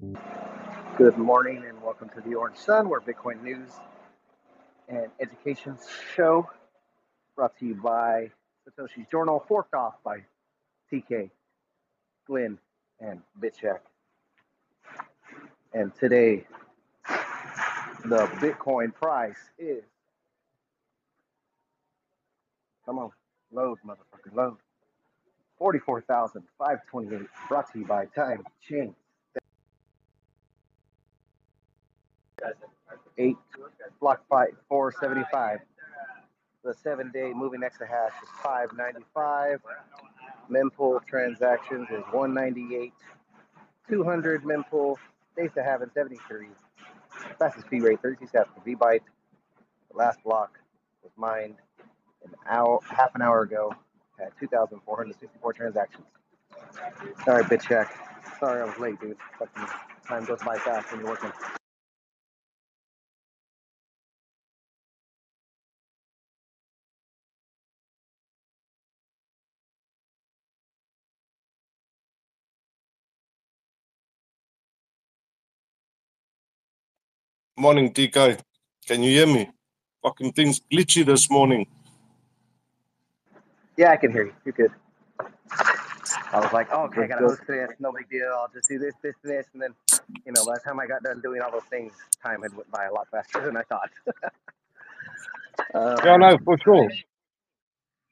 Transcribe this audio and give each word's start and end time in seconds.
Good 0.00 1.18
morning 1.18 1.64
and 1.68 1.82
welcome 1.82 2.08
to 2.10 2.20
the 2.20 2.36
Orange 2.36 2.56
Sun, 2.56 2.88
where 2.88 3.00
Bitcoin 3.00 3.42
news 3.42 3.68
and 4.88 5.08
education 5.20 5.76
show 6.14 6.48
brought 7.34 7.58
to 7.58 7.66
you 7.66 7.74
by 7.74 8.30
Satoshi's 8.64 9.08
Journal, 9.10 9.44
forked 9.48 9.74
off 9.74 9.94
by 10.04 10.18
TK, 10.92 11.30
Glenn, 12.28 12.58
and 13.00 13.22
BitShack. 13.40 13.80
And 15.72 15.92
today, 15.96 16.46
the 18.04 18.28
Bitcoin 18.40 18.94
price 18.94 19.50
is, 19.58 19.82
come 22.86 23.00
on, 23.00 23.10
load, 23.50 23.78
motherfucker, 23.84 24.32
load, 24.32 24.58
44,528, 25.58 27.26
brought 27.48 27.72
to 27.72 27.78
you 27.80 27.84
by 27.84 28.06
Time 28.06 28.44
Chain. 28.62 28.94
Eight 33.18 33.36
block 34.00 34.22
fight 34.28 34.50
four 34.68 34.92
seventy 35.00 35.24
five. 35.32 35.58
The 36.62 36.72
seven 36.72 37.10
day 37.12 37.32
moving 37.34 37.60
next 37.60 37.78
to 37.78 37.86
hash 37.86 38.12
is 38.22 38.28
five 38.42 38.68
ninety 38.76 39.04
five. 39.12 39.60
Mempool 40.48 41.04
transactions 41.06 41.88
is 41.90 42.02
one 42.12 42.32
ninety 42.32 42.76
eight. 42.76 42.92
Two 43.88 44.04
hundred 44.04 44.44
mempool 44.44 44.96
days 45.36 45.50
to 45.56 45.64
have 45.64 45.82
in 45.82 45.90
seventy 45.94 46.18
three. 46.28 46.48
Fastest 47.38 47.66
fee 47.68 47.80
rate 47.80 48.00
thirty 48.02 48.18
six 48.20 48.30
seconds. 48.30 48.56
V 48.64 48.76
byte. 48.76 49.00
The 49.90 49.96
last 49.96 50.22
block 50.22 50.58
was 51.02 51.10
mined 51.16 51.56
an 52.24 52.30
hour 52.48 52.78
half 52.88 53.14
an 53.16 53.22
hour 53.22 53.42
ago 53.42 53.74
at 54.20 54.32
two 54.38 54.46
thousand 54.46 54.80
four 54.84 54.96
hundred 54.96 55.18
sixty 55.18 55.38
four 55.40 55.52
transactions. 55.52 56.06
Sorry, 57.24 57.42
BitShack. 57.44 57.88
Sorry 58.38 58.62
I 58.62 58.64
was 58.64 58.78
late, 58.78 59.00
dude. 59.00 59.16
Fucking 59.38 59.66
time 60.06 60.24
goes 60.24 60.40
by 60.44 60.56
fast 60.58 60.92
when 60.92 61.00
you're 61.00 61.10
working. 61.10 61.32
Morning, 77.58 77.92
TK. 77.92 78.38
Can 78.86 79.02
you 79.02 79.10
hear 79.10 79.26
me? 79.26 79.50
Fucking 80.04 80.30
things 80.32 80.60
glitchy 80.72 81.04
this 81.04 81.28
morning. 81.28 81.66
Yeah, 83.76 83.90
I 83.90 83.96
can 83.96 84.12
hear 84.12 84.26
you. 84.26 84.32
You're 84.44 84.52
good. 84.52 84.70
I 85.50 86.38
was 86.38 86.52
like, 86.52 86.68
oh, 86.70 86.84
okay, 86.84 87.02
I 87.02 87.06
gotta 87.08 87.26
good. 87.26 87.30
host 87.30 87.42
this, 87.48 87.70
no 87.80 87.90
big 87.90 88.08
deal. 88.08 88.30
I'll 88.32 88.48
just 88.54 88.68
do 88.68 88.78
this, 88.78 88.94
this, 89.02 89.14
and 89.24 89.32
this, 89.32 89.46
and 89.54 89.62
then, 89.62 89.74
you 90.24 90.30
know, 90.30 90.46
by 90.46 90.54
the 90.54 90.60
time 90.60 90.78
I 90.78 90.86
got 90.86 91.02
done 91.02 91.20
doing 91.20 91.40
all 91.40 91.50
those 91.50 91.64
things, 91.68 91.92
time 92.22 92.42
had 92.42 92.56
went 92.56 92.70
by 92.70 92.84
a 92.84 92.92
lot 92.92 93.08
faster 93.10 93.44
than 93.44 93.56
I 93.56 93.62
thought. 93.62 93.90
Yeah, 95.74 96.14
um, 96.14 96.20
no, 96.20 96.38
for 96.44 96.56
sure. 96.58 96.88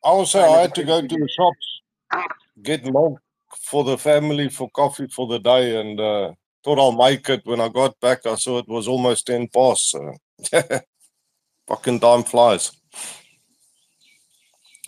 Also, 0.03 0.41
I 0.41 0.63
had 0.63 0.75
to 0.75 0.83
go 0.83 1.01
to 1.01 1.07
the 1.07 1.29
shops, 1.29 2.27
get 2.61 2.85
milk 2.85 3.21
for 3.61 3.85
the 3.85 3.97
family 3.97 4.49
for 4.49 4.69
coffee 4.71 5.07
for 5.07 5.29
the 5.29 5.39
day, 5.39 5.81
and 5.81 6.01
uh, 6.01 6.33
thought 6.67 6.81
I'll 6.81 6.91
make 6.91 7.29
it. 7.29 7.43
When 7.45 7.61
I 7.61 7.69
got 7.69 7.99
back, 8.01 8.27
I 8.27 8.35
saw 8.35 8.59
it 8.59 8.69
was 8.69 8.89
almost 8.89 9.29
10 9.29 9.47
past. 9.55 9.91
So, 9.91 10.15
fucking 11.69 12.01
time 12.01 12.25
flies. 12.25 12.73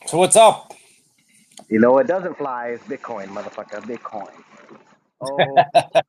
So, 0.07 0.19
what's 0.19 0.35
up? 0.35 0.75
you 1.69 1.79
know, 1.79 1.99
it 1.99 2.09
doesn't 2.09 2.37
fly 2.37 2.71
is 2.71 2.81
Bitcoin, 2.81 3.29
motherfucker. 3.29 3.81
Bitcoin. 3.83 4.33
Oh, 5.21 5.57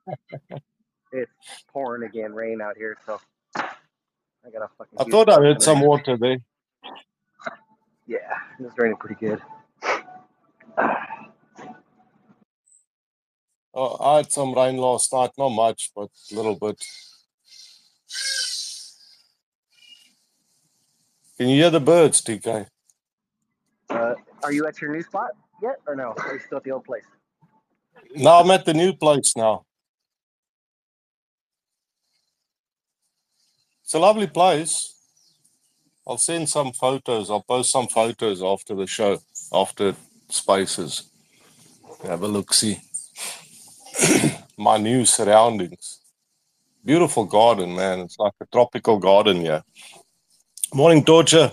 it's 1.12 1.32
pouring 1.72 2.04
again, 2.04 2.34
rain 2.34 2.62
out 2.62 2.76
here, 2.76 2.98
so 3.06 3.20
I 3.56 4.50
got 4.52 4.64
a 4.64 4.70
fucking 4.76 4.98
I 4.98 5.04
thought 5.04 5.30
I 5.30 5.36
heard 5.36 5.62
some 5.62 5.82
water 5.82 6.18
there. 6.18 6.40
Yeah, 8.08 8.18
it's 8.60 8.76
raining 8.76 8.98
pretty 8.98 9.24
good. 9.24 9.40
Oh, 13.82 13.96
I 13.98 14.18
had 14.18 14.30
some 14.30 14.54
rain 14.54 14.76
last 14.76 15.14
night, 15.14 15.32
not 15.38 15.50
much, 15.50 15.92
but 15.96 16.10
a 16.34 16.36
little 16.36 16.56
bit. 16.56 16.84
Can 21.38 21.48
you 21.48 21.62
hear 21.62 21.70
the 21.70 21.80
birds, 21.80 22.22
TK? 22.22 22.68
Uh, 23.90 24.16
are 24.44 24.52
you 24.52 24.68
at 24.68 24.82
your 24.82 24.92
new 24.92 25.02
spot 25.02 25.30
yet, 25.64 25.78
or 25.88 25.96
no? 25.96 26.14
Are 26.18 26.34
you 26.34 26.42
still 26.42 26.58
at 26.58 26.66
the 26.66 26.72
old 26.72 26.84
place? 26.84 27.06
No, 28.14 28.32
I'm 28.32 28.52
at 28.52 28.66
the 28.66 28.74
new 28.74 28.92
place 28.92 29.34
now. 29.38 29.64
It's 33.86 33.94
a 33.94 34.00
lovely 34.00 34.28
place. 34.28 34.94
I'll 36.06 36.18
send 36.18 36.50
some 36.50 36.74
photos. 36.74 37.32
I'll 37.32 37.44
post 37.44 37.72
some 37.72 37.88
photos 37.88 38.44
after 38.44 38.76
the 38.76 38.88
show, 38.88 39.20
after 39.54 39.96
Spaces. 40.28 41.10
Have 42.04 42.24
a 42.24 42.28
look, 42.28 42.54
see 42.54 42.80
my 44.60 44.78
new 44.78 45.06
surroundings. 45.06 46.02
Beautiful 46.84 47.24
garden, 47.26 47.76
man. 47.76 48.00
It's 48.02 48.20
like 48.20 48.34
a 48.42 48.46
tropical 48.52 49.00
garden 49.00 49.38
here. 49.38 49.64
Morning, 50.74 51.04
Torture. 51.04 51.52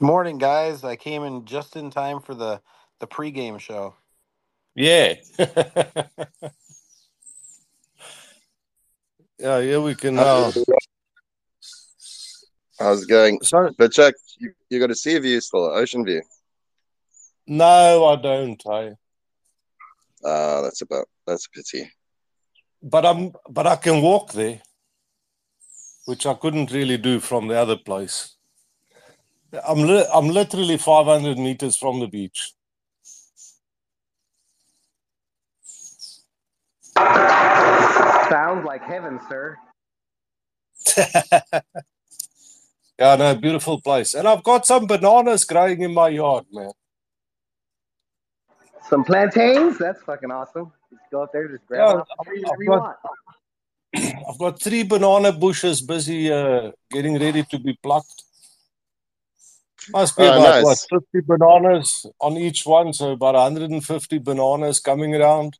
Morning, 0.00 0.38
guys. 0.38 0.82
I 0.82 0.96
came 0.96 1.22
in 1.22 1.44
just 1.44 1.76
in 1.76 1.90
time 1.90 2.20
for 2.20 2.34
the 2.34 2.60
the 2.98 3.06
pregame 3.06 3.60
show. 3.60 3.94
Yeah. 4.74 5.14
yeah, 9.38 9.60
here 9.60 9.80
we 9.80 9.94
can 9.94 10.16
now. 10.16 10.50
How's 12.78 13.04
it 13.04 13.08
going? 13.08 13.40
Sorry. 13.42 13.70
But 13.78 13.92
check, 13.92 14.14
you, 14.38 14.52
you 14.68 14.80
got 14.80 14.90
a 14.90 14.96
sea 14.96 15.18
view 15.20 15.40
still, 15.40 15.64
ocean 15.64 16.04
view. 16.04 16.22
no, 17.46 18.04
I 18.06 18.16
don't. 18.16 18.60
I, 18.66 18.94
Ah, 20.24 20.62
that's 20.62 20.80
about 20.80 21.06
that's 21.26 21.46
a 21.46 21.50
pity. 21.50 21.90
but 22.82 23.04
I'm, 23.06 23.32
but 23.48 23.66
I 23.66 23.76
can 23.76 24.02
walk 24.02 24.32
there, 24.32 24.60
which 26.06 26.26
I 26.26 26.34
couldn't 26.34 26.70
really 26.72 26.98
do 26.98 27.20
from 27.20 27.48
the 27.48 27.58
other 27.58 27.76
place. 27.76 28.36
I'm, 29.66 29.78
li- 29.82 30.06
I'm 30.12 30.28
literally 30.28 30.76
500 30.76 31.38
meters 31.38 31.76
from 31.76 32.00
the 32.00 32.08
beach. 32.08 32.52
Sounds 36.96 38.64
like 38.64 38.82
heaven, 38.82 39.20
sir. 39.28 39.56
Yeah, 42.96 43.16
no, 43.16 43.34
beautiful 43.34 43.80
place. 43.80 44.14
And 44.14 44.28
I've 44.28 44.44
got 44.44 44.66
some 44.66 44.86
bananas 44.86 45.44
growing 45.44 45.82
in 45.82 45.92
my 45.92 46.10
yard, 46.10 46.44
man. 46.52 46.70
Some 48.88 49.04
plantains? 49.04 49.78
That's 49.78 50.02
fucking 50.02 50.30
awesome. 50.30 50.72
Just 50.90 51.02
go 51.10 51.22
up 51.22 51.32
there, 51.32 51.48
just 51.48 51.66
grab 51.66 51.88
Yeah, 51.88 51.94
off 52.00 52.08
the 52.18 52.24
tree 52.24 52.40
I've 52.42 52.46
whatever 52.46 52.62
you 52.64 52.70
got 52.70 52.80
want. 52.80 52.96
I've 54.28 54.38
got 54.38 54.60
three 54.60 54.82
banana 54.82 55.32
bushes 55.32 55.80
busy 55.80 56.32
uh, 56.32 56.72
getting 56.90 57.18
ready 57.18 57.42
to 57.44 57.58
be 57.58 57.78
plucked. 57.82 58.22
Must 59.90 60.16
be 60.16 60.24
Oh, 60.24 60.38
about 60.38 60.62
what 60.62 60.78
50 60.90 61.20
bananas 61.26 62.06
on 62.20 62.36
each 62.36 62.64
one, 62.66 62.92
so 62.92 63.12
about 63.12 63.34
150 63.34 64.18
bananas 64.18 64.80
coming 64.80 65.14
around. 65.14 65.58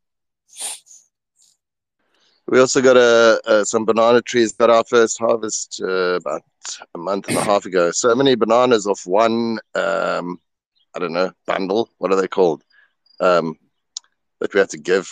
We 2.47 2.59
also 2.59 2.81
got 2.81 2.97
a, 2.97 3.41
uh 3.45 3.63
some 3.63 3.85
banana 3.85 4.21
trees. 4.21 4.51
Got 4.51 4.69
our 4.69 4.83
first 4.83 5.17
harvest 5.17 5.81
uh, 5.83 6.15
about 6.15 6.43
a 6.93 6.97
month 6.97 7.27
and 7.27 7.37
a 7.37 7.43
half 7.43 7.65
ago. 7.65 7.91
So 7.91 8.13
many 8.15 8.35
bananas 8.35 8.85
off 8.87 9.05
one, 9.07 9.59
um, 9.73 10.39
I 10.93 10.99
don't 10.99 11.13
know, 11.13 11.31
bundle. 11.47 11.89
What 11.97 12.11
are 12.11 12.19
they 12.21 12.27
called? 12.27 12.63
Um, 13.19 13.55
that 14.39 14.53
we 14.53 14.59
had 14.59 14.69
to 14.71 14.77
give 14.77 15.09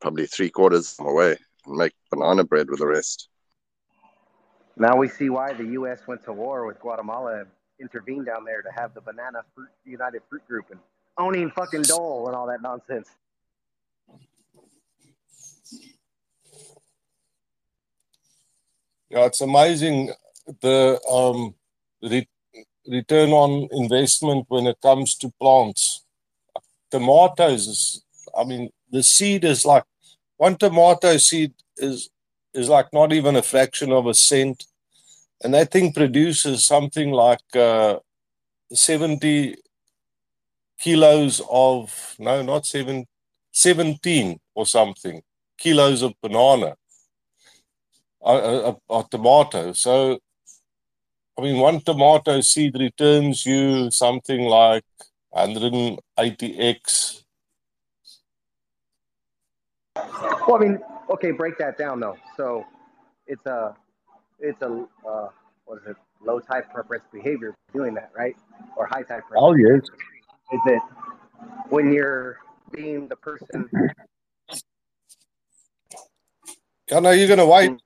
probably 0.00 0.26
three 0.26 0.50
quarters 0.50 0.96
away 0.98 1.36
and 1.66 1.76
make 1.76 1.92
banana 2.10 2.44
bread 2.44 2.68
with 2.68 2.80
the 2.80 2.86
rest. 2.86 3.28
Now 4.76 4.96
we 4.96 5.08
see 5.08 5.30
why 5.30 5.52
the 5.52 5.64
U.S. 5.78 6.00
went 6.06 6.24
to 6.24 6.32
war 6.32 6.66
with 6.66 6.80
Guatemala 6.80 7.40
and 7.40 7.46
intervened 7.80 8.26
down 8.26 8.44
there 8.44 8.62
to 8.62 8.70
have 8.70 8.92
the 8.94 9.00
Banana 9.00 9.42
Fruit 9.54 9.68
United 9.84 10.22
Fruit 10.28 10.46
Group 10.48 10.66
and 10.70 10.80
owning 11.16 11.50
fucking 11.50 11.82
Dole 11.82 12.26
and 12.26 12.36
all 12.36 12.46
that 12.48 12.60
nonsense. 12.60 13.08
Yeah, 19.10 19.26
it's 19.26 19.40
amazing 19.40 20.12
the 20.60 21.00
um, 21.08 21.54
re- 22.02 22.28
return 22.88 23.30
on 23.30 23.68
investment 23.70 24.46
when 24.48 24.66
it 24.66 24.80
comes 24.82 25.14
to 25.16 25.32
plants. 25.40 26.03
Tomatoes 26.94 27.66
is, 27.66 28.04
I 28.38 28.44
mean, 28.44 28.70
the 28.90 29.02
seed 29.02 29.44
is 29.44 29.64
like 29.66 29.82
one 30.36 30.56
tomato 30.56 31.16
seed 31.16 31.52
is 31.76 32.08
is 32.60 32.68
like 32.68 32.88
not 32.92 33.12
even 33.12 33.34
a 33.34 33.42
fraction 33.42 33.90
of 33.90 34.06
a 34.06 34.14
cent, 34.14 34.66
and 35.42 35.54
that 35.54 35.72
thing 35.72 35.92
produces 35.92 36.64
something 36.64 37.10
like 37.10 37.56
uh, 37.56 37.98
seventy 38.72 39.56
kilos 40.78 41.42
of 41.50 42.14
no, 42.18 42.42
not 42.42 42.64
seven, 42.64 43.06
17 43.50 44.38
or 44.54 44.66
something 44.66 45.20
kilos 45.58 46.02
of 46.02 46.12
banana. 46.22 46.76
a, 48.22 48.76
a 48.90 49.04
tomato. 49.10 49.72
So, 49.72 50.18
I 51.38 51.42
mean, 51.42 51.58
one 51.58 51.80
tomato 51.80 52.40
seed 52.40 52.76
returns 52.78 53.44
you 53.44 53.90
something 53.90 54.42
like 54.42 54.84
180x. 55.34 57.22
Well, 59.96 60.56
I 60.56 60.58
mean, 60.58 60.78
okay, 61.10 61.30
break 61.30 61.58
that 61.58 61.78
down 61.78 62.00
though. 62.00 62.16
So 62.36 62.64
it's 63.26 63.44
a, 63.46 63.74
it's 64.38 64.60
a, 64.62 64.84
uh, 65.08 65.28
what 65.64 65.78
is 65.82 65.86
it? 65.88 65.96
Low 66.24 66.40
type 66.40 66.72
preference 66.72 67.04
behavior 67.12 67.54
doing 67.72 67.94
that, 67.94 68.10
right? 68.16 68.36
Or 68.76 68.86
high 68.86 69.02
type 69.02 69.24
preference. 69.28 69.40
Oh, 69.40 69.54
yes. 69.54 69.80
Is 70.52 70.60
it 70.66 70.82
when 71.68 71.92
you're 71.92 72.38
being 72.72 73.08
the 73.08 73.16
person 73.16 73.68
Yeah, 76.90 77.00
no, 77.00 77.10
you're 77.10 77.28
going 77.28 77.38
to 77.38 77.46
wipe. 77.46 77.78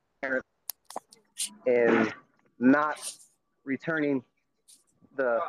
and 1.67 2.13
not 2.59 2.99
returning 3.65 4.23
the 5.17 5.41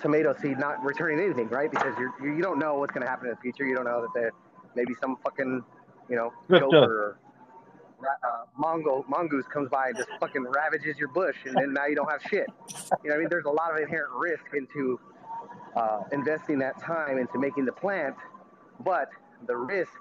tomato 0.00 0.34
seed, 0.40 0.58
not 0.58 0.82
returning 0.84 1.20
anything, 1.20 1.48
right? 1.48 1.70
Because 1.70 1.94
you're, 1.98 2.14
you 2.22 2.36
you 2.36 2.42
don't 2.42 2.58
know 2.58 2.74
what's 2.74 2.92
going 2.92 3.04
to 3.04 3.10
happen 3.10 3.28
in 3.28 3.34
the 3.34 3.40
future. 3.40 3.64
You 3.64 3.74
don't 3.74 3.84
know 3.84 4.00
that 4.02 4.10
there 4.14 4.30
maybe 4.74 4.94
some 5.00 5.16
fucking 5.22 5.62
you 6.08 6.16
know 6.16 6.32
gopher 6.48 6.76
or 6.76 7.18
uh, 8.02 8.44
mongo 8.60 9.06
mongoose 9.08 9.46
comes 9.52 9.68
by 9.68 9.88
and 9.88 9.96
just 9.96 10.08
fucking 10.20 10.44
ravages 10.44 10.96
your 10.98 11.08
bush, 11.08 11.36
and 11.44 11.56
then 11.56 11.72
now 11.72 11.86
you 11.86 11.94
don't 11.94 12.10
have 12.10 12.22
shit. 12.22 12.46
You 12.48 12.74
know, 12.74 12.90
what 13.02 13.14
I 13.14 13.18
mean, 13.18 13.28
there's 13.28 13.44
a 13.44 13.50
lot 13.50 13.72
of 13.72 13.78
inherent 13.78 14.12
risk 14.14 14.44
into 14.54 14.98
uh, 15.76 16.00
investing 16.12 16.58
that 16.60 16.80
time 16.80 17.18
into 17.18 17.38
making 17.38 17.64
the 17.64 17.72
plant, 17.72 18.16
but 18.84 19.08
the 19.46 19.56
risk 19.56 19.92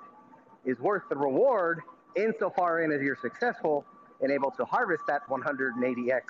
is 0.66 0.80
worth 0.80 1.04
the 1.10 1.16
reward 1.16 1.82
insofar 2.16 2.82
in 2.82 2.92
as 2.92 3.02
you're 3.02 3.18
successful 3.22 3.86
and 4.22 4.32
able 4.32 4.52
to 4.52 4.66
harvest 4.66 5.04
that 5.08 5.22
180x 5.30 6.22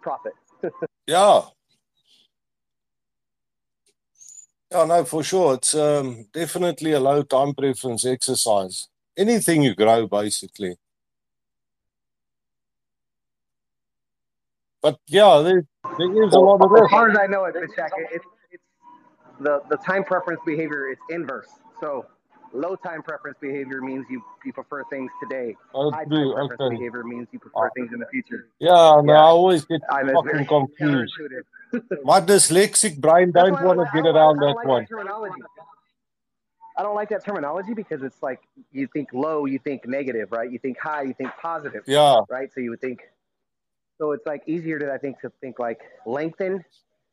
profit. 0.00 0.32
Yeah. 1.06 1.40
Yeah, 4.72 4.84
no, 4.84 5.04
for 5.04 5.24
sure. 5.24 5.54
It's 5.54 5.74
um, 5.74 6.26
definitely 6.32 6.92
a 6.92 7.00
low 7.00 7.22
time 7.22 7.54
preference 7.54 8.06
exercise. 8.06 8.88
Anything 9.16 9.62
you 9.62 9.74
grow, 9.74 10.06
basically. 10.06 10.76
But 14.82 14.98
yeah, 15.08 15.40
there, 15.44 15.64
there 15.98 16.24
is 16.24 16.34
a 16.34 16.40
lot 16.40 16.62
of 16.62 16.70
As 16.76 16.82
risk. 16.82 16.90
far 16.90 17.10
as 17.10 17.18
I 17.18 17.26
know, 17.26 17.46
it, 17.46 17.56
it's, 17.56 17.74
it's, 18.12 18.26
it's 18.52 18.62
the, 19.40 19.62
the 19.70 19.76
time 19.78 20.04
preference 20.04 20.40
behavior. 20.46 20.90
is 20.90 20.98
inverse. 21.10 21.48
So 21.80 22.06
low 22.52 22.76
time 22.76 23.02
preference 23.02 23.36
behavior 23.40 23.80
means 23.80 24.06
you, 24.08 24.22
you 24.44 24.52
prefer 24.52 24.84
things 24.84 25.10
today. 25.22 25.54
Oh, 25.74 25.90
High 25.90 26.04
time 26.04 26.32
preference 26.32 26.60
okay. 26.60 26.76
behavior 26.76 27.04
means 27.04 27.28
you 27.32 27.38
prefer 27.38 27.66
uh, 27.66 27.70
things 27.76 27.90
in 27.92 27.98
the 28.00 28.06
future. 28.06 28.48
Yeah, 28.58 28.70
no, 28.70 29.02
Yeah. 29.06 29.18
I 29.18 29.22
always 29.24 29.64
get 29.64 29.80
I'm 29.90 30.08
fucking 30.12 30.46
confused. 30.46 31.14
My 32.04 32.20
dyslexic 32.32 32.98
brain 33.00 33.30
don't 33.32 33.52
want 33.62 33.78
to 33.78 33.86
get 33.94 34.06
I 34.06 34.10
around 34.10 34.38
that 34.38 34.54
like 34.54 34.66
one. 34.66 34.86
I 36.76 36.82
don't 36.82 36.94
like 36.94 37.08
that 37.08 37.24
terminology 37.24 37.74
because 37.74 38.02
it's 38.02 38.22
like 38.22 38.40
you 38.70 38.86
think 38.92 39.12
low, 39.12 39.46
you 39.46 39.58
think 39.58 39.86
negative, 39.86 40.30
right? 40.30 40.50
You 40.50 40.60
think 40.60 40.78
high, 40.78 41.02
you 41.02 41.12
think 41.14 41.30
positive, 41.42 41.82
Yeah, 41.86 42.20
right? 42.30 42.52
So 42.54 42.60
you 42.60 42.70
would 42.70 42.80
think. 42.80 43.00
So 43.98 44.12
it's 44.12 44.24
like 44.26 44.42
easier 44.46 44.78
to 44.78 44.92
I 44.92 44.98
think 44.98 45.20
to 45.22 45.32
think 45.40 45.58
like 45.58 45.80
lengthen 46.06 46.64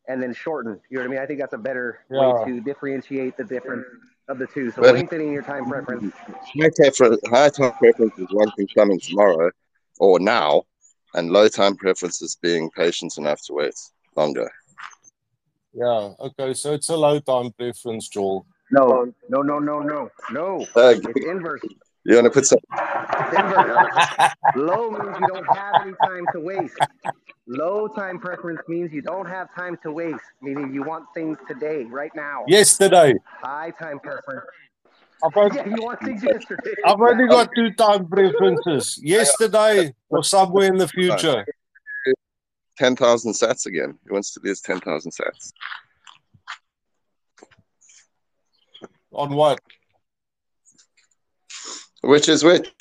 and 0.08 0.22
then 0.22 0.36
shorten. 0.36 0.80
You 0.90 0.98
know 0.98 1.04
what 1.04 1.08
I 1.08 1.12
mean? 1.14 1.20
I 1.20 1.26
think 1.26 1.40
that's 1.40 1.54
a 1.54 1.58
better 1.58 2.02
Yeah. 2.12 2.44
way 2.44 2.46
to 2.46 2.62
differentiate 2.62 3.38
the 3.38 3.44
difference 3.44 3.86
of 4.28 4.40
the 4.40 4.48
two. 4.48 4.72
So 4.72 4.82
But- 4.82 4.96
lengthening 4.96 5.32
your 5.32 5.44
time 5.44 5.66
preference. 5.70 6.14
High, 6.16 6.70
prefer- 6.76 7.18
high 7.28 7.50
time 7.50 7.74
preference 7.74 8.18
is 8.18 8.28
one 8.32 8.52
thing 8.52 8.68
coming 8.76 9.00
tomorrow 9.00 9.52
or 10.00 10.20
now, 10.20 10.64
and 11.14 11.32
low 11.32 11.48
time 11.48 11.76
preference 11.76 12.22
is 12.22 12.36
being 12.42 12.70
patient 12.72 13.18
enough 13.18 13.42
to 13.46 13.54
wait 13.54 13.76
longer. 14.16 14.50
yeah. 15.74 16.14
Okay, 16.20 16.54
so 16.54 16.74
it's 16.74 16.90
a 16.90 16.96
low 16.96 17.20
time 17.20 17.52
preference, 17.52 18.08
Joel. 18.10 18.46
No, 18.72 19.14
no, 19.30 19.42
no, 19.42 19.60
no, 19.60 19.80
no, 19.82 20.10
no. 20.32 20.66
Uh, 20.76 20.96
It's 20.98 21.26
inverse. 21.26 21.62
You 22.06 22.16
want 22.16 22.26
to 22.26 22.32
put 22.32 22.46
some? 22.46 22.60
It's. 22.72 24.36
Low 24.56 24.92
means 24.92 25.18
you 25.20 25.28
don't 25.28 25.56
have 25.56 25.82
any 25.82 25.94
time 26.04 26.26
to 26.34 26.40
waste. 26.40 26.78
Low 27.48 27.88
time 27.88 28.20
preference 28.20 28.62
means 28.68 28.94
you 28.94 29.02
don't 29.02 29.26
have 29.28 29.54
time 29.56 29.78
to 29.84 29.92
waste, 29.92 30.24
meaning 30.42 30.74
you 30.74 30.84
want 30.84 31.06
things 31.14 31.38
today, 31.48 31.84
right 31.86 32.12
now. 32.16 32.44
Yesterday. 32.48 33.16
High 33.26 33.72
time 33.72 34.00
preference. 34.00 34.46
I've 35.24 35.36
only, 35.36 35.56
Yeah, 35.56 35.68
you 35.68 35.84
want 35.84 36.00
things 36.02 36.24
yesterday. 36.24 36.74
I've 36.86 37.00
only 37.00 37.28
got 37.28 37.50
two 37.56 37.72
time 37.74 38.08
preferences. 38.08 39.00
Yesterday 39.02 39.94
or 40.10 40.24
somewhere 40.24 40.68
in 40.68 40.78
the 40.78 40.88
future. 40.88 41.46
10,000 42.78 43.32
sats 43.32 43.66
again. 43.66 43.98
He 44.06 44.12
wants 44.12 44.34
to 44.34 44.40
do 44.42 44.50
lose 44.50 44.62
10,000 44.62 45.12
sats. 45.12 45.54
On 49.14 49.34
what? 49.34 49.60
Which 52.06 52.30
is 52.30 52.44
which? 52.44 52.72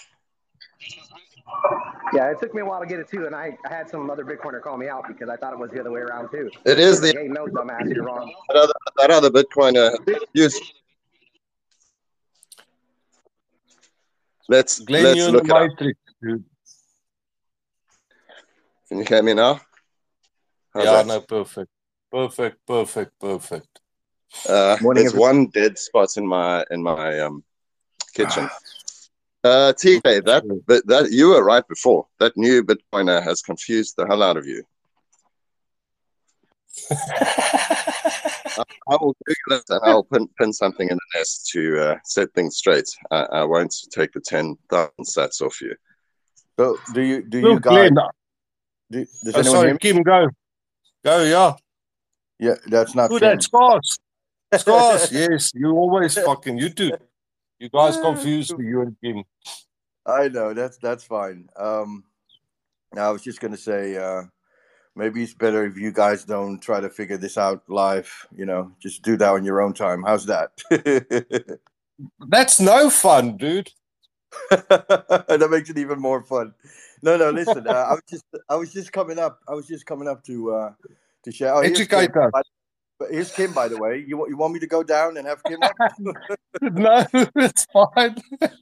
Yeah, 2.13 2.31
it 2.31 2.39
took 2.41 2.55
me 2.55 2.61
a 2.61 2.65
while 2.65 2.81
to 2.81 2.87
get 2.87 3.01
it 3.01 3.09
too, 3.09 3.25
and 3.25 3.35
I, 3.35 3.57
I 3.65 3.75
had 3.75 3.89
some 3.89 4.11
other 4.11 4.23
Bitcoiner 4.25 4.61
call 4.63 4.77
me 4.77 4.87
out 4.89 5.09
because 5.09 5.31
I 5.31 5.37
thought 5.37 5.55
it 5.55 5.59
was 5.59 5.71
the 5.71 5.81
other 5.81 5.91
way 5.91 6.01
around 6.01 6.31
too. 6.31 6.51
It 6.67 6.79
is 6.79 7.01
the 7.01 7.09
hey, 7.09 7.27
no, 7.29 7.47
dumbass, 7.47 7.89
you're 7.89 8.05
wrong. 8.05 8.33
that 8.49 8.57
other, 8.57 8.73
that 8.99 9.11
other 9.11 9.31
Bitcoiner 9.31 9.97
use. 10.35 10.61
Let's 14.49 14.81
Glenn, 14.81 15.05
let's 15.05 15.17
you're 15.17 15.31
look 15.31 15.49
the 15.49 15.57
it 15.57 15.63
up. 15.73 15.95
dude. 16.23 16.45
Can 18.89 18.99
you 18.99 19.05
hear 19.05 19.23
me 19.23 19.33
now? 19.33 19.59
How's 20.75 20.85
Yeah, 20.85 21.03
that? 21.03 21.07
no, 21.07 21.21
perfect. 21.23 21.71
Perfect, 22.13 22.59
perfect, 22.67 23.19
perfect. 23.19 23.81
Uh, 24.47 24.77
Morning, 24.83 25.03
there's 25.03 25.15
everyone. 25.15 25.37
one 25.37 25.47
dead 25.47 25.79
spot 25.79 26.11
in 26.19 26.27
my 26.27 26.63
in 26.71 26.83
my 26.83 27.21
um, 27.21 27.43
kitchen. 28.13 28.49
Uh, 29.45 29.73
TK, 29.75 30.25
that 30.25 30.43
but 30.67 30.87
that 30.87 31.11
you 31.13 31.29
were 31.29 31.45
right 31.45 31.67
before. 31.69 32.07
That 32.19 32.35
new 32.37 32.65
Bitcoiner 32.65 33.23
has 33.23 33.43
confused 33.43 33.95
the 33.97 34.07
hell 34.07 34.23
out 34.23 34.39
of 34.39 34.47
you. 34.47 34.63
I 36.91 38.65
will 39.01 39.15
Google 39.27 39.59
it 39.59 39.65
and 39.69 39.81
I'll 39.85 40.05
pin, 40.05 40.29
pin 40.39 40.53
something 40.53 40.89
in 40.89 40.97
the 40.97 41.19
nest 41.19 41.49
to 41.53 41.79
uh, 41.81 41.97
set 42.05 42.33
things 42.35 42.57
straight. 42.57 42.89
I, 43.11 43.23
I 43.33 43.45
won't 43.45 43.75
take 43.91 44.13
the 44.13 44.21
ten 44.21 44.57
thousand 44.71 45.05
stats 45.05 45.41
off 45.41 45.61
you. 45.61 45.75
So 46.59 46.77
do 46.93 47.03
you 47.03 47.23
do 47.23 47.39
you 47.39 47.45
Look, 47.55 47.63
guys? 47.63 47.91
Glenn. 47.91 47.95
Do, 48.91 49.05
does 49.25 49.35
Oh, 49.35 49.39
anyone 49.41 49.57
sorry. 49.57 49.79
Kim, 49.79 50.03
go. 50.03 50.29
Go, 51.05 51.23
yeah. 51.23 51.53
Yeah, 52.39 52.55
that's 52.67 52.95
not 52.95 53.11
Who 53.11 53.19
Kim. 53.21 53.29
that? 53.29 53.43
Scars. 53.43 53.99
Scars, 54.57 55.13
yes. 55.13 55.53
You 55.55 55.71
always 55.73 56.15
fucking, 56.17 56.59
you 56.59 56.71
two. 56.71 56.93
You 57.59 57.69
guys 57.69 57.97
confused 57.97 58.59
me, 58.59 58.67
you 58.67 58.81
and 58.83 58.97
Kim. 59.03 59.25
I 60.07 60.29
know 60.29 60.53
that's 60.53 60.77
that's 60.79 61.05
fine. 61.05 61.49
Um, 61.57 62.05
I 62.97 63.11
was 63.11 63.23
just 63.23 63.41
gonna 63.41 63.57
say, 63.57 63.97
uh, 63.97 64.23
maybe 64.97 65.23
it's 65.23 65.35
better 65.35 65.65
if 65.65 65.77
you 65.77 65.93
guys 65.93 66.25
don't 66.25 66.61
try 66.61 66.81
to 66.81 66.91
figure 66.91 67.17
this 67.17 67.39
out 67.39 67.63
live. 67.69 68.11
You 68.35 68.47
know, 68.47 68.73
just 68.81 69.03
do 69.03 69.17
that 69.17 69.31
on 69.31 69.45
your 69.45 69.63
own 69.63 69.73
time. 69.73 70.03
How's 70.03 70.27
that? 70.27 70.51
That's 72.29 72.61
no 72.61 72.91
fun, 72.91 73.37
dude. 73.37 73.71
that 74.51 75.49
makes 75.51 75.71
it 75.71 75.79
even 75.79 76.01
more 76.01 76.23
fun. 76.23 76.55
No, 77.03 77.17
no, 77.17 77.31
listen. 77.31 77.67
Uh, 77.69 77.73
I 77.73 77.93
was 77.93 78.03
just, 78.09 78.25
I 78.49 78.57
was 78.57 78.73
just 78.73 78.93
coming 78.93 79.19
up. 79.19 79.41
I 79.49 79.53
was 79.53 79.67
just 79.67 79.87
coming 79.87 80.09
up 80.09 80.25
to, 80.25 80.55
uh, 80.55 80.73
to 81.23 81.33
share. 81.33 81.55
Oh, 81.55 81.61
here's 81.61 81.79
Kim, 81.87 81.99
Educate 81.99 82.17
us. 82.17 82.45
But 82.99 83.11
here's 83.11 83.33
Kim, 83.33 83.53
by 83.53 83.69
the 83.69 83.79
way. 83.79 84.05
You, 84.07 84.17
want- 84.19 84.31
you 84.31 84.37
want 84.37 84.55
me 84.55 84.61
to 84.61 84.67
go 84.67 84.83
down 84.83 85.17
and 85.17 85.27
have 85.27 85.45
Kim? 85.45 85.61
No, 86.63 87.05
it's 87.37 87.67
fine. 87.73 88.17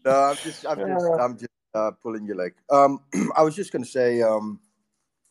No, 0.05 0.13
I'm 0.13 0.37
just, 0.37 0.67
I'm 0.67 0.85
just, 0.87 1.11
I'm 1.19 1.39
just 1.39 1.51
uh, 1.75 1.93
pulling 2.03 2.27
your 2.27 2.37
leg. 2.37 2.55
Um, 2.71 3.01
I 3.37 3.43
was 3.43 3.55
just 3.57 3.73
going 3.73 3.85
to 3.85 3.91
say, 3.91 4.23
um, 4.23 4.61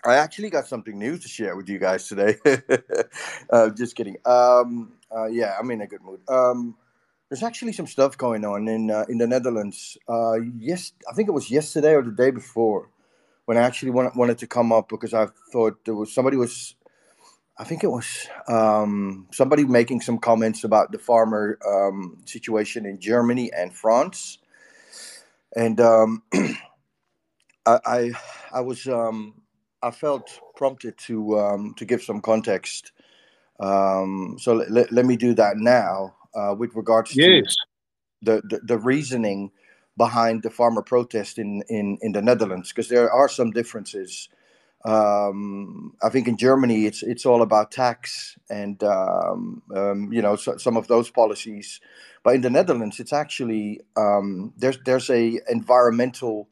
I 0.05 0.15
actually 0.15 0.50
got 0.50 0.67
something 0.67 0.98
new 0.98 1.17
to 1.17 1.27
share 1.27 1.55
with 1.55 1.70
you 1.70 1.79
guys 1.79 2.08
today. 2.08 2.38
uh, 3.51 3.70
just 3.72 3.96
kidding. 3.96 4.17
Um, 4.25 4.93
uh, 5.15 5.27
yeah, 5.27 5.55
I'm 5.60 5.70
in 5.72 5.81
a 5.81 5.88
good 5.88 6.01
mood. 6.03 6.22
Um, 6.29 6.75
there's 7.29 7.43
actually 7.43 7.74
some 7.74 7.88
stuff 7.88 8.17
going 8.17 8.46
on 8.46 8.67
in 8.67 8.91
uh, 8.91 9.05
in 9.10 9.17
the 9.20 9.27
Netherlands. 9.27 9.98
Uh, 10.08 10.36
yes, 10.58 10.93
I 11.10 11.13
think 11.13 11.29
it 11.29 11.34
was 11.34 11.51
yesterday 11.51 11.93
or 11.96 12.03
the 12.03 12.12
day 12.12 12.31
before 12.31 12.89
when 13.46 13.58
I 13.58 13.62
actually 13.62 13.91
wanted, 13.91 14.13
wanted 14.15 14.39
to 14.39 14.48
come 14.48 14.72
up 14.72 14.89
because 14.89 15.13
I 15.13 15.27
thought 15.51 15.86
there 15.86 15.96
was 15.96 16.13
somebody 16.13 16.38
was. 16.38 16.75
I 17.62 17.63
think 17.63 17.84
it 17.84 17.91
was 17.91 18.27
um, 18.48 19.27
somebody 19.32 19.65
making 19.65 20.01
some 20.01 20.18
comments 20.18 20.63
about 20.63 20.91
the 20.91 20.98
farmer 20.98 21.60
um, 21.65 22.18
situation 22.25 22.88
in 22.88 23.00
Germany 23.00 23.51
and 23.53 23.72
France 23.72 24.39
and 25.56 25.80
um, 25.80 26.24
I, 27.65 27.80
I 27.86 28.12
I 28.53 28.62
was 28.62 28.88
um, 28.88 29.41
I 29.82 29.91
felt 29.91 30.39
prompted 30.56 30.98
to 31.00 31.39
um, 31.39 31.74
to 31.77 31.86
give 31.86 32.01
some 32.01 32.22
context. 32.22 32.91
Um, 33.60 34.38
so 34.39 34.56
let, 34.56 34.91
let, 34.91 35.06
me 35.06 35.15
do 35.15 35.36
that 35.36 35.58
now 35.58 36.15
uh, 36.34 36.56
with 36.58 36.75
regards 36.75 37.12
to 37.12 37.44
the, 38.24 38.41
the, 38.50 38.60
the 38.63 38.77
reasoning 38.80 39.51
behind 39.98 40.41
the 40.41 40.50
farmer 40.50 40.82
protest 40.82 41.38
in 41.38 41.62
in 41.70 41.98
in 42.01 42.12
the 42.12 42.22
Netherlands 42.22 42.70
because 42.70 42.89
there 42.89 43.12
are 43.12 43.30
some 43.30 43.51
differences. 43.51 44.30
Um, 44.83 45.93
I 46.01 46.09
think 46.09 46.27
in 46.27 46.38
Germany 46.38 46.85
it's 46.85 47.03
it's 47.03 47.25
all 47.25 47.43
about 47.43 47.71
tax 47.71 48.38
and 48.50 48.81
um, 48.83 49.61
um, 49.75 50.11
you 50.11 50.21
know 50.21 50.35
so, 50.35 50.57
some 50.57 50.75
of 50.75 50.88
those 50.88 51.11
policies, 51.11 51.79
but 52.23 52.35
in 52.35 52.41
the 52.41 52.50
Netherlands 52.50 53.00
it's 53.00 53.13
actually 53.13 53.81
um, 53.95 54.53
there's 54.57 54.79
there's 54.85 55.09
a 55.09 55.39
environmental 55.50 56.50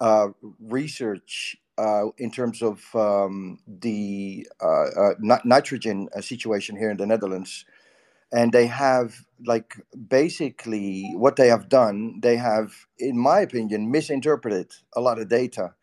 uh, 0.00 0.28
research 0.60 1.56
uh, 1.78 2.08
in 2.18 2.30
terms 2.30 2.62
of 2.62 2.84
um, 2.94 3.58
the 3.66 4.46
uh, 4.62 5.12
uh, 5.22 5.38
nitrogen 5.44 6.08
uh, 6.14 6.20
situation 6.20 6.76
here 6.76 6.90
in 6.90 6.98
the 6.98 7.06
Netherlands. 7.06 7.64
And 8.32 8.52
they 8.52 8.66
have, 8.66 9.24
like, 9.44 9.74
basically 10.08 11.10
what 11.16 11.36
they 11.36 11.48
have 11.48 11.68
done, 11.68 12.20
they 12.22 12.36
have, 12.36 12.72
in 12.98 13.18
my 13.18 13.40
opinion, 13.40 13.90
misinterpreted 13.90 14.72
a 14.94 15.00
lot 15.00 15.18
of 15.18 15.28
data 15.28 15.74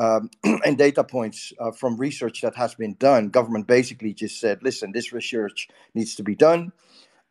um, 0.00 0.30
and 0.64 0.78
data 0.78 1.04
points 1.04 1.52
uh, 1.60 1.70
from 1.70 1.96
research 1.96 2.40
that 2.40 2.56
has 2.56 2.74
been 2.74 2.94
done. 2.94 3.28
Government 3.28 3.66
basically 3.66 4.14
just 4.14 4.40
said, 4.40 4.62
listen, 4.62 4.92
this 4.92 5.12
research 5.12 5.68
needs 5.94 6.14
to 6.16 6.22
be 6.22 6.34
done. 6.34 6.72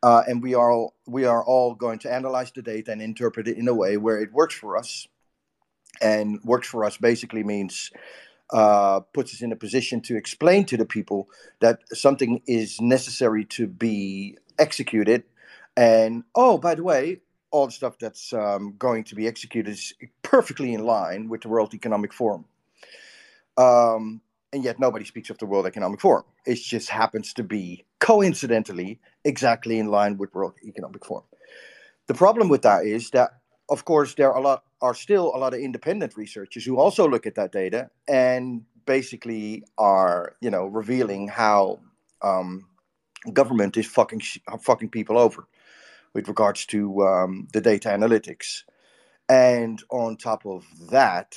Uh, 0.02 0.22
and 0.26 0.42
we 0.42 0.54
are 0.54 0.70
all, 0.70 0.94
we 1.06 1.26
are 1.26 1.44
all 1.44 1.74
going 1.74 1.98
to 1.98 2.10
analyze 2.10 2.52
the 2.52 2.62
data 2.62 2.92
and 2.92 3.02
interpret 3.02 3.48
it 3.48 3.58
in 3.58 3.68
a 3.68 3.74
way 3.74 3.96
where 3.98 4.18
it 4.18 4.32
works 4.32 4.54
for 4.54 4.78
us 4.78 5.06
and 6.00 6.40
works 6.44 6.68
for 6.68 6.84
us 6.84 6.96
basically 6.96 7.42
means 7.42 7.90
uh, 8.52 9.00
puts 9.12 9.34
us 9.34 9.42
in 9.42 9.52
a 9.52 9.56
position 9.56 10.00
to 10.00 10.16
explain 10.16 10.64
to 10.64 10.76
the 10.76 10.86
people 10.86 11.28
that 11.60 11.80
something 11.92 12.40
is 12.46 12.80
necessary 12.80 13.44
to 13.44 13.66
be 13.66 14.38
executed. 14.58 15.24
And 15.76 16.24
oh, 16.34 16.56
by 16.56 16.74
the 16.74 16.82
way, 16.82 17.20
all 17.50 17.66
the 17.66 17.72
stuff 17.72 17.98
that's 17.98 18.32
um, 18.32 18.74
going 18.78 19.04
to 19.04 19.14
be 19.14 19.26
executed 19.26 19.72
is 19.72 19.92
perfectly 20.22 20.72
in 20.72 20.84
line 20.84 21.28
with 21.28 21.42
the 21.42 21.48
World 21.48 21.74
Economic 21.74 22.12
Forum. 22.12 22.44
Um, 23.56 24.20
and 24.52 24.64
yet 24.64 24.80
nobody 24.80 25.04
speaks 25.04 25.30
of 25.30 25.38
the 25.38 25.46
World 25.46 25.66
Economic 25.66 26.00
Forum. 26.00 26.24
It 26.46 26.56
just 26.56 26.88
happens 26.88 27.32
to 27.34 27.44
be 27.44 27.84
coincidentally 28.00 28.98
exactly 29.24 29.78
in 29.78 29.86
line 29.86 30.16
with 30.16 30.34
World 30.34 30.54
Economic 30.64 31.04
Forum. 31.04 31.24
The 32.06 32.14
problem 32.14 32.48
with 32.48 32.62
that 32.62 32.84
is 32.84 33.10
that, 33.10 33.30
of 33.68 33.84
course, 33.84 34.14
there 34.14 34.32
are 34.32 34.38
a 34.38 34.42
lot 34.42 34.64
are 34.82 34.94
still 34.94 35.30
a 35.34 35.38
lot 35.38 35.52
of 35.52 35.60
independent 35.60 36.16
researchers 36.16 36.64
who 36.64 36.78
also 36.78 37.06
look 37.06 37.26
at 37.26 37.34
that 37.34 37.52
data 37.52 37.90
and 38.08 38.62
basically 38.86 39.62
are 39.76 40.34
you 40.40 40.50
know 40.50 40.66
revealing 40.66 41.28
how 41.28 41.78
um, 42.22 42.66
government 43.32 43.76
is 43.76 43.86
fucking 43.86 44.22
fucking 44.60 44.88
people 44.88 45.18
over 45.18 45.46
with 46.14 46.28
regards 46.28 46.66
to 46.66 47.06
um, 47.06 47.48
the 47.52 47.60
data 47.60 47.88
analytics. 47.88 48.62
And 49.28 49.80
on 49.90 50.16
top 50.16 50.44
of 50.44 50.66
that, 50.90 51.36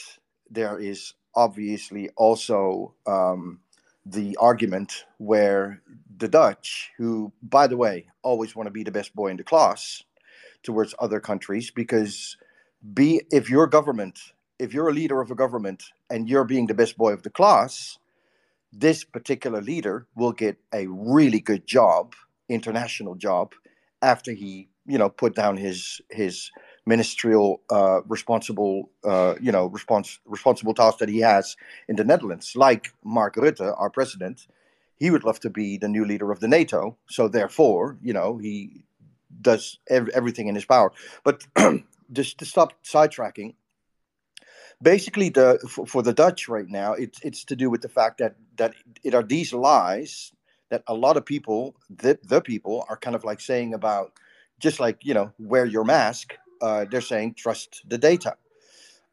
there 0.49 0.79
is 0.79 1.13
obviously 1.35 2.09
also 2.17 2.93
um, 3.07 3.59
the 4.05 4.37
argument 4.41 5.05
where 5.17 5.81
the 6.17 6.27
Dutch, 6.27 6.91
who, 6.97 7.31
by 7.43 7.67
the 7.67 7.77
way, 7.77 8.07
always 8.23 8.55
want 8.55 8.67
to 8.67 8.71
be 8.71 8.83
the 8.83 8.91
best 8.91 9.15
boy 9.15 9.29
in 9.29 9.37
the 9.37 9.43
class 9.43 10.03
towards 10.63 10.95
other 10.99 11.19
countries 11.19 11.71
because 11.71 12.37
be 12.93 13.21
if 13.31 13.49
your 13.49 13.67
government 13.67 14.19
if 14.59 14.73
you're 14.73 14.89
a 14.89 14.93
leader 14.93 15.21
of 15.21 15.31
a 15.31 15.35
government 15.35 15.83
and 16.09 16.29
you're 16.29 16.45
being 16.45 16.67
the 16.67 16.73
best 16.73 16.97
boy 16.97 17.13
of 17.13 17.23
the 17.23 17.29
class 17.29 17.97
this 18.73 19.03
particular 19.03 19.61
leader 19.61 20.07
will 20.15 20.31
get 20.31 20.57
a 20.73 20.87
really 20.87 21.39
good 21.39 21.65
job 21.67 22.13
international 22.49 23.15
job 23.15 23.53
after 24.01 24.33
he 24.33 24.69
you 24.85 24.97
know 24.97 25.09
put 25.09 25.35
down 25.35 25.57
his 25.57 26.01
his 26.11 26.51
ministerial 26.85 27.61
uh, 27.69 28.01
responsible 28.07 28.89
uh, 29.03 29.35
you 29.41 29.51
know 29.51 29.67
response 29.67 30.19
responsible 30.25 30.73
task 30.73 30.97
that 30.99 31.09
he 31.09 31.19
has 31.19 31.55
in 31.87 31.95
the 31.95 32.03
Netherlands 32.03 32.53
like 32.55 32.93
Mark 33.03 33.35
Rutte 33.35 33.73
our 33.77 33.89
president 33.89 34.47
he 34.97 35.09
would 35.09 35.23
love 35.23 35.39
to 35.41 35.49
be 35.49 35.77
the 35.77 35.87
new 35.87 36.05
leader 36.05 36.31
of 36.31 36.39
the 36.39 36.47
NATO 36.47 36.97
so 37.07 37.27
therefore 37.27 37.97
you 38.01 38.13
know 38.13 38.37
he 38.37 38.83
does 39.41 39.79
ev- 39.89 40.09
everything 40.09 40.47
in 40.47 40.55
his 40.55 40.65
power 40.65 40.91
but 41.23 41.45
just 42.13 42.37
to 42.37 42.45
stop 42.45 42.73
sidetracking, 42.83 43.55
basically 44.81 45.29
the 45.29 45.59
for, 45.69 45.85
for, 45.85 46.01
the 46.01 46.13
Dutch 46.13 46.47
right 46.47 46.67
now, 46.67 46.93
it's 46.93 47.19
it's 47.21 47.43
to 47.45 47.55
do 47.55 47.69
with 47.69 47.81
the 47.81 47.89
fact 47.89 48.19
that 48.19 48.35
that 48.57 48.73
it 49.03 49.13
are 49.13 49.23
these 49.23 49.53
lies 49.53 50.31
that 50.69 50.83
a 50.87 50.93
lot 50.93 51.17
of 51.17 51.25
people, 51.25 51.75
the 51.89 52.19
the 52.23 52.41
people, 52.41 52.85
are 52.89 52.97
kind 52.97 53.15
of 53.15 53.23
like 53.23 53.41
saying 53.41 53.73
about 53.73 54.13
just 54.59 54.79
like 54.79 54.99
you 55.03 55.13
know 55.13 55.31
wear 55.39 55.65
your 55.65 55.83
mask. 55.83 56.35
Uh, 56.63 56.85
they're 56.89 57.01
saying 57.01 57.35
trust 57.35 57.83
the 57.89 57.97
data, 57.97 58.35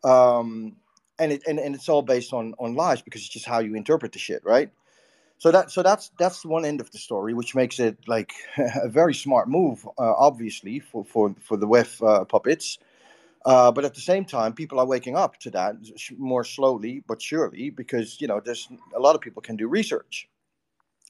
um, 0.04 0.76
and 1.18 1.32
it 1.32 1.42
and, 1.48 1.58
and 1.58 1.74
it's 1.74 1.88
all 1.88 2.02
based 2.02 2.32
on 2.32 2.54
on 2.58 2.76
lies 2.76 3.02
because 3.02 3.22
it's 3.22 3.34
just 3.38 3.46
how 3.46 3.58
you 3.58 3.74
interpret 3.74 4.12
the 4.12 4.20
shit, 4.20 4.42
right? 4.44 4.70
So 5.40 5.50
that 5.50 5.70
so 5.70 5.82
that's 5.82 6.10
that's 6.18 6.44
one 6.44 6.66
end 6.66 6.80
of 6.82 6.90
the 6.90 6.98
story, 6.98 7.32
which 7.32 7.54
makes 7.54 7.80
it 7.80 7.96
like 8.06 8.32
a 8.58 8.88
very 8.88 9.14
smart 9.14 9.48
move, 9.48 9.86
uh, 9.98 10.14
obviously 10.28 10.80
for 10.80 11.02
for 11.04 11.34
for 11.40 11.56
the 11.56 11.66
WEF 11.66 12.02
uh, 12.06 12.24
puppets. 12.26 12.78
Uh, 13.46 13.72
but 13.72 13.86
at 13.86 13.94
the 13.94 14.02
same 14.02 14.26
time, 14.26 14.52
people 14.52 14.78
are 14.78 14.86
waking 14.86 15.16
up 15.16 15.38
to 15.38 15.50
that 15.50 15.76
more 16.18 16.44
slowly 16.44 17.02
but 17.08 17.22
surely 17.22 17.70
because 17.70 18.20
you 18.20 18.28
know 18.28 18.38
there's 18.38 18.68
a 18.94 19.00
lot 19.00 19.14
of 19.14 19.22
people 19.22 19.40
can 19.40 19.56
do 19.56 19.66
research, 19.66 20.28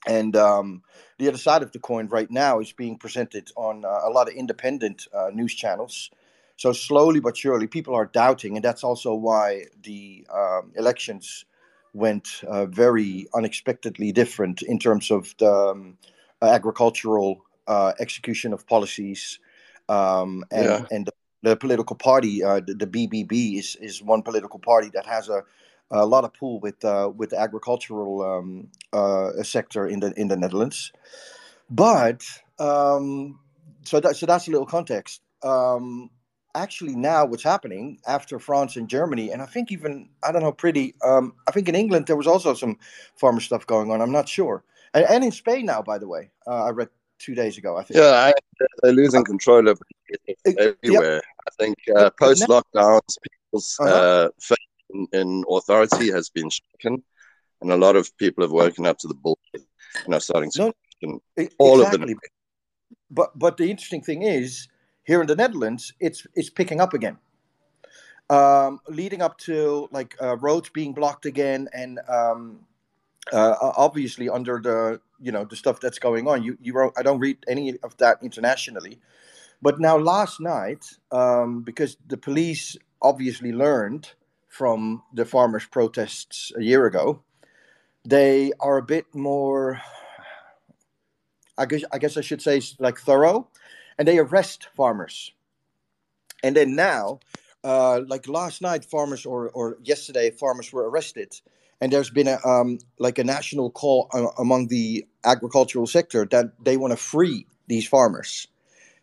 and 0.06 0.36
um, 0.36 0.82
the 1.18 1.26
other 1.26 1.38
side 1.38 1.64
of 1.64 1.72
the 1.72 1.80
coin 1.80 2.06
right 2.06 2.30
now 2.30 2.60
is 2.60 2.72
being 2.72 2.98
presented 2.98 3.50
on 3.56 3.84
uh, 3.84 4.00
a 4.04 4.10
lot 4.10 4.28
of 4.28 4.34
independent 4.34 5.08
uh, 5.12 5.30
news 5.34 5.54
channels. 5.54 6.08
So 6.60 6.74
slowly 6.74 7.20
but 7.20 7.38
surely, 7.38 7.66
people 7.66 7.94
are 7.94 8.04
doubting, 8.04 8.54
and 8.54 8.62
that's 8.62 8.84
also 8.84 9.14
why 9.14 9.64
the 9.82 10.26
um, 10.30 10.72
elections 10.76 11.46
went 11.94 12.44
uh, 12.46 12.66
very 12.66 13.26
unexpectedly 13.34 14.12
different 14.12 14.60
in 14.60 14.78
terms 14.78 15.10
of 15.10 15.34
the 15.38 15.50
um, 15.50 15.96
agricultural 16.42 17.42
uh, 17.66 17.94
execution 17.98 18.52
of 18.52 18.66
policies 18.66 19.38
um, 19.88 20.44
and, 20.50 20.66
yeah. 20.66 20.84
and 20.90 21.06
the, 21.06 21.12
the, 21.42 21.56
political 21.56 21.96
party, 21.96 22.44
uh, 22.44 22.60
the, 22.60 22.74
the, 22.74 22.86
BBB, 22.86 23.58
is, 23.58 23.76
is 23.80 24.02
one 24.02 24.20
political 24.20 24.58
party 24.58 24.90
that 24.92 25.06
has 25.06 25.30
a, 25.30 25.42
a 25.90 26.04
lot 26.04 26.24
of 26.24 26.34
pull 26.34 26.60
with 26.60 26.84
uh, 26.84 27.10
with 27.16 27.30
the 27.30 27.40
agricultural 27.40 28.22
um, 28.22 28.68
uh, 28.92 29.42
sector 29.42 29.86
in 29.86 30.00
the 30.00 30.12
in 30.20 30.28
the 30.28 30.36
Netherlands. 30.36 30.92
But 31.70 32.22
um, 32.58 33.40
so 33.86 33.98
that 33.98 34.16
so 34.16 34.26
that's 34.26 34.46
a 34.46 34.50
little 34.50 34.66
context. 34.66 35.22
Um, 35.42 36.10
actually 36.54 36.96
now 36.96 37.24
what's 37.24 37.42
happening 37.42 37.98
after 38.06 38.38
France 38.38 38.76
and 38.76 38.88
Germany, 38.88 39.30
and 39.30 39.42
I 39.42 39.46
think 39.46 39.72
even 39.72 40.08
I 40.22 40.32
don't 40.32 40.42
know, 40.42 40.52
pretty. 40.52 40.94
Um, 41.02 41.34
I 41.48 41.52
think 41.52 41.68
in 41.68 41.74
England 41.74 42.06
there 42.06 42.16
was 42.16 42.26
also 42.26 42.54
some 42.54 42.78
farmer 43.16 43.40
stuff 43.40 43.66
going 43.66 43.90
on. 43.90 44.00
I'm 44.00 44.12
not 44.12 44.28
sure, 44.28 44.64
and, 44.94 45.04
and 45.04 45.24
in 45.24 45.32
Spain 45.32 45.66
now, 45.66 45.82
by 45.82 45.98
the 45.98 46.08
way, 46.08 46.30
uh, 46.46 46.64
I 46.64 46.70
read 46.70 46.88
two 47.18 47.34
days 47.34 47.58
ago. 47.58 47.76
I 47.76 47.84
think. 47.84 47.98
Yeah, 47.98 48.10
I, 48.10 48.32
they're 48.82 48.92
losing 48.92 49.24
control 49.24 49.68
of 49.68 49.80
everywhere. 50.46 51.14
Yep. 51.14 51.22
I 51.46 51.50
think 51.58 51.76
uh, 51.96 52.10
post 52.18 52.42
lockdowns, 52.48 53.16
people's 53.22 53.76
uh-huh. 53.80 53.94
uh, 53.94 54.28
faith 54.40 54.58
in, 54.90 55.06
in, 55.12 55.44
authority 55.48 56.10
has 56.10 56.30
been 56.30 56.50
shaken, 56.50 57.02
and 57.60 57.72
a 57.72 57.76
lot 57.76 57.96
of 57.96 58.16
people 58.18 58.44
have 58.44 58.52
woken 58.52 58.86
up 58.86 58.98
to 58.98 59.08
the 59.08 59.14
bullshit. 59.14 59.66
You 60.04 60.08
know, 60.08 60.18
starting 60.18 60.50
to 60.52 60.72
no, 61.02 61.20
all 61.58 61.80
exactly. 61.80 62.02
of 62.02 62.08
them. 62.08 62.18
But 63.10 63.38
but 63.38 63.56
the 63.56 63.70
interesting 63.70 64.02
thing 64.02 64.22
is 64.22 64.68
here 65.10 65.20
in 65.20 65.26
the 65.26 65.34
Netherlands, 65.34 65.92
it's 65.98 66.24
it's 66.36 66.50
picking 66.50 66.80
up 66.80 66.94
again. 66.94 67.18
Um, 68.30 68.78
leading 68.88 69.22
up 69.22 69.38
to 69.38 69.88
like 69.90 70.14
uh, 70.22 70.36
roads 70.36 70.70
being 70.70 70.92
blocked 70.92 71.26
again, 71.26 71.68
and 71.74 71.98
um, 72.08 72.60
uh, 73.32 73.56
obviously 73.76 74.28
under 74.28 74.60
the 74.62 75.00
you 75.20 75.32
know 75.32 75.44
the 75.44 75.56
stuff 75.56 75.80
that's 75.80 75.98
going 75.98 76.28
on. 76.28 76.44
You 76.44 76.56
you 76.62 76.74
wrote, 76.74 76.92
I 76.96 77.02
don't 77.02 77.18
read 77.18 77.38
any 77.48 77.76
of 77.82 77.96
that 77.96 78.18
internationally, 78.22 79.00
but 79.60 79.80
now 79.80 79.98
last 79.98 80.38
night 80.38 80.84
um, 81.10 81.62
because 81.62 81.96
the 82.06 82.16
police 82.16 82.76
obviously 83.02 83.50
learned 83.50 84.12
from 84.46 85.02
the 85.12 85.24
farmers' 85.24 85.66
protests 85.66 86.52
a 86.56 86.62
year 86.62 86.86
ago, 86.86 87.20
they 88.04 88.52
are 88.60 88.76
a 88.76 88.82
bit 88.94 89.06
more. 89.12 89.80
I 91.58 91.66
guess 91.66 91.82
I 91.90 91.98
guess 91.98 92.16
I 92.16 92.20
should 92.20 92.42
say 92.42 92.62
like 92.78 93.00
thorough 93.00 93.48
and 94.00 94.08
they 94.08 94.18
arrest 94.18 94.68
farmers. 94.74 95.30
And 96.42 96.56
then 96.56 96.74
now, 96.74 97.20
uh, 97.62 98.00
like 98.06 98.26
last 98.26 98.62
night, 98.62 98.82
farmers 98.86 99.26
or 99.26 99.50
or 99.50 99.76
yesterday, 99.82 100.30
farmers 100.30 100.72
were 100.72 100.88
arrested, 100.88 101.38
and 101.82 101.92
there's 101.92 102.08
been 102.08 102.26
a 102.26 102.38
um, 102.44 102.78
like 102.98 103.18
a 103.18 103.24
national 103.24 103.70
call 103.70 104.08
uh, 104.14 104.28
among 104.38 104.68
the 104.68 105.06
agricultural 105.24 105.86
sector 105.86 106.26
that 106.30 106.46
they 106.64 106.78
want 106.78 106.92
to 106.92 106.96
free 106.96 107.46
these 107.68 107.86
farmers. 107.86 108.48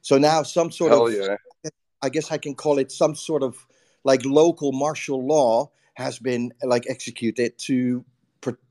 So 0.02 0.18
now 0.18 0.42
some 0.42 0.72
sort 0.72 0.92
Hell 0.92 1.08
of, 1.08 1.14
yeah. 1.14 1.72
I 2.02 2.10
guess 2.10 2.32
I 2.32 2.40
can 2.40 2.56
call 2.56 2.80
it 2.80 2.92
some 2.92 3.14
sort 3.14 3.44
of 3.44 3.68
like 4.04 4.26
local 4.26 4.72
martial 4.72 5.24
law 5.24 5.70
has 5.94 6.18
been 6.18 6.54
like 6.64 6.86
executed 6.90 7.56
to 7.60 8.04
pr- 8.42 8.64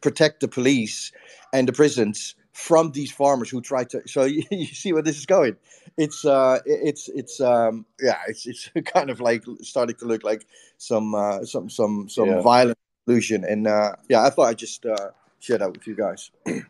protect 0.00 0.40
the 0.40 0.48
police 0.48 1.10
and 1.52 1.66
the 1.66 1.72
prisons 1.72 2.36
from 2.52 2.92
these 2.92 3.10
farmers 3.10 3.50
who 3.50 3.60
try 3.60 3.84
to. 3.84 4.02
So 4.06 4.24
you, 4.34 4.42
you 4.50 4.66
see 4.66 4.92
where 4.92 5.02
this 5.02 5.18
is 5.18 5.26
going. 5.26 5.56
it's 5.96 6.24
uh, 6.24 6.58
it's 6.66 7.08
it's 7.08 7.40
um, 7.40 7.86
yeah, 8.00 8.18
it's 8.28 8.46
it's 8.46 8.70
kind 8.94 9.10
of 9.10 9.20
like 9.20 9.44
starting 9.62 9.96
to 9.96 10.06
look 10.06 10.24
like 10.24 10.46
some 10.78 11.14
uh, 11.14 11.44
some 11.44 11.68
some 11.70 12.08
some 12.08 12.28
Yeah. 12.28 12.40
violent 12.40 12.78
illusion. 13.06 13.44
And 13.44 13.66
uh, 13.66 13.92
yeah, 14.08 14.22
I 14.22 14.30
thought 14.30 14.48
I'd 14.48 14.58
just 14.58 14.84
uh, 14.86 15.10
share 15.40 15.58
that 15.58 15.72
with 15.72 15.86
you 15.86 15.94
guys. 15.96 16.30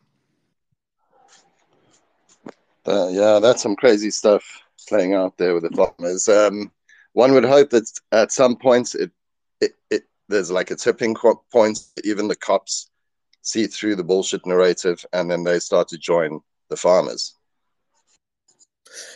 Uh, 2.84 3.08
yeah, 3.10 3.38
that's 3.38 3.62
some 3.62 3.76
crazy 3.76 4.10
stuff 4.10 4.42
playing 4.88 5.14
out 5.14 5.38
there 5.38 5.54
with 5.54 5.62
the 5.62 5.70
farmers. 5.70 6.28
Um, 6.28 6.72
one 7.12 7.32
would 7.32 7.44
hope 7.44 7.70
that 7.70 7.84
at 8.10 8.32
some 8.32 8.56
points 8.56 8.94
it, 8.96 9.12
it, 9.60 9.72
it 9.90 10.02
there's 10.28 10.50
like 10.50 10.70
a 10.72 10.74
tipping 10.76 11.14
point. 11.52 11.78
Even 12.04 12.26
the 12.28 12.34
cops 12.34 12.90
see 13.42 13.66
through 13.66 13.96
the 13.96 14.04
bullshit 14.04 14.46
narrative, 14.46 15.04
and 15.12 15.30
then 15.30 15.44
they 15.44 15.58
start 15.58 15.88
to 15.88 15.98
join 15.98 16.40
the 16.70 16.76
farmers. 16.76 17.34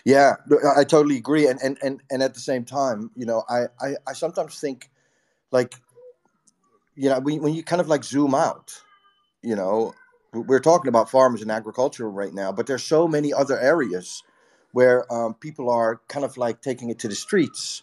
Yeah, 0.04 0.34
I 0.76 0.84
totally 0.84 1.16
agree. 1.16 1.48
And 1.48 1.60
and 1.62 1.78
and, 1.82 2.02
and 2.10 2.22
at 2.22 2.34
the 2.34 2.40
same 2.40 2.64
time, 2.64 3.10
you 3.16 3.26
know, 3.26 3.44
I, 3.48 3.64
I, 3.80 3.94
I 4.06 4.12
sometimes 4.12 4.58
think 4.58 4.90
like 5.50 5.74
you 6.96 7.10
know, 7.10 7.20
when, 7.20 7.54
you 7.54 7.62
kind 7.62 7.80
of 7.80 7.88
like 7.88 8.02
zoom 8.02 8.34
out, 8.34 8.74
you 9.42 9.54
know, 9.54 9.94
we- 10.32 10.40
we're 10.40 10.60
talking 10.60 10.88
about 10.88 11.10
farmers 11.10 11.42
and 11.42 11.52
agriculture 11.52 12.10
right 12.10 12.32
now, 12.32 12.50
but 12.50 12.66
there's 12.66 12.82
so 12.82 13.06
many 13.06 13.32
other 13.32 13.58
areas 13.58 14.22
where 14.72 15.10
um, 15.12 15.34
people 15.34 15.70
are 15.70 16.00
kind 16.08 16.24
of 16.24 16.36
like 16.36 16.62
taking 16.62 16.90
it 16.90 16.98
to 17.00 17.08
the 17.08 17.14
streets. 17.14 17.82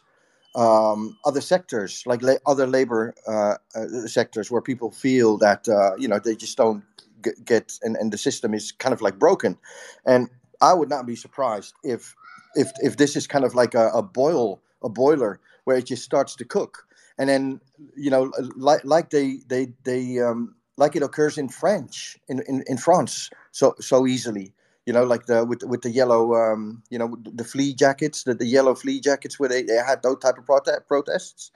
Um, 0.56 1.18
other 1.26 1.42
sectors, 1.42 2.04
like 2.06 2.22
la- 2.22 2.44
other 2.46 2.68
labor 2.68 3.16
uh, 3.28 3.56
uh, 3.76 4.08
sectors, 4.08 4.52
where 4.52 4.62
people 4.62 4.92
feel 4.92 5.38
that 5.40 5.68
uh, 5.70 5.96
you 5.98 6.08
know 6.08 6.20
they 6.20 6.36
just 6.36 6.58
don't 6.58 6.84
get, 7.22 7.44
get 7.46 7.74
and, 7.84 7.96
and 7.98 8.14
the 8.14 8.18
system 8.18 8.54
is 8.54 8.72
kind 8.72 8.94
of 8.94 9.02
like 9.02 9.20
broken, 9.20 9.58
and 10.06 10.30
I 10.62 10.74
would 10.74 10.90
not 10.90 11.06
be 11.06 11.16
surprised 11.16 11.74
if 11.84 12.16
if 12.56 12.72
if 12.82 12.98
this 12.98 13.16
is 13.16 13.28
kind 13.28 13.46
of 13.46 13.56
like 13.56 13.74
a, 13.76 13.90
a 13.90 14.04
boil 14.04 14.62
a 14.84 14.90
boiler 14.90 15.40
where 15.66 15.78
it 15.78 15.86
just 15.86 16.04
starts 16.04 16.36
to 16.38 16.46
cook, 16.46 16.88
and 17.18 17.30
then 17.30 17.60
you 17.96 18.12
know 18.12 18.32
like 18.56 18.84
like 18.86 19.10
they 19.10 19.40
they 19.48 19.74
they 19.84 20.20
um, 20.20 20.56
like 20.78 20.96
it 20.96 21.04
occurs 21.04 21.38
in 21.38 21.50
French 21.50 22.18
in, 22.28 22.42
in, 22.48 22.64
in 22.68 22.78
France 22.78 23.30
so 23.52 23.76
so 23.80 24.08
easily. 24.08 24.54
You 24.86 24.92
know, 24.92 25.04
like 25.04 25.28
the 25.28 25.46
with 25.46 25.63
with 25.63 25.82
the 25.82 25.90
yellow, 25.90 26.36
um, 26.36 26.84
you 26.90 27.00
know, 27.00 27.16
the 27.24 27.46
flea 27.46 27.74
jackets, 27.74 28.24
the, 28.24 28.34
the 28.34 28.46
yellow 28.46 28.75
flea 28.75 29.00
jackets, 29.00 29.40
where 29.40 29.48
they, 29.48 29.63
they 29.63 29.75
had 29.75 30.04
those 30.04 30.20
type 30.20 30.38
of 30.38 30.46
prote- 30.46 30.88
protests. 30.88 31.52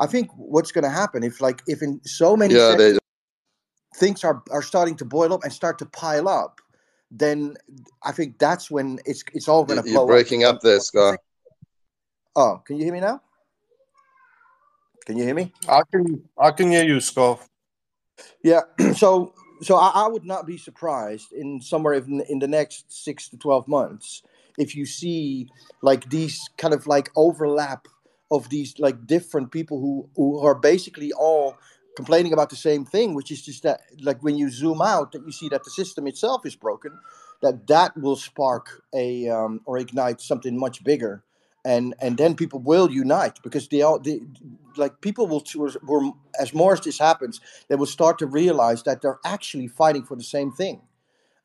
I 0.00 0.06
think 0.06 0.30
what's 0.36 0.72
going 0.72 0.82
to 0.82 0.90
happen 0.90 1.22
if, 1.22 1.40
like, 1.40 1.62
if 1.68 1.80
in 1.80 2.00
so 2.04 2.36
many 2.36 2.54
Yeah, 2.54 2.70
sectors 2.70 2.98
they 2.98 3.98
things 3.98 4.24
are 4.24 4.42
are 4.50 4.62
starting 4.62 4.96
to 4.96 5.04
boil 5.04 5.32
up 5.32 5.44
and 5.44 5.52
start 5.52 5.78
to 5.78 5.86
pile 5.86 6.28
up, 6.28 6.60
then 7.12 7.56
I 8.02 8.10
think 8.10 8.38
that's 8.38 8.68
when 8.68 8.98
it's 9.06 9.22
it's 9.32 9.46
all 9.46 9.64
going 9.64 9.76
to 9.80 9.84
blow 9.84 9.92
you're 10.00 10.06
breaking 10.06 10.42
up 10.42 10.60
there, 10.60 10.74
And- 10.74 10.82
Scar. 10.82 11.18
Oh, 12.34 12.62
can 12.66 12.78
you 12.78 12.84
hear 12.84 12.92
me 12.94 13.00
now? 13.00 13.20
Can 15.06 15.18
you 15.18 15.24
hear 15.24 15.34
me? 15.34 15.52
I 15.68 15.82
can 15.92 16.22
I 16.38 16.50
can 16.50 16.70
hear 16.72 16.84
you, 16.84 17.00
Scott. 17.00 17.46
Yeah. 18.42 18.62
So 18.96 19.34
so 19.62 19.76
I, 19.76 19.90
I 19.94 20.08
would 20.08 20.24
not 20.24 20.46
be 20.46 20.58
surprised 20.58 21.32
in 21.32 21.60
somewhere 21.60 21.94
in, 21.94 22.22
in 22.28 22.40
the 22.40 22.48
next 22.48 22.92
six 22.92 23.28
to 23.30 23.38
twelve 23.38 23.68
months 23.68 24.22
if 24.58 24.76
you 24.76 24.86
see 24.86 25.48
like 25.82 26.10
these 26.10 26.50
kind 26.58 26.74
of 26.74 26.86
like 26.86 27.10
overlap 27.16 27.88
of 28.30 28.48
these 28.50 28.78
like 28.78 29.06
different 29.06 29.52
people 29.52 29.80
who 29.80 30.08
who 30.16 30.40
are 30.40 30.54
basically 30.54 31.12
all 31.12 31.56
complaining 31.96 32.32
about 32.32 32.50
the 32.50 32.56
same 32.56 32.84
thing, 32.84 33.14
which 33.14 33.30
is 33.30 33.42
just 33.42 33.62
that 33.64 33.80
like 34.02 34.22
when 34.22 34.36
you 34.36 34.50
zoom 34.50 34.82
out 34.82 35.12
that 35.12 35.24
you 35.26 35.32
see 35.32 35.48
that 35.50 35.64
the 35.64 35.70
system 35.70 36.06
itself 36.06 36.46
is 36.46 36.56
broken, 36.56 36.98
that 37.42 37.66
that 37.68 37.96
will 37.96 38.16
spark 38.16 38.82
a 38.94 39.28
um, 39.28 39.60
or 39.66 39.78
ignite 39.78 40.20
something 40.20 40.58
much 40.58 40.84
bigger. 40.84 41.22
And, 41.64 41.94
and 42.00 42.18
then 42.18 42.34
people 42.34 42.58
will 42.58 42.90
unite 42.90 43.38
because 43.44 43.68
they 43.68 43.82
all 43.82 44.00
they, 44.00 44.20
like 44.76 45.00
people 45.00 45.28
will, 45.28 45.44
will 45.84 46.16
as 46.40 46.52
more 46.52 46.72
as 46.72 46.80
this 46.80 46.98
happens 46.98 47.40
they 47.68 47.76
will 47.76 47.86
start 47.86 48.18
to 48.18 48.26
realize 48.26 48.82
that 48.82 49.00
they're 49.00 49.20
actually 49.24 49.68
fighting 49.68 50.02
for 50.02 50.16
the 50.16 50.24
same 50.24 50.50
thing. 50.50 50.80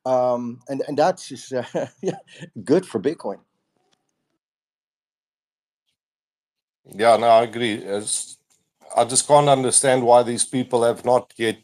Um, 0.05 0.61
and, 0.69 0.81
and 0.87 0.97
that's 0.97 1.27
just 1.29 1.53
uh, 1.53 1.63
good 2.63 2.85
for 2.85 2.99
Bitcoin. 2.99 3.39
Yeah, 6.85 7.17
no, 7.17 7.27
I 7.27 7.43
agree. 7.43 7.83
As 7.83 8.37
I 8.95 9.03
just 9.05 9.27
can't 9.27 9.49
understand 9.49 10.03
why 10.03 10.23
these 10.23 10.45
people 10.45 10.83
have 10.83 11.03
not 11.03 11.33
yet 11.37 11.57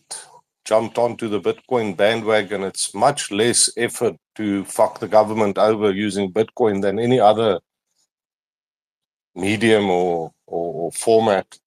jumped 0.65 0.97
onto 0.97 1.27
the 1.27 1.41
Bitcoin 1.41 1.95
bandwagon. 1.95 2.63
It's 2.63 2.93
much 2.93 3.31
less 3.31 3.69
effort 3.77 4.15
to 4.35 4.65
fuck 4.65 4.99
the 4.99 5.07
government 5.07 5.57
over 5.57 5.91
using 5.91 6.31
Bitcoin 6.31 6.81
than 6.81 6.99
any 6.99 7.19
other 7.19 7.59
medium 9.35 9.89
or, 9.89 10.31
or, 10.47 10.73
or 10.85 10.91
format. 10.91 11.59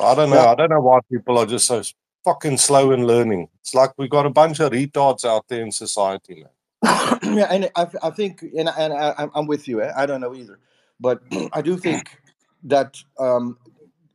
I 0.00 0.14
don't 0.14 0.30
know. 0.30 0.36
Yeah. 0.36 0.50
I 0.50 0.54
don't 0.54 0.70
know 0.70 0.80
why 0.80 1.00
people 1.10 1.38
are 1.38 1.46
just 1.46 1.66
so 1.66 1.82
fucking 2.24 2.58
slow 2.58 2.90
in 2.92 3.06
learning. 3.06 3.48
It's 3.60 3.74
like 3.74 3.92
we 3.96 4.08
got 4.08 4.26
a 4.26 4.30
bunch 4.30 4.60
of 4.60 4.72
retards 4.72 5.24
out 5.24 5.46
there 5.48 5.62
in 5.62 5.70
society, 5.72 6.44
man. 6.82 7.18
yeah, 7.38 7.46
and 7.50 7.70
I, 7.76 7.86
I 8.02 8.10
think, 8.10 8.42
and, 8.42 8.68
and 8.76 8.92
I, 8.92 9.10
I'm- 9.10 9.30
I'm 9.34 9.46
with 9.46 9.68
you. 9.68 9.82
eh, 9.82 9.92
I 9.96 10.06
don't 10.06 10.20
know 10.20 10.34
either, 10.34 10.58
but 11.00 11.22
I 11.52 11.62
do 11.62 11.76
think 11.76 12.18
that 12.64 12.98
um, 13.18 13.56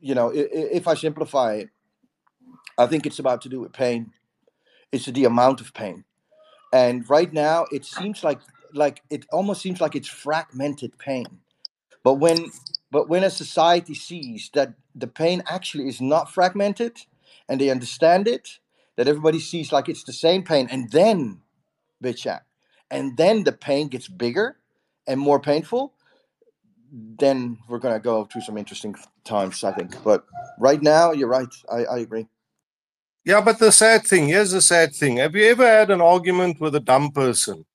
you 0.01 0.15
know, 0.15 0.31
i- 0.31 0.35
i- 0.37 0.69
if 0.71 0.87
I 0.87 0.93
simplify 0.93 1.55
it, 1.55 1.69
I 2.77 2.85
think 2.87 3.05
it's 3.05 3.19
about 3.19 3.41
to 3.41 3.49
do 3.49 3.59
with 3.61 3.73
pain. 3.73 4.11
It's 4.91 5.05
the 5.05 5.25
amount 5.25 5.61
of 5.61 5.73
pain, 5.73 6.03
and 6.73 7.07
right 7.09 7.31
now 7.31 7.65
it 7.71 7.85
seems 7.85 8.23
like 8.23 8.39
like 8.73 9.01
it 9.09 9.25
almost 9.31 9.61
seems 9.61 9.81
like 9.81 9.95
it's 9.95 10.07
fragmented 10.07 10.97
pain. 10.97 11.25
But 12.03 12.15
when 12.15 12.51
but 12.91 13.09
when 13.09 13.23
a 13.23 13.29
society 13.29 13.93
sees 13.93 14.49
that 14.53 14.73
the 14.95 15.07
pain 15.07 15.43
actually 15.47 15.88
is 15.88 16.01
not 16.01 16.31
fragmented, 16.31 16.97
and 17.47 17.62
they 17.62 17.69
understand 17.69 18.27
it, 18.27 18.59
that 18.97 19.07
everybody 19.07 19.39
sees 19.39 19.71
like 19.71 19.89
it's 19.89 20.03
the 20.03 20.13
same 20.13 20.43
pain, 20.43 20.67
and 20.71 20.91
then 20.91 21.41
bitch 22.03 22.17
chat, 22.17 22.45
and 22.89 23.17
then 23.17 23.43
the 23.43 23.51
pain 23.51 23.88
gets 23.88 24.07
bigger 24.07 24.57
and 25.07 25.19
more 25.19 25.39
painful, 25.39 25.93
then 26.91 27.57
we're 27.67 27.79
gonna 27.79 27.99
go 27.99 28.25
through 28.25 28.41
some 28.41 28.57
interesting 28.57 28.95
times, 29.23 29.63
I 29.63 29.71
think. 29.73 30.03
But 30.03 30.25
right 30.59 30.81
now, 30.81 31.12
you're 31.12 31.29
right. 31.29 31.53
I, 31.71 31.85
I 31.85 31.97
agree. 31.99 32.27
Yeah, 33.25 33.41
but 33.41 33.59
the 33.59 33.71
sad 33.71 34.05
thing, 34.07 34.27
here's 34.27 34.51
the 34.51 34.62
sad 34.62 34.95
thing. 34.95 35.17
Have 35.17 35.35
you 35.35 35.45
ever 35.45 35.65
had 35.65 35.91
an 35.91 36.01
argument 36.01 36.59
with 36.59 36.75
a 36.75 36.79
dumb 36.79 37.12
person? 37.12 37.65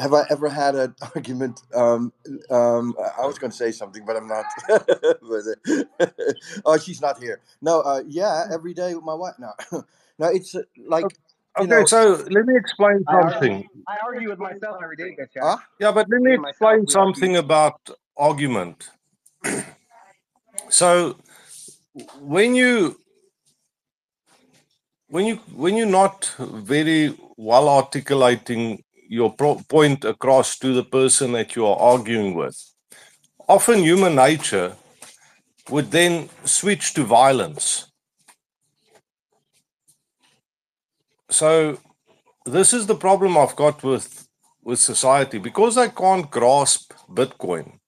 Have 0.00 0.14
I 0.14 0.24
ever 0.30 0.48
had 0.48 0.74
an 0.74 0.94
argument? 1.14 1.62
Um, 1.74 2.12
um, 2.50 2.94
I 3.20 3.26
was 3.26 3.38
going 3.38 3.50
to 3.52 3.56
say 3.56 3.70
something, 3.72 4.04
but 4.06 4.16
I'm 4.16 4.26
not. 4.28 4.44
But, 5.30 5.44
uh, 6.00 6.06
oh, 6.64 6.78
she's 6.78 7.00
not 7.00 7.18
here. 7.22 7.40
No, 7.62 7.80
uh, 7.82 8.02
yeah, 8.08 8.46
every 8.52 8.74
day 8.74 8.94
with 8.94 9.04
my 9.04 9.14
wife. 9.14 9.34
No, 9.38 9.52
no, 10.18 10.26
it's 10.28 10.54
uh, 10.54 10.62
like 10.86 11.04
You 11.60 11.66
Okay, 11.66 11.66
know- 11.80 11.84
so 11.84 12.24
let 12.30 12.46
me 12.46 12.56
explain 12.56 13.04
I 13.08 13.12
argue- 13.14 13.32
something. 13.32 13.68
I 13.88 13.96
argue 14.04 14.28
with 14.30 14.38
myself 14.38 14.76
every 14.82 14.96
day, 14.96 15.16
bitch. 15.20 15.34
Huh? 15.40 15.58
Yeah, 15.80 15.92
but 15.92 16.08
let 16.08 16.20
me 16.22 16.30
Me 16.32 16.36
myself, 16.38 16.52
explain 16.52 16.78
argue. 16.80 16.92
something 16.92 17.36
about 17.36 17.80
argument. 18.16 18.88
so 20.70 21.16
when 22.20 22.54
you 22.54 22.96
when 25.08 25.26
you 25.26 25.36
when 25.54 25.76
you're 25.76 25.86
not 26.02 26.32
very 26.38 27.14
well 27.36 27.68
articulating 27.68 28.82
your 29.10 29.34
point 29.34 30.04
across 30.04 30.56
to 30.56 30.72
the 30.72 30.84
person 30.84 31.32
that 31.32 31.56
you 31.56 31.66
are 31.66 31.76
arguing 31.76 32.32
with, 32.34 32.56
often 33.48 33.80
human 33.80 34.14
nature 34.14 34.76
would 35.68 35.90
then 35.90 36.28
switch 36.44 36.94
to 36.94 37.02
violence. 37.02 37.90
So 41.28 41.78
this 42.46 42.72
is 42.72 42.86
the 42.86 42.94
problem 42.94 43.36
I've 43.36 43.56
got 43.56 43.82
with 43.82 44.28
with 44.62 44.78
society 44.78 45.38
because 45.38 45.74
they 45.74 45.88
can't 45.88 46.30
grasp 46.30 46.92
Bitcoin. 47.08 47.78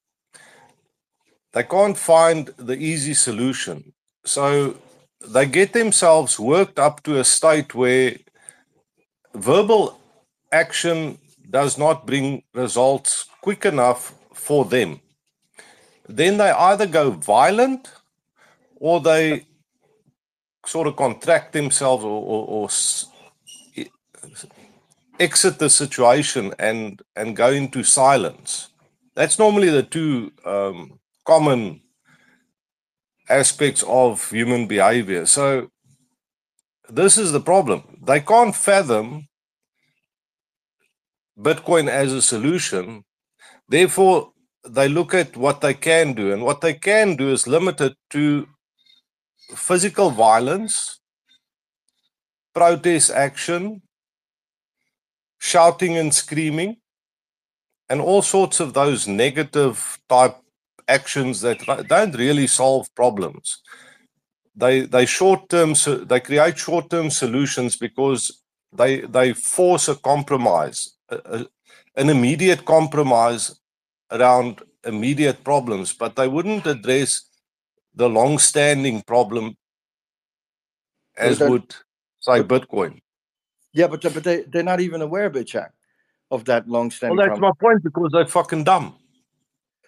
They 1.52 1.62
can't 1.62 1.98
find 1.98 2.46
the 2.56 2.76
easy 2.76 3.14
solution. 3.14 3.92
So 4.24 4.76
they 5.34 5.46
get 5.46 5.72
themselves 5.72 6.40
worked 6.40 6.78
up 6.78 7.02
to 7.04 7.20
a 7.20 7.24
state 7.24 7.74
where 7.74 8.16
verbal 9.34 10.00
action 10.52 11.18
does 11.50 11.78
not 11.78 12.06
bring 12.06 12.42
results 12.54 13.26
quick 13.40 13.64
enough 13.64 14.14
for 14.32 14.64
them. 14.64 15.00
Then 16.08 16.36
they 16.36 16.50
either 16.50 16.86
go 16.86 17.10
violent 17.10 17.90
or 18.76 19.00
they 19.00 19.46
sort 20.66 20.86
of 20.86 20.96
contract 20.96 21.52
themselves 21.52 22.04
or, 22.04 22.22
or, 22.22 22.46
or 22.46 22.68
exit 25.18 25.58
the 25.58 25.70
situation 25.70 26.52
and 26.58 27.00
and 27.16 27.36
go 27.36 27.50
into 27.50 27.82
silence. 27.82 28.68
That's 29.14 29.38
normally 29.38 29.70
the 29.70 29.82
two 29.82 30.32
um, 30.44 30.98
common 31.24 31.82
aspects 33.28 33.84
of 33.86 34.30
human 34.30 34.66
behavior. 34.66 35.26
So 35.26 35.68
this 36.88 37.18
is 37.18 37.32
the 37.32 37.40
problem. 37.40 37.98
They 38.02 38.20
can't 38.20 38.54
fathom 38.54 39.28
Bitcoin 41.42 41.88
as 41.88 42.12
a 42.12 42.22
solution. 42.22 43.04
Therefore, 43.68 44.32
they 44.68 44.88
look 44.88 45.12
at 45.14 45.36
what 45.36 45.60
they 45.60 45.74
can 45.74 46.12
do, 46.12 46.32
and 46.32 46.42
what 46.42 46.60
they 46.60 46.74
can 46.74 47.16
do 47.16 47.30
is 47.30 47.46
limited 47.46 47.94
to 48.10 48.46
physical 49.54 50.10
violence, 50.10 51.00
protest 52.54 53.10
action, 53.10 53.82
shouting 55.40 55.96
and 55.96 56.14
screaming, 56.14 56.76
and 57.88 58.00
all 58.00 58.22
sorts 58.22 58.60
of 58.60 58.74
those 58.74 59.08
negative 59.08 59.98
type 60.08 60.36
actions 60.88 61.40
that 61.40 61.58
don't 61.88 62.16
really 62.16 62.46
solve 62.46 62.86
problems. 62.94 63.62
They 64.54 64.82
they 64.82 65.06
short 65.06 65.48
term 65.48 65.74
they 66.06 66.20
create 66.20 66.58
short 66.58 66.90
term 66.90 67.10
solutions 67.10 67.76
because 67.76 68.42
they 68.72 69.00
they 69.00 69.32
force 69.32 69.88
a 69.88 69.96
compromise, 69.96 70.96
a, 71.12 71.46
an 71.96 72.10
immediate 72.10 72.64
compromise 72.64 73.58
around 74.10 74.62
immediate 74.84 75.44
problems, 75.44 75.92
but 75.92 76.16
they 76.16 76.28
wouldn't 76.28 76.66
address 76.66 77.22
the 77.94 78.08
long-standing 78.08 79.02
problem 79.02 79.56
as 81.16 81.40
would 81.40 81.74
say 82.20 82.42
Bitcoin. 82.42 83.00
Yeah, 83.72 83.86
but 83.86 84.02
but 84.02 84.24
they 84.24 84.42
they're 84.42 84.62
not 84.62 84.80
even 84.80 85.02
aware, 85.02 85.30
BitShack, 85.30 85.70
of 86.30 86.44
that 86.46 86.68
long-standing 86.68 87.16
Well, 87.16 87.26
that's 87.28 87.38
problem. 87.38 87.52
my 87.60 87.68
point 87.68 87.82
because 87.82 88.10
they're 88.12 88.26
fucking 88.26 88.64
dumb. 88.64 88.96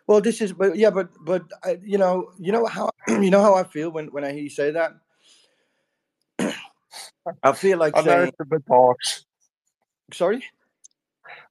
Well, 0.06 0.20
this 0.20 0.40
is, 0.40 0.52
but 0.52 0.76
yeah, 0.76 0.90
but 0.90 1.08
but 1.24 1.44
I, 1.62 1.78
you 1.82 1.98
know, 1.98 2.32
you 2.38 2.52
know 2.52 2.66
how 2.66 2.90
you 3.08 3.30
know 3.30 3.42
how 3.42 3.54
I 3.54 3.64
feel 3.64 3.90
when 3.90 4.08
when 4.08 4.24
I 4.24 4.32
hear 4.32 4.42
you 4.42 4.50
say 4.50 4.70
that. 4.72 4.92
I 7.42 7.52
feel 7.52 7.78
like 7.78 7.96
I 7.96 8.02
know 8.02 8.04
saying, 8.04 8.28
it's 8.28 8.40
a 8.40 8.44
bit 8.44 8.62
harsh. 8.68 9.22
sorry. 10.12 10.44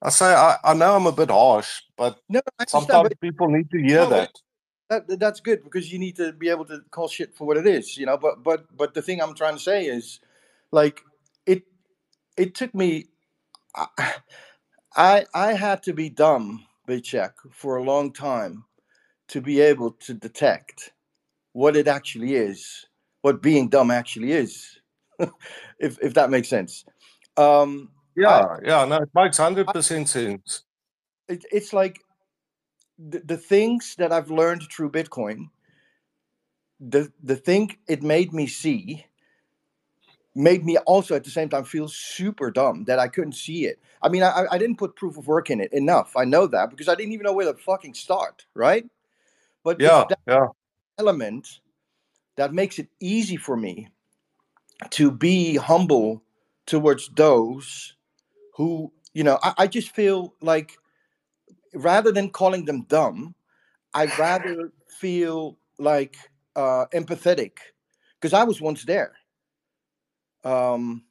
I 0.03 0.11
say 0.11 0.27
I, 0.33 0.57
I 0.65 0.75
know 0.75 0.95
I'm 0.97 1.07
a 1.07 1.13
bit 1.13 1.31
harsh, 1.31 1.81
but 1.97 2.19
No, 2.29 2.41
sometimes 2.67 3.03
but 3.03 3.13
people 3.21 3.49
need 3.49 3.71
to 3.71 3.79
hear 3.81 4.07
No, 4.07 4.07
that. 4.07 4.31
that, 4.89 5.19
that's 5.19 5.41
good 5.41 5.63
because 5.63 5.91
you 5.91 5.99
need 5.99 6.17
to 6.17 6.33
be 6.33 6.49
able 6.49 6.65
to 6.65 6.81
call 6.91 7.09
shit 7.09 7.35
for 7.35 7.47
what 7.47 7.57
it 7.57 7.67
is, 7.67 7.97
you 7.97 8.05
know. 8.07 8.17
But 8.17 8.43
but 8.43 8.65
but 8.77 8.93
the 8.95 9.03
thing 9.03 9.21
I'm 9.21 9.35
trying 9.35 9.55
to 9.55 9.61
say 9.61 9.85
is, 9.85 10.21
like, 10.71 11.01
it 11.47 11.63
it 12.37 12.55
took 12.55 12.75
me. 12.75 13.07
I 13.75 13.87
I, 14.95 15.25
I 15.33 15.53
had 15.53 15.83
to 15.83 15.93
be 15.93 16.09
dumb, 16.09 16.65
BitShack, 16.87 17.33
for 17.51 17.77
a 17.77 17.83
long 17.83 18.13
time 18.13 18.65
to 19.29 19.41
be 19.41 19.61
able 19.61 19.91
to 19.91 20.13
detect 20.13 20.93
what 21.53 21.75
it 21.77 21.87
actually 21.87 22.35
is, 22.35 22.87
what 23.21 23.41
being 23.41 23.69
dumb 23.69 23.91
actually 23.91 24.33
is, 24.33 24.79
if 25.79 25.97
if 26.01 26.15
that 26.15 26.29
makes 26.31 26.49
sense. 26.49 26.85
Um, 27.37 27.91
Yeah, 28.15 28.57
yeah, 28.63 28.85
no, 28.85 28.97
it 28.97 29.09
makes 29.13 29.37
hundred 29.37 29.67
percent 29.67 30.09
sense. 30.09 30.63
it, 31.27 31.45
it's 31.51 31.73
like 31.73 31.99
the, 32.97 33.19
the 33.19 33.37
things 33.37 33.95
that 33.97 34.11
I've 34.11 34.29
learned 34.29 34.63
through 34.71 34.91
Bitcoin, 34.91 35.49
the 36.79 37.11
the 37.23 37.35
thing 37.35 37.75
it 37.87 38.03
made 38.03 38.33
me 38.33 38.47
see 38.47 39.05
made 40.35 40.65
me 40.65 40.77
also 40.77 41.15
at 41.15 41.23
the 41.23 41.29
same 41.29 41.49
time 41.49 41.63
feel 41.63 41.87
super 41.87 42.49
dumb 42.49 42.83
that 42.85 42.99
I 42.99 43.07
couldn't 43.07 43.33
see 43.33 43.65
it. 43.65 43.79
I 44.01 44.09
mean, 44.09 44.23
I, 44.23 44.45
I 44.51 44.57
didn't 44.57 44.77
put 44.77 44.95
proof 44.95 45.17
of 45.17 45.27
work 45.27 45.51
in 45.51 45.61
it 45.61 45.71
enough. 45.73 46.17
I 46.17 46.25
know 46.25 46.47
that 46.47 46.71
because 46.71 46.89
I 46.89 46.95
didn't 46.95 47.13
even 47.13 47.23
know 47.25 47.33
where 47.33 47.51
to 47.51 47.59
fucking 47.59 47.93
start, 47.93 48.45
right? 48.55 48.85
But 49.63 49.79
Yeah, 49.79 50.05
that 50.09 50.19
yeah. 50.27 50.47
element 50.97 51.59
that 52.35 52.53
makes 52.53 52.79
it 52.79 52.87
easy 52.99 53.37
for 53.37 53.55
me 53.55 53.89
to 54.89 55.11
be 55.11 55.55
humble 55.55 56.23
towards 56.65 57.09
those 57.09 57.95
who, 58.55 58.91
you 59.13 59.23
know, 59.23 59.39
I, 59.43 59.53
I 59.59 59.67
just 59.67 59.91
feel 59.95 60.33
like 60.41 60.77
rather 61.73 62.11
than 62.11 62.29
calling 62.29 62.65
them 62.65 62.83
dumb, 62.83 63.35
I'd 63.93 64.17
rather 64.17 64.71
feel 64.99 65.57
like 65.79 66.15
uh, 66.55 66.85
empathetic 66.93 67.53
because 68.19 68.33
I 68.33 68.43
was 68.43 68.61
once 68.61 68.83
there. 68.85 69.13
Um, 70.43 71.03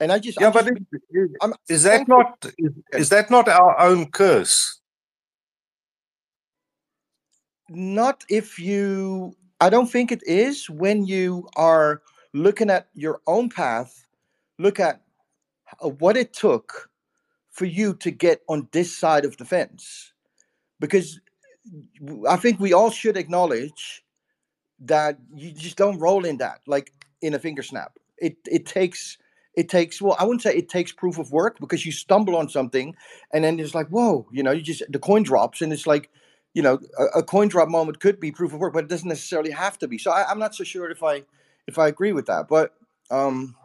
and 0.00 0.12
I 0.12 0.18
just, 0.18 0.40
Yeah, 0.40 0.50
but 0.50 0.66
just- 0.66 0.78
it- 1.10 1.30
I'm 1.40 1.54
is 1.68 1.82
that 1.84 2.08
not 2.08 2.46
is, 2.58 2.72
is 2.92 3.08
that 3.10 3.30
not 3.30 3.48
our 3.48 3.78
own 3.80 4.10
curse? 4.10 4.80
not 7.68 8.22
if 8.28 8.60
you 8.60 9.34
i 9.60 9.68
don't 9.68 9.90
think 9.90 10.12
it 10.12 10.22
is 10.24 10.70
when 10.70 11.04
you 11.04 11.48
are 11.56 12.00
looking 12.32 12.70
at 12.70 12.86
your 12.94 13.20
own 13.26 13.48
path 13.48 14.06
look 14.60 14.78
at 14.78 15.00
what 15.80 16.16
it 16.16 16.32
took 16.32 16.90
for 17.50 17.64
you 17.64 17.94
to 17.94 18.10
get 18.10 18.42
on 18.48 18.68
this 18.72 18.96
side 18.96 19.24
of 19.24 19.36
the 19.36 19.44
fence. 19.44 20.12
Because 20.78 21.20
I 22.28 22.36
think 22.36 22.60
we 22.60 22.72
all 22.72 22.90
should 22.90 23.16
acknowledge 23.16 24.04
that 24.80 25.18
you 25.34 25.52
just 25.52 25.76
don't 25.76 25.98
roll 25.98 26.24
in 26.24 26.36
that 26.36 26.60
like 26.66 26.92
in 27.22 27.34
a 27.34 27.38
finger 27.38 27.62
snap. 27.62 27.98
It 28.18 28.36
it 28.46 28.66
takes 28.66 29.18
it 29.56 29.68
takes 29.70 30.00
well 30.00 30.16
i 30.20 30.24
wouldn't 30.24 30.42
say 30.42 30.54
it 30.54 30.68
takes 30.68 30.92
proof 30.92 31.18
of 31.18 31.32
work 31.32 31.58
because 31.58 31.84
you 31.84 31.90
stumble 31.90 32.36
on 32.36 32.48
something 32.48 32.94
and 33.32 33.42
then 33.42 33.58
it's 33.58 33.74
like 33.74 33.88
whoa 33.88 34.26
you 34.30 34.42
know 34.42 34.52
you 34.52 34.60
just 34.60 34.82
the 34.90 34.98
coin 34.98 35.22
drops 35.22 35.62
and 35.62 35.72
it's 35.72 35.86
like 35.86 36.10
you 36.52 36.62
know 36.62 36.78
a, 36.98 37.18
a 37.18 37.22
coin 37.22 37.48
drop 37.48 37.68
moment 37.68 37.98
could 37.98 38.20
be 38.20 38.30
proof 38.30 38.52
of 38.52 38.60
work 38.60 38.74
but 38.74 38.84
it 38.84 38.90
doesn't 38.90 39.08
necessarily 39.08 39.50
have 39.50 39.78
to 39.78 39.88
be. 39.88 39.98
So 39.98 40.10
I, 40.10 40.30
i'm 40.30 40.38
not 40.38 40.54
so 40.54 40.62
sure 40.62 40.90
if 40.90 41.02
i 41.02 41.22
if 41.66 41.78
i 41.78 41.88
agree 41.88 42.12
with 42.12 42.26
that 42.26 42.48
but 42.48 42.74
um 43.10 43.56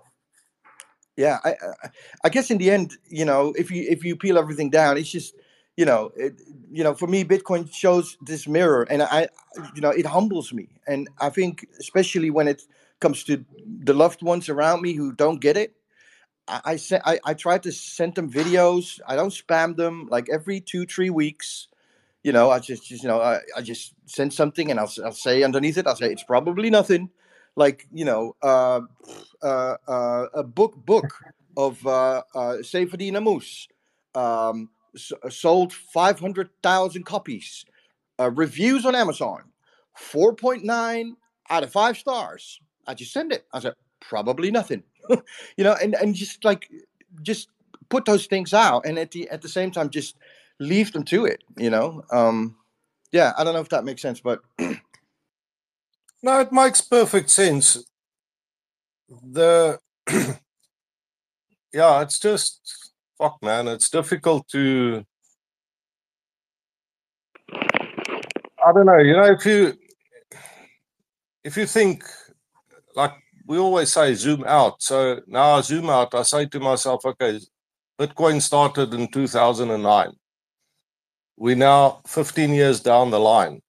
yeah 1.17 1.39
I, 1.43 1.55
I 2.23 2.29
guess 2.29 2.51
in 2.51 2.57
the 2.57 2.71
end 2.71 2.93
you 3.09 3.25
know 3.25 3.53
if 3.57 3.71
you 3.71 3.85
if 3.89 4.03
you 4.03 4.15
peel 4.15 4.37
everything 4.37 4.69
down 4.69 4.97
it's 4.97 5.11
just 5.11 5.35
you 5.77 5.85
know 5.85 6.11
it, 6.15 6.33
you 6.71 6.83
know 6.83 6.93
for 6.93 7.07
me 7.07 7.23
bitcoin 7.23 7.71
shows 7.73 8.17
this 8.21 8.47
mirror 8.47 8.83
and 8.89 9.01
i 9.03 9.27
you 9.75 9.81
know 9.81 9.89
it 9.89 10.05
humbles 10.05 10.53
me. 10.53 10.69
And 10.87 11.09
i 11.19 11.29
think 11.29 11.67
especially 11.79 12.29
when 12.29 12.47
it 12.47 12.63
comes 12.99 13.23
to 13.25 13.45
the 13.83 13.93
loved 13.93 14.21
ones 14.21 14.49
around 14.49 14.81
me 14.81 14.93
who 14.93 15.11
don't 15.13 15.41
get 15.41 15.57
it 15.57 15.75
i 16.47 16.61
i, 16.65 16.75
se- 16.77 17.01
I, 17.05 17.19
I 17.25 17.33
try 17.33 17.57
to 17.59 17.71
send 17.71 18.15
them 18.15 18.29
videos. 18.31 18.99
I 19.07 19.15
don't 19.15 19.31
spam 19.33 19.75
them 19.77 20.07
like 20.11 20.27
every 20.29 20.59
two 20.61 20.85
three 20.85 21.09
weeks. 21.09 21.67
You 22.23 22.33
know, 22.33 22.51
I 22.51 22.59
just, 22.59 22.87
just 22.87 23.03
you 23.03 23.09
know, 23.09 23.21
I, 23.21 23.39
I 23.57 23.61
just 23.61 23.93
send 24.05 24.33
something 24.33 24.69
and 24.69 24.79
I'll, 24.79 24.91
I'll 25.03 25.11
say 25.13 25.43
underneath 25.43 25.77
it, 25.77 25.87
I'll 25.87 25.95
say 25.95 26.11
it's 26.11 26.23
probably 26.23 26.69
nothing, 26.69 27.09
like 27.55 27.87
you 27.93 28.05
know, 28.05 28.35
uh, 28.41 28.81
uh, 29.43 29.75
uh, 29.87 30.25
a 30.33 30.43
book 30.43 30.75
book 30.85 31.13
of 31.57 31.85
uh, 31.85 32.23
uh, 32.35 32.55
Saifedean 32.61 33.13
Ammous, 33.13 33.67
um, 34.15 34.69
s- 34.95 35.13
sold 35.29 35.73
five 35.73 36.19
hundred 36.19 36.49
thousand 36.63 37.05
copies, 37.05 37.65
uh, 38.19 38.31
reviews 38.31 38.85
on 38.85 38.95
Amazon, 38.95 39.43
four 39.95 40.35
point 40.35 40.63
nine 40.63 41.15
out 41.49 41.63
of 41.63 41.71
five 41.71 41.97
stars. 41.97 42.59
I 42.87 42.93
just 42.93 43.13
send 43.13 43.31
it. 43.33 43.45
I 43.53 43.59
said 43.59 43.73
probably 44.01 44.51
nothing, 44.51 44.83
you 45.09 45.63
know, 45.63 45.75
and 45.81 45.95
and 45.95 46.15
just 46.15 46.43
like 46.45 46.69
just 47.21 47.49
put 47.89 48.05
those 48.05 48.27
things 48.27 48.53
out, 48.53 48.85
and 48.85 48.97
at 48.99 49.11
the 49.11 49.29
at 49.29 49.41
the 49.41 49.49
same 49.49 49.71
time 49.71 49.89
just 49.89 50.15
leave 50.59 50.91
them 50.93 51.03
to 51.03 51.25
it 51.25 51.43
you 51.57 51.69
know 51.69 52.03
um 52.11 52.55
yeah 53.11 53.33
i 53.37 53.43
don't 53.43 53.53
know 53.53 53.61
if 53.61 53.69
that 53.69 53.83
makes 53.83 54.01
sense 54.01 54.19
but 54.21 54.41
No, 56.23 56.39
it 56.39 56.51
makes 56.51 56.81
perfect 56.81 57.29
sense. 57.29 57.83
The 59.09 59.79
yeah, 61.73 62.01
it's 62.01 62.19
just 62.19 62.91
fuck, 63.17 63.37
man. 63.41 63.67
It's 63.67 63.89
difficult 63.89 64.47
to. 64.49 65.03
I 67.53 68.71
don't 68.73 68.85
know. 68.85 68.99
You 68.99 69.13
know, 69.13 69.31
if 69.31 69.45
you 69.45 69.73
if 71.43 71.57
you 71.57 71.65
think 71.65 72.03
like 72.95 73.13
we 73.47 73.57
always 73.57 73.91
say, 73.91 74.13
zoom 74.13 74.43
out. 74.45 74.81
So 74.81 75.21
now 75.27 75.51
I 75.53 75.61
zoom 75.61 75.89
out. 75.89 76.13
I 76.13 76.21
say 76.23 76.45
to 76.45 76.59
myself, 76.59 77.05
okay, 77.05 77.39
Bitcoin 77.99 78.41
started 78.41 78.93
in 78.93 79.07
two 79.07 79.27
thousand 79.27 79.71
and 79.71 79.83
nine. 79.83 80.13
We're 81.37 81.55
now 81.55 82.01
fifteen 82.05 82.53
years 82.53 82.79
down 82.79 83.09
the 83.09 83.19
line. 83.19 83.61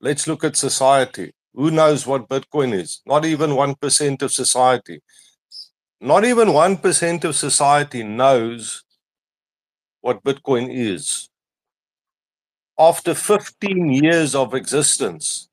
Let's 0.00 0.28
look 0.28 0.44
at 0.44 0.56
society. 0.56 1.32
Who 1.58 1.72
knows 1.72 2.06
what 2.06 2.28
Bitcoin 2.28 2.72
is? 2.72 3.02
Not 3.04 3.24
even 3.24 3.50
1% 3.50 4.22
of 4.22 4.32
society. 4.32 5.02
Not 6.00 6.24
even 6.24 6.48
1% 6.50 7.24
of 7.24 7.34
society 7.34 8.04
knows 8.04 8.84
what 10.00 10.22
Bitcoin 10.22 10.68
is. 10.70 11.30
After 12.78 13.12
15 13.12 13.90
years 13.90 14.36
of 14.36 14.54
existence, 14.54 15.48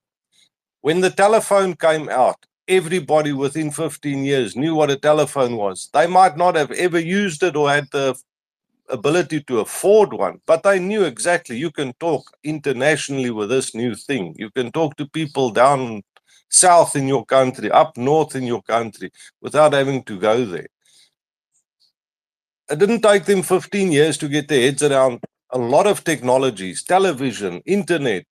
when 0.82 1.02
the 1.02 1.10
telephone 1.10 1.74
came 1.74 2.08
out, 2.10 2.46
everybody 2.68 3.34
within 3.34 3.72
15 3.72 4.24
years 4.24 4.56
knew 4.56 4.76
what 4.76 4.92
a 4.92 4.98
telephone 4.98 5.56
was. 5.58 5.90
They 5.92 6.06
might 6.06 6.38
not 6.38 6.56
have 6.56 6.70
ever 6.74 7.00
used 7.00 7.42
it 7.42 7.56
or 7.56 7.72
had 7.72 7.88
the 7.92 8.16
ability 8.90 9.42
to 9.44 9.60
afford 9.60 10.14
one, 10.14 10.40
but 10.46 10.66
I 10.66 10.78
knew 10.78 11.04
exactly 11.04 11.58
you 11.58 11.72
can 11.72 11.94
talk 12.00 12.24
internationally 12.44 13.32
with 13.32 13.50
this 13.50 13.74
new 13.76 13.96
thing. 13.96 14.36
You 14.38 14.50
can 14.52 14.72
talk 14.72 14.96
to 14.98 15.08
people 15.08 15.50
down 15.52 16.04
south 16.50 16.96
in 16.96 17.08
your 17.08 17.26
country, 17.26 17.72
up 17.72 17.98
north 17.98 18.36
in 18.36 18.44
your 18.44 18.62
country, 18.62 19.12
without 19.42 19.74
having 19.74 20.04
to 20.04 20.20
go 20.20 20.46
there. 20.46 20.68
it 22.68 22.80
didn't 22.80 23.02
take 23.02 23.26
them 23.26 23.44
15 23.44 23.92
years 23.92 24.18
to 24.18 24.28
get 24.28 24.48
their 24.48 24.62
heads 24.62 24.82
around 24.82 25.20
a 25.52 25.58
lot 25.58 25.86
of 25.86 26.04
technologies, 26.04 26.84
television, 26.84 27.62
internet. 27.66 28.26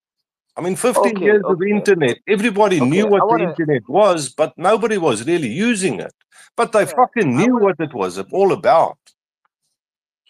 I 0.57 0.61
mean, 0.61 0.75
15 0.77 1.17
Okay, 1.17 1.25
years 1.25 1.43
of 1.45 1.63
internet. 1.63 2.19
Everybody 2.27 2.81
Okay, 2.81 2.91
knew 2.91 3.07
what 3.07 3.29
wanna- 3.29 3.45
the 3.45 3.51
internet 3.51 3.89
was, 3.89 4.29
but 4.31 4.53
nobody 4.57 4.99
was 4.99 5.25
really 5.25 5.49
using 5.49 6.01
it. 6.01 6.13
But 6.57 6.73
they 6.73 6.81
Yeah, 6.81 6.97
fucking 6.97 7.37
knew 7.37 7.53
wanna- 7.55 7.65
what 7.65 7.81
it 7.81 7.95
was 7.95 8.19
all 8.33 8.53
about. 8.53 8.99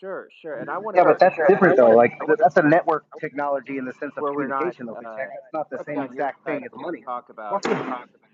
Sure, 0.05 0.29
sure. 0.43 0.59
And 0.59 0.69
I 0.69 0.77
want 0.77 0.97
to. 0.97 1.03
Yeah, 1.03 1.09
but 1.09 1.19
that's 1.19 1.37
different 1.49 1.79
though. 1.79 1.97
Like 1.97 2.13
that's 2.39 2.59
a 2.59 2.63
network 2.63 3.07
technology 3.19 3.79
in 3.79 3.87
the 3.87 3.93
sense 3.95 4.13
of 4.19 4.23
Where 4.23 4.35
we're 4.35 4.47
not, 4.49 4.59
communication, 4.59 4.87
though. 4.87 4.97
uh. 4.97 5.17
That's 5.17 5.53
not 5.55 5.71
the 5.71 5.83
same 5.87 6.03
exact 6.03 6.45
thing 6.45 6.63
as 6.63 6.71
money. 6.75 7.01
Talk 7.03 7.31
about 7.31 7.63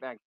back 0.00 0.18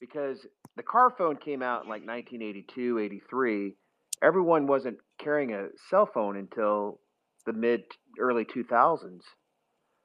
because 0.00 0.46
the 0.76 0.84
car 0.84 1.12
phone 1.18 1.38
came 1.38 1.60
out 1.60 1.82
in 1.82 1.88
like 1.88 2.06
1982, 2.06 3.00
83. 3.00 3.74
Everyone 4.22 4.68
wasn't 4.68 4.98
carrying 5.18 5.52
a 5.52 5.70
cell 5.90 6.06
phone 6.06 6.36
until 6.36 7.00
the 7.44 7.52
mid 7.52 7.80
early 8.20 8.44
2000s. 8.44 9.22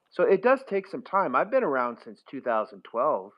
So 0.09 0.23
it 0.23 0.41
does 0.41 0.61
take 0.67 0.87
some 0.87 1.03
time. 1.03 1.35
I've 1.35 1.51
been 1.51 1.63
around 1.63 1.99
since 2.03 2.23
2012. 2.31 3.31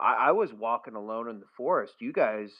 I, 0.00 0.28
I 0.28 0.32
was 0.32 0.54
walking 0.54 0.94
alone 0.94 1.28
in 1.28 1.38
the 1.38 1.46
forest. 1.54 1.94
You 2.00 2.14
guys, 2.14 2.50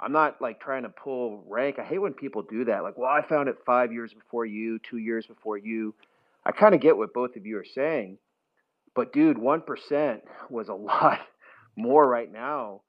I'm 0.00 0.12
not 0.12 0.40
like 0.40 0.60
trying 0.60 0.84
to 0.84 0.88
pull 0.88 1.44
rank. 1.46 1.78
I 1.78 1.84
hate 1.84 1.98
when 1.98 2.14
people 2.14 2.42
do 2.42 2.64
that. 2.64 2.82
Like, 2.82 2.96
well, 2.96 3.10
I 3.10 3.22
found 3.22 3.48
it 3.48 3.56
five 3.66 3.92
years 3.92 4.14
before 4.14 4.46
you, 4.46 4.78
two 4.78 4.98
years 4.98 5.26
before 5.26 5.58
you. 5.58 5.94
I 6.44 6.52
kind 6.52 6.74
of 6.74 6.80
get 6.80 6.96
what 6.96 7.12
both 7.12 7.36
of 7.36 7.44
you 7.44 7.58
are 7.58 7.64
saying. 7.64 8.18
But 8.94 9.12
dude, 9.12 9.36
1% 9.36 10.20
was 10.48 10.68
a 10.68 10.74
lot 10.74 11.20
more 11.76 12.08
right 12.08 12.30
now 12.30 12.82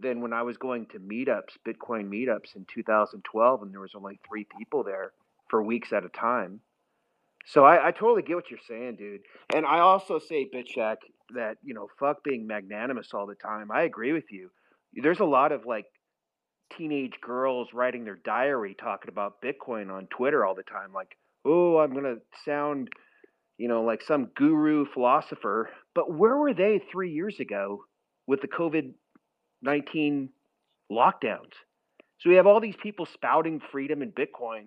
than 0.00 0.20
when 0.20 0.32
I 0.32 0.42
was 0.42 0.56
going 0.56 0.86
to 0.86 0.98
meetups, 0.98 1.56
Bitcoin 1.66 2.08
meetups 2.08 2.56
in 2.56 2.66
2012, 2.72 3.62
and 3.62 3.72
there 3.72 3.80
was 3.80 3.94
only 3.94 4.18
three 4.28 4.44
people 4.58 4.82
there 4.82 5.12
for 5.48 5.62
weeks 5.62 5.92
at 5.92 6.04
a 6.04 6.08
time. 6.08 6.60
So 7.46 7.64
I, 7.64 7.88
I 7.88 7.90
totally 7.92 8.22
get 8.22 8.34
what 8.34 8.50
you're 8.50 8.58
saying, 8.68 8.96
dude. 8.96 9.20
And 9.54 9.64
I 9.64 9.78
also 9.78 10.18
say, 10.18 10.48
BitShack, 10.52 10.96
that, 11.34 11.58
you 11.62 11.72
know, 11.72 11.88
fuck 11.98 12.24
being 12.24 12.46
magnanimous 12.46 13.14
all 13.14 13.26
the 13.26 13.36
time. 13.36 13.70
I 13.70 13.82
agree 13.82 14.12
with 14.12 14.30
you. 14.30 14.50
There's 14.94 15.20
a 15.20 15.24
lot 15.24 15.52
of 15.52 15.66
like 15.66 15.86
teenage 16.76 17.14
girls 17.20 17.68
writing 17.72 18.04
their 18.04 18.18
diary 18.24 18.74
talking 18.78 19.10
about 19.10 19.42
Bitcoin 19.42 19.90
on 19.90 20.06
Twitter 20.06 20.44
all 20.44 20.54
the 20.54 20.62
time. 20.62 20.92
Like, 20.94 21.16
oh, 21.44 21.78
I'm 21.78 21.92
going 21.92 22.04
to 22.04 22.20
sound, 22.44 22.88
you 23.58 23.68
know, 23.68 23.82
like 23.82 24.02
some 24.02 24.30
guru 24.36 24.86
philosopher. 24.92 25.70
But 25.94 26.12
where 26.12 26.36
were 26.36 26.54
they 26.54 26.80
three 26.90 27.12
years 27.12 27.40
ago 27.40 27.84
with 28.26 28.40
the 28.40 28.48
COVID 28.48 28.94
19 29.62 30.30
lockdowns? 30.90 31.52
So 32.20 32.28
we 32.28 32.36
have 32.36 32.46
all 32.46 32.60
these 32.60 32.76
people 32.82 33.06
spouting 33.06 33.60
freedom 33.72 34.02
and 34.02 34.14
Bitcoin. 34.14 34.66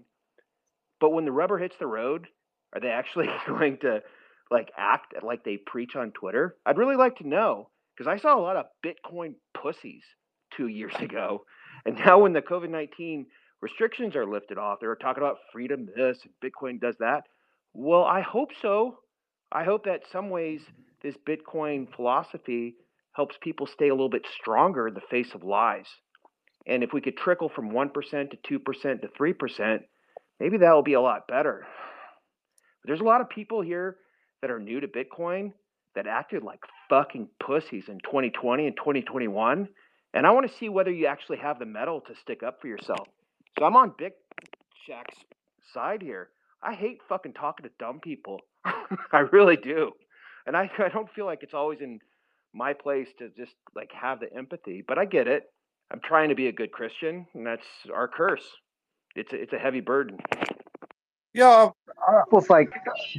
But 0.99 1.11
when 1.11 1.25
the 1.25 1.31
rubber 1.31 1.57
hits 1.57 1.75
the 1.79 1.87
road, 1.87 2.27
are 2.73 2.81
they 2.81 2.89
actually 2.89 3.27
going 3.47 3.77
to 3.81 4.01
like 4.49 4.71
act 4.77 5.13
like 5.23 5.43
they 5.43 5.57
preach 5.57 5.95
on 5.95 6.11
Twitter? 6.11 6.55
I'd 6.65 6.77
really 6.77 6.95
like 6.95 7.17
to 7.17 7.27
know 7.27 7.69
because 7.95 8.07
I 8.07 8.21
saw 8.21 8.37
a 8.37 8.41
lot 8.41 8.55
of 8.55 8.65
Bitcoin 8.85 9.35
pussies 9.53 10.03
two 10.55 10.67
years 10.67 10.95
ago. 10.99 11.45
And 11.85 11.97
now 11.97 12.19
when 12.19 12.33
the 12.33 12.41
COVID 12.41 12.69
19 12.69 13.25
restrictions 13.61 14.15
are 14.15 14.25
lifted 14.25 14.57
off, 14.57 14.79
they're 14.79 14.95
talking 14.95 15.23
about 15.23 15.37
freedom 15.51 15.87
this 15.95 16.19
and 16.23 16.33
Bitcoin 16.51 16.79
does 16.79 16.95
that. 16.99 17.23
Well, 17.73 18.03
I 18.03 18.21
hope 18.21 18.49
so. 18.61 18.99
I 19.51 19.63
hope 19.63 19.85
that 19.85 20.01
some 20.11 20.29
ways 20.29 20.61
this 21.01 21.15
Bitcoin 21.27 21.87
philosophy 21.95 22.75
helps 23.13 23.35
people 23.41 23.67
stay 23.67 23.89
a 23.89 23.93
little 23.93 24.09
bit 24.09 24.25
stronger 24.39 24.87
in 24.87 24.93
the 24.93 25.01
face 25.11 25.33
of 25.33 25.43
lies. 25.43 25.85
And 26.65 26.83
if 26.83 26.93
we 26.93 27.01
could 27.01 27.17
trickle 27.17 27.49
from 27.49 27.71
1% 27.71 27.91
to 27.91 28.59
2% 28.59 29.01
to 29.01 29.07
3%, 29.07 29.79
maybe 30.39 30.57
that 30.57 30.73
will 30.73 30.83
be 30.83 30.93
a 30.93 31.01
lot 31.01 31.27
better. 31.27 31.65
But 32.81 32.87
there's 32.87 33.01
a 33.01 33.05
lot 33.05 33.21
of 33.21 33.29
people 33.29 33.61
here 33.61 33.97
that 34.41 34.49
are 34.49 34.59
new 34.59 34.79
to 34.79 34.87
Bitcoin 34.87 35.53
that 35.95 36.07
acted 36.07 36.43
like 36.43 36.59
fucking 36.89 37.29
pussies 37.39 37.85
in 37.87 37.99
2020 37.99 38.67
and 38.67 38.75
2021. 38.75 39.67
And 40.13 40.27
I 40.27 40.31
want 40.31 40.49
to 40.49 40.57
see 40.57 40.69
whether 40.69 40.91
you 40.91 41.07
actually 41.07 41.37
have 41.37 41.59
the 41.59 41.65
metal 41.65 42.01
to 42.01 42.15
stick 42.15 42.43
up 42.43 42.61
for 42.61 42.67
yourself. 42.67 43.07
So 43.57 43.65
I'm 43.65 43.75
on 43.75 43.93
Big 43.97 44.13
Shack's 44.87 45.17
side 45.73 46.01
here. 46.01 46.29
I 46.61 46.73
hate 46.73 46.99
fucking 47.09 47.33
talking 47.33 47.63
to 47.63 47.71
dumb 47.79 47.99
people. 47.99 48.41
I 48.65 49.19
really 49.31 49.57
do. 49.57 49.91
And 50.45 50.55
I, 50.55 50.69
I 50.77 50.89
don't 50.89 51.11
feel 51.13 51.25
like 51.25 51.43
it's 51.43 51.53
always 51.53 51.81
in 51.81 51.99
my 52.53 52.73
place 52.73 53.07
to 53.19 53.29
just 53.29 53.53
like 53.75 53.91
have 53.91 54.19
the 54.19 54.33
empathy, 54.33 54.83
but 54.87 54.97
I 54.97 55.05
get 55.05 55.27
it. 55.27 55.51
I'm 55.91 55.99
trying 55.99 56.29
to 56.29 56.35
be 56.35 56.47
a 56.47 56.51
good 56.51 56.71
Christian, 56.71 57.27
and 57.33 57.45
that's 57.45 57.65
our 57.93 58.07
curse. 58.07 58.43
It's 59.15 59.31
a, 59.33 59.41
it's 59.41 59.53
a 59.53 59.59
heavy 59.59 59.81
burden. 59.81 60.17
Yeah, 61.33 61.69
it's 62.31 62.49
like, 62.49 62.71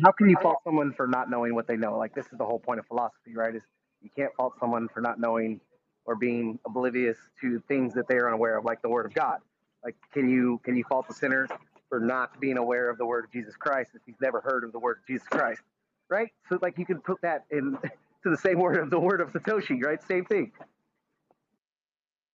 how 0.03 0.13
can 0.13 0.31
you 0.31 0.37
fault 0.41 0.59
someone 0.65 0.93
for 0.97 1.07
not 1.07 1.31
knowing 1.31 1.55
what 1.55 1.67
they 1.67 1.77
know? 1.77 1.99
Like, 1.99 2.15
this 2.15 2.27
is 2.27 2.39
the 2.39 2.45
whole 2.45 2.61
point 2.61 2.79
of 2.79 2.87
philosophy, 2.87 3.35
right? 3.35 3.55
Is 3.55 3.63
you 4.03 4.11
can't 4.17 4.33
fault 4.37 4.55
someone 4.61 4.89
for 4.95 5.01
not 5.01 5.19
knowing 5.19 5.61
or 6.07 6.17
being 6.17 6.59
oblivious 6.67 7.17
to 7.41 7.61
things 7.69 7.95
that 7.95 8.09
they 8.09 8.17
are 8.17 8.29
unaware 8.29 8.59
of, 8.59 8.65
like 8.65 8.83
the 8.83 8.89
Word 8.89 9.07
of 9.07 9.15
God. 9.15 9.39
Like, 9.85 9.97
can 10.13 10.29
you 10.31 10.61
can 10.65 10.77
you 10.77 10.85
fault 10.85 11.09
the 11.09 11.15
sinner 11.15 11.49
for 11.89 12.01
not 12.01 12.41
being 12.41 12.59
aware 12.59 12.91
of 12.91 12.99
the 12.99 13.07
Word 13.07 13.25
of 13.25 13.33
Jesus 13.33 13.57
Christ 13.57 13.91
if 13.95 14.03
he's 14.07 14.21
never 14.21 14.41
heard 14.41 14.65
of 14.65 14.73
the 14.73 14.79
Word 14.79 14.99
of 15.03 15.07
Jesus 15.07 15.29
Christ, 15.29 15.63
right? 16.11 16.31
So, 16.49 16.59
like, 16.63 16.79
you 16.79 16.87
can 16.87 17.01
put 17.01 17.21
that 17.23 17.45
in 17.51 17.79
to 18.25 18.31
the 18.31 18.39
same 18.39 18.59
word 18.59 18.79
of 18.79 18.91
the 18.91 18.99
Word 19.01 19.21
of 19.21 19.33
Satoshi, 19.33 19.83
right? 19.85 20.03
Same 20.09 20.25
thing. 20.25 20.53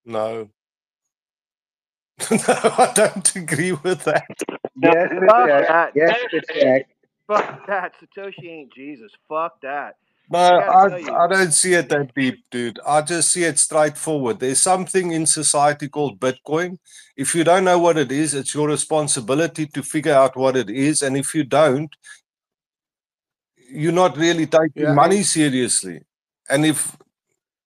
no. 0.07 0.49
no, 2.31 2.39
I 2.47 2.93
don't 2.95 3.37
agree 3.37 3.73
with 3.73 4.05
that. 4.05 4.25
Yes, 4.77 5.11
Fuck 5.27 5.53
it's 5.59 5.69
that. 5.69 5.93
Yes, 5.95 6.17
it's 6.33 6.49
Jack. 6.53 6.89
Fuck 7.27 7.67
that. 7.67 7.95
Satoshi 8.01 8.49
ain't 8.51 8.73
Jesus. 8.75 9.13
Fuck 9.29 9.61
that. 9.63 9.97
No, 10.33 10.39
I 10.39 10.87
I. 10.87 11.25
I 11.25 11.27
don't 11.27 11.53
see 11.53 11.75
it 11.75 11.89
that 11.89 12.15
deep, 12.15 12.45
dude. 12.51 12.79
I 12.87 13.03
just 13.03 13.33
see 13.33 13.43
it 13.45 13.59
straightforward. 13.59 14.39
There's 14.39 14.61
something 14.61 15.11
in 15.11 15.27
society 15.27 15.89
called 15.89 16.21
Bitcoin. 16.21 16.79
If 17.17 17.35
you 17.35 17.43
don't 17.43 17.65
know 17.65 17.79
what 17.81 17.99
it 17.99 18.13
is, 18.13 18.35
it's 18.35 18.55
your 18.55 18.69
responsibility 18.69 19.67
to 19.67 19.83
figure 19.83 20.15
out 20.15 20.37
what 20.37 20.57
it 20.57 20.71
is. 20.71 21.03
And 21.03 21.17
if 21.17 21.35
you 21.35 21.43
don't, 21.43 21.91
you're 23.71 23.93
not 23.93 24.17
really 24.17 24.47
taking 24.47 24.83
Yeah, 24.85 24.93
money 24.95 25.17
and- 25.19 25.27
seriously. 25.27 26.03
And 26.49 26.65
if, 26.67 26.97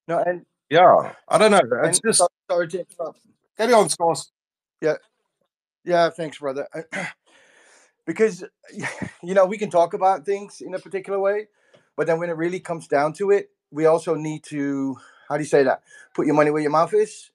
No, 0.09 0.19
and, 0.27 0.45
yeah, 0.71 1.13
I 1.29 1.39
don't 1.39 1.51
know. 1.51 1.61
It's 1.85 2.01
just 2.01 2.23
sorry 2.51 2.69
to 2.69 2.79
interrupt. 2.81 3.21
carry 3.57 3.73
on, 3.75 3.89
Scars. 3.89 4.31
Yeah, 5.87 6.09
thanks, 6.11 6.39
brother. 6.39 6.67
because 8.07 8.43
you 9.23 9.35
know 9.35 9.45
we 9.47 9.59
can 9.59 9.71
talk 9.71 9.93
about 9.95 10.25
things 10.25 10.61
in 10.63 10.75
a 10.75 10.79
particular 10.79 11.19
way, 11.19 11.49
but 11.97 12.07
then 12.07 12.19
when 12.19 12.31
it 12.31 12.37
really 12.37 12.61
comes 12.61 12.89
down 12.89 13.13
to 13.15 13.31
it, 13.31 13.51
we 13.71 13.87
also 13.87 14.15
need 14.15 14.45
to 14.45 14.97
how 15.29 15.37
do 15.37 15.43
you 15.43 15.49
say 15.49 15.63
that? 15.65 15.83
Put 16.15 16.27
your 16.27 16.35
money 16.35 16.51
where 16.51 16.63
your 16.63 16.71
mouth 16.71 16.95
is. 16.95 17.31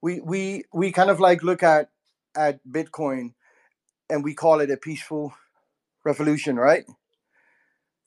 We 0.00 0.20
we 0.20 0.64
we 0.72 0.92
kind 0.92 1.10
of 1.10 1.20
like 1.20 1.42
look 1.42 1.62
at 1.62 1.90
at 2.36 2.60
Bitcoin 2.68 3.34
and 4.08 4.24
we 4.24 4.34
call 4.34 4.60
it 4.60 4.70
a 4.70 4.76
peaceful 4.76 5.34
revolution, 6.04 6.56
right? 6.56 6.84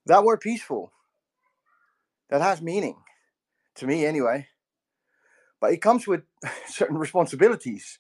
That 0.06 0.24
word 0.24 0.42
peaceful 0.42 0.92
that 2.30 2.42
has 2.42 2.62
meaning 2.62 2.98
to 3.76 3.88
me 3.88 4.06
anyway. 4.06 4.48
But 5.60 5.74
it 5.74 5.82
comes 5.82 6.08
with 6.08 6.24
certain 6.68 6.98
responsibilities. 6.98 7.98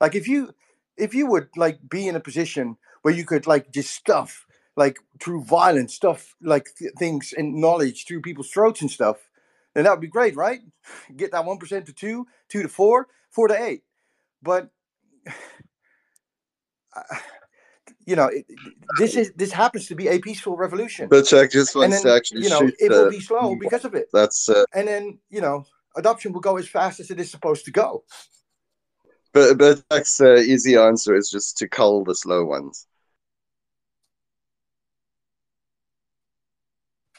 Like 0.00 0.14
if 0.14 0.26
you 0.28 0.54
if 0.96 1.14
you 1.14 1.26
would 1.26 1.48
like 1.56 1.80
be 1.88 2.08
in 2.08 2.16
a 2.16 2.20
position 2.20 2.78
where 3.02 3.14
you 3.14 3.24
could 3.24 3.46
like 3.46 3.72
just 3.72 3.94
stuff 3.94 4.45
like 4.76 4.98
through 5.20 5.42
violence 5.42 5.94
stuff 5.94 6.34
like 6.42 6.68
th- 6.76 6.92
things 6.98 7.34
and 7.36 7.54
knowledge 7.54 8.06
through 8.06 8.20
people's 8.20 8.50
throats 8.50 8.82
and 8.82 8.90
stuff 8.90 9.16
then 9.74 9.84
that 9.84 9.90
would 9.90 10.00
be 10.00 10.08
great 10.08 10.36
right? 10.36 10.60
Get 11.16 11.32
that 11.32 11.44
1% 11.44 11.86
to 11.86 11.92
2 11.92 12.26
2 12.48 12.62
to 12.62 12.68
4 12.68 13.08
4 13.30 13.48
to 13.48 13.62
8 13.62 13.82
but 14.42 14.70
uh, 16.96 17.16
you 18.06 18.16
know 18.16 18.26
it, 18.26 18.46
this 18.98 19.16
is 19.16 19.32
this 19.32 19.52
happens 19.52 19.88
to 19.88 19.94
be 19.94 20.08
a 20.08 20.18
peaceful 20.18 20.56
revolution. 20.56 21.08
But 21.08 21.26
Jack 21.26 21.50
just 21.50 21.74
wants 21.74 21.96
then 21.96 22.04
to 22.04 22.16
actually 22.16 22.42
you 22.42 22.50
know 22.50 22.60
shoot 22.60 22.74
it 22.78 22.90
will 22.90 23.10
be 23.10 23.20
slow 23.20 23.56
because 23.56 23.84
of 23.84 23.94
it. 23.94 24.08
That's 24.12 24.48
uh, 24.48 24.64
and 24.74 24.88
then 24.88 25.18
you 25.28 25.40
know 25.40 25.66
adoption 25.96 26.32
will 26.32 26.40
go 26.40 26.56
as 26.56 26.68
fast 26.68 27.00
as 27.00 27.10
it 27.10 27.20
is 27.20 27.30
supposed 27.30 27.64
to 27.66 27.70
go. 27.70 28.04
But 29.32 29.58
but 29.58 29.82
Jack's 29.90 30.20
uh, 30.20 30.36
easy 30.36 30.76
answer 30.76 31.14
is 31.14 31.30
just 31.30 31.58
to 31.58 31.68
cull 31.68 32.04
the 32.04 32.14
slow 32.14 32.44
ones. 32.44 32.86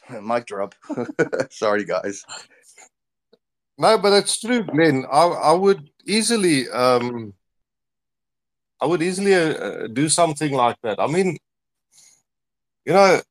mic 0.22 0.46
drop 0.46 0.76
sorry 1.50 1.86
guys 1.86 2.24
No, 3.78 3.98
but 3.98 4.13
it's 4.13 4.39
true, 4.39 4.63
Glenn. 4.63 5.06
I, 5.12 5.26
I 5.26 5.52
would 5.52 5.89
easily, 6.06 6.67
um, 6.70 7.34
I 8.82 8.88
would 8.88 9.04
easily 9.04 9.36
uh, 9.36 9.54
uh, 9.54 9.88
do 9.88 10.10
something 10.10 10.52
like 10.52 10.78
that. 10.82 11.00
I 11.00 11.06
mean, 11.06 11.38
you 12.86 12.93
know, 12.93 13.22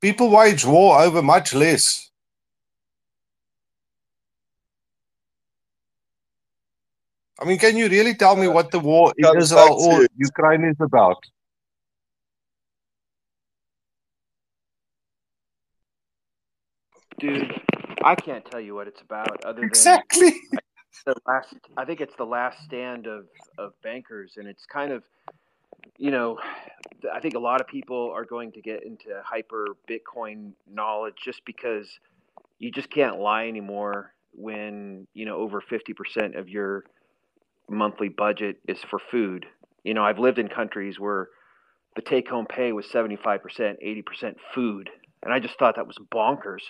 people 0.00 0.30
wage 0.30 0.64
war 0.64 1.00
over 1.00 1.20
much 1.20 1.52
less. 1.52 2.10
I 7.40 7.44
mean, 7.44 7.58
can 7.58 7.76
you 7.76 7.88
really 7.88 8.14
tell 8.14 8.36
me 8.36 8.48
what 8.48 8.70
the 8.70 8.80
war 8.80 9.12
in 9.16 9.36
Israel 9.36 9.76
or 9.80 10.06
Ukraine 10.16 10.64
is 10.64 10.80
about? 10.80 11.22
Dude, 17.18 17.52
I 18.04 18.14
can't 18.14 18.44
tell 18.44 18.60
you 18.60 18.74
what 18.74 18.88
it's 18.88 19.00
about 19.00 19.44
other 19.44 19.68
than 19.68 19.68
Exactly. 19.68 20.32
the 21.06 21.14
last 21.26 21.54
I 21.76 21.84
think 21.84 22.00
it's 22.00 22.14
the 22.16 22.24
last 22.24 22.62
stand 22.64 23.06
of 23.06 23.26
of 23.58 23.72
bankers 23.82 24.34
and 24.36 24.46
it's 24.48 24.66
kind 24.66 24.92
of 24.92 25.02
you 25.98 26.10
know 26.10 26.38
I 27.12 27.20
think 27.20 27.34
a 27.34 27.38
lot 27.40 27.60
of 27.60 27.66
people 27.66 28.12
are 28.14 28.24
going 28.24 28.52
to 28.52 28.60
get 28.60 28.84
into 28.84 29.08
hyper 29.24 29.76
bitcoin 29.90 30.52
knowledge 30.70 31.16
just 31.24 31.42
because 31.46 31.88
you 32.58 32.70
just 32.70 32.90
can't 32.90 33.18
lie 33.20 33.48
anymore 33.48 34.14
when 34.32 35.06
you 35.14 35.26
know 35.26 35.36
over 35.36 35.62
50% 35.62 36.38
of 36.38 36.48
your 36.48 36.84
monthly 37.70 38.08
budget 38.08 38.56
is 38.68 38.78
for 38.90 38.98
food 39.10 39.46
you 39.84 39.94
know 39.94 40.04
I've 40.04 40.18
lived 40.18 40.38
in 40.38 40.48
countries 40.48 41.00
where 41.00 41.28
the 41.96 42.02
take 42.02 42.28
home 42.28 42.46
pay 42.46 42.72
was 42.72 42.86
75% 42.86 43.22
80% 43.26 44.34
food 44.54 44.90
and 45.22 45.32
I 45.32 45.40
just 45.40 45.58
thought 45.58 45.76
that 45.76 45.86
was 45.86 45.98
bonkers 46.12 46.62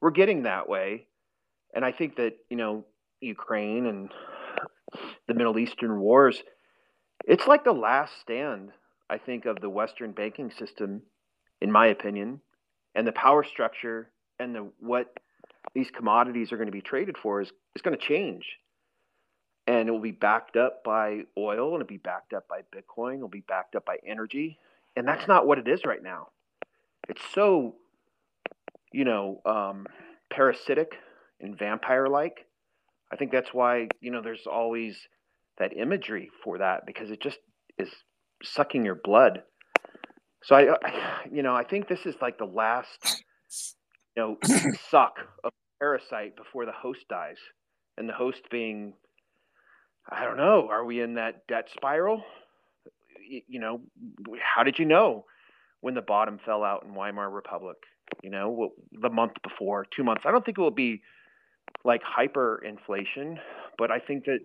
we're 0.00 0.10
getting 0.10 0.42
that 0.42 0.68
way 0.68 1.06
and 1.74 1.84
I 1.84 1.92
think 1.92 2.16
that 2.16 2.34
you 2.48 2.56
know 2.56 2.84
Ukraine 3.20 3.86
and 3.86 4.10
the 5.26 5.34
Middle 5.34 5.58
Eastern 5.58 5.98
wars, 5.98 6.42
it's 7.26 7.46
like 7.46 7.64
the 7.64 7.72
last 7.72 8.20
stand, 8.20 8.70
I 9.10 9.18
think, 9.18 9.44
of 9.44 9.60
the 9.60 9.70
Western 9.70 10.12
banking 10.12 10.50
system, 10.50 11.02
in 11.60 11.72
my 11.72 11.88
opinion, 11.88 12.40
and 12.94 13.06
the 13.06 13.12
power 13.12 13.42
structure 13.44 14.10
and 14.38 14.54
the 14.54 14.70
what 14.78 15.12
these 15.74 15.90
commodities 15.90 16.52
are 16.52 16.56
going 16.56 16.68
to 16.68 16.72
be 16.72 16.80
traded 16.80 17.16
for 17.18 17.40
is, 17.40 17.50
is 17.74 17.82
going 17.82 17.98
to 17.98 18.04
change. 18.04 18.58
And 19.66 19.88
it 19.88 19.92
will 19.92 20.00
be 20.00 20.10
backed 20.10 20.56
up 20.56 20.84
by 20.84 21.22
oil 21.38 21.72
and 21.72 21.76
it'll 21.76 21.86
be 21.86 21.96
backed 21.96 22.34
up 22.34 22.46
by 22.48 22.60
Bitcoin, 22.74 23.16
it'll 23.16 23.28
be 23.28 23.40
backed 23.40 23.74
up 23.74 23.86
by 23.86 23.96
energy. 24.06 24.58
And 24.94 25.08
that's 25.08 25.26
not 25.26 25.46
what 25.46 25.58
it 25.58 25.66
is 25.66 25.84
right 25.84 26.02
now. 26.02 26.28
It's 27.08 27.22
so, 27.34 27.74
you 28.94 29.04
know, 29.04 29.40
um, 29.44 29.86
parasitic 30.30 30.92
and 31.40 31.58
vampire 31.58 32.06
like. 32.06 32.46
I 33.12 33.16
think 33.16 33.32
that's 33.32 33.52
why, 33.52 33.88
you 34.00 34.12
know, 34.12 34.22
there's 34.22 34.46
always 34.46 34.96
that 35.58 35.76
imagery 35.76 36.30
for 36.44 36.58
that 36.58 36.86
because 36.86 37.10
it 37.10 37.20
just 37.20 37.38
is 37.76 37.88
sucking 38.44 38.84
your 38.84 38.94
blood. 38.94 39.42
So 40.44 40.54
I, 40.54 40.74
I 40.74 41.22
you 41.30 41.42
know, 41.42 41.54
I 41.54 41.64
think 41.64 41.88
this 41.88 42.06
is 42.06 42.14
like 42.22 42.38
the 42.38 42.44
last, 42.44 43.24
you 44.16 44.22
know, 44.22 44.36
suck 44.90 45.14
of 45.42 45.50
parasite 45.80 46.36
before 46.36 46.64
the 46.64 46.72
host 46.72 47.00
dies. 47.10 47.38
And 47.98 48.08
the 48.08 48.12
host 48.12 48.42
being, 48.48 48.94
I 50.08 50.24
don't 50.24 50.36
know, 50.36 50.68
are 50.70 50.84
we 50.84 51.00
in 51.00 51.14
that 51.14 51.48
debt 51.48 51.68
spiral? 51.74 52.22
You, 53.28 53.40
you 53.48 53.60
know, 53.60 53.80
how 54.40 54.62
did 54.62 54.78
you 54.78 54.84
know 54.84 55.24
when 55.80 55.94
the 55.94 56.00
bottom 56.00 56.38
fell 56.44 56.62
out 56.62 56.84
in 56.84 56.94
Weimar 56.94 57.28
Republic? 57.28 57.76
You 58.22 58.30
know, 58.30 58.72
the 58.92 59.10
month 59.10 59.32
before, 59.42 59.86
two 59.94 60.04
months. 60.04 60.22
I 60.26 60.30
don't 60.30 60.44
think 60.44 60.58
it 60.58 60.60
will 60.60 60.70
be 60.70 61.02
like 61.84 62.02
hyperinflation, 62.02 63.38
but 63.78 63.90
I 63.90 63.98
think 63.98 64.24
that 64.24 64.40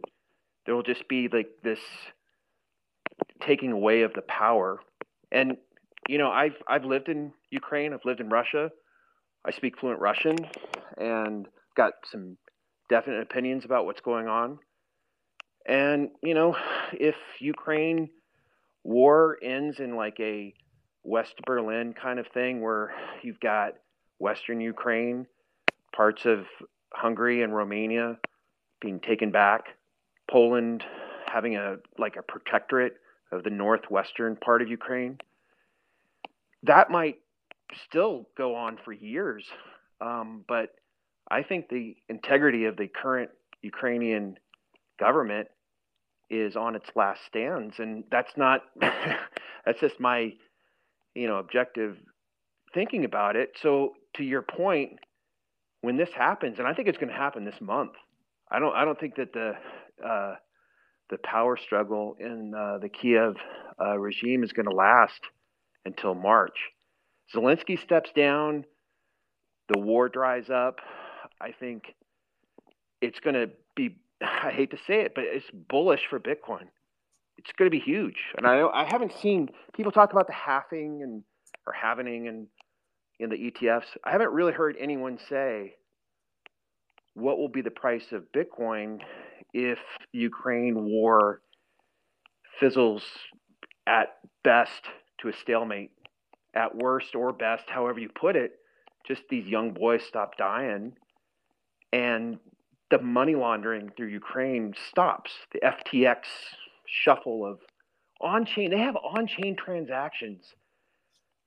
there 0.65 0.75
will 0.75 0.83
just 0.83 1.07
be 1.07 1.27
like 1.31 1.47
this 1.63 1.79
taking 3.41 3.71
away 3.71 4.01
of 4.01 4.13
the 4.13 4.21
power. 4.21 4.79
And 5.31 5.57
you 6.07 6.17
know, 6.17 6.29
I've 6.29 6.55
I've 6.67 6.85
lived 6.85 7.09
in 7.09 7.33
Ukraine, 7.51 7.93
I've 7.93 8.05
lived 8.05 8.19
in 8.19 8.29
Russia. 8.29 8.71
I 9.45 9.51
speak 9.51 9.79
fluent 9.79 10.01
Russian 10.01 10.35
and 10.97 11.47
got 11.77 11.93
some 12.11 12.37
definite 12.89 13.21
opinions 13.21 13.63
about 13.63 13.85
what's 13.85 14.01
going 14.01 14.27
on. 14.27 14.59
And 15.65 16.09
you 16.21 16.33
know, 16.33 16.57
if 16.93 17.15
Ukraine 17.39 18.09
war 18.83 19.37
ends 19.41 19.79
in 19.79 19.95
like 19.95 20.19
a 20.19 20.53
West 21.03 21.35
Berlin 21.45 21.93
kind 21.93 22.19
of 22.19 22.27
thing 22.27 22.62
where 22.62 22.93
you've 23.21 23.39
got 23.39 23.73
Western 24.19 24.62
Ukraine, 24.62 25.25
parts 25.95 26.25
of 26.25 26.45
Hungary 26.93 27.41
and 27.43 27.55
Romania 27.55 28.17
being 28.81 28.99
taken 28.99 29.31
back, 29.31 29.65
Poland 30.29 30.83
having 31.25 31.55
a 31.55 31.77
like 31.97 32.15
a 32.15 32.21
protectorate 32.21 32.95
of 33.31 33.43
the 33.43 33.49
northwestern 33.49 34.35
part 34.35 34.62
of 34.62 34.69
Ukraine. 34.69 35.17
That 36.63 36.89
might 36.89 37.17
still 37.85 38.27
go 38.38 38.55
on 38.55 38.77
for 38.83 38.91
years, 38.91 39.45
um, 40.01 40.43
but 40.47 40.69
I 41.29 41.43
think 41.43 41.69
the 41.69 41.95
integrity 42.09 42.65
of 42.65 42.75
the 42.75 42.88
current 42.88 43.29
Ukrainian 43.62 44.38
government 44.99 45.47
is 46.29 46.55
on 46.55 46.75
its 46.75 46.89
last 46.95 47.21
stands, 47.27 47.75
and 47.79 48.03
that's 48.12 48.31
not 48.35 48.62
that's 49.65 49.79
just 49.79 49.99
my 49.99 50.33
you 51.19 51.27
know 51.27 51.38
objective 51.38 51.97
thinking 52.73 53.05
about 53.05 53.36
it. 53.36 53.51
So 53.62 53.93
to 54.15 54.23
your 54.23 54.41
point, 54.41 54.99
when 55.82 55.97
this 55.97 56.10
happens, 56.17 56.60
and 56.60 56.67
I 56.67 56.73
think 56.73 56.88
it's 56.88 56.97
going 56.97 57.10
to 57.10 57.15
happen 57.15 57.45
this 57.45 57.60
month. 57.62 57.93
I 58.51 58.60
don't. 58.60 58.75
I 58.75 58.86
don't 58.86 58.99
think 58.99 59.15
that 59.15 59.34
the 59.34 59.53
uh, 60.05 60.36
the 61.10 61.17
power 61.23 61.58
struggle 61.58 62.15
in 62.19 62.53
uh, 62.55 62.77
the 62.82 62.89
Kiev 62.89 63.36
uh, 63.79 63.97
regime 63.97 64.43
is 64.43 64.53
going 64.53 64.67
to 64.67 64.75
last 64.75 65.21
until 65.86 66.15
March. 66.15 66.58
Zelensky 67.36 67.79
steps 67.79 68.12
down. 68.15 68.65
The 69.73 69.79
war 69.79 70.10
dries 70.10 70.49
up. 70.49 70.79
I 71.39 71.51
think 71.51 71.95
it's 73.01 73.19
going 73.19 73.36
to 73.36 73.49
be. 73.75 73.97
I 74.21 74.51
hate 74.51 74.71
to 74.71 74.77
say 74.88 75.01
it, 75.01 75.13
but 75.15 75.25
it's 75.25 75.45
bullish 75.53 76.01
for 76.10 76.19
Bitcoin. 76.19 76.67
It's 77.39 77.52
going 77.58 77.71
to 77.71 77.75
be 77.75 77.80
huge, 77.80 78.17
and 78.38 78.45
I 78.45 78.67
I 78.67 78.84
haven't 78.84 79.13
seen 79.21 79.47
people 79.73 79.93
talk 79.93 80.12
about 80.12 80.28
the 80.28 80.34
halving 80.34 81.02
and 81.04 81.23
or 81.65 81.73
halvening 81.73 82.28
and 82.28 82.47
in 83.19 83.30
the 83.30 83.38
ETFs. 83.38 83.97
I 84.04 84.12
haven't 84.12 84.32
really 84.32 84.52
heard 84.52 84.75
anyone 84.78 85.17
say 85.30 85.75
what 87.13 87.38
will 87.38 87.49
be 87.49 87.62
the 87.62 87.71
price 87.71 88.12
of 88.12 88.23
Bitcoin 88.36 88.99
if 89.54 89.80
Ukraine 90.12 90.86
war 90.86 91.41
fizzles 92.60 93.04
at 93.88 94.17
best 94.43 94.89
to 95.21 95.30
a 95.30 95.34
stalemate, 95.34 95.91
at 96.54 96.75
worst 96.75 97.15
or 97.15 97.32
best, 97.32 97.63
however 97.67 97.99
you 97.99 98.10
put 98.10 98.36
it, 98.36 98.52
just 99.08 99.21
these 99.30 99.47
young 99.47 99.73
boys 99.73 100.04
stop 100.04 100.38
dying 100.38 100.93
and 101.91 102.38
the 102.91 103.02
money 103.02 103.36
laundering 103.36 103.91
through 103.95 104.08
Ukraine 104.08 104.73
stops. 104.89 105.32
The 105.54 105.60
FTX 105.62 106.17
shuffle 107.04 107.45
of 107.45 107.60
on 108.21 108.45
chain, 108.45 108.71
they 108.71 108.80
have 108.80 108.95
on 108.95 109.28
chain 109.28 109.56
transactions 109.56 110.43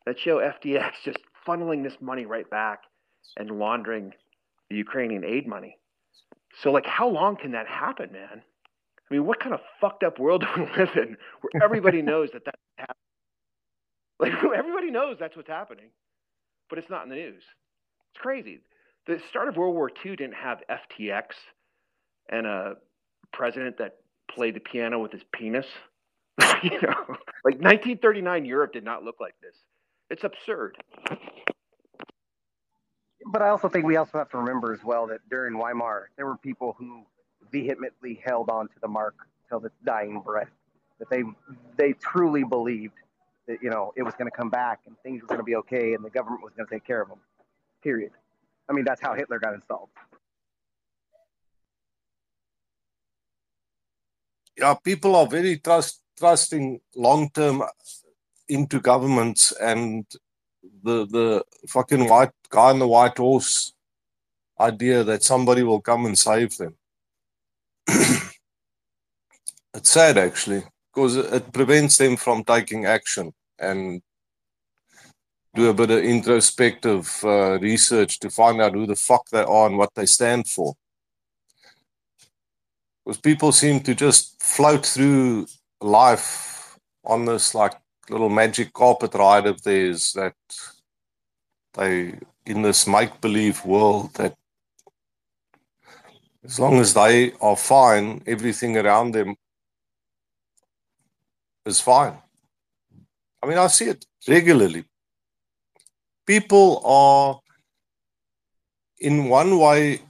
that 0.06 0.18
show 0.18 0.38
FTX 0.38 0.92
just 1.04 1.18
funneling 1.46 1.82
this 1.82 1.96
money 2.00 2.26
right 2.26 2.48
back 2.48 2.80
and 3.36 3.50
laundering 3.50 4.12
the 4.70 4.76
Ukrainian 4.76 5.24
aid 5.24 5.46
money. 5.46 5.76
So, 6.60 6.70
like, 6.70 6.86
how 6.86 7.08
long 7.08 7.36
can 7.36 7.52
that 7.52 7.66
happen, 7.66 8.12
man? 8.12 8.42
I 9.10 9.14
mean, 9.14 9.26
what 9.26 9.40
kind 9.40 9.54
of 9.54 9.60
fucked 9.80 10.02
up 10.02 10.18
world 10.18 10.44
do 10.56 10.62
we 10.62 10.68
live 10.76 10.96
in 10.96 11.16
where 11.40 11.62
everybody 11.62 12.02
knows 12.10 12.30
that 12.32 12.44
that's 12.44 12.58
happening? 12.76 12.96
Like, 14.18 14.32
everybody 14.56 14.90
knows 14.90 15.16
that's 15.18 15.36
what's 15.36 15.48
happening, 15.48 15.90
but 16.70 16.78
it's 16.78 16.90
not 16.90 17.04
in 17.04 17.08
the 17.08 17.16
news. 17.16 17.42
It's 18.12 18.20
crazy. 18.20 18.60
The 19.06 19.20
start 19.28 19.48
of 19.48 19.56
World 19.56 19.74
War 19.74 19.90
II 20.04 20.16
didn't 20.16 20.34
have 20.34 20.60
FTX 20.70 21.24
and 22.30 22.46
a 22.46 22.74
president 23.32 23.78
that 23.78 23.96
played 24.34 24.54
the 24.54 24.60
piano 24.60 24.98
with 24.98 25.12
his 25.12 25.22
penis. 25.32 25.66
you 26.62 26.80
know, 26.80 26.94
like 27.44 27.60
1939 27.60 28.44
Europe 28.44 28.72
did 28.72 28.84
not 28.84 29.02
look 29.04 29.16
like 29.20 29.34
this. 29.42 29.56
It's 30.10 30.24
absurd. 30.24 30.76
But 33.26 33.42
I 33.42 33.48
also 33.48 33.68
think 33.68 33.86
we 33.86 33.96
also 33.96 34.18
have 34.18 34.30
to 34.30 34.38
remember 34.38 34.72
as 34.72 34.82
well 34.84 35.06
that 35.08 35.20
during 35.30 35.54
Weimar, 35.58 36.10
there 36.16 36.26
were 36.26 36.36
people 36.36 36.74
who 36.78 37.04
vehemently 37.50 38.20
held 38.24 38.50
on 38.50 38.68
to 38.68 38.74
the 38.80 38.88
mark 38.88 39.14
till 39.48 39.60
the 39.60 39.70
dying 39.84 40.20
breath. 40.20 40.50
That 40.98 41.10
they 41.10 41.22
they 41.76 41.92
truly 41.94 42.44
believed 42.44 42.94
that 43.46 43.62
you 43.62 43.70
know 43.70 43.92
it 43.96 44.02
was 44.02 44.14
going 44.14 44.30
to 44.30 44.36
come 44.36 44.50
back 44.50 44.80
and 44.86 44.96
things 45.02 45.22
were 45.22 45.28
going 45.28 45.40
to 45.40 45.44
be 45.44 45.56
okay 45.56 45.94
and 45.94 46.04
the 46.04 46.10
government 46.10 46.42
was 46.42 46.52
going 46.54 46.66
to 46.66 46.74
take 46.74 46.84
care 46.84 47.02
of 47.02 47.08
them. 47.08 47.18
Period. 47.82 48.12
I 48.68 48.72
mean, 48.72 48.84
that's 48.84 49.00
how 49.00 49.14
Hitler 49.14 49.38
got 49.38 49.54
installed. 49.54 49.88
Yeah, 54.56 54.74
people 54.74 55.16
are 55.16 55.26
very 55.26 55.58
trust 55.58 56.00
trusting 56.18 56.80
long 56.94 57.30
term 57.30 57.62
into 58.48 58.80
governments 58.80 59.52
and 59.60 60.06
the 60.82 61.06
the 61.06 61.44
fucking 61.68 62.08
white 62.08 62.30
guy 62.50 62.70
on 62.70 62.78
the 62.78 62.88
white 62.88 63.16
horse 63.18 63.72
idea 64.60 65.02
that 65.02 65.22
somebody 65.22 65.62
will 65.62 65.80
come 65.80 66.06
and 66.06 66.18
save 66.18 66.56
them. 66.56 66.76
it's 69.74 69.90
sad 69.90 70.18
actually 70.18 70.62
because 70.92 71.16
it 71.16 71.52
prevents 71.52 71.96
them 71.96 72.16
from 72.16 72.44
taking 72.44 72.84
action 72.84 73.32
and 73.58 74.02
do 75.54 75.68
a 75.68 75.74
bit 75.74 75.90
of 75.90 75.98
introspective 75.98 77.20
uh, 77.24 77.58
research 77.60 78.18
to 78.20 78.30
find 78.30 78.60
out 78.60 78.74
who 78.74 78.86
the 78.86 78.96
fuck 78.96 79.28
they 79.30 79.42
are 79.42 79.66
and 79.66 79.76
what 79.76 79.94
they 79.94 80.06
stand 80.06 80.46
for. 80.46 80.74
Because 83.04 83.20
people 83.20 83.52
seem 83.52 83.80
to 83.80 83.94
just 83.94 84.42
float 84.42 84.86
through 84.86 85.46
life 85.80 86.78
on 87.04 87.24
this 87.24 87.54
like 87.54 87.74
little 88.08 88.28
magic 88.28 88.72
carpet 88.72 89.14
ride 89.14 89.46
of 89.46 89.62
theirs 89.62 90.12
that 90.12 90.34
they 91.74 92.18
in 92.44 92.62
this 92.62 92.86
make 92.86 93.20
believe 93.20 93.64
world 93.64 94.12
that 94.14 94.36
as 96.44 96.58
long 96.58 96.80
as 96.80 96.92
they 96.92 97.32
are 97.40 97.56
fine, 97.56 98.22
everything 98.26 98.76
around 98.76 99.12
them 99.12 99.36
is 101.64 101.80
fine. 101.80 102.18
I 103.42 103.46
mean, 103.46 103.58
I 103.58 103.68
see 103.68 103.86
it 103.86 104.04
regularly. 104.26 104.84
People 106.26 106.82
are, 106.84 107.40
in 108.98 109.28
one 109.28 109.58
way, 109.58 110.02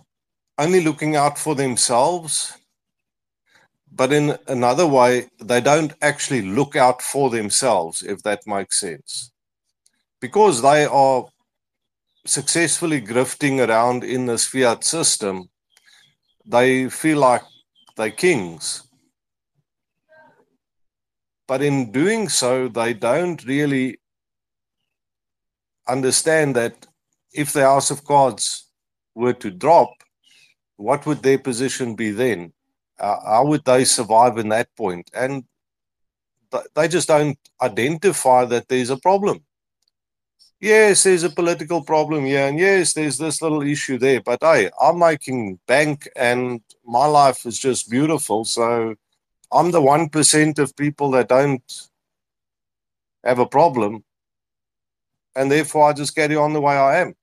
only 0.59 0.81
looking 0.83 1.17
out 1.17 1.39
for 1.39 1.55
themselves, 1.55 2.57
but 3.95 4.13
in 4.13 4.39
another 4.49 4.87
way, 4.87 5.29
they 5.39 5.61
don't 5.61 5.93
actually 6.01 6.43
look 6.43 6.77
out 6.77 7.03
for 7.03 7.29
themselves, 7.29 8.03
if 8.03 8.23
that 8.23 8.47
makes 8.47 8.81
sense. 8.81 9.31
Because 10.21 10.63
they 10.63 10.87
are 10.87 11.27
successfully 12.25 13.03
grifting 13.03 13.67
around 13.67 14.03
in 14.03 14.27
this 14.27 14.47
fiat 14.47 14.83
system, 14.83 15.51
they 16.47 16.89
feel 16.89 17.19
like 17.19 17.43
they're 17.97 18.11
kings. 18.11 18.83
But 21.47 21.61
in 21.61 21.93
doing 21.93 22.31
so, 22.31 22.69
they 22.69 22.95
don't 22.95 23.45
really 23.45 23.99
understand 25.87 26.57
that 26.57 26.87
if 27.33 27.53
the 27.53 27.63
House 27.63 27.91
of 27.91 28.05
Cards 28.05 28.69
were 29.15 29.35
to 29.35 29.51
drop, 29.51 29.91
what 30.77 31.05
would 31.05 31.23
their 31.23 31.39
position 31.39 31.95
be 31.95 32.11
then? 32.11 32.53
Uh, 33.03 33.21
how 33.27 33.47
would 33.47 33.65
they 33.65 33.85
survive 33.85 34.39
in 34.39 34.49
that 34.51 34.69
point? 34.77 35.11
And 35.13 35.45
th- 36.53 36.67
they 36.75 36.89
just 36.89 37.09
don't 37.09 37.39
identify 37.61 38.45
that 38.47 38.69
there's 38.69 38.91
a 38.91 38.97
problem. 38.97 39.45
Yes, 40.61 41.03
there's 41.03 41.25
a 41.25 41.31
political 41.31 41.83
problem 41.83 42.25
here, 42.25 42.47
and 42.47 42.59
yes, 42.59 42.93
there's 42.93 43.19
this 43.19 43.43
little 43.43 43.63
issue 43.63 43.99
there. 43.99 44.21
But 44.21 44.39
hey, 44.43 44.71
I'm 44.81 44.99
making 45.01 45.59
bank, 45.67 46.09
and 46.15 46.63
my 46.85 47.07
life 47.07 47.45
is 47.47 47.59
just 47.59 47.91
beautiful. 47.91 48.45
So 48.45 48.95
I'm 49.53 49.73
the 49.73 49.83
one 49.83 50.09
percent 50.09 50.61
of 50.61 50.77
people 50.77 51.11
that 51.13 51.29
don't 51.29 51.63
have 53.25 53.41
a 53.41 53.47
problem, 53.47 54.05
and 55.35 55.51
therefore 55.51 55.91
I 55.91 55.95
just 55.95 56.15
carry 56.15 56.37
on 56.37 56.53
the 56.53 56.61
way 56.61 56.75
I 56.77 57.01
am. 57.01 57.15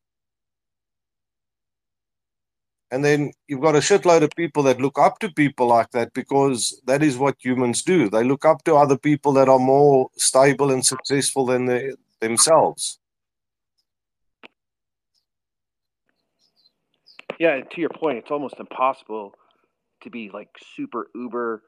And 2.92 3.06
then 3.06 3.32
you've 3.48 3.62
got 3.62 3.76
a 3.76 3.80
shitload 3.80 4.24
of 4.24 4.32
people 4.36 4.64
that 4.64 4.82
look 4.82 4.98
up 4.98 5.20
to 5.20 5.32
people 5.32 5.68
like 5.68 5.92
that 5.92 6.12
because 6.14 6.82
that 6.86 7.04
is 7.04 7.18
what 7.18 7.36
humans 7.40 7.84
do. 7.84 8.10
They 8.10 8.24
look 8.24 8.46
up 8.46 8.64
to 8.64 8.76
other 8.76 8.98
people 8.98 9.32
that 9.34 9.48
are 9.48 9.60
more 9.60 10.10
stable 10.18 10.72
and 10.72 10.84
successful 10.84 11.46
than 11.46 11.66
they, 11.66 11.92
themselves. 12.20 13.00
Yeah, 17.40 17.62
to 17.62 17.82
your 17.82 17.90
point, 17.90 18.18
it's 18.18 18.32
almost 18.32 18.56
impossible 18.60 19.34
to 20.02 20.10
be 20.10 20.32
like 20.34 20.50
super 20.76 21.10
uber 21.14 21.62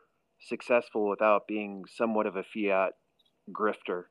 successful 0.48 1.08
without 1.08 1.48
being 1.48 1.86
somewhat 1.96 2.26
of 2.26 2.36
a 2.36 2.44
fiat 2.44 2.94
grifter. 3.52 4.06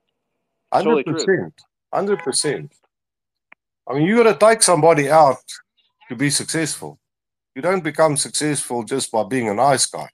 Hundred 0.72 1.04
percent, 1.04 1.54
hundred 1.92 2.20
percent. 2.20 2.72
I 3.88 3.94
mean, 3.94 4.04
you 4.04 4.22
got 4.22 4.32
to 4.32 4.46
take 4.46 4.62
somebody 4.62 5.11
out 5.11 5.42
to 6.08 6.14
be 6.14 6.30
successful. 6.30 6.99
You 7.61 7.62
don't 7.62 7.84
become 7.84 8.16
successful 8.16 8.84
just 8.84 9.12
by 9.12 9.22
being 9.22 9.46
a 9.50 9.52
nice 9.52 9.84
guy. 9.84 10.08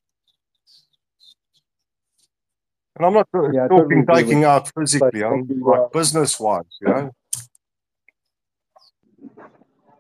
And 2.97 3.07
I'm 3.07 3.12
not 3.12 3.28
yeah, 3.55 3.68
talking 3.68 4.05
totally 4.05 4.22
taking 4.24 4.42
out 4.42 4.72
physically. 4.76 5.22
I'm 5.22 5.47
like 5.61 5.78
uh, 5.78 5.88
business 5.92 6.40
wise, 6.40 6.64
you 6.80 6.88
know. 6.88 7.11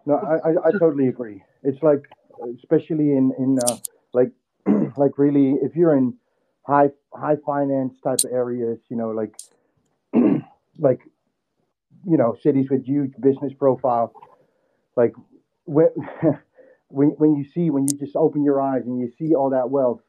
No, 0.06 0.16
I, 0.16 0.48
I, 0.48 0.52
I 0.66 0.70
totally 0.72 1.06
agree. 1.06 1.44
It's 1.62 1.80
like, 1.84 2.02
especially 2.58 3.12
in 3.12 3.32
in 3.38 3.60
uh, 3.64 3.76
like 4.12 4.32
like 4.96 5.16
really, 5.16 5.50
if 5.62 5.76
you're 5.76 5.96
in 5.96 6.14
high 6.66 6.90
high 7.14 7.36
finance 7.46 7.94
type 8.02 8.24
of 8.24 8.32
areas, 8.32 8.80
you 8.88 8.96
know, 8.96 9.10
like 9.10 9.36
like 10.80 10.98
you 12.04 12.16
know 12.16 12.36
cities 12.42 12.66
with 12.70 12.84
huge 12.84 13.12
business 13.20 13.52
profile, 13.56 14.12
like 14.96 15.14
when 15.64 15.90
when 16.88 17.08
when 17.18 17.34
you 17.36 17.44
see 17.54 17.70
when 17.70 17.86
you 17.88 17.98
just 17.98 18.16
open 18.16 18.44
your 18.44 18.60
eyes 18.60 18.82
and 18.84 18.98
you 18.98 19.10
see 19.18 19.34
all 19.34 19.50
that 19.50 19.70
wealth, 19.70 20.00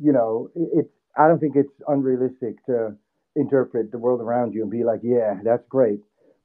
you 0.00 0.12
know, 0.12 0.50
it's 0.54 0.92
I 1.16 1.28
don't 1.28 1.38
think 1.38 1.56
it's 1.56 1.72
unrealistic 1.86 2.64
to 2.66 2.96
interpret 3.36 3.92
the 3.92 3.98
world 3.98 4.20
around 4.20 4.54
you 4.54 4.62
and 4.62 4.70
be 4.70 4.84
like, 4.84 5.00
yeah, 5.02 5.38
that's 5.44 5.66
great, 5.68 6.00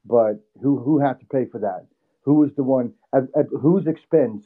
but 0.05 0.39
who 0.61 0.79
who 0.79 0.99
had 0.99 1.19
to 1.19 1.25
pay 1.25 1.45
for 1.45 1.59
that? 1.59 1.87
Who 2.23 2.35
was 2.35 2.51
the 2.55 2.63
one 2.63 2.93
at, 3.13 3.23
at 3.37 3.45
whose 3.61 3.87
expense 3.87 4.43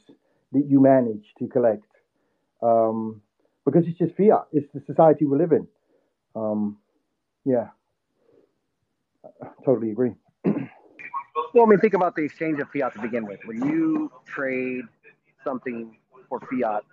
did 0.54 0.70
you 0.70 0.80
manage 0.82 1.26
to 1.40 1.48
collect? 1.48 1.86
Um, 2.62 3.22
because 3.66 3.84
it's 3.88 3.98
just 3.98 4.16
fiat. 4.16 4.48
It's 4.52 4.72
the 4.74 4.82
society 4.86 5.26
we 5.26 5.38
live 5.38 5.52
in. 5.52 5.68
Um, 6.36 6.78
yeah, 7.46 7.68
I 9.42 9.48
totally 9.66 9.92
agree. 9.92 10.14
well, 10.46 11.66
I 11.66 11.66
mean, 11.66 11.80
think 11.80 11.94
about 11.94 12.16
the 12.16 12.24
exchange 12.24 12.60
of 12.60 12.70
fiat 12.70 12.94
to 12.94 13.02
begin 13.02 13.26
with. 13.26 13.40
When 13.46 13.66
you 13.66 14.12
trade 14.26 14.86
something 15.44 15.98
for 16.30 16.40
fiat, 16.40 16.84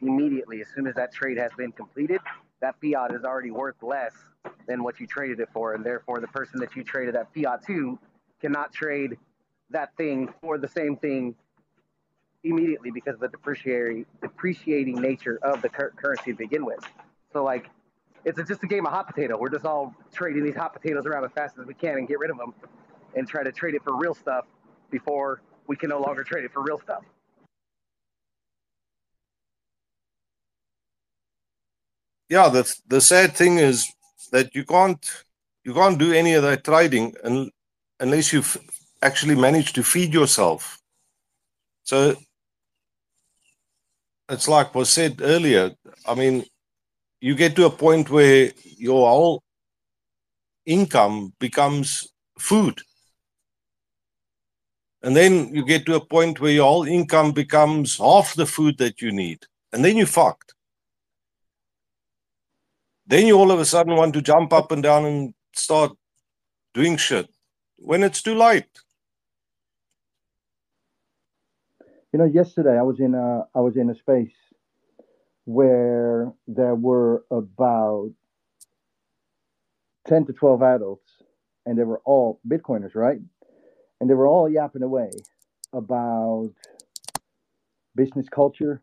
immediately, 0.00 0.60
as 0.60 0.68
soon 0.74 0.86
as 0.86 0.94
that 0.94 1.12
trade 1.12 1.38
has 1.38 1.50
been 1.56 1.72
completed, 1.72 2.20
that 2.60 2.74
fiat 2.80 3.12
is 3.14 3.24
already 3.24 3.50
worth 3.50 3.82
less 3.82 4.12
than 4.66 4.82
what 4.82 5.00
you 5.00 5.06
traded 5.06 5.40
it 5.40 5.48
for, 5.52 5.74
and 5.74 5.84
therefore 5.84 6.20
the 6.20 6.28
person 6.28 6.60
that 6.60 6.74
you 6.76 6.84
traded 6.84 7.14
that 7.14 7.28
fiat 7.34 7.64
to 7.66 7.98
cannot 8.40 8.72
trade 8.72 9.16
that 9.70 9.96
thing 9.96 10.32
for 10.40 10.58
the 10.58 10.68
same 10.68 10.96
thing 10.96 11.34
immediately 12.44 12.90
because 12.90 13.14
of 13.14 13.20
the 13.20 13.28
depreciating 13.28 14.04
depreciating 14.20 15.00
nature 15.00 15.38
of 15.42 15.62
the 15.62 15.68
cur- 15.68 15.92
currency 15.96 16.32
to 16.32 16.36
begin 16.36 16.64
with. 16.64 16.80
So 17.32 17.44
like 17.44 17.70
it's 18.24 18.40
just 18.48 18.62
a 18.62 18.66
game 18.66 18.86
of 18.86 18.92
hot 18.92 19.06
potato. 19.06 19.36
We're 19.38 19.48
just 19.48 19.64
all 19.64 19.94
trading 20.12 20.44
these 20.44 20.54
hot 20.54 20.72
potatoes 20.72 21.06
around 21.06 21.24
as 21.24 21.32
fast 21.32 21.58
as 21.58 21.66
we 21.66 21.74
can 21.74 21.98
and 21.98 22.08
get 22.08 22.18
rid 22.18 22.30
of 22.30 22.38
them 22.38 22.54
and 23.14 23.28
try 23.28 23.42
to 23.42 23.52
trade 23.52 23.74
it 23.74 23.82
for 23.82 23.96
real 23.96 24.14
stuff 24.14 24.44
before 24.90 25.40
we 25.66 25.76
can 25.76 25.90
no 25.90 26.00
longer 26.00 26.22
trade 26.22 26.44
it 26.44 26.52
for 26.52 26.62
real 26.62 26.78
stuff. 26.78 27.02
Yeah, 32.32 32.48
the 32.48 32.64
the 32.86 33.02
sad 33.02 33.36
thing 33.36 33.58
is 33.58 33.92
that 34.30 34.54
you 34.54 34.64
can't 34.64 35.04
you 35.64 35.74
can't 35.74 35.98
do 35.98 36.14
any 36.14 36.32
of 36.32 36.42
that 36.44 36.64
trading 36.64 37.14
unless 38.00 38.32
you've 38.32 38.56
actually 39.02 39.34
managed 39.34 39.74
to 39.74 39.82
feed 39.82 40.14
yourself. 40.14 40.78
So 41.82 42.16
it's 44.30 44.48
like 44.48 44.74
was 44.74 44.88
said 44.88 45.20
earlier. 45.20 45.72
I 46.06 46.14
mean, 46.14 46.46
you 47.20 47.34
get 47.34 47.54
to 47.56 47.66
a 47.66 47.76
point 47.84 48.08
where 48.08 48.52
your 48.78 49.06
whole 49.10 49.42
income 50.64 51.34
becomes 51.38 52.14
food. 52.38 52.80
And 55.02 55.14
then 55.14 55.54
you 55.54 55.66
get 55.66 55.84
to 55.84 55.96
a 55.96 56.06
point 56.16 56.40
where 56.40 56.52
your 56.52 56.70
whole 56.72 56.86
income 56.86 57.32
becomes 57.32 57.98
half 57.98 58.34
the 58.34 58.46
food 58.46 58.78
that 58.78 59.02
you 59.02 59.12
need. 59.12 59.40
And 59.74 59.84
then 59.84 59.98
you're 59.98 60.06
fucked. 60.06 60.54
Then 63.12 63.26
you 63.26 63.36
all 63.36 63.50
of 63.50 63.60
a 63.60 63.66
sudden 63.66 63.94
want 63.94 64.14
to 64.14 64.22
jump 64.22 64.54
up 64.54 64.72
and 64.72 64.82
down 64.82 65.04
and 65.04 65.34
start 65.54 65.92
doing 66.72 66.96
shit 66.96 67.28
when 67.76 68.02
it's 68.04 68.22
too 68.22 68.34
late. 68.34 68.64
You 72.10 72.20
know, 72.20 72.24
yesterday 72.24 72.78
I 72.78 72.80
was 72.80 73.00
in 73.00 73.14
a 73.14 73.42
I 73.54 73.60
was 73.60 73.76
in 73.76 73.90
a 73.90 73.94
space 73.94 74.32
where 75.44 76.32
there 76.46 76.74
were 76.74 77.26
about 77.30 78.12
ten 80.08 80.24
to 80.24 80.32
twelve 80.32 80.62
adults, 80.62 81.10
and 81.66 81.78
they 81.78 81.84
were 81.84 82.00
all 82.06 82.40
Bitcoiners, 82.48 82.94
right? 82.94 83.20
And 84.00 84.08
they 84.08 84.14
were 84.14 84.26
all 84.26 84.48
yapping 84.48 84.82
away 84.82 85.10
about 85.74 86.50
business 87.94 88.30
culture, 88.30 88.80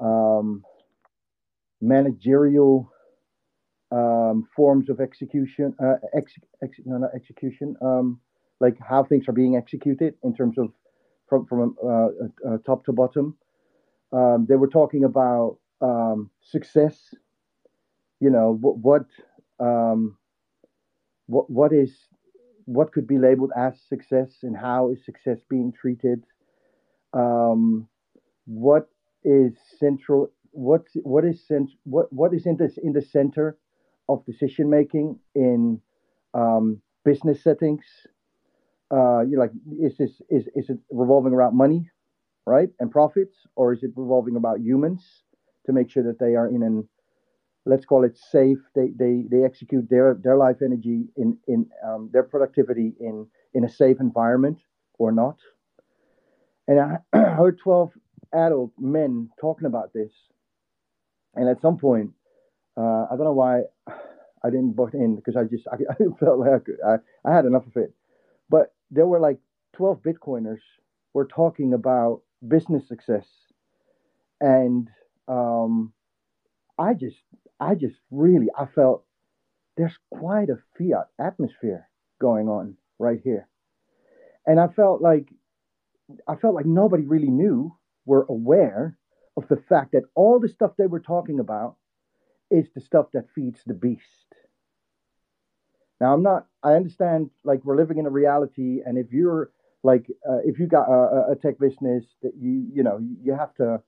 um, 0.00 0.62
managerial 1.80 2.92
um, 3.90 4.46
forms 4.54 4.90
of 4.90 5.00
execution, 5.00 5.74
uh, 5.82 5.94
ex, 6.14 6.32
ex, 6.62 6.78
no, 6.84 6.98
not 6.98 7.10
execution, 7.14 7.76
um, 7.82 8.20
like 8.60 8.76
how 8.86 9.04
things 9.04 9.28
are 9.28 9.32
being 9.32 9.56
executed 9.56 10.14
in 10.22 10.34
terms 10.34 10.58
of 10.58 10.72
from 11.28 11.46
from 11.46 11.76
uh, 11.84 12.08
uh, 12.48 12.58
top 12.66 12.84
to 12.84 12.92
bottom. 12.92 13.36
Um, 14.12 14.46
they 14.48 14.56
were 14.56 14.68
talking 14.68 15.04
about 15.04 15.58
um, 15.80 16.30
success. 16.42 17.14
You 18.20 18.30
know 18.30 18.58
what 18.60 18.78
what 18.78 19.06
um, 19.60 20.16
what 21.26 21.48
what 21.50 21.72
is 21.72 21.96
what 22.64 22.92
could 22.92 23.06
be 23.06 23.18
labeled 23.18 23.52
as 23.56 23.80
success 23.88 24.38
and 24.42 24.56
how 24.56 24.90
is 24.90 25.04
success 25.04 25.38
being 25.48 25.72
treated? 25.72 26.24
Um, 27.14 27.88
what 28.44 28.88
is 29.24 29.52
central 29.78 30.30
what 30.52 30.82
what 31.02 31.24
is 31.24 31.46
cent- 31.46 31.70
what 31.84 32.12
what 32.12 32.34
is 32.34 32.46
in 32.46 32.56
this 32.56 32.78
in 32.78 32.92
the 32.92 33.02
center 33.02 33.56
of 34.08 34.24
decision 34.26 34.70
making 34.70 35.18
in 35.34 35.80
um, 36.34 36.80
business 37.04 37.42
settings? 37.42 37.84
Uh, 38.90 39.20
you 39.20 39.38
like 39.38 39.50
is 39.80 39.96
this 39.98 40.22
is 40.30 40.48
is 40.54 40.70
it 40.70 40.78
revolving 40.90 41.32
around 41.32 41.56
money, 41.56 41.90
right, 42.46 42.70
and 42.80 42.90
profits, 42.90 43.36
or 43.56 43.72
is 43.72 43.82
it 43.82 43.90
revolving 43.96 44.36
about 44.36 44.60
humans 44.60 45.24
to 45.66 45.72
make 45.72 45.90
sure 45.90 46.02
that 46.02 46.18
they 46.18 46.34
are 46.36 46.48
in 46.48 46.62
an 46.62 46.88
let's 47.68 47.84
call 47.84 48.04
it 48.04 48.16
safe. 48.16 48.58
They 48.74 48.88
they 48.98 49.24
they 49.30 49.44
execute 49.44 49.88
their 49.90 50.18
their 50.22 50.36
life 50.36 50.56
energy 50.64 51.04
in 51.16 51.38
in 51.46 51.66
um, 51.86 52.10
their 52.12 52.22
productivity 52.22 52.94
in 52.98 53.26
in 53.54 53.64
a 53.64 53.68
safe 53.68 53.98
environment 54.00 54.58
or 54.98 55.12
not. 55.12 55.36
And 56.66 56.80
I 56.80 56.98
heard 57.36 57.58
twelve 57.58 57.92
adult 58.32 58.72
men 58.78 59.30
talking 59.40 59.66
about 59.66 59.92
this, 59.92 60.12
and 61.34 61.48
at 61.48 61.60
some 61.60 61.76
point, 61.76 62.10
uh, 62.78 63.06
I 63.10 63.16
don't 63.16 63.24
know 63.24 63.32
why 63.32 63.62
I 64.44 64.50
didn't 64.50 64.76
butt 64.76 64.94
in 64.94 65.16
because 65.16 65.36
I 65.36 65.44
just 65.44 65.66
I, 65.68 65.76
I 65.90 65.96
felt 66.20 66.38
like 66.38 66.66
I, 66.86 66.96
I 67.28 67.34
had 67.34 67.44
enough 67.44 67.66
of 67.66 67.76
it. 67.76 67.92
But 68.48 68.74
there 68.90 69.06
were 69.06 69.20
like 69.20 69.38
twelve 69.74 70.02
Bitcoiners 70.02 70.60
were 71.14 71.26
talking 71.26 71.74
about 71.74 72.22
business 72.46 72.86
success, 72.88 73.26
and 74.40 74.88
um, 75.26 75.92
I 76.78 76.94
just 76.94 77.16
I 77.60 77.74
just 77.74 77.96
really 78.10 78.48
I 78.56 78.66
felt 78.66 79.04
there's 79.76 79.98
quite 80.10 80.48
a 80.50 80.58
fiat 80.78 81.08
atmosphere 81.18 81.88
going 82.20 82.48
on 82.48 82.76
right 82.98 83.20
here. 83.22 83.48
And 84.46 84.60
I 84.60 84.68
felt 84.68 85.02
like 85.02 85.28
I 86.26 86.36
felt 86.36 86.54
like 86.54 86.66
nobody 86.66 87.04
really 87.04 87.30
knew, 87.30 87.76
were 88.06 88.26
aware 88.28 88.96
of 89.36 89.46
the 89.48 89.62
fact 89.68 89.92
that 89.92 90.04
all 90.14 90.40
the 90.40 90.48
stuff 90.48 90.72
they 90.78 90.86
were 90.86 91.00
talking 91.00 91.38
about 91.38 91.76
is 92.50 92.66
the 92.74 92.80
stuff 92.80 93.06
that 93.12 93.26
feeds 93.34 93.60
the 93.66 93.74
beast. 93.74 94.34
Now 96.00 96.14
I'm 96.14 96.22
not 96.22 96.46
I 96.62 96.72
understand 96.72 97.30
like 97.44 97.64
we're 97.64 97.76
living 97.76 97.98
in 97.98 98.06
a 98.06 98.10
reality 98.10 98.80
and 98.84 98.96
if 98.98 99.12
you're 99.12 99.50
like 99.82 100.06
uh, 100.28 100.38
if 100.44 100.58
you 100.58 100.66
got 100.66 100.88
a, 100.88 101.32
a 101.32 101.36
tech 101.36 101.58
business 101.58 102.04
that 102.22 102.32
you 102.38 102.66
you 102.72 102.82
know 102.82 102.98
you 103.22 103.34
have 103.34 103.54
to 103.56 103.80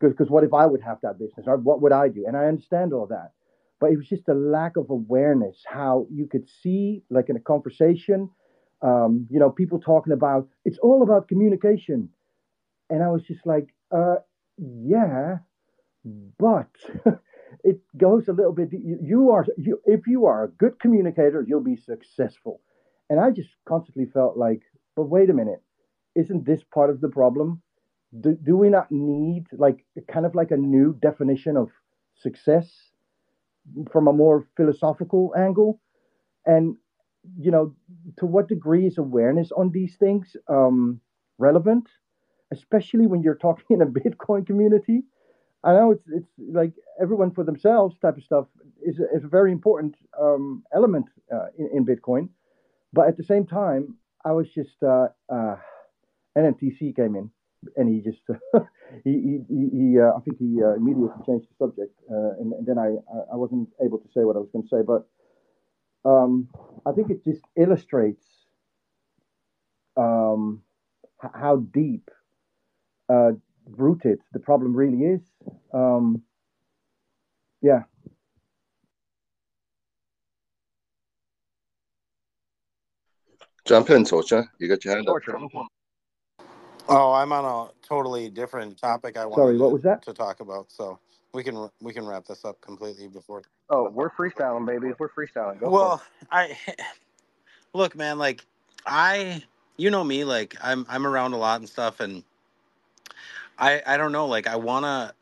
because 0.00 0.30
what 0.30 0.44
if 0.44 0.52
I 0.52 0.66
would 0.66 0.82
have 0.82 0.98
that 1.02 1.18
business? 1.18 1.46
Or 1.46 1.56
what 1.56 1.80
would 1.82 1.92
I 1.92 2.08
do? 2.08 2.24
And 2.26 2.36
I 2.36 2.44
understand 2.46 2.92
all 2.92 3.06
that. 3.06 3.32
But 3.80 3.92
it 3.92 3.96
was 3.96 4.08
just 4.08 4.28
a 4.28 4.34
lack 4.34 4.76
of 4.76 4.90
awareness 4.90 5.62
how 5.66 6.06
you 6.10 6.26
could 6.26 6.48
see, 6.62 7.02
like 7.10 7.28
in 7.28 7.36
a 7.36 7.40
conversation, 7.40 8.30
um, 8.82 9.26
you 9.30 9.38
know, 9.38 9.50
people 9.50 9.80
talking 9.80 10.12
about 10.12 10.48
it's 10.64 10.78
all 10.78 11.02
about 11.02 11.28
communication. 11.28 12.10
And 12.88 13.02
I 13.02 13.08
was 13.08 13.22
just 13.22 13.44
like, 13.46 13.74
uh, 13.90 14.16
yeah, 14.58 15.38
but 16.38 16.70
it 17.64 17.80
goes 17.96 18.28
a 18.28 18.32
little 18.32 18.52
bit. 18.52 18.68
You, 18.72 19.30
are, 19.30 19.46
you, 19.56 19.80
if 19.84 20.06
you 20.06 20.26
are 20.26 20.44
a 20.44 20.48
good 20.48 20.78
communicator, 20.80 21.44
you'll 21.46 21.62
be 21.62 21.76
successful. 21.76 22.60
And 23.08 23.20
I 23.20 23.30
just 23.30 23.50
constantly 23.68 24.06
felt 24.06 24.36
like, 24.36 24.62
but 24.96 25.04
wait 25.04 25.30
a 25.30 25.34
minute, 25.34 25.62
isn't 26.14 26.46
this 26.46 26.62
part 26.64 26.90
of 26.90 27.00
the 27.00 27.08
problem? 27.08 27.62
do, 28.20 28.36
do 28.42 28.56
we 28.56 28.68
not 28.68 28.90
need 28.90 29.46
like 29.52 29.84
kind 30.08 30.26
of 30.26 30.34
like 30.34 30.50
a 30.50 30.56
new 30.56 30.94
definition 31.00 31.56
of 31.56 31.70
success 32.14 32.70
from 33.90 34.08
a 34.08 34.12
more 34.12 34.46
philosophical 34.56 35.34
angle 35.36 35.80
and 36.44 36.76
you 37.38 37.50
know 37.50 37.74
to 38.18 38.26
what 38.26 38.48
degree 38.48 38.86
is 38.86 38.98
awareness 38.98 39.50
on 39.52 39.70
these 39.72 39.96
things 39.96 40.36
um, 40.48 41.00
relevant 41.38 41.88
especially 42.52 43.06
when 43.06 43.22
you're 43.22 43.34
talking 43.34 43.64
in 43.70 43.82
a 43.82 43.86
bitcoin 44.00 44.46
community 44.46 45.02
i 45.66 45.72
know 45.72 45.90
it's 45.90 46.06
it's 46.18 46.32
like 46.52 46.72
everyone 47.00 47.30
for 47.30 47.44
themselves 47.44 47.94
type 48.00 48.16
of 48.16 48.22
stuff 48.22 48.46
is 48.82 48.96
is 49.16 49.24
a 49.24 49.28
very 49.28 49.52
important 49.52 49.94
um, 50.20 50.62
element 50.74 51.06
uh, 51.34 51.46
in, 51.58 51.68
in 51.76 51.86
bitcoin. 51.86 52.28
But 52.92 53.08
at 53.08 53.16
the 53.16 53.24
same 53.24 53.46
time 53.46 53.96
i 54.24 54.32
was 54.32 54.48
just 54.54 54.82
uh, 54.82 55.08
uh, 55.36 55.56
nmtc 56.38 56.80
came 56.96 57.14
in 57.20 57.30
and 57.76 57.88
he 57.88 58.00
just 58.00 58.22
he 59.04 59.40
he, 59.48 59.68
he 59.72 59.98
uh, 60.00 60.12
I 60.16 60.20
think 60.24 60.38
he 60.38 60.62
uh, 60.62 60.74
immediately 60.74 61.08
changed 61.26 61.46
the 61.50 61.56
subject, 61.58 61.98
uh, 62.10 62.40
and, 62.40 62.52
and, 62.52 62.66
then 62.66 62.78
I 62.78 62.88
I 63.32 63.36
wasn't 63.36 63.68
able 63.84 63.98
to 63.98 64.08
say 64.14 64.22
what 64.24 64.36
I 64.36 64.40
was 64.40 64.48
going 64.52 64.62
to 64.62 64.68
say, 64.68 64.82
but 64.86 65.08
um, 66.08 66.48
I 66.86 66.92
think 66.92 67.10
it 67.10 67.24
just 67.24 67.42
illustrates 67.56 68.24
um, 69.96 70.62
how 71.18 71.56
deep 71.56 72.10
rooted 73.70 74.20
the 74.32 74.38
problem 74.38 74.74
really 74.74 75.04
is. 75.04 75.20
Um, 75.72 76.22
yeah. 77.62 77.82
Jump 83.64 83.90
in, 83.90 84.04
Torture. 84.04 84.48
You 84.58 84.68
got 84.68 84.84
your 84.84 84.94
hand 84.94 85.08
up. 85.08 85.16
Oh, 86.88 87.12
I'm 87.12 87.32
on 87.32 87.44
a 87.44 87.86
totally 87.86 88.30
different 88.30 88.78
topic. 88.78 89.16
I 89.16 89.26
wanted 89.26 89.42
Sorry, 89.42 89.58
what 89.58 89.68
to, 89.68 89.72
was 89.72 89.82
that? 89.82 90.02
to 90.02 90.12
talk 90.12 90.38
about, 90.38 90.70
so 90.70 91.00
we 91.34 91.42
can 91.42 91.68
we 91.80 91.92
can 91.92 92.06
wrap 92.06 92.26
this 92.26 92.44
up 92.44 92.60
completely 92.60 93.08
before. 93.08 93.42
Oh, 93.70 93.90
we're 93.90 94.10
freestyling, 94.10 94.66
baby. 94.66 94.92
We're 94.96 95.08
freestyling. 95.08 95.58
Go 95.58 95.66
for 95.66 95.70
Well, 95.70 96.02
I 96.30 96.56
look, 97.74 97.96
man. 97.96 98.18
Like 98.18 98.46
I, 98.86 99.42
you 99.76 99.90
know 99.90 100.04
me. 100.04 100.22
Like 100.24 100.54
I'm 100.62 100.86
I'm 100.88 101.08
around 101.08 101.32
a 101.32 101.38
lot 101.38 101.58
and 101.58 101.68
stuff, 101.68 101.98
and 101.98 102.22
I 103.58 103.82
I 103.86 103.96
don't 103.96 104.12
know. 104.12 104.26
Like 104.26 104.46
I 104.46 104.56
wanna 104.56 105.14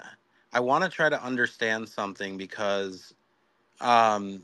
I 0.53 0.61
wanna 0.61 0.89
try 0.89 1.09
to 1.09 1.23
understand 1.23 1.89
something 1.89 2.37
because 2.37 3.15
um 3.81 4.43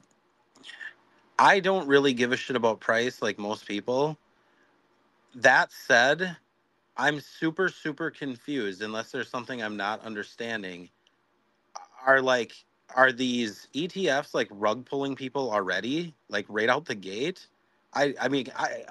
I 1.39 1.61
don't 1.61 1.89
really 1.89 2.13
give 2.13 2.33
a 2.33 2.37
shit 2.37 2.57
about 2.57 2.81
price 2.81 3.23
like 3.23 3.39
most 3.39 3.67
people. 3.67 4.19
That 5.35 5.73
said, 5.73 6.37
I'm 6.97 7.21
super 7.21 7.69
super 7.69 8.11
confused 8.11 8.83
unless 8.83 9.11
there's 9.11 9.29
something 9.31 9.63
I'm 9.63 9.77
not 9.77 10.05
understanding. 10.05 10.91
Are 12.07 12.21
like 12.23 12.53
are 12.97 13.13
these 13.13 13.69
ETFs 13.75 14.35
like 14.35 14.49
rug 14.51 14.85
pulling 14.85 15.15
people 15.17 15.53
already 15.53 16.15
like 16.29 16.47
right 16.49 16.69
out 16.69 16.87
the 16.87 16.95
gate? 16.95 17.47
I 17.95 18.15
I 18.21 18.29
mean 18.29 18.49
I 18.57 18.85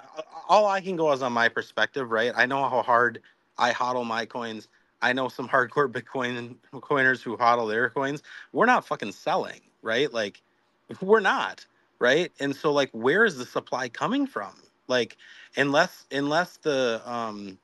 all 0.48 0.66
I 0.66 0.80
can 0.80 0.96
go 0.96 1.12
is 1.12 1.22
on 1.22 1.32
my 1.32 1.48
perspective, 1.48 2.10
right? 2.10 2.32
I 2.36 2.46
know 2.46 2.68
how 2.68 2.82
hard 2.82 3.20
I 3.58 3.72
hodl 3.72 4.06
my 4.06 4.26
coins. 4.26 4.68
I 5.02 5.12
know 5.12 5.28
some 5.28 5.48
hardcore 5.48 5.90
Bitcoin 5.90 6.56
coiners 6.80 7.22
who 7.22 7.36
hodl 7.36 7.68
their 7.70 7.90
coins. 7.90 8.22
We're 8.52 8.66
not 8.66 8.86
fucking 8.86 9.12
selling, 9.12 9.60
right? 9.82 10.12
Like 10.12 10.42
we're 11.02 11.20
not, 11.20 11.66
right? 11.98 12.32
And 12.40 12.54
so 12.56 12.72
like 12.72 12.90
where 12.92 13.24
is 13.24 13.38
the 13.38 13.46
supply 13.46 13.88
coming 13.88 14.26
from? 14.26 14.52
Like 14.88 15.16
unless 15.56 16.06
unless 16.12 16.58
the 16.58 17.02
um 17.06 17.58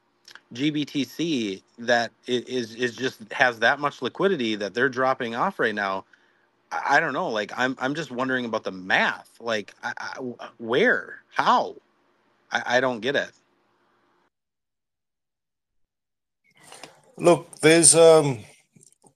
GBTC 0.55 1.62
that 1.78 2.12
is 2.26 2.74
is 2.74 2.97
just 2.97 3.32
has 3.32 3.59
that 3.61 3.80
much 3.80 4.03
liquidity 4.03 4.57
that 4.57 4.74
they're 4.74 4.89
dropping 4.89 5.34
off 5.34 5.59
right 5.59 5.74
now. 5.74 6.05
I, 6.72 7.01
don't 7.01 7.12
know. 7.14 7.28
Like 7.30 7.53
I'm 7.57 7.76
I'm 7.80 7.95
just 7.95 8.11
wondering 8.11 8.45
about 8.45 8.64
the 8.64 8.72
math. 8.72 9.30
Like 9.41 9.74
I, 9.82 9.93
I, 9.99 10.14
where, 10.59 11.22
how? 11.34 11.76
I, 12.53 12.62
I 12.78 12.80
don't 12.80 13.01
get 13.01 13.16
it. 13.16 13.30
Look, 17.19 17.61
there's 17.61 17.95
um, 17.95 18.41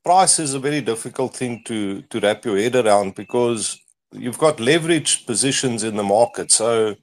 price 0.02 0.38
is 0.38 0.54
a 0.54 0.58
very 0.58 0.80
difficult 0.80 1.36
thing 1.36 1.62
to 1.66 2.02
to 2.02 2.20
wrap 2.20 2.44
your 2.44 2.56
head 2.56 2.76
around 2.76 3.14
because 3.14 3.78
you've 4.12 4.38
got 4.38 4.56
leveraged 4.56 5.26
positions 5.26 5.84
in 5.84 5.96
the 5.96 6.02
market. 6.02 6.50
So 6.50 6.96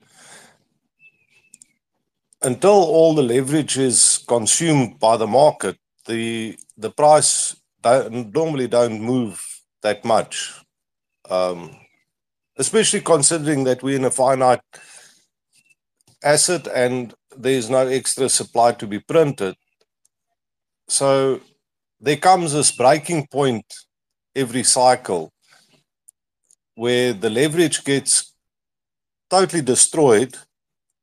until 2.41 2.71
all 2.71 3.13
the 3.13 3.21
leverage 3.21 3.77
is 3.77 4.23
consumed 4.27 4.99
by 4.99 5.17
the 5.17 5.27
market, 5.27 5.77
the 6.07 6.57
the 6.77 6.89
price 6.89 7.55
don't, 7.83 8.33
normally 8.33 8.67
don't 8.67 8.99
move 8.99 9.43
that 9.83 10.03
much. 10.03 10.53
Um, 11.29 11.77
especially 12.57 13.01
considering 13.01 13.65
that 13.65 13.83
we're 13.83 13.97
in 13.97 14.05
a 14.05 14.11
finite 14.11 14.61
asset 16.23 16.67
and 16.67 17.13
there's 17.37 17.69
no 17.69 17.85
extra 17.85 18.29
supply 18.29 18.71
to 18.73 18.87
be 18.87 18.99
printed. 18.99 19.55
So 20.87 21.41
there 21.99 22.17
comes 22.17 22.53
this 22.53 22.71
breaking 22.71 23.27
point 23.27 23.65
every 24.35 24.63
cycle 24.63 25.31
where 26.75 27.13
the 27.13 27.29
leverage 27.29 27.83
gets 27.83 28.33
totally 29.29 29.61
destroyed 29.61 30.37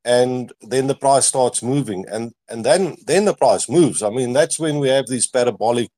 and 0.04 0.52
then 0.60 0.86
the 0.86 0.94
price 0.94 1.26
starts 1.26 1.62
moving. 1.62 2.04
And 2.10 2.32
and 2.48 2.64
then 2.64 2.96
then 3.06 3.24
the 3.24 3.34
price 3.34 3.68
moves. 3.68 4.02
I 4.02 4.10
mean 4.10 4.32
that's 4.32 4.58
when 4.58 4.78
we 4.78 4.88
have 4.88 5.06
these 5.06 5.26
parabolic 5.26 5.90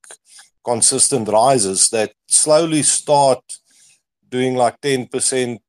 consistent 0.65 1.29
rises 1.29 1.89
that 1.91 2.11
slowly 2.27 2.83
start 2.83 3.39
doing 4.29 4.55
like 4.55 4.81
10% 4.81 5.59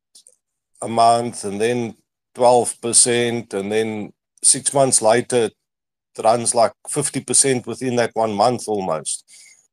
a 0.82 0.88
month 0.88 1.44
and 1.44 1.60
then 1.60 1.94
12% 2.34 3.54
and 3.54 3.70
then 3.70 4.12
6 4.42 4.74
months 4.74 5.00
later 5.00 5.50
runs 6.24 6.54
like 6.54 6.72
50% 6.88 7.66
within 7.66 7.96
that 7.96 8.10
one 8.14 8.34
month 8.34 8.68
almost 8.68 9.24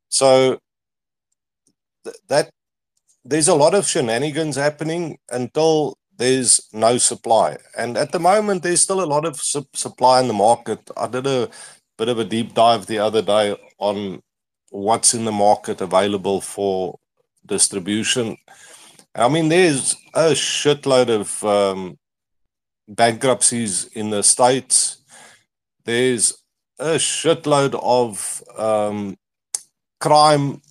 so 0.10 0.60
th- 2.04 2.16
that 2.28 2.50
there's 3.24 3.48
a 3.48 3.56
lot 3.56 3.74
of 3.74 3.88
shenanigans 3.88 4.56
happening 4.56 5.18
until 5.30 5.98
there's 6.18 6.70
no 6.72 6.98
supply. 6.98 7.58
And 7.78 7.98
at 7.98 8.12
the 8.12 8.20
moment, 8.20 8.64
there's 8.64 8.82
still 8.82 9.04
a 9.04 9.06
lot 9.06 9.26
of 9.26 9.42
su- 9.42 9.68
supply 9.74 10.22
in 10.22 10.28
the 10.28 10.34
market. 10.34 10.80
I 10.96 11.08
did 11.08 11.28
a 11.28 11.50
bit 11.98 12.10
of 12.10 12.20
a 12.20 12.26
deep 12.26 12.54
dive 12.54 12.86
the 12.86 13.00
other 13.00 13.22
day 13.22 13.58
on 13.80 14.22
what's 14.70 15.14
in 15.14 15.26
the 15.26 15.32
market 15.32 15.82
available 15.82 16.42
for 16.42 17.00
distribution. 17.46 18.38
I 19.14 19.28
mean, 19.28 19.50
there's 19.50 19.96
a 20.14 20.32
shitload 20.32 21.10
of 21.10 21.44
um, 21.44 21.98
bankruptcies 22.88 23.86
in 23.88 24.10
the 24.10 24.24
States. 24.24 24.98
There's 25.86 26.44
a 26.80 26.96
shitload 26.96 27.80
of 27.82 28.44
um, 28.58 29.18
crime 30.00 30.62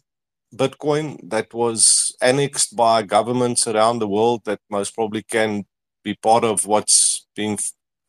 Bitcoin 0.55 1.19
that 1.31 1.55
was 1.55 2.17
annexed 2.21 2.75
by 2.75 3.03
governments 3.03 3.69
around 3.69 4.01
the 4.01 4.09
world 4.09 4.43
that 4.45 4.61
most 4.69 4.95
probably 4.95 5.23
can 5.23 5.67
be 6.03 6.15
part 6.15 6.43
of 6.45 6.67
what's 6.67 7.27
being 7.37 7.59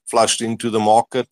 flushed 0.08 0.42
into 0.42 0.70
the 0.70 0.80
market. 0.80 1.28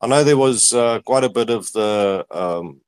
I 0.00 0.06
know 0.06 0.24
there 0.24 0.36
was 0.36 0.72
uh, 0.72 1.00
quite 1.00 1.24
a 1.24 1.30
bit 1.30 1.50
of 1.50 1.70
the 1.72 2.26
um, 2.30 2.80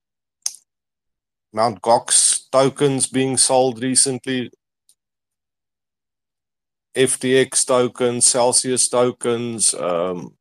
Mount 1.52 1.82
Gox 1.82 2.50
tokens 2.50 3.06
being 3.06 3.36
sold 3.36 3.82
recently. 3.82 4.50
FTX 6.96 7.66
tokens, 7.66 8.26
Celsius 8.26 8.88
tokens. 8.88 9.74
Um, 9.74 10.34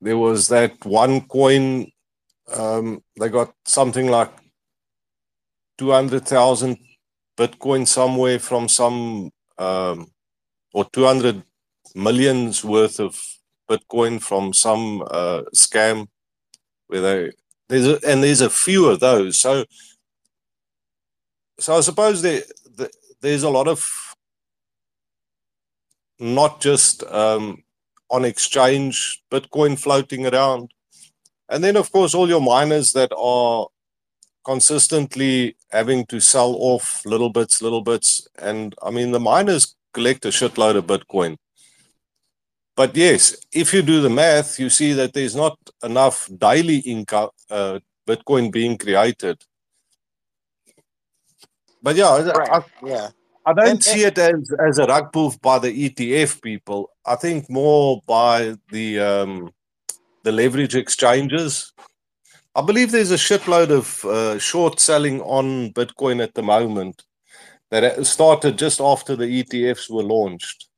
there 0.00 0.18
was 0.18 0.48
that 0.48 0.84
one 0.84 1.22
coin, 1.22 1.90
um, 2.54 3.02
they 3.18 3.28
got 3.28 3.54
something 3.64 4.08
like 4.08 4.32
200,000 5.78 6.78
Bitcoin 7.38 7.86
somewhere 7.86 8.38
from 8.38 8.68
some, 8.68 9.30
um, 9.58 10.10
or 10.72 10.84
200 10.92 11.42
millions 11.94 12.64
worth 12.64 13.00
of 13.00 13.20
Bitcoin 13.68 14.20
from 14.20 14.52
some 14.52 15.02
uh, 15.10 15.42
scam 15.54 16.06
where 16.88 17.00
they 17.00 17.30
there's 17.68 17.86
a, 17.86 18.00
and 18.06 18.22
there's 18.22 18.40
a 18.40 18.50
few 18.50 18.88
of 18.88 18.98
those. 18.98 19.38
So 19.38 19.64
so 21.58 21.76
I 21.76 21.80
suppose 21.80 22.20
there, 22.20 22.42
there 22.76 22.90
there's 23.20 23.44
a 23.44 23.50
lot 23.50 23.68
of 23.68 23.88
not 26.18 26.60
just 26.60 27.04
um, 27.04 27.62
on 28.10 28.24
exchange 28.24 29.22
Bitcoin 29.30 29.78
floating 29.78 30.26
around, 30.26 30.72
and 31.48 31.62
then 31.62 31.76
of 31.76 31.90
course 31.92 32.14
all 32.14 32.28
your 32.28 32.40
miners 32.40 32.92
that 32.92 33.12
are 33.16 33.66
consistently 34.44 35.56
having 35.70 36.06
to 36.06 36.20
sell 36.20 36.56
off 36.58 37.04
little 37.04 37.30
bits, 37.30 37.62
little 37.62 37.82
bits, 37.82 38.26
and 38.38 38.74
I 38.82 38.90
mean 38.90 39.12
the 39.12 39.20
miners 39.20 39.74
collect 39.92 40.24
a 40.24 40.28
shitload 40.28 40.76
of 40.76 40.86
Bitcoin 40.86 41.36
but 42.80 42.96
yes, 42.96 43.36
if 43.52 43.74
you 43.74 43.82
do 43.82 44.00
the 44.00 44.08
math, 44.08 44.58
you 44.58 44.70
see 44.70 44.94
that 44.94 45.12
there's 45.12 45.36
not 45.36 45.58
enough 45.82 46.30
daily 46.38 46.78
income 46.78 47.28
uh, 47.50 47.78
Bitcoin 48.06 48.50
being 48.50 48.78
created. 48.78 49.44
But 51.82 51.96
yeah, 51.96 52.22
Right. 52.32 52.50
I, 52.50 52.64
Yeah. 52.82 53.10
I 53.46 53.52
don't 53.54 53.68
And, 53.68 53.84
see 53.84 54.04
it 54.04 54.18
as, 54.18 54.50
as 54.58 54.78
a 54.78 54.84
rug 54.84 55.12
pull 55.12 55.34
by 55.40 55.58
the 55.58 55.88
ETF 55.88 56.42
people. 56.42 56.90
I 57.06 57.16
think 57.16 57.48
more 57.48 58.02
by 58.06 58.56
the 58.70 59.00
um, 59.00 59.52
the 60.24 60.32
leverage 60.32 60.76
exchanges. 60.76 61.72
I 62.54 62.62
believe 62.62 62.90
there's 62.90 63.12
a 63.12 63.16
shitload 63.16 63.70
of 63.70 64.04
uh, 64.04 64.38
short 64.38 64.80
selling 64.80 65.20
on 65.22 65.72
Bitcoin 65.72 66.22
at 66.22 66.34
the 66.34 66.42
moment 66.42 67.02
that 67.70 68.04
started 68.04 68.58
just 68.58 68.80
after 68.80 69.16
the 69.16 69.42
ETFs 69.42 69.88
were 69.88 70.02
launched. 70.02 70.68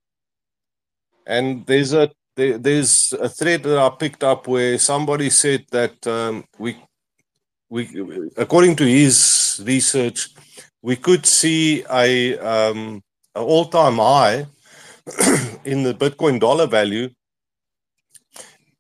And 1.27 1.67
there's 1.67 1.93
a 1.93 2.11
there, 2.37 2.59
there's 2.59 3.13
a 3.15 3.29
thread 3.29 3.63
that 3.65 3.79
I 3.79 3.91
picked 3.91 4.25
up 4.25 4.47
where 4.47 4.79
somebody 4.79 5.31
said 5.31 5.67
that 5.71 6.07
um, 6.07 6.45
we 6.59 6.77
we 7.69 8.31
according 8.37 8.77
to 8.77 8.85
his 8.85 9.63
research 9.65 10.31
we 10.83 10.97
could 10.97 11.25
see 11.25 11.85
a 11.91 12.37
um, 12.39 13.03
an 13.35 13.43
all 13.43 13.67
time 13.67 13.97
high 13.97 14.47
in 15.65 15.85
the 15.85 15.95
Bitcoin 15.95 16.39
dollar 16.41 16.67
value 16.67 17.09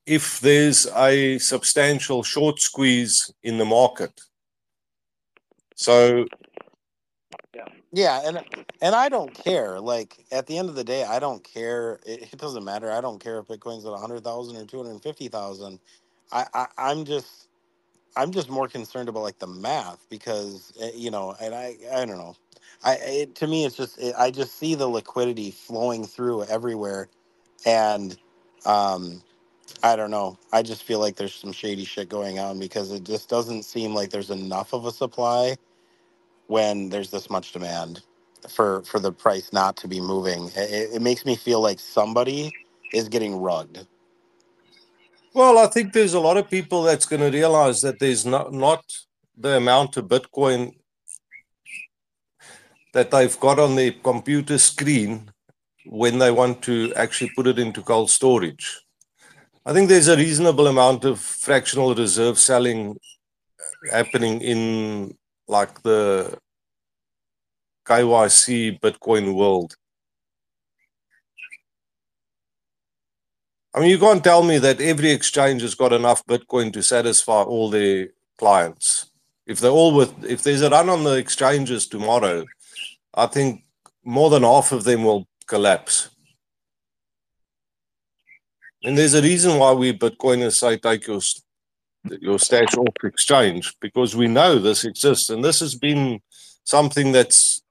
if 0.07 0.41
there's 0.41 0.87
a 0.97 1.39
substantial 1.39 2.23
short 2.23 2.61
squeeze 2.61 3.33
in 3.43 3.59
the 3.59 3.65
market. 3.65 4.21
So 5.77 6.27
yeah, 7.55 7.65
yeah, 7.93 8.21
and 8.25 8.41
and 8.81 8.95
I 8.95 9.09
don't 9.09 9.33
care. 9.33 9.81
Like 9.81 10.25
at 10.33 10.47
the 10.47 10.59
end 10.59 10.69
of 10.69 10.75
the 10.75 10.85
day, 10.85 11.05
I 11.05 11.19
don't 11.19 11.43
care. 11.45 12.01
It, 12.05 12.33
it 12.33 12.39
doesn't 12.39 12.65
matter. 12.65 12.91
I 12.91 13.01
don't 13.01 13.23
care 13.23 13.39
if 13.39 13.47
Bitcoin's 13.47 13.87
at 13.87 13.93
hundred 13.99 14.25
thousand 14.25 14.57
or 14.57 14.65
two 14.65 14.83
hundred 14.83 15.03
fifty 15.03 15.29
thousand. 15.29 15.79
I, 16.33 16.47
I 16.53 16.67
I'm 16.79 17.05
just 17.05 17.49
I'm 18.17 18.33
just 18.33 18.51
more 18.51 18.69
concerned 18.69 19.09
about 19.09 19.23
like 19.23 19.39
the 19.39 19.47
math 19.47 20.07
because 20.11 20.73
eh, 20.81 20.91
you 20.95 21.11
know, 21.11 21.35
and 21.41 21.55
I 21.55 21.77
I 21.93 22.05
don't 22.05 22.19
know. 22.19 22.37
I 22.85 22.95
it, 23.03 23.35
to 23.37 23.47
me 23.47 23.65
it's 23.65 23.77
just 23.77 23.99
it, 24.01 24.15
I 24.19 24.31
just 24.31 24.59
see 24.59 24.75
the 24.75 24.87
liquidity 24.89 25.51
flowing 25.51 26.05
through 26.07 26.45
everywhere, 26.45 27.09
and 27.67 28.17
um 28.67 29.23
I 29.83 29.97
don't 29.97 30.13
know. 30.13 30.39
I 30.53 30.63
just 30.63 30.85
feel 30.85 31.01
like 31.01 31.17
there's 31.17 31.35
some 31.35 31.53
shady 31.53 31.85
shit 31.87 32.09
going 32.11 32.39
on 32.39 32.59
because 32.61 32.93
it 32.93 33.05
just 33.05 33.29
doesn't 33.31 33.65
seem 33.65 33.95
like 33.95 34.11
there's 34.11 34.31
enough 34.31 34.75
of 34.75 34.87
a 34.87 34.93
supply 34.93 35.57
when 36.49 36.91
there's 36.91 37.11
this 37.11 37.31
much 37.31 37.53
demand 37.53 38.03
for 38.51 38.83
for 38.85 39.01
the 39.01 39.13
price 39.13 39.53
not 39.53 39.77
to 39.79 39.89
be 39.89 40.01
moving. 40.01 40.47
It, 40.57 40.95
it 40.97 41.03
makes 41.03 41.27
me 41.27 41.37
feel 41.37 41.61
like 41.63 41.81
somebody 41.81 42.53
is 42.95 43.09
getting 43.09 43.37
rugged. 43.37 43.87
Well, 45.35 45.57
I 45.59 45.67
think 45.67 45.93
there's 45.93 46.13
a 46.13 46.21
lot 46.21 46.37
of 46.37 46.51
people 46.51 46.83
that's 46.83 47.07
going 47.07 47.21
to 47.23 47.31
realize 47.31 47.81
that 47.81 47.99
there's 47.99 48.27
not 48.27 48.53
not 48.53 48.85
the 49.35 49.57
amount 49.57 49.97
of 49.97 50.05
Bitcoin 50.05 50.75
that 52.93 53.11
they've 53.11 53.41
got 53.41 53.59
on 53.59 53.75
their 53.75 53.93
computer 53.93 54.59
screen 54.59 55.31
when 55.87 56.19
they 56.19 56.31
want 56.31 56.63
to 56.65 56.93
actually 56.97 57.31
put 57.35 57.47
it 57.47 57.59
into 57.59 57.81
cold 57.81 58.11
storage. 58.11 58.83
I 59.65 59.73
think 59.73 59.89
there's 59.89 60.09
a 60.09 60.17
reasonable 60.17 60.67
amount 60.67 61.07
of 61.07 61.19
fractional 61.19 61.95
reserve 61.95 62.39
selling 62.39 62.99
happening 63.91 64.43
in 64.43 65.17
like 65.49 65.83
the 65.83 66.37
KYC 67.87 68.81
Bitcoin 68.81 69.35
world. 69.35 69.77
I 73.75 73.81
mean, 73.81 73.89
you 73.89 73.99
can't 73.99 74.23
tell 74.23 74.43
me 74.43 74.59
that 74.59 74.81
every 74.81 75.11
exchange 75.11 75.63
has 75.63 75.75
got 75.75 75.93
enough 75.93 76.27
Bitcoin 76.27 76.73
to 76.75 76.83
satisfy 76.83 77.43
all 77.43 77.71
their 77.71 78.09
clients. 78.39 79.11
If 79.47 79.61
they're 79.61 79.71
all 79.71 79.95
with, 79.95 80.25
if 80.25 80.43
there's 80.43 80.63
a 80.63 80.71
run 80.71 80.91
on 80.91 81.05
the 81.05 81.17
exchanges 81.17 81.87
tomorrow, 81.87 82.45
I 83.15 83.27
think 83.27 83.65
more 84.05 84.29
than 84.31 84.43
half 84.43 84.73
of 84.73 84.85
them 84.85 85.05
will 85.05 85.27
collapse. 85.47 86.11
And 88.85 88.99
there's 88.99 89.15
a 89.15 89.23
reason 89.23 89.59
why 89.59 89.73
we 89.73 89.97
Bitcoiners 89.97 90.59
say 90.59 90.77
take 90.77 91.07
your 91.07 91.21
your 92.21 92.39
stash 92.39 92.77
off 92.77 93.05
exchange 93.05 93.73
because 93.81 94.17
we 94.17 94.27
know 94.27 94.59
this 94.59 94.85
exists, 94.85 95.31
and 95.31 95.45
this 95.45 95.61
has 95.61 95.77
been 95.77 96.21
something 96.65 97.13
that's 97.13 97.63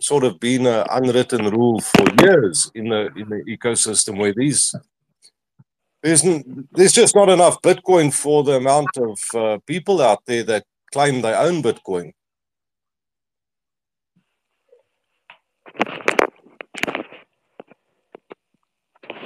sort 0.00 0.24
of 0.24 0.38
been 0.38 0.66
an 0.66 0.86
unwritten 0.90 1.50
rule 1.50 1.80
for 1.80 2.04
years 2.20 2.70
in 2.74 2.88
the 2.88 3.06
in 3.16 3.28
the 3.28 3.42
ecosystem 3.48 4.18
where 4.18 4.34
these 4.34 4.74
there's 6.04 6.22
there's 6.72 6.92
just 6.92 7.16
not 7.16 7.30
enough 7.30 7.62
Bitcoin 7.62 8.12
for 8.12 8.44
the 8.44 8.56
amount 8.56 8.90
of 8.98 9.18
uh, 9.34 9.58
people 9.66 10.02
out 10.02 10.20
there 10.26 10.42
that 10.44 10.64
claim 10.92 11.22
they 11.22 11.32
own 11.34 11.62
Bitcoin. 11.62 12.12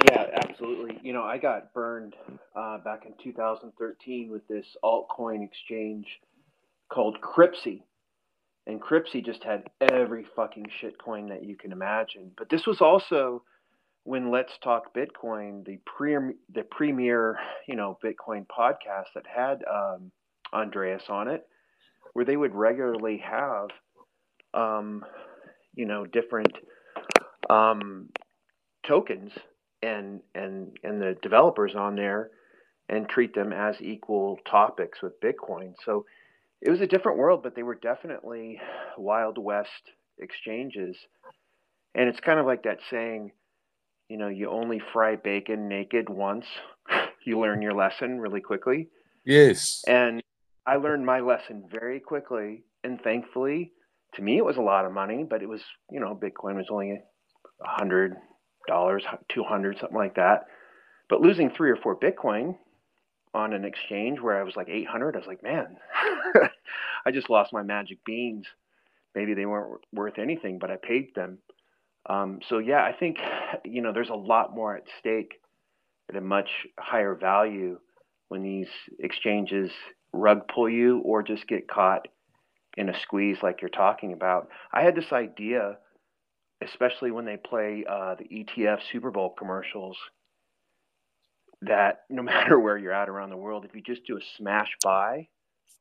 Yeah, 0.05 0.27
absolutely. 0.41 0.97
You 1.03 1.11
know, 1.11 1.23
I 1.23 1.37
got 1.37 1.73
burned 1.73 2.15
uh, 2.55 2.77
back 2.77 3.05
in 3.05 3.13
2013 3.21 4.31
with 4.31 4.47
this 4.47 4.65
altcoin 4.81 5.43
exchange 5.43 6.07
called 6.87 7.17
Cryptsy. 7.19 7.81
And 8.67 8.81
Cryptsy 8.81 9.25
just 9.25 9.43
had 9.43 9.63
every 9.81 10.25
fucking 10.33 10.67
shitcoin 10.81 11.27
that 11.29 11.43
you 11.43 11.57
can 11.57 11.73
imagine. 11.73 12.31
But 12.37 12.49
this 12.49 12.65
was 12.65 12.79
also 12.79 13.43
when 14.03 14.31
Let's 14.31 14.53
Talk 14.63 14.93
Bitcoin, 14.93 15.65
the 15.65 15.77
premier, 15.85 16.33
the 16.53 16.63
premier, 16.63 17.37
you 17.67 17.75
know, 17.75 17.97
Bitcoin 18.03 18.45
podcast 18.47 19.07
that 19.15 19.25
had 19.27 19.63
um, 19.71 20.11
Andreas 20.53 21.03
on 21.09 21.27
it, 21.27 21.45
where 22.13 22.25
they 22.25 22.37
would 22.37 22.55
regularly 22.55 23.17
have, 23.23 23.69
um, 24.53 25.05
you 25.75 25.85
know, 25.85 26.05
different 26.05 26.51
um, 27.49 28.09
tokens 28.87 29.31
and 29.81 30.21
and 30.35 30.77
and 30.83 31.01
the 31.01 31.15
developers 31.21 31.75
on 31.75 31.95
there 31.95 32.31
and 32.89 33.07
treat 33.07 33.35
them 33.35 33.53
as 33.53 33.75
equal 33.79 34.39
topics 34.49 35.01
with 35.01 35.21
Bitcoin. 35.21 35.73
So 35.85 36.05
it 36.61 36.71
was 36.71 36.81
a 36.81 36.87
different 36.87 37.19
world, 37.19 37.43
but 37.43 37.55
they 37.55 37.63
were 37.63 37.75
definitely 37.75 38.59
Wild 38.97 39.37
West 39.37 39.91
exchanges. 40.17 40.97
And 41.95 42.09
it's 42.09 42.19
kind 42.19 42.39
of 42.39 42.45
like 42.45 42.63
that 42.63 42.79
saying, 42.89 43.31
you 44.09 44.17
know, 44.17 44.27
you 44.27 44.49
only 44.49 44.81
fry 44.91 45.15
bacon 45.15 45.67
naked 45.69 46.09
once. 46.09 46.45
you 47.25 47.39
learn 47.39 47.61
your 47.61 47.73
lesson 47.73 48.19
really 48.19 48.41
quickly. 48.41 48.89
Yes. 49.23 49.83
And 49.87 50.21
I 50.65 50.77
learned 50.77 51.05
my 51.05 51.19
lesson 51.19 51.63
very 51.71 51.99
quickly. 51.99 52.63
And 52.83 52.99
thankfully, 53.01 53.71
to 54.15 54.21
me, 54.21 54.37
it 54.37 54.45
was 54.45 54.57
a 54.57 54.61
lot 54.61 54.85
of 54.85 54.91
money, 54.91 55.25
but 55.29 55.43
it 55.43 55.49
was, 55.49 55.61
you 55.91 55.99
know, 55.99 56.19
Bitcoin 56.19 56.55
was 56.55 56.67
only 56.69 56.91
a 56.91 56.99
hundred 57.61 58.15
dollars, 58.67 59.03
200, 59.29 59.77
something 59.79 59.97
like 59.97 60.15
that. 60.15 60.45
But 61.09 61.21
losing 61.21 61.49
three 61.49 61.71
or 61.71 61.75
four 61.75 61.95
Bitcoin 61.95 62.55
on 63.33 63.53
an 63.53 63.65
exchange 63.65 64.19
where 64.19 64.39
I 64.39 64.43
was 64.43 64.55
like 64.55 64.69
800, 64.69 65.15
I 65.15 65.19
was 65.19 65.27
like, 65.27 65.43
man, 65.43 65.77
I 67.05 67.11
just 67.11 67.29
lost 67.29 67.53
my 67.53 67.63
magic 67.63 68.03
beans. 68.05 68.45
Maybe 69.15 69.33
they 69.33 69.45
weren't 69.45 69.81
worth 69.93 70.17
anything, 70.17 70.59
but 70.59 70.71
I 70.71 70.77
paid 70.77 71.13
them. 71.15 71.39
Um, 72.09 72.39
so 72.49 72.57
yeah, 72.57 72.83
I 72.83 72.91
think 72.91 73.17
you 73.63 73.81
know 73.81 73.93
there's 73.93 74.09
a 74.09 74.15
lot 74.15 74.55
more 74.55 74.75
at 74.75 74.83
stake 74.99 75.33
at 76.09 76.15
a 76.15 76.21
much 76.21 76.49
higher 76.79 77.15
value 77.15 77.77
when 78.29 78.43
these 78.43 78.67
exchanges 78.99 79.71
rug 80.11 80.47
pull 80.53 80.69
you 80.69 80.99
or 80.99 81.21
just 81.21 81.47
get 81.47 81.67
caught 81.67 82.07
in 82.77 82.89
a 82.89 82.99
squeeze 82.99 83.37
like 83.43 83.61
you're 83.61 83.69
talking 83.69 84.13
about. 84.13 84.49
I 84.71 84.81
had 84.81 84.95
this 84.95 85.11
idea, 85.11 85.77
especially 86.63 87.11
when 87.11 87.25
they 87.25 87.37
play 87.37 87.85
uh, 87.89 88.15
the 88.15 88.25
ETF 88.25 88.79
Super 88.91 89.11
Bowl 89.11 89.33
commercials, 89.37 89.97
that 91.61 92.01
no 92.09 92.21
matter 92.23 92.59
where 92.59 92.77
you're 92.77 92.93
at 92.93 93.09
around 93.09 93.29
the 93.29 93.37
world, 93.37 93.65
if 93.65 93.75
you 93.75 93.81
just 93.81 94.05
do 94.05 94.17
a 94.17 94.21
smash 94.37 94.71
buy 94.83 95.27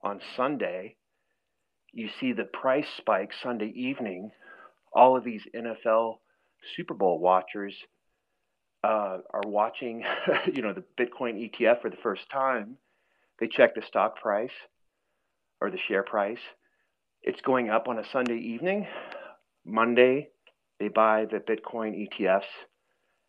on 0.02 0.20
Sunday, 0.36 0.96
you 1.92 2.08
see 2.20 2.32
the 2.32 2.44
price 2.44 2.86
spike 2.98 3.30
Sunday 3.42 3.72
evening. 3.74 4.30
All 4.92 5.16
of 5.16 5.24
these 5.24 5.42
NFL 5.54 6.18
Super 6.76 6.94
Bowl 6.94 7.18
watchers 7.18 7.74
uh, 8.84 9.18
are 9.32 9.42
watching, 9.46 10.04
you 10.52 10.62
know, 10.62 10.72
the 10.72 10.84
Bitcoin 10.98 11.50
ETF 11.50 11.82
for 11.82 11.90
the 11.90 11.96
first 12.02 12.28
time. 12.30 12.76
They 13.40 13.48
check 13.48 13.74
the 13.74 13.82
stock 13.82 14.20
price 14.20 14.50
or 15.60 15.70
the 15.70 15.78
share 15.88 16.02
price. 16.02 16.38
It's 17.22 17.40
going 17.40 17.70
up 17.70 17.88
on 17.88 17.98
a 17.98 18.04
Sunday 18.12 18.38
evening. 18.38 18.86
Monday, 19.64 20.28
they 20.78 20.88
buy 20.88 21.26
the 21.30 21.38
Bitcoin 21.38 22.08
ETFs, 22.08 22.42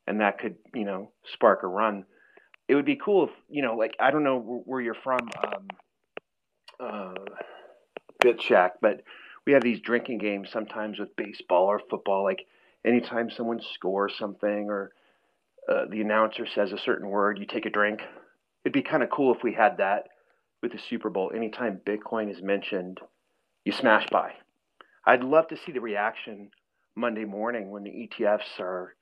and 0.07 0.21
that 0.21 0.39
could, 0.39 0.55
you 0.73 0.85
know, 0.85 1.11
spark 1.33 1.63
a 1.63 1.67
run. 1.67 2.05
It 2.67 2.75
would 2.75 2.85
be 2.85 2.99
cool 3.03 3.25
if, 3.25 3.31
you 3.49 3.63
know, 3.63 3.75
like 3.75 3.95
I 3.99 4.11
don't 4.11 4.23
know 4.23 4.63
where 4.65 4.81
you're 4.81 4.95
from, 5.03 5.19
um, 5.43 5.67
uh, 6.79 7.13
BitShack, 8.23 8.71
but 8.81 9.01
we 9.45 9.53
have 9.53 9.63
these 9.63 9.79
drinking 9.81 10.19
games 10.19 10.49
sometimes 10.51 10.99
with 10.99 11.15
baseball 11.15 11.65
or 11.65 11.81
football. 11.89 12.23
Like 12.23 12.45
anytime 12.85 13.29
someone 13.29 13.61
scores 13.73 14.13
something 14.17 14.67
or 14.69 14.91
uh, 15.67 15.85
the 15.89 16.01
announcer 16.01 16.45
says 16.47 16.71
a 16.71 16.77
certain 16.77 17.09
word, 17.09 17.37
you 17.39 17.45
take 17.45 17.65
a 17.65 17.69
drink. 17.69 18.01
It'd 18.63 18.73
be 18.73 18.81
kind 18.81 19.03
of 19.03 19.09
cool 19.09 19.33
if 19.33 19.43
we 19.43 19.53
had 19.53 19.77
that 19.77 20.09
with 20.61 20.71
the 20.71 20.79
Super 20.89 21.09
Bowl. 21.09 21.31
Anytime 21.35 21.79
Bitcoin 21.85 22.31
is 22.31 22.41
mentioned, 22.41 22.99
you 23.65 23.71
smash 23.71 24.07
buy. 24.11 24.33
I'd 25.05 25.23
love 25.23 25.47
to 25.49 25.57
see 25.57 25.71
the 25.71 25.81
reaction 25.81 26.51
Monday 26.95 27.25
morning 27.25 27.71
when 27.71 27.83
the 27.83 27.89
ETFs 27.89 28.59
are, 28.59 28.95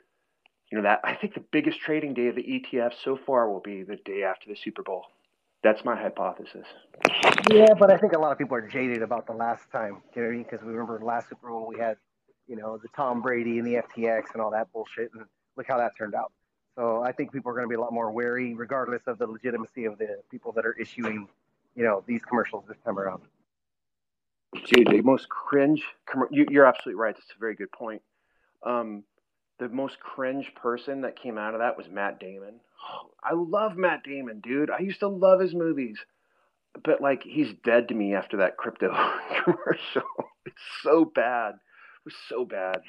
you 0.71 0.77
know, 0.77 0.83
that 0.83 0.99
I 1.03 1.15
think 1.15 1.33
the 1.33 1.43
biggest 1.51 1.79
trading 1.79 2.13
day 2.13 2.27
of 2.27 2.35
the 2.35 2.43
ETF 2.43 2.91
so 3.03 3.17
far 3.25 3.49
will 3.51 3.61
be 3.61 3.83
the 3.83 3.95
day 3.95 4.23
after 4.23 4.49
the 4.49 4.55
Super 4.55 4.83
Bowl. 4.83 5.05
That's 5.67 5.83
my 5.83 6.01
hypothesis. 6.01 6.65
Yeah, 7.51 7.73
but 7.77 7.91
I 7.91 7.97
think 7.97 8.13
a 8.13 8.19
lot 8.19 8.31
of 8.31 8.37
people 8.37 8.55
are 8.55 8.65
jaded 8.65 9.01
about 9.01 9.27
the 9.27 9.33
last 9.33 9.69
time, 9.69 10.01
you 10.15 10.21
know, 10.21 10.29
because 10.37 10.61
we 10.65 10.71
remember 10.71 11.01
last 11.03 11.27
Super 11.27 11.49
Bowl 11.49 11.67
we 11.67 11.77
had, 11.77 11.97
you 12.47 12.55
know, 12.55 12.77
the 12.77 12.87
Tom 12.95 13.21
Brady 13.21 13.59
and 13.59 13.67
the 13.67 13.83
FTX 13.83 14.31
and 14.31 14.41
all 14.41 14.49
that 14.51 14.71
bullshit, 14.71 15.11
and 15.13 15.25
look 15.57 15.67
how 15.67 15.77
that 15.77 15.91
turned 15.97 16.15
out. 16.15 16.31
So 16.77 17.03
I 17.03 17.11
think 17.11 17.33
people 17.33 17.51
are 17.51 17.53
going 17.53 17.65
to 17.65 17.69
be 17.69 17.75
a 17.75 17.81
lot 17.81 17.91
more 17.91 18.11
wary, 18.11 18.53
regardless 18.53 19.01
of 19.07 19.17
the 19.17 19.27
legitimacy 19.27 19.83
of 19.83 19.97
the 19.97 20.21
people 20.31 20.53
that 20.53 20.65
are 20.65 20.71
issuing, 20.79 21.27
you 21.75 21.83
know, 21.83 22.01
these 22.07 22.21
commercials 22.21 22.63
this 22.69 22.77
time 22.85 22.97
around. 22.97 23.23
Dude, 24.67 24.87
the 24.87 25.01
most 25.01 25.27
cringe. 25.27 25.83
You, 26.31 26.45
you're 26.49 26.65
absolutely 26.65 26.97
right. 26.97 27.13
That's 27.13 27.31
a 27.35 27.39
very 27.41 27.55
good 27.55 27.73
point. 27.73 28.01
Um, 28.63 29.03
the 29.59 29.67
most 29.67 29.99
cringe 29.99 30.53
person 30.55 31.01
that 31.01 31.19
came 31.21 31.37
out 31.37 31.55
of 31.55 31.59
that 31.59 31.75
was 31.75 31.89
Matt 31.89 32.21
Damon. 32.21 32.61
I 33.23 33.33
love 33.33 33.75
Matt 33.75 34.03
Damon, 34.03 34.39
dude. 34.39 34.69
I 34.69 34.79
used 34.79 34.99
to 35.01 35.07
love 35.07 35.39
his 35.39 35.53
movies, 35.53 35.97
but 36.83 37.01
like 37.01 37.23
he's 37.23 37.53
dead 37.63 37.89
to 37.89 37.93
me 37.93 38.15
after 38.15 38.37
that 38.37 38.57
crypto 38.57 38.89
commercial. 39.43 40.07
It's 40.45 40.55
so 40.81 41.05
bad. 41.05 41.55
It 41.55 42.05
was 42.05 42.15
so 42.29 42.45
bad. 42.45 42.81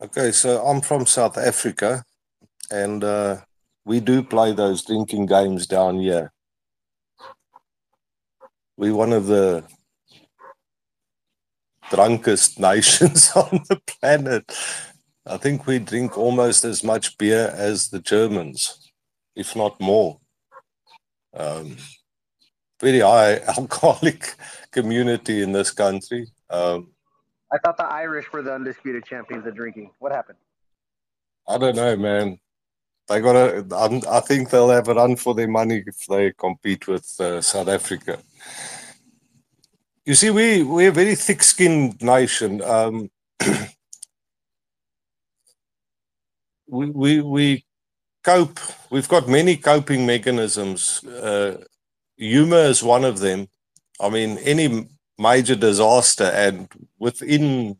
Okay, 0.00 0.32
so 0.32 0.64
I'm 0.66 0.80
from 0.80 1.06
South 1.06 1.38
Africa, 1.38 2.04
and 2.72 3.04
uh, 3.04 3.36
we 3.84 4.00
do 4.00 4.22
play 4.22 4.52
those 4.52 4.84
drinking 4.84 5.26
games 5.26 5.66
down 5.66 6.00
here. 6.00 6.32
We're 8.76 8.94
one 8.94 9.12
of 9.12 9.26
the 9.26 9.64
drunkest 11.92 12.58
nations 12.70 13.30
on 13.36 13.60
the 13.68 13.80
planet. 13.86 14.44
I 15.26 15.36
think 15.36 15.66
we 15.66 15.78
drink 15.78 16.18
almost 16.18 16.64
as 16.64 16.82
much 16.82 17.16
beer 17.18 17.52
as 17.56 17.88
the 17.88 18.00
Germans, 18.00 18.90
if 19.36 19.54
not 19.54 19.80
more. 19.80 20.18
Um, 21.34 21.76
very 22.80 23.00
high 23.00 23.36
alcoholic 23.58 24.34
community 24.72 25.42
in 25.42 25.52
this 25.52 25.70
country. 25.70 26.26
Um, 26.50 26.88
I 27.52 27.58
thought 27.58 27.76
the 27.76 27.86
Irish 27.86 28.32
were 28.32 28.42
the 28.42 28.54
undisputed 28.54 29.04
champions 29.04 29.46
of 29.46 29.54
drinking. 29.54 29.90
What 29.98 30.12
happened? 30.12 30.38
I 31.46 31.58
don't 31.58 31.76
know, 31.76 31.96
man. 31.96 32.38
They 33.08 33.20
got 33.20 33.32
to. 33.34 34.02
I 34.08 34.20
think 34.20 34.48
they'll 34.48 34.70
have 34.70 34.88
a 34.88 34.94
run 34.94 35.16
for 35.16 35.34
their 35.34 35.48
money 35.48 35.82
if 35.86 36.06
they 36.06 36.32
compete 36.32 36.86
with 36.88 37.20
uh, 37.20 37.40
South 37.42 37.68
Africa. 37.68 38.18
You 40.04 40.14
see, 40.14 40.30
we 40.30 40.64
we're 40.64 40.88
a 40.88 40.92
very 40.92 41.14
thick-skinned 41.14 42.02
nation. 42.02 42.60
Um, 42.62 43.10
we 46.66 46.86
we 46.90 47.20
we 47.20 47.64
cope. 48.24 48.58
We've 48.90 49.08
got 49.08 49.28
many 49.28 49.56
coping 49.56 50.04
mechanisms. 50.04 51.04
Uh, 51.04 51.62
humor 52.16 52.64
is 52.64 52.82
one 52.82 53.04
of 53.04 53.20
them. 53.20 53.48
I 54.00 54.08
mean, 54.08 54.38
any 54.38 54.88
major 55.18 55.54
disaster 55.54 56.24
and 56.24 56.68
within 56.98 57.76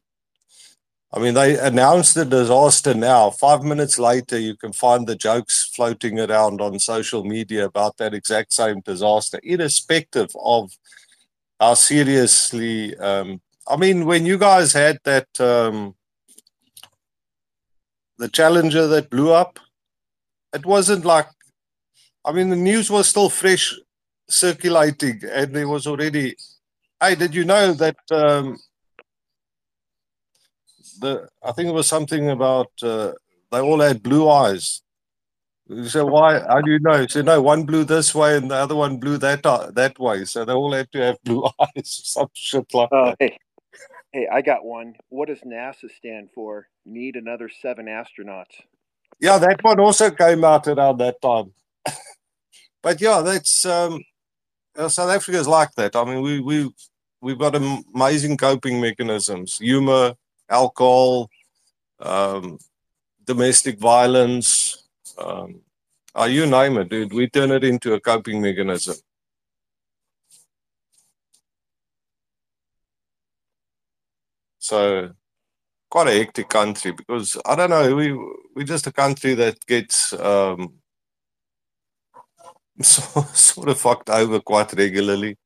I 1.14 1.18
mean, 1.18 1.34
they 1.34 1.58
announce 1.58 2.14
the 2.14 2.24
disaster 2.24 2.94
now. 2.94 3.28
Five 3.28 3.62
minutes 3.62 3.98
later, 3.98 4.38
you 4.38 4.56
can 4.56 4.72
find 4.72 5.06
the 5.06 5.14
jokes 5.14 5.70
floating 5.74 6.18
around 6.18 6.62
on 6.62 6.78
social 6.78 7.22
media 7.22 7.66
about 7.66 7.98
that 7.98 8.14
exact 8.14 8.54
same 8.54 8.80
disaster, 8.80 9.38
irrespective 9.42 10.30
of 10.42 10.72
how 11.62 11.74
seriously. 11.74 12.96
Um, 12.98 13.40
I 13.68 13.76
mean, 13.76 14.04
when 14.04 14.26
you 14.26 14.36
guys 14.36 14.72
had 14.72 14.98
that, 15.04 15.28
um, 15.40 15.94
the 18.18 18.28
Challenger 18.28 18.86
that 18.88 19.10
blew 19.10 19.32
up, 19.32 19.60
it 20.52 20.66
wasn't 20.66 21.04
like, 21.04 21.28
I 22.24 22.32
mean, 22.32 22.50
the 22.50 22.56
news 22.56 22.90
was 22.90 23.08
still 23.08 23.28
fresh 23.28 23.74
circulating 24.28 25.20
and 25.30 25.54
there 25.54 25.68
was 25.68 25.86
already 25.86 26.34
Hey, 27.02 27.16
did 27.16 27.34
you 27.34 27.44
know 27.44 27.72
that 27.72 27.96
um, 28.12 28.56
the 31.00 31.28
I 31.42 31.50
think 31.50 31.68
it 31.68 31.74
was 31.74 31.88
something 31.88 32.30
about 32.30 32.70
uh, 32.80 33.10
they 33.50 33.60
all 33.60 33.80
had 33.80 34.04
blue 34.04 34.30
eyes. 34.30 34.82
You 35.74 35.88
said 35.88 36.02
why? 36.02 36.40
How 36.40 36.60
do 36.60 36.70
you 36.70 36.78
know? 36.78 37.00
He 37.00 37.08
said 37.08 37.24
no, 37.24 37.40
one 37.40 37.64
blew 37.64 37.84
this 37.84 38.14
way 38.14 38.36
and 38.36 38.50
the 38.50 38.56
other 38.56 38.76
one 38.76 38.98
blew 38.98 39.16
that 39.18 39.44
uh, 39.46 39.70
that 39.72 39.98
way. 39.98 40.24
So 40.24 40.44
they 40.44 40.52
all 40.52 40.72
had 40.72 40.90
to 40.92 40.98
have 41.00 41.22
blue 41.24 41.44
eyes, 41.60 42.02
some 42.04 42.28
shit 42.34 42.72
like 42.74 42.88
uh, 42.92 43.10
that. 43.10 43.16
Hey, 43.18 43.38
hey, 44.12 44.28
I 44.30 44.42
got 44.42 44.64
one. 44.64 44.94
What 45.08 45.28
does 45.28 45.40
NASA 45.40 45.90
stand 45.96 46.28
for? 46.34 46.68
Need 46.84 47.16
another 47.16 47.48
seven 47.48 47.86
astronauts. 47.86 48.60
Yeah, 49.20 49.38
that 49.38 49.62
one 49.62 49.80
also 49.80 50.10
came 50.10 50.44
out 50.44 50.66
around 50.66 50.98
that 50.98 51.20
time. 51.22 51.52
but 52.82 53.00
yeah, 53.00 53.20
that's 53.20 53.64
um, 53.64 54.02
South 54.76 55.10
Africa 55.10 55.38
is 55.38 55.48
like 55.48 55.72
that. 55.76 55.96
I 55.96 56.04
mean, 56.04 56.20
we 56.22 56.40
we 56.40 56.70
we've 57.22 57.38
got 57.38 57.56
amazing 57.56 58.36
coping 58.36 58.80
mechanisms 58.80 59.58
humor 59.58 60.14
alcohol 60.50 61.30
um, 62.00 62.58
domestic 63.24 63.78
violence 63.78 64.82
um, 65.18 65.60
uh, 66.14 66.24
you 66.24 66.46
name 66.46 66.78
it 66.78 66.88
dude 66.88 67.12
we 67.12 67.28
turn 67.28 67.50
it 67.50 67.64
into 67.64 67.94
a 67.94 68.00
coping 68.00 68.40
mechanism 68.40 68.96
so 74.58 75.10
quite 75.92 76.08
a 76.08 76.18
hectic 76.18 76.48
country 76.48 76.90
because 76.90 77.36
I 77.44 77.54
don't 77.54 77.68
know, 77.68 77.94
we 77.94 78.14
we're 78.56 78.64
just 78.64 78.86
a 78.86 78.92
country 78.92 79.34
that 79.34 79.58
gets 79.66 80.14
um, 80.14 80.72
so, 82.80 83.02
sort 83.34 83.68
of 83.68 83.78
fucked 83.78 84.08
over 84.08 84.40
quite 84.40 84.72
regularly. 84.72 85.36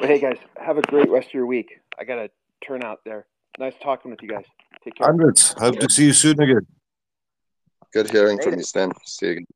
Hey 0.00 0.18
guys, 0.18 0.38
have 0.56 0.78
a 0.78 0.82
great 0.82 1.08
rest 1.08 1.28
of 1.28 1.34
your 1.34 1.46
week. 1.46 1.78
I 1.96 2.02
gotta 2.02 2.28
turn 2.66 2.82
out 2.84 3.00
there. 3.04 3.26
Nice 3.58 3.74
talking 3.82 4.10
with 4.10 4.22
you 4.22 4.28
guys. 4.28 4.44
Take 4.84 4.96
care. 4.96 5.06
Hundreds. 5.06 5.52
Hope 5.58 5.78
to 5.80 5.88
see 5.90 6.06
you 6.06 6.12
soon 6.12 6.40
again. 6.40 6.66
Good 7.92 8.10
hearing 8.10 8.40
from 8.40 8.54
you, 8.54 8.62
Stan. 8.62 8.92
See 9.06 9.26
you 9.26 9.32
again. 9.32 9.46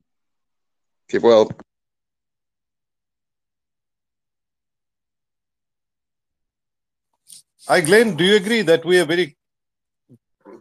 Keep 1.10 1.22
well. 1.22 1.50
Hi, 7.68 7.80
Glenn. 7.80 8.16
Do 8.16 8.24
you 8.24 8.36
agree 8.36 8.62
that 8.62 8.84
we 8.84 8.98
are 8.98 9.04
very, 9.04 9.36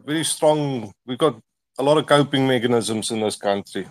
very 0.06 0.24
strong? 0.24 0.92
We've 1.06 1.18
got 1.18 1.40
a 1.80 1.84
lot 1.84 1.98
of 1.98 2.06
coping 2.06 2.48
mechanisms 2.48 3.12
in 3.12 3.20
this 3.22 3.36
country. 3.36 3.88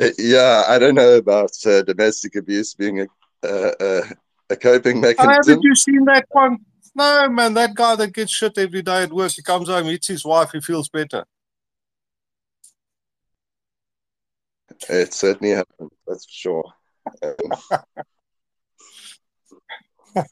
Uh, 0.00 0.10
Yeah, 0.18 0.64
I 0.68 0.78
don't 0.78 0.94
know 0.94 1.14
about 1.16 1.50
uh, 1.66 1.82
domestic 1.82 2.36
abuse 2.36 2.74
being 2.74 3.00
a, 3.00 3.06
uh, 3.42 3.72
uh, 3.80 4.02
a 4.50 4.56
coping 4.56 4.98
Oh, 4.98 5.00
mechanism. 5.00 5.34
haven't 5.34 5.62
you 5.62 5.74
seen 5.74 6.04
that 6.04 6.26
one? 6.30 6.58
No, 6.94 7.28
man, 7.28 7.54
that 7.54 7.74
guy 7.74 7.96
that 7.96 8.12
gets 8.12 8.32
shit 8.32 8.58
every 8.58 8.82
day 8.82 9.02
at 9.02 9.12
work, 9.12 9.32
he 9.32 9.42
comes 9.42 9.68
home, 9.68 9.86
hits 9.86 10.08
his 10.08 10.24
wife, 10.24 10.52
he 10.52 10.60
feels 10.60 10.88
better. 10.88 11.24
It 14.88 15.12
certainly 15.12 15.54
happened, 15.54 15.90
that's 16.06 16.24
for 16.24 16.32
sure. 16.32 16.64
Um, 17.22 17.84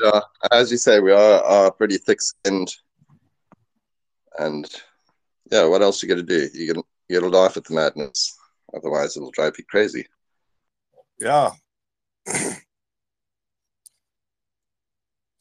yeah, 0.00 0.20
as 0.50 0.70
you 0.70 0.76
say, 0.76 1.00
we 1.00 1.12
are, 1.12 1.42
are 1.42 1.70
pretty 1.72 1.98
thick-skinned, 1.98 2.74
and 4.38 4.68
yeah, 5.50 5.64
what 5.64 5.82
else 5.82 6.02
you 6.02 6.08
got 6.08 6.16
to 6.16 6.22
do? 6.22 6.48
You 6.54 6.74
got 6.74 6.84
you 7.08 7.20
got 7.20 7.26
to 7.26 7.38
laugh 7.38 7.56
at 7.56 7.64
the 7.64 7.74
madness, 7.74 8.36
otherwise 8.74 9.16
it'll 9.16 9.30
drive 9.30 9.54
you 9.58 9.64
crazy. 9.64 10.06
Yeah. 11.20 11.50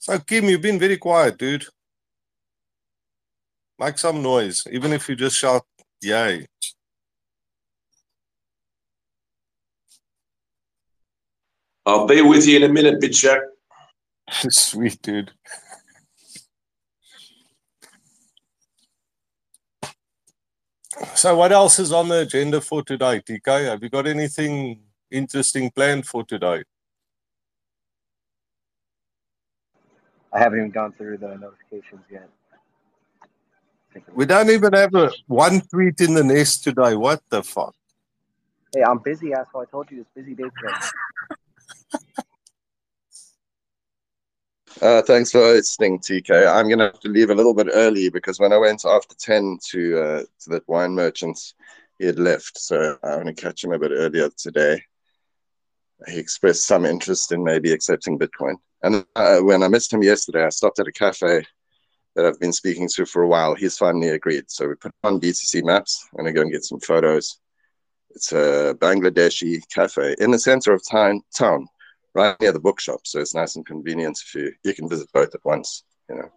So, 0.07 0.19
Kim, 0.19 0.45
you've 0.45 0.61
been 0.61 0.79
very 0.79 0.95
quiet, 0.95 1.37
dude. 1.37 1.65
Make 3.77 3.97
some 3.97 4.23
noise, 4.23 4.65
even 4.71 4.93
if 4.93 5.09
you 5.09 5.17
just 5.17 5.35
shout, 5.35 5.65
yay. 6.01 6.47
I'll 11.85 12.07
be 12.07 12.21
with 12.21 12.47
you 12.47 12.55
in 12.55 12.63
a 12.63 12.69
minute, 12.69 13.01
Big 13.01 13.13
Shack. 13.13 13.41
Sweet, 14.49 15.01
dude. 15.01 15.31
So, 21.15 21.35
what 21.35 21.51
else 21.51 21.79
is 21.79 21.91
on 21.91 22.07
the 22.07 22.21
agenda 22.21 22.61
for 22.61 22.81
today, 22.81 23.19
TK? 23.19 23.65
Have 23.65 23.83
you 23.83 23.89
got 23.89 24.07
anything 24.07 24.83
interesting 25.11 25.69
planned 25.69 26.07
for 26.07 26.23
today? 26.23 26.63
I 30.37 30.41
haven't 30.41 30.59
even 30.59 30.69
gone 30.69 30.93
through 30.93 31.17
the 31.17 31.35
notifications 31.35 32.05
yet. 32.11 32.29
We 34.13 34.27
don't 34.27 34.51
even 34.51 34.71
have 34.73 34.93
a 34.93 35.11
one 35.25 35.61
tweet 35.61 35.99
in 35.99 36.13
the 36.13 36.23
nest 36.23 36.63
today. 36.63 36.95
What 36.95 37.23
the 37.29 37.41
fuck? 37.41 37.73
Hey, 38.71 38.83
I'm 38.83 38.99
busy, 38.99 39.33
asshole. 39.33 39.63
I 39.63 39.65
told 39.65 39.89
you 39.89 40.01
it's 40.01 40.09
busy 40.13 40.35
day 40.35 40.43
today. 40.43 40.75
Uh, 44.79 45.01
thanks 45.01 45.31
for 45.31 45.39
listening, 45.39 45.97
TK. 45.97 46.47
I'm 46.47 46.69
gonna 46.69 46.83
have 46.83 46.99
to 46.99 47.09
leave 47.09 47.31
a 47.31 47.35
little 47.35 47.55
bit 47.55 47.69
early 47.73 48.09
because 48.09 48.39
when 48.39 48.53
I 48.53 48.57
went 48.57 48.85
after 48.85 49.15
ten 49.15 49.57
to 49.69 49.99
uh, 49.99 50.21
to 50.41 50.49
that 50.51 50.67
wine 50.67 50.93
merchant, 50.93 51.39
he 51.97 52.05
had 52.05 52.19
left. 52.19 52.59
So 52.59 52.99
I'm 53.01 53.23
going 53.23 53.33
to 53.35 53.41
catch 53.41 53.63
him 53.63 53.71
a 53.71 53.79
bit 53.79 53.91
earlier 53.91 54.29
today. 54.37 54.83
He 56.07 56.19
expressed 56.19 56.65
some 56.65 56.85
interest 56.85 57.31
in 57.31 57.43
maybe 57.43 57.71
accepting 57.71 58.19
Bitcoin. 58.19 58.55
And 58.83 59.05
uh, 59.15 59.39
when 59.39 59.63
I 59.63 59.67
missed 59.67 59.91
him 59.91 60.03
yesterday, 60.03 60.45
I 60.45 60.49
stopped 60.49 60.79
at 60.79 60.87
a 60.87 60.91
cafe 60.91 61.43
that 62.15 62.25
I've 62.25 62.39
been 62.39 62.53
speaking 62.53 62.87
to 62.95 63.05
for 63.05 63.23
a 63.23 63.27
while. 63.27 63.55
He's 63.55 63.77
finally 63.77 64.09
agreed. 64.09 64.45
So 64.47 64.67
we 64.67 64.75
put 64.75 64.93
on 65.03 65.19
BTC 65.19 65.63
Maps. 65.63 66.07
And 66.11 66.19
I'm 66.19 66.25
gonna 66.25 66.35
go 66.35 66.41
and 66.41 66.51
get 66.51 66.63
some 66.63 66.79
photos. 66.79 67.39
It's 68.11 68.31
a 68.31 68.75
Bangladeshi 68.79 69.61
cafe 69.73 70.15
in 70.19 70.31
the 70.31 70.39
center 70.39 70.73
of 70.73 70.81
town. 70.87 71.21
Town 71.35 71.67
right 72.17 72.35
near 72.41 72.51
the 72.51 72.59
bookshop, 72.59 73.01
so 73.03 73.19
it's 73.19 73.35
nice 73.35 73.55
and 73.55 73.65
convenient 73.65 74.19
if 74.19 74.33
you 74.33 74.51
you 74.63 74.73
can 74.73 74.89
visit 74.89 75.07
both 75.13 75.33
at 75.35 75.45
once. 75.45 75.83
You 76.09 76.15
know, 76.15 76.29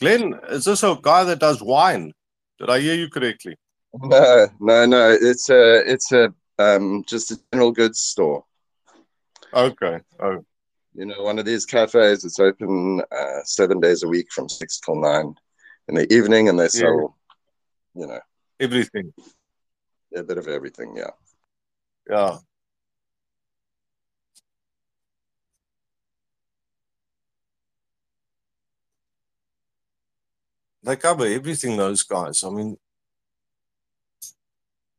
Glenn, 0.00 0.38
is 0.50 0.66
this 0.66 0.82
a 0.82 0.98
guy 1.00 1.24
that 1.24 1.40
does 1.40 1.62
wine? 1.62 2.12
Did 2.58 2.70
I 2.70 2.80
hear 2.80 2.94
you 2.94 3.08
correctly? 3.08 3.56
no, 3.94 4.48
no, 4.60 4.86
no. 4.86 5.16
It's 5.20 5.48
a 5.48 5.90
it's 5.90 6.12
a 6.12 6.34
um 6.58 7.04
just 7.06 7.30
a 7.30 7.38
general 7.52 7.72
goods 7.72 8.00
store. 8.00 8.44
Okay. 9.52 10.00
Oh, 10.20 10.44
You 10.94 11.06
know, 11.06 11.22
one 11.22 11.38
of 11.38 11.44
these 11.44 11.66
cafes. 11.66 12.24
It's 12.24 12.38
open 12.40 13.02
uh, 13.10 13.40
seven 13.44 13.80
days 13.80 14.02
a 14.02 14.08
week 14.08 14.32
from 14.32 14.48
six 14.48 14.80
till 14.80 14.96
nine 14.96 15.34
in 15.88 15.94
the 15.94 16.12
evening, 16.12 16.48
and 16.48 16.58
they 16.58 16.68
sell, 16.68 17.16
you 17.94 18.06
know, 18.06 18.20
everything. 18.60 19.12
a 20.16 20.22
bit 20.22 20.38
of 20.38 20.48
everything. 20.48 20.94
Yeah. 20.96 21.10
Yeah. 22.08 22.38
They 30.82 30.96
cover 30.96 31.26
everything, 31.26 31.76
those 31.76 32.02
guys. 32.02 32.44
I 32.44 32.50
mean, 32.50 32.76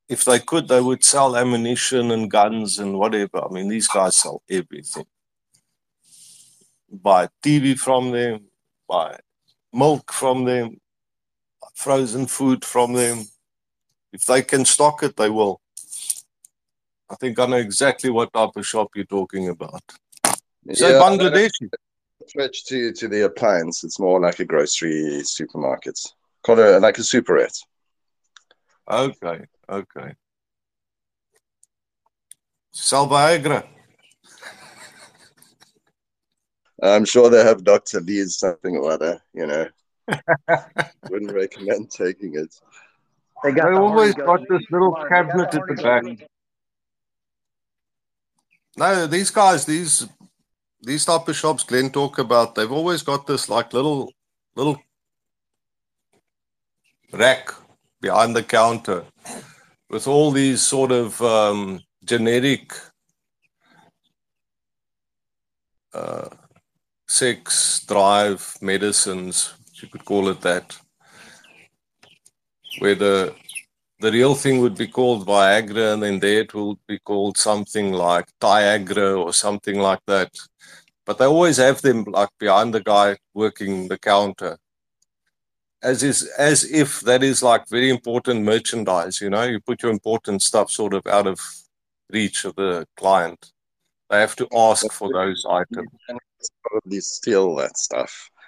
if 0.08 0.24
they 0.26 0.39
could, 0.39 0.68
they 0.68 0.82
would 0.82 1.03
sell 1.03 1.36
ammunition 1.36 2.12
and 2.12 2.30
guns 2.30 2.80
and 2.80 2.97
whatever. 2.97 3.43
I 3.43 3.51
mean, 3.51 3.68
these 3.68 3.88
guys 3.88 4.16
sell 4.16 4.41
everything. 4.49 5.06
Buy 6.89 7.30
TV 7.43 7.78
from 7.78 8.12
them, 8.12 8.45
buy 8.88 9.18
milk 9.74 10.12
from 10.14 10.45
them, 10.45 10.80
frozen 11.74 12.28
food 12.28 12.64
from 12.64 12.93
them. 12.93 13.26
If 14.14 14.26
they 14.26 14.43
can 14.43 14.64
stock 14.64 15.03
it, 15.03 15.16
they 15.18 15.30
will. 15.30 15.60
I 17.10 17.16
think 17.16 17.38
I 17.39 17.45
know 17.45 17.58
exactly 17.58 18.10
what 18.10 18.34
type 18.34 18.51
of 18.56 18.66
shop 18.66 18.89
you're 18.95 19.06
talking 19.06 19.49
about. 19.49 19.84
So 20.74 20.89
Yeah, 20.89 21.01
Bangladeshi. 21.01 21.70
Switch 22.28 22.66
to 22.66 22.91
to 22.93 23.08
the 23.08 23.26
appliance. 23.26 23.84
It's 23.84 23.99
more 23.99 24.20
like 24.20 24.39
a 24.39 24.45
grocery 24.45 25.22
supermarket. 25.24 25.99
Call 26.43 26.58
it 26.60 26.82
like 26.82 26.97
a 26.97 27.01
superette. 27.01 27.60
Okay, 28.89 29.45
okay. 29.70 30.13
Sell 32.72 33.07
Viagra. 33.07 33.66
I'm 36.82 37.05
sure 37.05 37.30
they 37.30 37.43
have 37.43 37.63
Dr. 37.63 38.01
Lee's 38.01 38.38
something 38.38 38.76
or 38.76 38.91
other, 38.91 39.22
you 39.34 39.47
know. 39.47 39.68
Wouldn't 41.09 41.32
recommend 41.34 41.89
taking 41.89 42.36
it. 42.36 42.53
They 43.43 43.51
got 43.51 43.70
They 43.70 43.72
the 43.72 43.80
always 43.80 44.13
got 44.13 44.39
goat. 44.39 44.47
this 44.49 44.61
little 44.70 44.93
Come 44.93 45.03
on, 45.03 45.09
they 45.09 45.09
got 45.09 45.09
cabinet 45.09 45.55
at 45.55 45.61
the 45.68 45.76
back. 45.76 46.03
No, 48.78 49.07
these 49.07 49.32
guys, 49.32 49.66
these 49.66 50.07
these 50.82 51.05
type 51.05 51.28
of 51.28 51.36
shops 51.36 51.63
Glenn 51.63 51.89
talk 51.89 52.20
about, 52.20 52.55
they've 52.55 52.72
always 52.72 53.01
got 53.03 53.26
this 53.26 53.49
like 53.49 53.74
little 53.74 54.11
little 54.55 54.78
rack 57.11 57.49
behind 58.01 58.36
the 58.36 58.43
counter 58.43 59.05
with 59.96 60.10
all 60.10 60.30
these 60.30 60.62
sort 60.62 60.91
of 60.91 61.22
um, 61.22 61.80
generic 62.04 62.74
uh, 65.93 66.28
sex 67.08 67.80
drive 67.86 68.58
medicines, 68.62 69.54
you 69.76 69.88
could 69.88 70.04
call 70.04 70.28
it 70.28 70.41
that, 70.41 70.78
where 72.80 72.96
the 72.96 73.34
the 74.02 74.12
real 74.12 74.36
thing 74.36 74.60
would 74.60 74.76
be 74.76 74.88
called 74.88 75.26
Viagra, 75.26 75.93
and 75.93 76.04
then 76.04 76.20
there 76.20 76.41
it 76.41 76.54
will 76.54 76.78
be 76.89 77.00
called 77.00 77.38
something 77.38 77.93
like 77.93 78.28
Tiagra 78.41 79.18
or 79.18 79.32
something 79.32 79.80
like 79.80 80.04
that. 80.08 80.32
But 81.06 81.20
they 81.20 81.26
always 81.26 81.56
have 81.56 81.82
them 81.82 82.04
like 82.04 82.34
behind 82.38 82.74
the 82.74 82.84
guy 82.84 83.16
working 83.34 83.88
the 83.88 83.98
counter, 83.98 84.58
as 85.84 86.04
is 86.04 86.24
as 86.38 86.64
if 86.72 87.02
that 87.02 87.24
is 87.24 87.44
like 87.44 87.68
very 87.70 87.90
important 87.90 88.44
merchandise. 88.44 89.22
You 89.22 89.30
know, 89.30 89.44
you 89.44 89.60
put 89.60 89.84
your 89.84 89.92
important 89.92 90.42
stuff 90.42 90.72
sort 90.72 90.94
of 90.94 91.06
out 91.08 91.28
of 91.28 91.40
reach 92.12 92.46
of 92.46 92.56
the 92.56 92.88
client. 92.98 93.52
They 94.10 94.20
have 94.20 94.36
to 94.38 94.48
ask 94.56 94.92
for 94.92 95.12
those 95.12 95.46
items. 95.50 95.90
Probably 96.64 97.00
steal 97.02 97.56
that 97.56 97.78
stuff. 97.78 98.30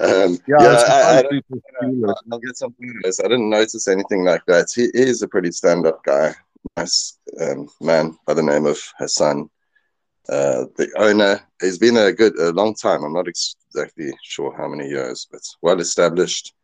Um, 0.00 0.38
Yeah, 0.48 0.56
yeah, 0.60 0.82
I 0.88 1.18
I, 1.18 1.22
don't- 1.22 1.30
people. 1.30 1.60
I'll 2.32 2.38
get 2.40 2.56
some 2.56 2.74
photos. 2.74 3.20
I 3.20 3.24
didn't 3.28 3.48
notice 3.50 3.86
anything 3.86 4.24
like 4.24 4.44
that. 4.46 4.66
He, 4.74 4.82
he 4.92 5.02
is 5.08 5.22
a 5.22 5.28
pretty 5.28 5.52
stand-up 5.52 6.02
guy. 6.04 6.34
Nice, 6.76 7.18
um, 7.40 7.68
man 7.80 8.18
by 8.26 8.34
the 8.34 8.42
name 8.42 8.66
of 8.66 8.78
Hassan. 8.98 9.48
Uh, 10.28 10.66
the 10.76 10.88
owner 10.96 11.40
has 11.60 11.78
been 11.78 11.96
a 11.96 12.12
good, 12.12 12.36
a 12.38 12.52
long 12.52 12.74
time. 12.74 13.02
I'm 13.02 13.12
not 13.12 13.26
exactly 13.26 14.12
sure 14.22 14.54
how 14.56 14.68
many 14.68 14.88
years, 14.88 15.26
but 15.30 15.40
well 15.62 15.80
established 15.80 16.54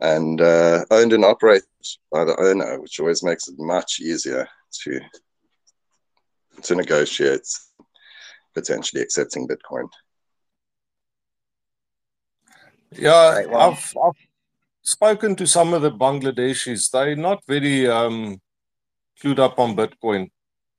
and 0.00 0.40
uh, 0.40 0.84
owned 0.90 1.12
and 1.12 1.24
operated 1.24 1.66
by 2.12 2.24
the 2.24 2.40
owner, 2.40 2.80
which 2.80 3.00
always 3.00 3.22
makes 3.22 3.48
it 3.48 3.58
much 3.58 4.00
easier 4.00 4.48
to 4.84 5.00
to 6.62 6.74
negotiate 6.74 7.46
potentially 8.54 9.02
accepting 9.02 9.46
Bitcoin. 9.46 9.88
Yeah, 12.92 13.42
I've, 13.54 13.94
I've 14.02 14.14
spoken 14.82 15.36
to 15.36 15.46
some 15.46 15.74
of 15.74 15.82
the 15.82 15.92
Bangladeshis. 15.92 16.90
They're 16.90 17.14
not 17.14 17.42
very 17.46 17.88
um, 17.88 18.40
clued 19.22 19.38
up 19.38 19.58
on 19.58 19.76
Bitcoin, 19.76 20.30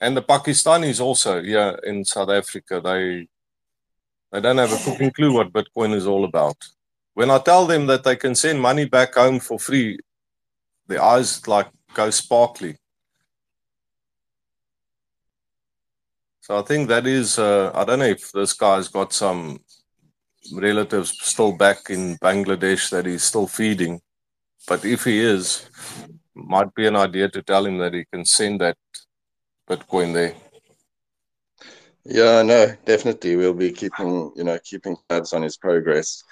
and 0.02 0.16
the 0.16 0.22
Pakistanis 0.22 1.02
also. 1.02 1.42
Yeah, 1.42 1.76
in 1.84 2.06
South 2.06 2.30
Africa, 2.30 2.82
they 2.84 3.28
they 4.32 4.42
don't 4.42 4.58
have 4.58 4.72
a 4.72 4.78
fucking 4.78 5.12
clue 5.12 5.34
what 5.34 5.52
Bitcoin 5.52 5.94
is 5.94 6.08
all 6.08 6.24
about. 6.24 6.58
When 7.14 7.32
I 7.32 7.40
tell 7.40 7.66
them 7.66 7.88
that 7.88 8.04
they 8.04 8.16
can 8.16 8.36
send 8.36 8.62
money 8.62 8.86
back 8.86 9.16
home 9.16 9.40
for 9.40 9.60
free, 9.60 10.00
their 10.88 11.04
eyes 11.04 11.48
like 11.48 11.68
go 11.94 12.10
sparkly. 12.10 12.78
So 16.42 16.58
I 16.58 16.62
think 16.62 16.88
that 16.90 17.06
is. 17.06 17.38
Uh, 17.38 17.72
I 17.74 17.84
don't 17.84 18.00
know 18.00 18.06
if 18.06 18.32
this 18.32 18.54
guy's 18.54 18.88
got 18.88 19.14
some 19.14 19.60
relatives 20.54 21.18
still 21.22 21.52
back 21.52 21.90
in 21.90 22.18
Bangladesh 22.18 22.90
that 22.92 23.06
he's 23.06 23.24
still 23.24 23.48
feeding. 23.48 24.02
But 24.68 24.86
if 24.86 25.04
he 25.04 25.20
is, 25.20 25.70
might 26.34 26.74
be 26.74 26.88
an 26.88 26.96
idea 26.96 27.30
to 27.30 27.42
tell 27.42 27.66
him 27.66 27.78
that 27.80 27.94
he 27.94 28.06
can 28.06 28.26
send 28.26 28.62
that 28.62 28.78
Bitcoin 29.70 30.14
there. 30.14 30.34
Yeah, 32.06 32.42
no, 32.42 32.76
definitely. 32.86 33.36
We'll 33.36 33.54
be 33.54 33.72
keeping, 33.72 34.32
you 34.36 34.44
know, 34.44 34.58
keeping 34.64 34.98
tabs 35.10 35.34
on 35.34 35.44
his 35.44 35.58
progress. 35.58 36.24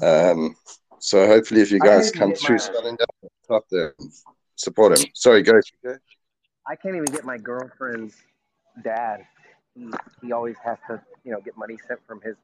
Um, 0.00 0.56
so 0.98 1.26
hopefully, 1.26 1.60
if 1.60 1.70
you 1.70 1.80
guys 1.80 2.10
come 2.10 2.32
through 2.34 2.54
my- 2.54 2.60
Spelling 2.60 2.96
top 3.46 3.64
there, 3.70 3.94
support 4.56 4.98
him. 4.98 5.04
Sorry, 5.14 5.42
go. 5.42 5.60
go. 5.84 5.96
I 6.66 6.76
can't 6.76 6.94
even 6.94 7.12
get 7.12 7.24
my 7.24 7.36
girlfriend's 7.36 8.16
dad. 8.82 9.26
He, 9.74 9.90
he 10.22 10.32
always 10.32 10.56
has 10.64 10.78
to, 10.88 11.02
you 11.24 11.32
know, 11.32 11.40
get 11.40 11.56
money 11.56 11.76
sent 11.88 12.00
from 12.06 12.20
his 12.22 12.36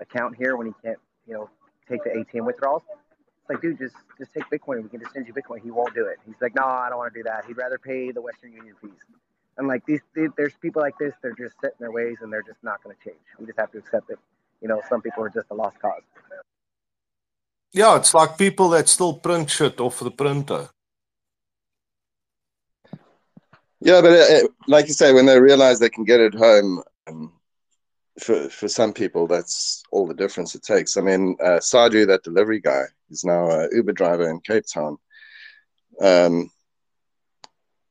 account 0.00 0.36
here 0.36 0.56
when 0.56 0.66
he 0.66 0.72
can't, 0.82 0.98
you 1.26 1.34
know, 1.34 1.50
take 1.88 2.02
the 2.02 2.10
ATM 2.10 2.46
withdrawals. 2.46 2.82
It's 2.90 3.50
like, 3.50 3.60
dude, 3.60 3.78
just 3.78 3.94
just 4.18 4.32
take 4.32 4.44
Bitcoin. 4.50 4.82
We 4.82 4.88
can 4.88 5.00
just 5.00 5.12
send 5.12 5.26
you 5.26 5.34
Bitcoin. 5.34 5.62
He 5.62 5.70
won't 5.70 5.94
do 5.94 6.06
it. 6.06 6.18
He's 6.26 6.40
like, 6.40 6.54
no, 6.54 6.64
I 6.64 6.88
don't 6.88 6.98
want 6.98 7.12
to 7.12 7.18
do 7.18 7.24
that. 7.24 7.44
He'd 7.46 7.56
rather 7.58 7.78
pay 7.78 8.10
the 8.10 8.22
Western 8.22 8.52
Union 8.52 8.74
fees. 8.80 8.90
I'm 9.58 9.66
like, 9.66 9.84
these, 9.86 10.00
these 10.14 10.30
there's 10.36 10.54
people 10.62 10.82
like 10.82 10.96
this. 10.98 11.14
They're 11.22 11.34
just 11.34 11.56
set 11.60 11.72
in 11.72 11.80
their 11.80 11.92
ways 11.92 12.18
and 12.20 12.32
they're 12.32 12.42
just 12.42 12.62
not 12.62 12.82
going 12.82 12.96
to 12.96 13.04
change. 13.04 13.20
We 13.38 13.46
just 13.46 13.58
have 13.58 13.72
to 13.72 13.78
accept 13.78 14.10
it. 14.10 14.18
You 14.60 14.68
know, 14.68 14.80
some 14.88 15.02
people 15.02 15.24
are 15.24 15.30
just 15.30 15.46
a 15.50 15.54
lost 15.54 15.78
cause. 15.80 16.02
Yeah, 17.72 17.96
it's 17.96 18.14
like 18.14 18.38
people 18.38 18.70
that 18.70 18.88
still 18.88 19.14
print 19.14 19.50
shit 19.50 19.80
off 19.80 20.00
the 20.00 20.10
printer. 20.10 20.68
Yeah, 23.80 24.00
but 24.00 24.12
uh, 24.12 24.34
uh, 24.34 24.48
like 24.66 24.88
you 24.88 24.94
say, 24.94 25.12
when 25.12 25.26
they 25.26 25.38
realize 25.38 25.78
they 25.78 25.90
can 25.90 26.04
get 26.04 26.20
it 26.20 26.34
home, 26.34 26.82
um, 27.06 27.32
for 28.18 28.48
for 28.48 28.68
some 28.68 28.92
people, 28.92 29.26
that's 29.26 29.84
all 29.92 30.06
the 30.06 30.14
difference 30.14 30.54
it 30.54 30.62
takes. 30.62 30.96
I 30.96 31.02
mean, 31.02 31.36
uh, 31.42 31.60
Sadu, 31.60 32.04
that 32.06 32.24
delivery 32.24 32.60
guy, 32.60 32.82
is 33.10 33.24
now 33.24 33.48
a 33.48 33.68
Uber 33.72 33.92
driver 33.92 34.28
in 34.28 34.40
Cape 34.40 34.64
Town. 34.66 34.98
Um, 36.00 36.50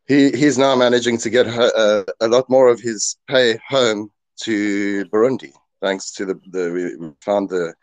he 0.07 0.31
he's 0.31 0.57
now 0.57 0.75
managing 0.75 1.17
to 1.19 1.29
get 1.29 1.47
ho- 1.47 1.71
uh, 1.75 2.03
a 2.21 2.27
lot 2.27 2.49
more 2.49 2.69
of 2.69 2.79
his 2.79 3.17
pay 3.27 3.59
home 3.67 4.09
to 4.43 5.05
Burundi, 5.05 5.51
thanks 5.81 6.11
to 6.13 6.25
the 6.25 6.35
the 6.51 6.97
we 6.99 7.11
found 7.21 7.49
the 7.49 7.73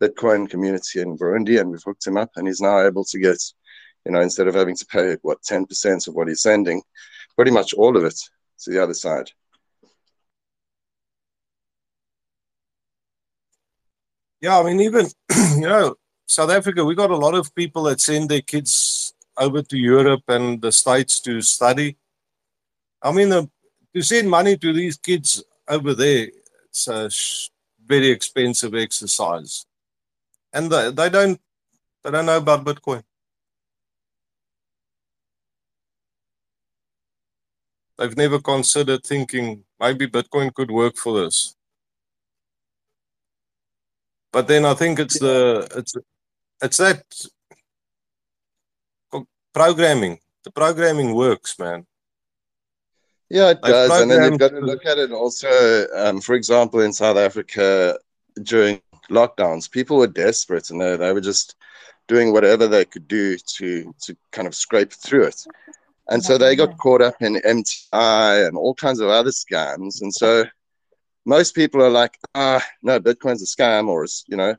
Bitcoin 0.00 0.48
community 0.48 1.00
in 1.00 1.18
Burundi, 1.18 1.60
and 1.60 1.70
we've 1.70 1.82
hooked 1.84 2.06
him 2.06 2.16
up, 2.16 2.30
and 2.36 2.46
he's 2.46 2.60
now 2.60 2.80
able 2.80 3.04
to 3.04 3.18
get, 3.18 3.38
you 4.04 4.12
know, 4.12 4.20
instead 4.20 4.48
of 4.48 4.54
having 4.54 4.76
to 4.76 4.86
pay 4.86 5.16
what 5.22 5.42
ten 5.42 5.66
percent 5.66 6.06
of 6.06 6.14
what 6.14 6.28
he's 6.28 6.42
sending, 6.42 6.82
pretty 7.36 7.50
much 7.50 7.74
all 7.74 7.96
of 7.96 8.04
it 8.04 8.18
to 8.60 8.70
the 8.70 8.82
other 8.82 8.94
side. 8.94 9.30
Yeah, 14.40 14.58
I 14.58 14.64
mean, 14.64 14.80
even 14.80 15.06
you 15.56 15.68
know, 15.68 15.96
South 16.26 16.50
Africa, 16.50 16.84
we 16.84 16.94
got 16.94 17.10
a 17.10 17.16
lot 17.16 17.34
of 17.34 17.54
people 17.54 17.84
that 17.84 18.00
send 18.00 18.28
their 18.28 18.40
kids 18.40 19.01
over 19.36 19.62
to 19.62 19.76
Europe 19.78 20.22
and 20.28 20.60
the 20.60 20.72
States 20.72 21.20
to 21.20 21.40
study. 21.40 21.96
I 23.02 23.12
mean, 23.12 23.30
the, 23.30 23.50
to 23.94 24.02
send 24.02 24.30
money 24.30 24.56
to 24.56 24.72
these 24.72 24.96
kids 24.96 25.42
over 25.68 25.94
there, 25.94 26.28
it's 26.66 26.88
a 26.88 27.10
sh- 27.10 27.50
very 27.84 28.08
expensive 28.08 28.74
exercise, 28.74 29.66
and 30.52 30.70
they, 30.70 30.90
they 30.90 31.10
don't 31.10 31.40
they 32.04 32.10
don't 32.10 32.26
know 32.26 32.38
about 32.38 32.64
Bitcoin. 32.64 33.02
They've 37.98 38.16
never 38.16 38.40
considered 38.40 39.04
thinking 39.04 39.64
maybe 39.78 40.06
Bitcoin 40.06 40.52
could 40.54 40.70
work 40.70 40.96
for 40.96 41.20
this. 41.20 41.54
But 44.32 44.48
then 44.48 44.64
I 44.64 44.74
think 44.74 44.98
it's 44.98 45.18
the 45.18 45.68
it's 45.76 45.94
it's 46.62 46.76
that 46.78 47.04
programming. 49.54 50.18
The 50.44 50.50
programming 50.50 51.14
works, 51.14 51.58
man. 51.58 51.86
Yeah, 53.30 53.50
it 53.50 53.60
They've 53.62 53.72
does. 53.72 54.00
And 54.02 54.10
then 54.10 54.32
you've 54.32 54.40
got 54.40 54.50
to 54.50 54.60
look 54.60 54.84
at 54.84 54.98
it 54.98 55.12
also, 55.12 55.86
um, 55.96 56.20
for 56.20 56.34
example, 56.34 56.80
in 56.80 56.92
South 56.92 57.16
Africa 57.16 57.98
during 58.42 58.80
lockdowns, 59.10 59.70
people 59.70 59.96
were 59.96 60.06
desperate 60.06 60.70
and 60.70 60.80
they, 60.80 60.96
they 60.96 61.12
were 61.12 61.20
just 61.20 61.56
doing 62.08 62.32
whatever 62.32 62.66
they 62.66 62.84
could 62.84 63.08
do 63.08 63.38
to 63.38 63.94
to 64.02 64.16
kind 64.32 64.46
of 64.46 64.54
scrape 64.54 64.92
through 64.92 65.24
it. 65.24 65.46
And 66.08 66.22
so 66.22 66.36
they 66.36 66.56
got 66.56 66.76
caught 66.78 67.00
up 67.00 67.14
in 67.20 67.36
MTI 67.36 68.46
and 68.46 68.56
all 68.56 68.74
kinds 68.74 69.00
of 69.00 69.08
other 69.08 69.30
scams. 69.30 70.02
And 70.02 70.12
so 70.12 70.44
most 71.24 71.54
people 71.54 71.80
are 71.82 71.90
like, 71.90 72.18
ah, 72.34 72.62
no, 72.82 73.00
Bitcoin's 73.00 73.42
a 73.42 73.46
scam, 73.46 73.88
or 73.88 74.04
it's, 74.04 74.24
you 74.26 74.36
know, 74.36 74.56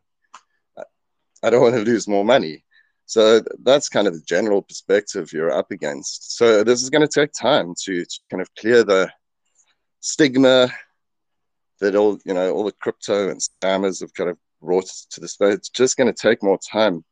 I 1.44 1.50
don't 1.50 1.62
want 1.62 1.76
to 1.76 1.82
lose 1.82 2.08
more 2.08 2.24
money. 2.24 2.64
So 3.06 3.42
that's 3.64 3.90
kind 3.90 4.08
of 4.08 4.14
the 4.14 4.22
general 4.22 4.62
perspective 4.62 5.34
you're 5.34 5.52
up 5.52 5.72
against. 5.72 6.38
So 6.38 6.64
this 6.64 6.82
is 6.82 6.90
going 6.90 7.06
to 7.06 7.20
take 7.20 7.32
time 7.34 7.74
to, 7.84 8.06
to 8.06 8.20
kind 8.30 8.42
of 8.42 8.54
clear 8.56 8.84
the 8.84 9.12
stigma 10.00 10.70
that 11.80 11.96
all 11.96 12.18
you 12.26 12.34
know 12.34 12.52
all 12.54 12.64
the 12.64 12.72
crypto 12.72 13.30
and 13.30 13.42
scammers 13.42 14.00
have 14.02 14.14
kind 14.14 14.30
of 14.30 14.38
brought 14.62 14.90
to 15.12 15.20
the 15.20 15.28
space. 15.28 15.56
It's 15.56 15.70
just 15.70 15.98
going 15.98 16.12
to 16.12 16.22
take 16.28 16.42
more 16.42 16.60
time. 16.72 17.04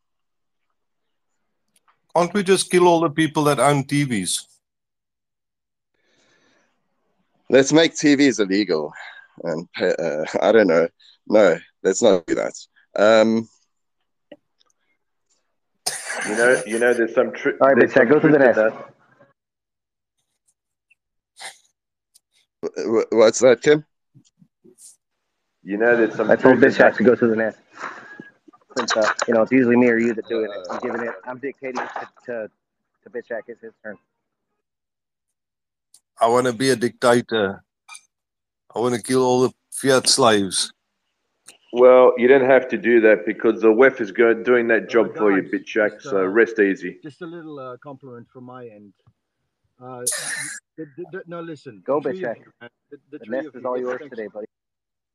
Can't 2.16 2.34
we 2.34 2.44
just 2.44 2.70
kill 2.70 2.88
all 2.88 3.02
the 3.02 3.10
people 3.10 3.44
that 3.46 3.60
own 3.60 3.84
TVs? 3.84 4.46
Let's 7.50 7.74
make 7.74 7.94
TVs 7.94 8.39
illegal, 8.39 8.94
and 9.44 9.72
pay, 9.74 9.94
uh, 9.94 10.26
I 10.42 10.52
don't 10.52 10.68
know. 10.68 10.88
No, 11.28 11.58
let's 11.84 12.02
not 12.02 12.26
do 12.26 12.36
that. 12.36 12.54
Um, 12.98 13.48
You 16.28 16.36
know, 16.36 16.61
you 16.65 16.80
know, 16.80 16.93
there's 16.93 17.13
some 17.15 17.32
truth. 17.32 17.57
All 17.61 17.69
right, 17.69 17.78
BitShack, 17.78 18.09
go 18.09 18.19
through 18.19 18.34
the 18.34 18.39
nest. 18.39 18.59
wh- 22.63 23.11
what's 23.11 23.39
that, 23.39 23.61
Kim? 23.61 23.86
You 25.63 25.78
know, 25.78 25.95
there's 25.95 26.15
some 26.15 26.30
I 26.30 26.36
told 26.36 26.59
truth 26.59 26.80
in 26.80 26.97
to 26.97 27.03
go 27.03 27.15
through 27.15 27.30
the 27.30 27.36
nest. 27.36 27.57
Since, 28.78 28.97
uh, 28.97 29.13
you 29.28 29.34
know, 29.34 29.41
it's 29.41 29.51
usually 29.51 29.76
me 29.76 29.89
or 29.89 29.97
you 29.97 30.13
that 30.13 30.28
doing 30.28 30.49
it. 30.49 30.67
I'm 30.72 30.80
giving 30.80 31.01
it. 31.01 31.13
I'm 31.26 31.38
dictating 31.38 31.76
to 31.76 32.09
to, 32.26 32.51
to 33.03 33.09
Bitch 33.09 33.28
Shack. 33.28 33.43
It's 33.47 33.61
his 33.61 33.74
turn. 33.84 33.97
I 36.19 36.28
want 36.28 36.47
to 36.47 36.53
be 36.53 36.69
a 36.69 36.76
dictator. 36.76 37.63
I 38.74 38.80
want 38.80 38.95
to 38.95 39.01
kill 39.01 39.24
all 39.24 39.41
the 39.41 39.51
fiat 39.72 40.07
slaves. 40.07 40.72
Well, 41.74 42.13
you 42.17 42.28
don't 42.28 42.45
have 42.45 42.67
to 42.69 42.78
do 42.78 43.01
that 43.01 43.26
because 43.26 43.61
the 43.61 43.69
WEF 43.69 44.01
is 44.01 44.11
going 44.11 44.43
doing 44.43 44.67
that 44.67 44.89
job 44.89 45.15
for 45.15 45.32
you, 45.32 45.41
guys, 45.43 45.51
bitch 45.51 45.65
Jack. 45.65 45.93
just, 45.93 46.03
So 46.03 46.17
uh, 46.17 46.26
rest 46.26 46.59
easy. 46.59 46.99
Just 47.03 47.22
a 47.22 47.26
little 47.26 47.59
uh, 47.59 47.78
compliment 47.78 48.28
from 48.32 48.43
my 48.45 48.67
end. 48.67 48.93
Uh, 49.82 50.01
the, 50.78 50.86
the, 50.97 51.05
the, 51.11 51.24
no, 51.28 51.41
listen. 51.41 51.82
Go, 51.86 51.99
the 51.99 52.11
three 52.11 52.22
Bitch 52.22 52.32
of 52.32 52.38
Shack. 52.38 52.38
you, 52.38 52.51
man, 52.61 52.69
The, 52.91 52.97
the 53.11 53.19
The 53.19 53.26
three 53.26 53.38
nest 53.38 53.49
is 53.55 53.63
you, 53.63 53.67
all 53.67 53.78
yours 53.80 53.99
thanks. 53.99 54.15
today, 54.15 54.28
buddy. 54.34 54.47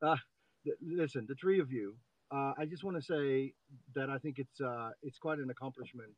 Uh, 0.03 0.17
th- 0.65 0.77
listen, 0.83 1.27
the 1.29 1.35
three 1.37 1.61
of 1.61 1.71
you. 1.73 1.95
Uh, 2.33 2.53
I 2.59 2.65
just 2.67 2.83
want 2.85 2.97
to 2.97 3.03
say 3.03 3.53
that 3.95 4.11
I 4.11 4.19
think 4.19 4.39
it's 4.39 4.61
uh, 4.61 4.91
it's 5.03 5.19
quite 5.19 5.39
an 5.39 5.51
accomplishment. 5.51 6.11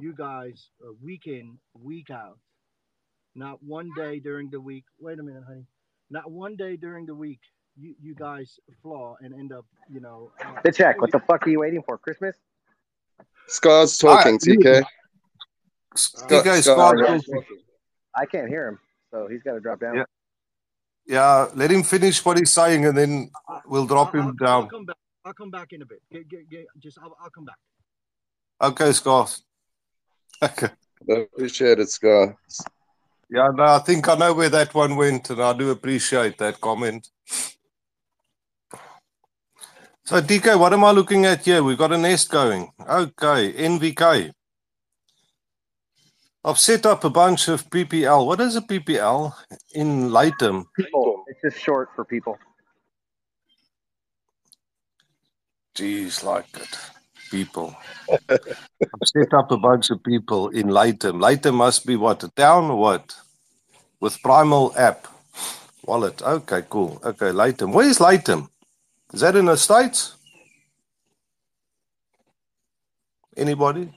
You 0.00 0.14
guys, 0.14 0.70
uh, 0.84 0.92
week 1.02 1.26
in, 1.26 1.58
week 1.80 2.10
out, 2.10 2.38
not 3.34 3.62
one 3.62 3.90
day 3.96 4.18
during 4.20 4.50
the 4.50 4.60
week. 4.60 4.84
Wait 5.00 5.18
a 5.18 5.22
minute, 5.22 5.44
honey. 5.46 5.64
Not 6.10 6.30
one 6.30 6.56
day 6.56 6.76
during 6.76 7.06
the 7.06 7.14
week, 7.14 7.40
you 7.78 7.94
you 8.02 8.14
guys 8.14 8.58
flaw 8.82 9.16
and 9.20 9.34
end 9.34 9.52
up, 9.52 9.64
you 9.92 10.00
know. 10.00 10.30
Uh, 10.40 10.60
Bitch 10.62 10.76
Shack, 10.76 11.00
what 11.00 11.12
the 11.12 11.20
fuck 11.20 11.46
are 11.46 11.50
you 11.50 11.60
waiting 11.60 11.82
for? 11.82 11.98
Christmas? 11.98 12.36
Scar's 13.48 13.96
talking, 13.98 14.34
Ah, 14.34 14.44
TK. 14.46 14.82
TK 15.94 16.62
Scar- 16.62 16.96
Scott, 16.96 17.20
Scar- 17.22 17.44
I 18.14 18.26
can't 18.26 18.48
hear 18.48 18.68
him. 18.68 18.78
so 19.10 19.28
he's 19.28 19.42
got 19.42 19.52
to 19.54 19.60
drop 19.60 19.80
down. 19.80 19.96
Yeah. 19.96 20.04
Yeah, 21.08 21.48
let 21.54 21.70
him 21.70 21.84
finish 21.84 22.24
what 22.24 22.36
he's 22.36 22.50
saying, 22.50 22.84
and 22.86 22.96
then 22.98 23.30
we'll 23.66 23.86
drop 23.86 24.12
I'll, 24.14 24.20
him 24.20 24.36
I'll, 24.40 24.46
I'll 24.48 24.60
down. 24.62 24.68
come 24.68 24.84
back. 24.86 24.96
I'll 25.24 25.34
come 25.34 25.50
back 25.50 25.72
in 25.72 25.82
a 25.82 25.86
bit. 25.86 26.00
Get, 26.10 26.28
get, 26.28 26.50
get, 26.50 26.66
just 26.80 26.98
I'll, 26.98 27.16
I'll 27.22 27.30
come 27.30 27.44
back. 27.44 27.56
Okay, 28.60 28.90
Scott. 28.92 29.38
Okay. 30.42 30.68
Appreciate 31.08 31.78
it, 31.78 31.88
Scar. 31.90 32.36
Yeah, 33.30 33.48
no, 33.54 33.62
I 33.64 33.78
think 33.80 34.08
I 34.08 34.14
know 34.16 34.34
where 34.34 34.48
that 34.48 34.74
one 34.74 34.96
went, 34.96 35.30
and 35.30 35.40
I 35.40 35.52
do 35.52 35.70
appreciate 35.70 36.38
that 36.38 36.60
comment. 36.60 37.08
So, 40.06 40.22
DK, 40.22 40.56
what 40.56 40.72
am 40.72 40.84
I 40.84 40.92
looking 40.92 41.26
at 41.26 41.44
here? 41.44 41.64
We've 41.64 41.76
got 41.76 41.90
a 41.90 41.98
nest 41.98 42.30
going. 42.30 42.70
Okay, 42.78 43.52
NVK. 43.52 44.30
I've 46.44 46.60
set 46.60 46.86
up 46.86 47.02
a 47.02 47.10
bunch 47.10 47.48
of 47.48 47.68
PPL. 47.70 48.24
What 48.24 48.40
is 48.40 48.54
a 48.54 48.60
PPL 48.60 49.34
in 49.74 50.10
Lightem? 50.10 50.66
People. 50.76 51.24
It's 51.26 51.40
just 51.42 51.58
short 51.58 51.88
for 51.96 52.04
people. 52.04 52.38
Jeez, 55.74 56.22
like 56.22 56.46
it. 56.54 56.78
People. 57.32 57.74
I've 58.30 59.08
set 59.08 59.34
up 59.34 59.50
a 59.50 59.58
bunch 59.58 59.90
of 59.90 60.00
people 60.04 60.50
in 60.50 60.68
Lightem. 60.68 61.18
Lightem 61.18 61.54
must 61.54 61.84
be 61.84 61.96
what? 61.96 62.22
A 62.22 62.28
town 62.28 62.70
or 62.70 62.76
what? 62.76 63.12
With 63.98 64.22
Primal 64.22 64.72
app. 64.78 65.08
Wallet. 65.84 66.22
Okay, 66.22 66.62
cool. 66.70 67.00
Okay, 67.04 67.32
Lightem. 67.32 67.72
Where 67.72 67.88
is 67.88 67.98
Lightem? 67.98 68.50
Is 69.12 69.20
that 69.20 69.36
in 69.36 69.46
the 69.46 69.56
States? 69.56 70.16
Anybody? 73.36 73.92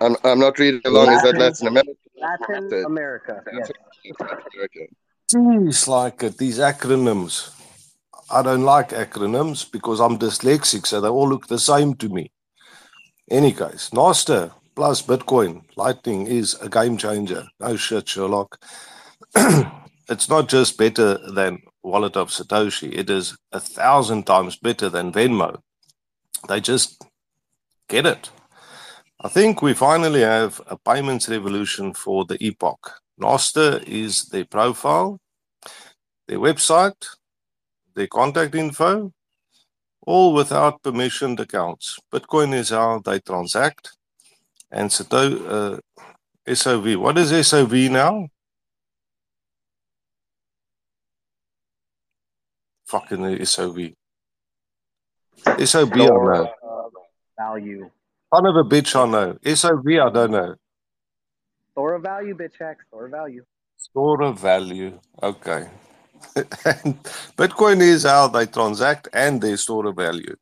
I'm, 0.00 0.16
I'm 0.24 0.38
not 0.38 0.58
reading 0.58 0.80
along. 0.84 1.12
Is 1.12 1.22
that 1.22 1.36
Latin 1.36 1.66
America? 1.68 1.92
Latin 2.16 2.84
America. 2.84 3.42
Yes. 3.52 3.70
Okay. 4.12 4.88
Jeez, 5.32 5.88
like 5.88 6.22
it. 6.22 6.38
These 6.38 6.58
acronyms. 6.58 7.54
I 8.30 8.42
don't 8.42 8.62
like 8.62 8.90
acronyms 8.90 9.70
because 9.70 10.00
I'm 10.00 10.18
dyslexic, 10.18 10.86
so 10.86 11.00
they 11.00 11.08
all 11.08 11.28
look 11.28 11.48
the 11.48 11.58
same 11.58 11.94
to 11.94 12.08
me. 12.08 12.30
Any 13.30 13.52
case, 13.52 13.90
Nostr 13.90 14.52
plus 14.74 15.02
Bitcoin 15.02 15.62
Lightning 15.76 16.26
is 16.26 16.54
a 16.60 16.68
game 16.68 16.96
changer. 16.96 17.46
No 17.58 17.76
shit, 17.76 18.08
Sherlock. 18.08 18.58
it's 20.10 20.28
not 20.28 20.48
just 20.48 20.76
better 20.76 21.16
than 21.18 21.62
Wallet 21.82 22.16
of 22.16 22.30
Satoshi, 22.30 22.92
it 22.92 23.08
is 23.08 23.36
a 23.52 23.60
thousand 23.60 24.26
times 24.26 24.56
better 24.56 24.88
than 24.88 25.12
Venmo. 25.12 25.60
They 26.48 26.60
just 26.60 27.04
get 27.88 28.06
it. 28.06 28.30
I 29.20 29.28
think 29.28 29.62
we 29.62 29.72
finally 29.74 30.22
have 30.22 30.60
a 30.66 30.76
payments 30.76 31.28
revolution 31.28 31.94
for 31.94 32.24
the 32.24 32.42
epoch. 32.44 33.00
Nostr 33.20 33.82
is 33.86 34.24
their 34.26 34.46
profile, 34.46 35.20
their 36.26 36.38
website, 36.38 37.06
their 37.94 38.06
contact 38.08 38.54
info, 38.54 39.12
all 40.06 40.32
without 40.32 40.82
permissioned 40.82 41.38
accounts. 41.38 41.98
Bitcoin 42.12 42.54
is 42.54 42.70
how 42.70 43.00
they 43.00 43.20
transact. 43.20 43.96
And 44.72 44.90
Sato, 44.90 45.78
uh, 46.46 46.54
SOV. 46.54 46.98
What 46.98 47.18
is 47.18 47.46
SOV 47.46 47.72
now? 47.90 48.28
Fucking 52.90 53.44
SOV. 53.44 53.78
SOB, 55.64 55.92
I 55.94 56.06
Store 56.06 56.34
know. 56.34 56.52
of 56.64 56.92
value. 57.38 57.88
Son 58.34 58.46
of 58.46 58.56
a 58.56 58.64
bitch, 58.64 58.96
I 58.96 59.06
know. 59.08 59.38
SOV, 59.54 59.86
I 59.86 60.10
don't 60.12 60.32
know. 60.32 60.54
Store 61.70 61.94
of 61.94 62.02
value, 62.02 62.36
bitch 62.36 62.54
hack. 62.58 62.78
Store 62.88 63.04
of 63.04 63.12
value. 63.12 63.44
Store 63.76 64.22
of 64.22 64.40
value. 64.40 64.98
Okay. 65.22 65.68
and 66.36 67.02
Bitcoin 67.38 67.80
is 67.80 68.02
how 68.02 68.26
they 68.26 68.46
transact 68.46 69.06
and 69.12 69.40
they 69.40 69.54
store 69.54 69.86
of 69.86 69.94
value. 69.96 70.34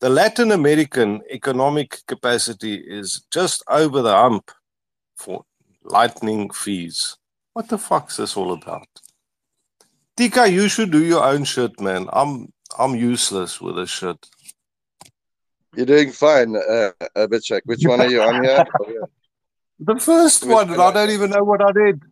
The 0.00 0.08
Latin 0.08 0.52
American 0.52 1.20
economic 1.30 1.98
capacity 2.06 2.74
is 2.76 3.26
just 3.32 3.64
over 3.68 4.02
the 4.02 4.14
hump 4.14 4.52
for 5.16 5.44
lightning 5.82 6.50
fees. 6.50 7.16
What 7.54 7.68
the 7.68 7.78
fuck's 7.78 8.18
this 8.18 8.36
all 8.36 8.52
about? 8.52 8.86
TK, 10.18 10.50
you 10.52 10.68
should 10.68 10.90
do 10.90 11.04
your 11.04 11.22
own 11.22 11.44
shit, 11.44 11.80
man. 11.80 12.08
I'm 12.12 12.52
I'm 12.76 12.96
useless 12.96 13.60
with 13.60 13.76
this 13.76 13.88
shit. 13.88 14.18
You're 15.76 15.86
doing 15.86 16.10
fine, 16.10 16.56
uh, 16.56 16.90
uh, 17.14 17.26
Bitcheck. 17.28 17.60
Which 17.66 17.84
one 17.84 18.00
are 18.00 18.08
you 18.08 18.20
on 18.22 18.42
here? 18.42 18.64
Oh, 18.80 18.88
yeah. 18.88 19.06
The 19.78 20.00
first 20.00 20.42
Which 20.44 20.52
one, 20.52 20.72
and 20.72 20.82
I 20.82 20.90
don't 20.92 21.10
even 21.10 21.30
know 21.30 21.44
what 21.44 21.62
I 21.62 21.70
did. 21.70 22.02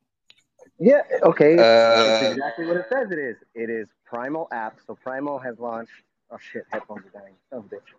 Yeah, 0.79 1.03
okay. 1.25 1.55
it's 1.55 1.63
Uh, 1.63 2.31
exactly 2.31 2.67
what 2.67 2.77
it 2.77 2.87
says 2.93 3.11
it 3.11 3.19
is. 3.19 3.37
It 3.57 3.71
is 3.71 3.89
Primal 4.05 4.47
app. 4.53 4.79
So 4.87 4.95
Primal 4.95 5.41
has 5.41 5.59
launched. 5.59 5.91
Oh 6.31 6.39
shit, 6.39 6.65
headphones 6.71 7.07
are 7.07 7.21
dying. 7.21 7.35
Oh 7.51 7.63
bitch. 7.63 7.91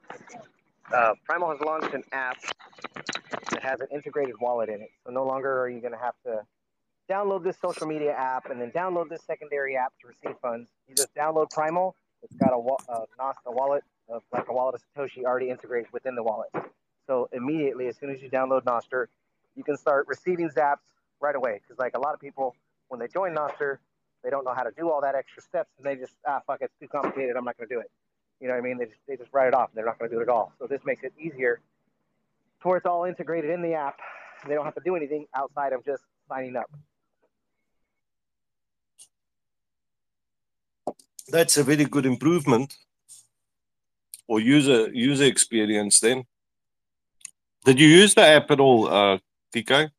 Uh, 0.93 1.15
Primal 1.25 1.49
has 1.51 1.59
launched 1.59 1.93
an 1.93 2.03
app 2.13 2.37
that 3.51 3.61
has 3.61 3.81
an 3.81 3.87
integrated 3.91 4.35
wallet 4.39 4.69
in 4.69 4.79
it. 4.79 4.89
So 5.05 5.11
no 5.11 5.25
longer 5.25 5.59
are 5.61 5.67
you 5.67 5.81
going 5.81 5.91
to 5.91 5.99
have 5.99 6.15
to 6.25 6.43
download 7.09 7.43
this 7.43 7.57
social 7.59 7.87
media 7.87 8.11
app 8.13 8.49
and 8.49 8.59
then 8.61 8.71
download 8.71 9.09
this 9.09 9.21
secondary 9.23 9.75
app 9.77 9.93
to 10.01 10.07
receive 10.07 10.37
funds. 10.41 10.69
You 10.87 10.95
just 10.95 11.13
download 11.15 11.49
Primal. 11.51 11.95
It's 12.23 12.35
got 12.35 12.53
a, 12.53 12.59
wa- 12.59 12.77
uh, 12.89 13.05
NOS, 13.17 13.35
a 13.45 13.51
wallet 13.51 13.83
of 14.09 14.23
like 14.31 14.47
a 14.49 14.53
wallet 14.53 14.75
of 14.75 14.81
Satoshi 14.95 15.23
already 15.23 15.49
integrated 15.49 15.91
within 15.93 16.15
the 16.15 16.23
wallet. 16.23 16.49
So 17.05 17.29
immediately, 17.31 17.87
as 17.87 17.97
soon 17.97 18.09
as 18.09 18.21
you 18.21 18.29
download 18.29 18.63
Nostr, 18.63 19.07
you 19.55 19.63
can 19.63 19.77
start 19.77 20.07
receiving 20.07 20.49
zaps 20.49 20.79
right 21.21 21.35
away. 21.35 21.61
Because 21.61 21.79
like 21.79 21.95
a 21.95 21.99
lot 21.99 22.13
of 22.13 22.19
people, 22.19 22.55
when 22.89 22.99
they 22.99 23.07
join 23.07 23.33
Nostr, 23.33 23.77
they 24.23 24.29
don't 24.29 24.43
know 24.43 24.53
how 24.53 24.63
to 24.63 24.71
do 24.71 24.89
all 24.89 25.01
that 25.01 25.15
extra 25.15 25.41
steps, 25.41 25.69
and 25.77 25.85
they 25.85 25.95
just 25.95 26.13
ah 26.27 26.41
fuck, 26.45 26.59
it's 26.61 26.73
too 26.79 26.87
complicated. 26.87 27.35
I'm 27.37 27.45
not 27.45 27.57
going 27.57 27.69
to 27.69 27.75
do 27.75 27.79
it. 27.79 27.89
You 28.41 28.47
know 28.47 28.53
what 28.55 28.59
I 28.59 28.63
mean? 28.63 28.77
They 28.77 28.85
just 28.85 28.99
they 29.07 29.15
just 29.15 29.29
write 29.31 29.47
it 29.47 29.53
off. 29.53 29.69
And 29.69 29.77
they're 29.77 29.85
not 29.85 29.99
going 29.99 30.09
to 30.09 30.15
do 30.15 30.19
it 30.19 30.23
at 30.23 30.29
all. 30.29 30.51
So 30.59 30.67
this 30.67 30.81
makes 30.85 31.03
it 31.03 31.13
easier 31.19 31.59
to 32.61 32.67
where 32.67 32.77
it's 32.77 32.85
all 32.85 33.05
integrated 33.05 33.51
in 33.51 33.61
the 33.61 33.73
app. 33.73 33.97
They 34.47 34.53
don't 34.53 34.65
have 34.65 34.75
to 34.75 34.81
do 34.83 34.95
anything 34.95 35.27
outside 35.35 35.73
of 35.73 35.85
just 35.85 36.03
signing 36.27 36.55
up. 36.55 36.69
That's 41.29 41.57
a 41.57 41.63
very 41.63 41.85
good 41.85 42.05
improvement 42.05 42.75
or 44.27 44.39
user 44.39 44.89
user 44.93 45.25
experience 45.25 45.99
then. 45.99 46.25
Did 47.65 47.79
you 47.79 47.87
use 47.87 48.13
the 48.15 48.21
app 48.25 48.49
at 48.51 48.59
all, 48.59 48.87
uh, 48.87 49.17
TK? 49.53 49.91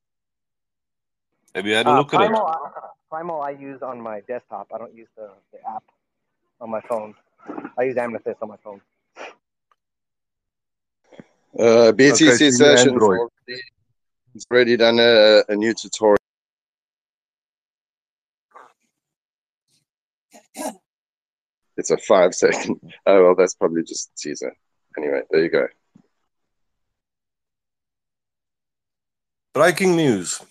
Have 1.55 1.67
you 1.67 1.75
had 1.75 1.87
a 1.87 1.91
Uh, 1.91 1.97
look 1.99 2.15
at 2.15 2.21
it? 2.23 2.29
Primal, 2.29 2.47
uh, 2.47 2.81
Primal, 3.11 3.41
I 3.43 3.51
use 3.51 3.83
on 3.83 4.01
my 4.01 4.21
desktop. 4.21 4.69
I 4.75 4.79
don't 4.79 4.95
use 4.95 5.09
the, 5.17 5.31
the 5.53 5.59
app 5.69 5.85
on 6.61 6.71
my 6.71 6.81
phone. 6.83 7.15
I 7.79 7.83
use 7.85 7.97
Amethyst 7.97 8.39
on 8.43 8.49
my 8.49 8.57
phone. 8.65 8.81
Uh, 11.59 11.93
BTC 11.93 12.13
Okay, 12.13 12.37
so 12.37 12.45
you're 12.45 12.53
sessions 12.53 12.89
Android. 12.93 13.19
already, 13.19 13.63
it's 14.35 14.47
already 14.51 14.77
done 14.77 14.99
a, 15.01 15.43
a 15.49 15.57
new 15.57 15.75
tutorial. 15.75 16.19
It's 21.79 21.93
a 21.93 21.97
five 21.97 22.35
second. 22.35 22.81
Oh 23.07 23.25
well, 23.25 23.35
that's 23.37 23.55
probably 23.55 23.85
just 23.85 24.11
teaser. 24.19 24.55
Anyway, 24.99 25.23
there 25.31 25.45
you 25.45 25.49
go. 25.49 25.69
Breaking 29.55 29.97
news. 29.97 30.43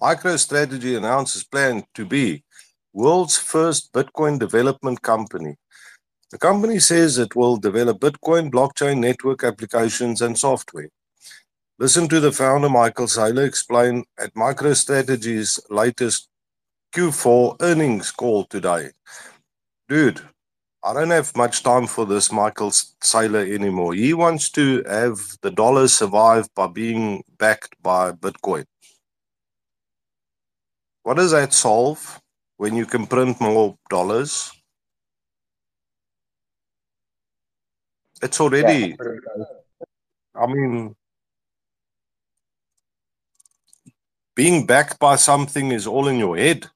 MicroStrategy 0.00 0.96
announces 0.96 1.42
plan 1.44 1.84
to 1.94 2.04
be 2.04 2.44
world's 2.92 3.38
first 3.38 3.92
Bitcoin 3.94 4.38
development 4.38 5.00
company. 5.00 5.56
The 6.30 6.38
company 6.38 6.78
says 6.78 7.16
it 7.16 7.34
will 7.34 7.56
develop 7.56 7.98
Bitcoin 7.98 8.50
blockchain 8.50 8.98
network 8.98 9.42
applications 9.44 10.20
and 10.20 10.38
software. 10.38 10.90
Listen 11.78 12.08
to 12.08 12.20
the 12.20 12.32
founder 12.32 12.68
Michael 12.68 13.06
Saylor 13.06 13.46
explain 13.46 14.04
at 14.18 14.34
MicroStrategy's 14.34 15.58
latest 15.70 16.28
Q4 16.94 17.56
earnings 17.60 18.10
call 18.10 18.44
today. 18.44 18.90
Dude, 19.88 20.20
I 20.82 20.92
don't 20.92 21.10
have 21.10 21.36
much 21.36 21.62
time 21.62 21.86
for 21.86 22.04
this 22.04 22.32
Michael 22.32 22.70
Saylor 22.70 23.48
anymore. 23.52 23.94
He 23.94 24.14
wants 24.14 24.50
to 24.50 24.82
have 24.84 25.18
the 25.42 25.50
dollar 25.50 25.86
survive 25.86 26.52
by 26.54 26.66
being 26.66 27.22
backed 27.38 27.80
by 27.82 28.10
Bitcoin. 28.12 28.64
What 31.04 31.18
does 31.18 31.30
that 31.30 31.52
solve 31.52 32.20
when 32.56 32.74
you 32.74 32.84
can 32.84 33.06
print 33.06 33.40
more 33.40 33.76
dollars? 33.88 34.50
It's 38.22 38.40
already, 38.40 38.96
I 40.34 40.46
mean, 40.46 40.96
being 44.34 44.66
backed 44.66 44.98
by 44.98 45.14
something 45.16 45.70
is 45.70 45.86
all 45.86 46.08
in 46.08 46.18
your 46.18 46.36
head. 46.36 46.66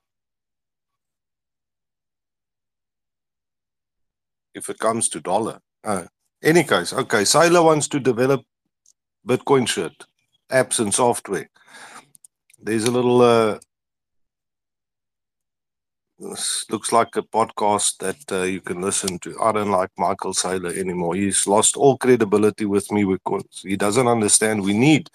If 4.55 4.69
it 4.69 4.79
comes 4.79 5.09
to 5.11 5.21
dollar. 5.21 5.61
Uh, 5.85 6.05
any 6.43 6.65
case, 6.65 6.93
okay, 6.93 7.23
Saylor 7.23 7.65
wants 7.65 7.89
to 7.89 8.01
develop 8.01 8.43
Bitcoin 9.27 9.69
shit, 9.69 9.93
apps 10.51 10.81
and 10.81 10.93
software. 10.93 11.49
There's 12.59 12.85
a 12.85 12.91
little 12.91 13.21
uh, 13.21 13.59
this 16.21 16.67
looks 16.69 16.93
like 16.93 17.17
a 17.17 17.23
podcast 17.23 17.97
that 17.99 18.31
uh, 18.31 18.43
you 18.43 18.61
can 18.61 18.83
listen 18.83 19.19
to. 19.21 19.41
I 19.41 19.53
don't 19.53 19.71
like 19.71 19.91
Michael 19.97 20.35
Saylor 20.35 20.77
anymore. 20.77 21.15
He's 21.15 21.47
lost 21.47 21.79
all 21.79 21.97
credibility 21.97 22.67
with 22.67 22.93
me 22.93 23.05
because 23.05 23.47
he 23.63 23.77
doesn't 23.77 24.07
understand 24.07 24.63
we 24.63 24.75
need. 24.75 25.09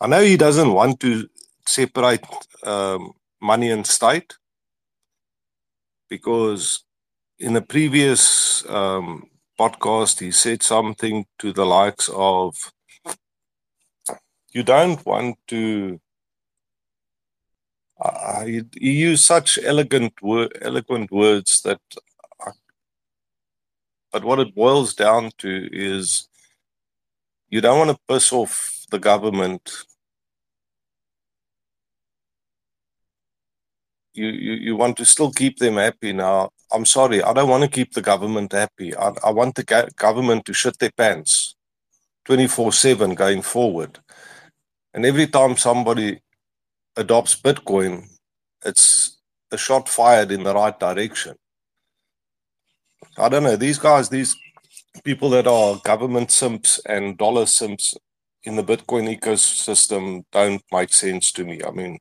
I 0.00 0.08
know 0.08 0.20
he 0.20 0.36
doesn't 0.36 0.72
want 0.72 0.98
to 1.00 1.28
separate 1.64 2.24
um, 2.64 3.12
money 3.40 3.70
and 3.70 3.86
state 3.86 4.34
because 6.08 6.82
in 7.38 7.54
a 7.56 7.60
previous 7.60 8.68
um, 8.68 9.28
podcast 9.58 10.18
he 10.18 10.30
said 10.30 10.62
something 10.62 11.24
to 11.38 11.52
the 11.52 11.64
likes 11.64 12.10
of 12.12 12.72
you 14.52 14.62
don't 14.62 15.04
want 15.06 15.36
to 15.46 16.00
uh, 18.00 18.44
he, 18.44 18.62
he 18.74 18.92
used 18.92 19.24
such 19.24 19.58
elegant 19.64 20.12
word, 20.22 20.56
eloquent 20.62 21.10
words 21.10 21.62
that 21.62 21.80
uh, 22.44 22.52
but 24.12 24.24
what 24.24 24.40
it 24.40 24.54
boils 24.54 24.94
down 24.94 25.30
to 25.38 25.68
is 25.72 26.28
you 27.50 27.60
don't 27.60 27.78
want 27.78 27.90
to 27.90 28.12
piss 28.12 28.32
off 28.32 28.84
the 28.90 28.98
government 28.98 29.84
you, 34.20 34.28
you 34.28 34.52
you 34.66 34.76
want 34.76 34.96
to 34.98 35.04
still 35.04 35.32
keep 35.32 35.58
them 35.58 35.76
happy. 35.86 36.12
Now 36.12 36.50
i'm 36.72 36.84
sorry 36.84 37.22
i 37.22 37.32
don't 37.32 37.48
want 37.48 37.64
to 37.64 37.76
keep 37.78 37.92
the 37.92 38.02
government 38.02 38.52
happy. 38.52 38.96
I, 38.96 39.12
I 39.24 39.30
want 39.30 39.54
the 39.54 39.90
government 39.96 40.44
to 40.46 40.52
shit 40.52 40.78
their 40.78 40.90
pants 40.90 41.54
24 42.26 42.72
7 42.72 43.14
going 43.14 43.42
forward. 43.42 43.98
And 44.94 45.06
every 45.06 45.26
time 45.26 45.56
somebody 45.56 46.20
adopts 46.96 47.34
bitcoin 47.40 48.04
it's 48.64 49.18
a 49.50 49.56
shot 49.56 49.88
fired 49.88 50.30
in 50.30 50.42
the 50.42 50.54
right 50.54 50.78
direction. 50.78 51.36
I 53.16 53.28
don't 53.28 53.44
know 53.44 53.56
these 53.56 53.78
guys 53.78 54.08
these 54.08 54.36
people 55.04 55.30
that 55.30 55.46
are 55.46 55.80
government 55.84 56.30
simps 56.30 56.80
and 56.86 57.16
dollar 57.16 57.46
simps 57.46 57.94
in 58.44 58.56
the 58.56 58.64
bitcoin 58.64 59.04
ecosystem 59.16 60.24
don't 60.32 60.62
make 60.72 60.92
sense 60.92 61.32
to 61.32 61.44
me. 61.44 61.60
I 61.66 61.70
mean 61.70 61.98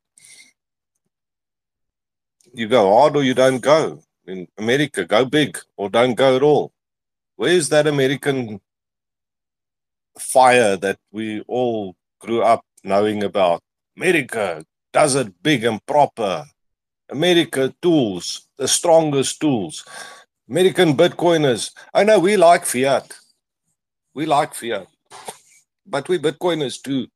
you 2.53 2.67
go 2.67 2.93
hard 2.93 3.15
or 3.15 3.23
you 3.23 3.33
don't 3.33 3.59
go. 3.59 4.01
In 4.25 4.47
America, 4.57 5.05
go 5.05 5.25
big 5.25 5.57
or 5.77 5.89
don't 5.89 6.15
go 6.15 6.35
at 6.35 6.43
all. 6.43 6.71
Where's 7.35 7.69
that 7.69 7.87
American 7.87 8.59
fire 10.19 10.75
that 10.77 10.97
we 11.11 11.41
all 11.41 11.95
grew 12.19 12.41
up 12.41 12.65
knowing 12.83 13.23
about? 13.23 13.61
America 13.95 14.65
does 14.91 15.15
it 15.15 15.31
big 15.41 15.63
and 15.63 15.85
proper. 15.85 16.45
America 17.09 17.73
tools, 17.81 18.47
the 18.57 18.67
strongest 18.67 19.39
tools. 19.39 19.85
American 20.49 20.95
Bitcoiners. 20.95 21.71
Oh, 21.93 21.99
I 21.99 22.03
know 22.03 22.19
we 22.19 22.37
like 22.37 22.65
fiat. 22.65 23.17
We 24.13 24.25
like 24.25 24.53
fiat. 24.53 24.87
But 25.89 26.09
we 26.09 26.19
Bitcoiners 26.19 26.81
too. 26.81 27.07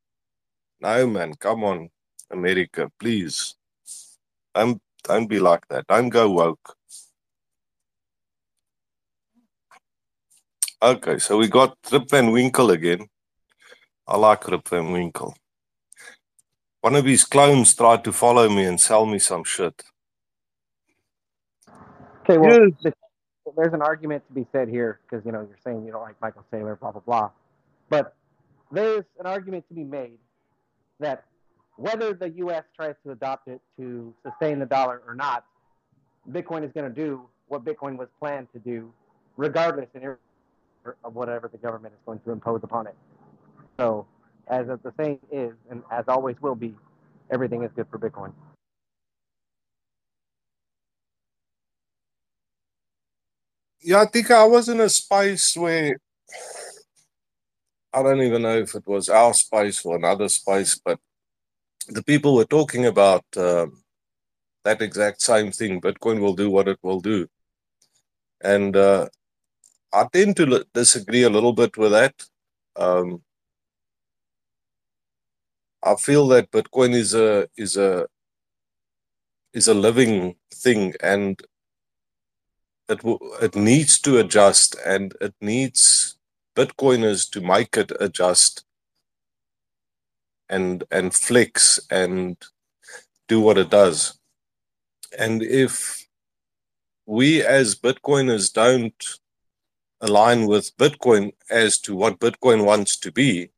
No, 0.80 1.06
man, 1.06 1.34
come 1.34 1.62
on, 1.62 1.90
America, 2.30 2.90
please. 2.98 3.54
I'm 4.54 4.80
don't 5.04 5.26
be 5.26 5.38
like 5.38 5.66
that. 5.68 5.86
Don't 5.86 6.08
go 6.08 6.30
woke. 6.30 6.76
Okay, 10.80 11.18
so 11.18 11.38
we 11.38 11.48
got 11.48 11.76
Rip 11.92 12.10
Van 12.10 12.30
Winkle 12.32 12.70
again. 12.70 13.06
I 14.06 14.16
like 14.16 14.46
Rip 14.48 14.68
Van 14.68 14.90
Winkle. 14.90 15.36
One 16.80 16.96
of 16.96 17.04
his 17.04 17.24
clones 17.24 17.74
tried 17.74 18.02
to 18.04 18.12
follow 18.12 18.48
me 18.48 18.64
and 18.64 18.80
sell 18.80 19.06
me 19.06 19.20
some 19.20 19.44
shit. 19.44 19.80
Okay, 22.24 22.38
well, 22.38 22.58
Yes. 22.58 22.72
th- 22.82 22.94
there's 23.56 23.72
an 23.72 23.82
argument 23.82 24.26
to 24.28 24.34
be 24.34 24.46
said 24.50 24.68
here 24.68 25.00
because 25.02 25.24
you 25.24 25.32
know 25.32 25.40
you're 25.40 25.58
saying 25.64 25.84
you 25.84 25.92
don't 25.92 26.02
like 26.02 26.20
Michael 26.20 26.44
Saylor, 26.52 26.78
blah 26.78 26.90
blah 26.92 27.00
blah, 27.00 27.30
but 27.88 28.16
there's 28.72 29.04
an 29.20 29.26
argument 29.26 29.66
to 29.68 29.74
be 29.74 29.84
made 29.84 30.18
that 30.98 31.24
whether 31.76 32.14
the 32.14 32.30
U.S. 32.30 32.64
tries 32.76 32.94
to 33.04 33.12
adopt 33.12 33.48
it 33.48 33.60
to 33.78 34.14
sustain 34.24 34.58
the 34.58 34.66
dollar 34.66 35.02
or 35.06 35.14
not, 35.14 35.44
Bitcoin 36.30 36.64
is 36.64 36.72
going 36.72 36.92
to 36.92 36.94
do 36.94 37.22
what 37.48 37.64
Bitcoin 37.64 37.96
was 37.96 38.08
planned 38.18 38.48
to 38.52 38.58
do, 38.58 38.92
regardless 39.36 39.88
of 41.04 41.14
whatever 41.14 41.48
the 41.48 41.58
government 41.58 41.94
is 41.94 42.00
going 42.06 42.20
to 42.20 42.30
impose 42.30 42.60
upon 42.62 42.86
it. 42.86 42.94
So, 43.78 44.06
as 44.48 44.66
the 44.66 44.92
saying 44.98 45.18
is, 45.30 45.52
and 45.70 45.82
as 45.90 46.04
always 46.08 46.36
will 46.40 46.54
be, 46.54 46.74
everything 47.30 47.62
is 47.62 47.70
good 47.74 47.86
for 47.90 47.98
Bitcoin. 47.98 48.32
Yeah, 53.80 54.02
I 54.02 54.06
think 54.06 54.30
I 54.30 54.44
was 54.44 54.68
in 54.68 54.80
a 54.80 54.88
space 54.88 55.56
where 55.56 55.96
I 57.92 58.02
don't 58.02 58.22
even 58.22 58.42
know 58.42 58.58
if 58.58 58.74
it 58.74 58.86
was 58.86 59.08
our 59.08 59.34
space 59.34 59.84
or 59.84 59.96
another 59.96 60.28
space, 60.28 60.80
but 60.82 60.98
the 61.88 62.02
people 62.02 62.34
were 62.34 62.44
talking 62.44 62.86
about 62.86 63.24
um, 63.36 63.82
that 64.64 64.82
exact 64.82 65.22
same 65.22 65.52
thing. 65.52 65.80
Bitcoin 65.80 66.20
will 66.20 66.34
do 66.34 66.50
what 66.50 66.68
it 66.68 66.78
will 66.82 67.00
do. 67.00 67.28
And 68.42 68.76
uh, 68.76 69.08
I 69.92 70.06
tend 70.12 70.36
to 70.36 70.64
disagree 70.72 71.22
a 71.22 71.30
little 71.30 71.52
bit 71.52 71.76
with 71.76 71.92
that. 71.92 72.14
Um, 72.76 73.22
I 75.82 75.96
feel 75.96 76.28
that 76.28 76.50
Bitcoin 76.50 76.94
is 76.94 77.14
a 77.14 77.48
is 77.56 77.76
a 77.76 78.06
is 79.52 79.68
a 79.68 79.74
living 79.74 80.36
thing, 80.54 80.94
and 81.02 81.40
it 82.88 83.00
it 83.42 83.56
needs 83.56 83.98
to 84.00 84.18
adjust, 84.18 84.76
and 84.86 85.14
it 85.20 85.34
needs 85.40 86.16
Bitcoiners 86.56 87.28
to 87.32 87.40
make 87.40 87.76
it 87.76 87.92
adjust 88.00 88.64
and 90.52 90.84
and 90.90 91.14
flex 91.14 91.80
and 91.90 92.36
do 93.26 93.40
what 93.40 93.58
it 93.58 93.70
does. 93.70 94.18
And 95.18 95.42
if 95.42 96.06
we 97.06 97.42
as 97.42 97.74
Bitcoiners 97.74 98.52
don't 98.52 99.02
align 100.00 100.46
with 100.46 100.76
Bitcoin 100.76 101.32
as 101.50 101.78
to 101.80 101.96
what 101.96 102.20
Bitcoin 102.20 102.64
wants 102.64 102.96
to 102.98 103.10
be, 103.10 103.50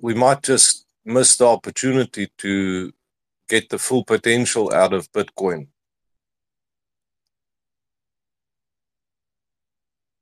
we 0.00 0.14
might 0.14 0.42
just 0.42 0.86
miss 1.04 1.36
the 1.36 1.46
opportunity 1.46 2.28
to 2.38 2.92
get 3.48 3.68
the 3.68 3.78
full 3.78 4.04
potential 4.04 4.72
out 4.72 4.92
of 4.92 5.12
Bitcoin. 5.12 5.68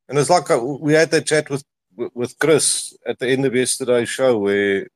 And 0.08 0.18
it's 0.18 0.30
like 0.30 0.50
uh, 0.50 0.58
we 0.58 0.92
had 0.92 1.10
that 1.12 1.26
chat 1.26 1.48
with 1.48 1.64
with 1.96 2.38
Chris 2.38 2.96
at 3.06 3.18
the 3.18 3.28
end 3.28 3.44
of 3.44 3.54
yesterday's 3.54 4.08
show 4.08 4.38
where 4.38 4.86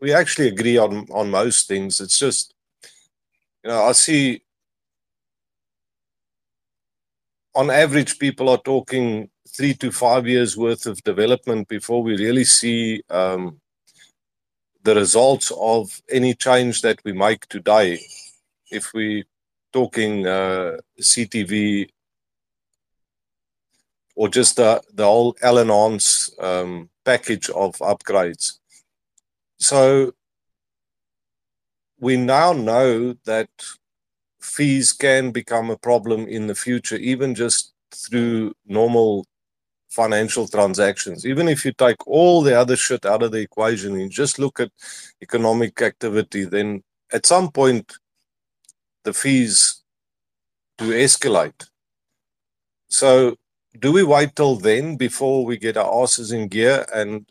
we 0.00 0.12
actually 0.12 0.48
agree 0.48 0.78
on 0.78 1.06
on 1.10 1.30
most 1.30 1.68
things. 1.68 2.00
It's 2.00 2.18
just 2.18 2.54
you 3.64 3.70
know 3.70 3.82
I 3.84 3.92
see 3.92 4.42
on 7.54 7.70
average 7.70 8.18
people 8.18 8.48
are 8.48 8.58
talking 8.58 9.30
three 9.48 9.74
to 9.74 9.90
five 9.90 10.26
years 10.26 10.56
worth 10.56 10.86
of 10.86 11.02
development 11.02 11.68
before 11.68 12.02
we 12.02 12.16
really 12.16 12.44
see 12.44 13.02
um, 13.08 13.58
the 14.82 14.94
results 14.94 15.50
of 15.58 16.02
any 16.10 16.34
change 16.34 16.82
that 16.82 17.02
we 17.04 17.12
make 17.12 17.46
today. 17.46 17.98
If 18.70 18.92
we 18.92 19.24
talking 19.72 20.26
uh, 20.26 20.76
CTV 21.00 21.88
or 24.16 24.28
just 24.28 24.56
the, 24.56 24.82
the 24.94 25.04
whole 25.04 25.34
LNHANCE 25.34 26.42
um, 26.42 26.90
package 27.04 27.48
of 27.50 27.76
upgrades. 27.78 28.58
So 29.58 30.12
we 32.00 32.16
now 32.16 32.52
know 32.52 33.14
that 33.24 33.48
fees 34.40 34.92
can 34.92 35.30
become 35.30 35.70
a 35.70 35.78
problem 35.78 36.26
in 36.26 36.46
the 36.46 36.54
future, 36.54 36.96
even 36.96 37.34
just 37.34 37.72
through 37.94 38.54
normal 38.66 39.26
financial 39.90 40.46
transactions. 40.48 41.24
Even 41.24 41.48
if 41.48 41.64
you 41.64 41.72
take 41.72 42.06
all 42.06 42.42
the 42.42 42.58
other 42.58 42.76
shit 42.76 43.06
out 43.06 43.22
of 43.22 43.32
the 43.32 43.40
equation 43.40 43.98
and 44.00 44.10
just 44.10 44.38
look 44.38 44.60
at 44.60 44.70
economic 45.22 45.80
activity, 45.80 46.44
then 46.44 46.82
at 47.12 47.26
some 47.26 47.50
point 47.50 47.92
the 49.04 49.12
fees 49.12 49.82
do 50.78 50.90
escalate. 50.90 51.68
So 52.88 53.36
do 53.80 53.92
we 53.92 54.02
wait 54.02 54.34
till 54.36 54.56
then 54.56 54.96
before 54.96 55.44
we 55.44 55.56
get 55.56 55.76
our 55.76 56.02
asses 56.02 56.32
in 56.32 56.48
gear 56.48 56.84
and 56.94 57.26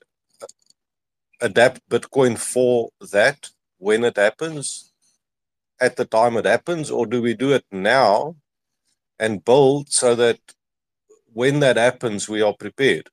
adapt 1.42 1.88
Bitcoin 1.90 2.38
for 2.38 2.90
that 3.12 3.50
when 3.78 4.04
it 4.04 4.18
happens, 4.18 4.92
at 5.82 5.96
the 5.96 6.06
time 6.06 6.38
it 6.38 6.46
happens, 6.46 6.90
or 6.90 7.06
do 7.06 7.22
we 7.22 7.34
do 7.34 7.54
it 7.54 7.66
now 7.72 8.36
and 9.20 9.44
build 9.44 9.92
so 9.92 10.16
that 10.16 10.40
when 11.34 11.60
that 11.60 11.78
happens, 11.78 12.30
we 12.30 12.42
are 12.42 12.54
prepared? 12.54 13.10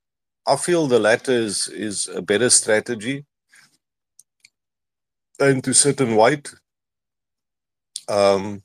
I 0.47 0.55
feel 0.55 0.87
the 0.87 0.99
latter 0.99 1.31
is, 1.31 1.67
is 1.67 2.07
a 2.07 2.21
better 2.21 2.49
strategy 2.49 3.25
than 5.39 5.61
to 5.61 5.73
sit 5.73 5.99
and 6.01 6.17
wait. 6.17 6.53
Um, 8.07 8.61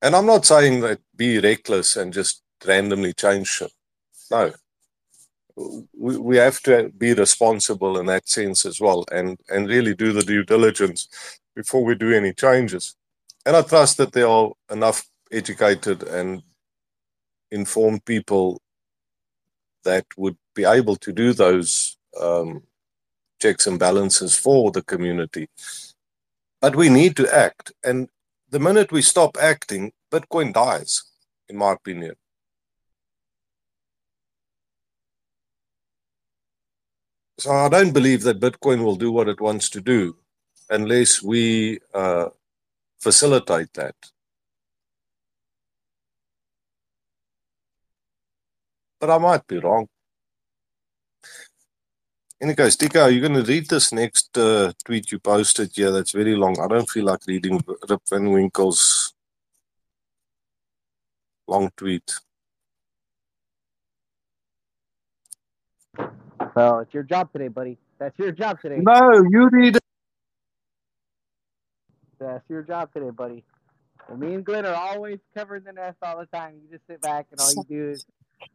and 0.00 0.16
I'm 0.16 0.26
not 0.26 0.44
saying 0.44 0.80
that 0.80 1.00
be 1.16 1.38
reckless 1.38 1.96
and 1.96 2.12
just 2.12 2.41
randomly 2.66 3.12
change 3.12 3.48
shit. 3.48 3.72
No. 4.30 4.52
We, 5.56 6.16
we 6.16 6.36
have 6.38 6.60
to 6.62 6.90
be 6.96 7.12
responsible 7.12 7.98
in 7.98 8.06
that 8.06 8.28
sense 8.28 8.64
as 8.64 8.80
well 8.80 9.04
and, 9.12 9.38
and 9.50 9.68
really 9.68 9.94
do 9.94 10.12
the 10.12 10.22
due 10.22 10.44
diligence 10.44 11.08
before 11.54 11.84
we 11.84 11.94
do 11.94 12.12
any 12.12 12.32
changes. 12.32 12.96
And 13.44 13.54
I 13.56 13.62
trust 13.62 13.98
that 13.98 14.12
there 14.12 14.28
are 14.28 14.52
enough 14.70 15.04
educated 15.30 16.04
and 16.04 16.42
informed 17.50 18.04
people 18.04 18.62
that 19.84 20.06
would 20.16 20.36
be 20.54 20.64
able 20.64 20.96
to 20.96 21.12
do 21.12 21.32
those 21.32 21.96
um, 22.20 22.62
checks 23.40 23.66
and 23.66 23.78
balances 23.78 24.36
for 24.36 24.70
the 24.70 24.82
community. 24.82 25.48
But 26.60 26.76
we 26.76 26.88
need 26.88 27.16
to 27.16 27.34
act. 27.34 27.72
And 27.84 28.08
the 28.50 28.60
minute 28.60 28.92
we 28.92 29.02
stop 29.02 29.36
acting, 29.40 29.92
Bitcoin 30.10 30.52
dies, 30.52 31.02
in 31.48 31.56
my 31.56 31.72
opinion. 31.72 32.14
So 37.38 37.50
I 37.50 37.68
don't 37.68 37.92
believe 37.92 38.22
that 38.22 38.40
Bitcoin 38.40 38.84
will 38.84 38.96
do 38.96 39.10
what 39.10 39.28
it 39.28 39.40
wants 39.40 39.68
to 39.70 39.80
do 39.80 40.16
unless 40.70 41.22
we 41.22 41.80
uh, 41.94 42.28
facilitate 43.00 43.72
that. 43.74 43.94
But 49.00 49.10
I 49.10 49.18
might 49.18 49.46
be 49.46 49.58
wrong. 49.58 49.88
Any 52.40 52.54
case, 52.54 52.76
Tika, 52.76 53.10
you're 53.10 53.28
going 53.28 53.44
to 53.44 53.52
read 53.52 53.68
this 53.68 53.92
next 53.92 54.36
uh, 54.36 54.72
tweet 54.84 55.12
you 55.12 55.18
posted 55.18 55.70
here 55.74 55.92
that's 55.92 56.10
very 56.10 56.34
long. 56.34 56.58
I 56.60 56.66
don't 56.66 56.90
feel 56.90 57.04
like 57.04 57.20
reading 57.26 57.62
Rip 57.88 58.00
Van 58.10 58.30
Winkle's 58.30 59.14
long 61.46 61.70
tweet. 61.76 62.12
Well, 66.54 66.80
it's 66.80 66.92
your 66.92 67.02
job 67.02 67.32
today, 67.32 67.48
buddy. 67.48 67.78
That's 67.98 68.18
your 68.18 68.32
job 68.32 68.60
today. 68.60 68.78
No, 68.80 69.12
you 69.30 69.48
need. 69.52 69.76
it. 69.76 69.82
That's 72.18 72.44
your 72.48 72.62
job 72.62 72.92
today, 72.92 73.10
buddy. 73.10 73.44
And 74.08 74.20
me 74.20 74.34
and 74.34 74.44
Glenn 74.44 74.66
are 74.66 74.74
always 74.74 75.18
covering 75.34 75.64
the 75.64 75.72
nest 75.72 75.96
all 76.02 76.18
the 76.18 76.26
time. 76.26 76.54
You 76.62 76.76
just 76.76 76.86
sit 76.86 77.00
back 77.00 77.26
and 77.30 77.40
all 77.40 77.52
you 77.54 77.64
do 77.68 77.90
is 77.90 78.04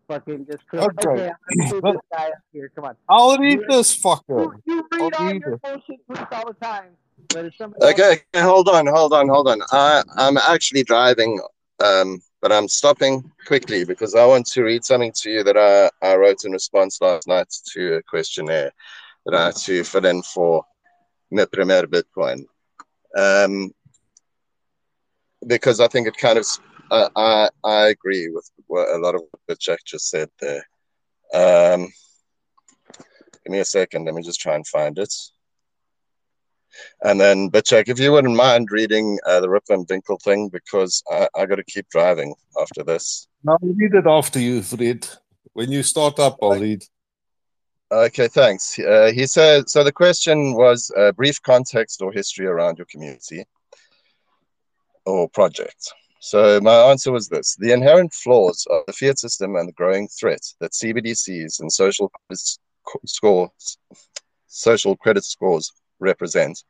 fucking 0.08 0.46
just 0.46 0.68
click. 0.68 0.84
Okay. 1.06 1.10
Okay, 1.10 1.30
I'm 1.30 1.70
gonna 1.82 1.94
this 1.94 2.02
guy 2.14 2.26
up 2.28 2.34
here. 2.54 2.72
Come 2.76 2.86
on. 2.86 2.96
I'll 3.10 3.38
read 3.38 3.60
You- 3.62 3.66
this 3.70 4.00
fucker. 4.00 4.52
You, 4.66 4.76
you 4.76 4.88
read 4.92 5.14
I'll 5.16 5.28
all 5.28 5.34
your 5.34 5.54
it. 5.54 5.62
bullshit 5.62 6.08
tweets 6.10 6.32
all 6.32 6.48
the 6.48 6.54
time. 6.66 6.90
But 7.30 7.46
if 7.46 7.56
somebody 7.58 7.84
else- 7.84 7.94
Okay, 7.94 8.12
okay, 8.36 8.44
hold 8.46 8.70
on, 8.70 8.86
hold 8.88 9.14
on, 9.14 9.28
hold 9.28 9.48
on. 9.48 9.60
I, 9.72 10.04
I'm 10.18 10.38
actually 10.38 10.84
driving, 10.84 11.40
um, 11.84 12.22
but 12.42 12.52
I'm 12.52 12.68
stopping 12.68 13.30
quickly 13.46 13.84
because 13.84 14.16
I 14.16 14.26
want 14.26 14.46
to 14.48 14.64
read 14.64 14.84
something 14.84 15.14
to 15.22 15.30
you 15.30 15.44
that 15.44 15.58
I, 15.58 15.90
I 16.06 16.16
wrote 16.16 16.46
in 16.46 16.52
response 16.52 17.02
last 17.02 17.28
night 17.28 17.48
to 17.74 17.96
a 17.96 18.04
questionnaire 18.04 18.72
that 19.26 19.36
I 19.36 19.46
had 19.48 19.56
to 19.56 19.84
fill 19.84 20.06
in 20.06 20.22
for 20.24 20.64
Mi 21.32 21.46
Primer 21.46 21.88
Bitcoin. 21.88 22.46
Um, 23.18 23.72
because 25.46 25.80
I 25.80 25.88
think 25.88 26.08
it 26.08 26.18
kind 26.18 26.38
of, 26.38 26.46
uh, 26.92 27.10
I, 27.16 27.50
I 27.64 27.88
agree 27.88 28.30
with 28.30 28.50
what 28.68 28.90
a 28.90 28.98
lot 28.98 29.16
of 29.16 29.22
what 29.46 29.60
Jack 29.60 29.80
just 29.86 30.10
said 30.10 30.30
there. 30.40 30.64
Um, 31.34 31.92
give 33.44 33.52
me 33.52 33.60
a 33.60 33.66
second, 33.66 34.06
let 34.06 34.14
me 34.14 34.22
just 34.22 34.40
try 34.40 34.56
and 34.56 34.68
find 34.68 34.98
it. 35.00 35.14
And 37.04 37.20
then, 37.20 37.50
but 37.50 37.66
Jack, 37.66 37.90
if 37.90 38.00
you 38.00 38.12
wouldn't 38.12 38.36
mind 38.36 38.70
reading 38.72 39.20
uh, 39.26 39.40
the 39.40 39.50
Rip 39.50 39.64
Van 39.68 39.86
Winkle 39.90 40.20
thing, 40.24 40.50
because 40.50 41.04
I, 41.10 41.28
I 41.36 41.46
got 41.46 41.56
to 41.56 41.64
keep 41.64 41.90
driving 41.90 42.36
after 42.60 42.84
this. 42.84 43.28
No, 43.44 43.54
I'll 43.54 43.74
read 43.74 43.94
it 43.94 44.08
after 44.08 44.40
you, 44.40 44.62
Fred. 44.62 45.08
When 45.54 45.72
you 45.72 45.84
start 45.84 46.20
up, 46.20 46.38
I'll 46.42 46.60
read. 46.60 46.84
Okay, 47.92 48.28
thanks. 48.28 48.78
Uh, 48.78 49.12
he 49.14 49.26
said, 49.26 49.70
so 49.70 49.84
the 49.84 49.94
question 49.94 50.54
was 50.56 50.92
uh, 50.98 51.14
brief 51.14 51.42
context 51.42 52.02
or 52.02 52.12
history 52.12 52.46
around 52.46 52.78
your 52.78 52.88
community 52.88 53.46
or 55.06 55.30
project. 55.30 55.94
So 56.20 56.60
my 56.60 56.76
answer 56.90 57.12
was 57.12 57.30
this 57.30 57.56
the 57.60 57.72
inherent 57.72 58.14
flaws 58.14 58.68
of 58.70 58.82
the 58.88 58.94
fiat 58.94 59.20
system 59.20 59.56
and 59.56 59.70
the 59.70 59.74
growing 59.74 60.08
threat 60.10 60.42
that 60.60 60.74
CBDCs 60.74 61.62
and 61.62 61.72
social 61.72 62.12
scores, 63.06 63.78
social 64.48 64.98
credit 64.98 65.24
scores 65.24 65.72
represent 66.00 66.64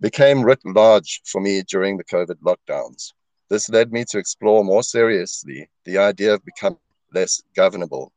became 0.00 0.44
writ 0.44 0.60
large 0.64 1.22
for 1.24 1.40
me 1.40 1.62
during 1.62 1.96
the 1.96 2.04
COVID 2.04 2.36
lockdowns. 2.44 3.12
This 3.48 3.68
led 3.68 3.92
me 3.92 4.04
to 4.10 4.18
explore 4.18 4.64
more 4.64 4.82
seriously 4.82 5.68
the 5.84 5.98
idea 5.98 6.34
of 6.34 6.44
becoming 6.44 6.78
less 7.14 7.42
governable. 7.54 8.12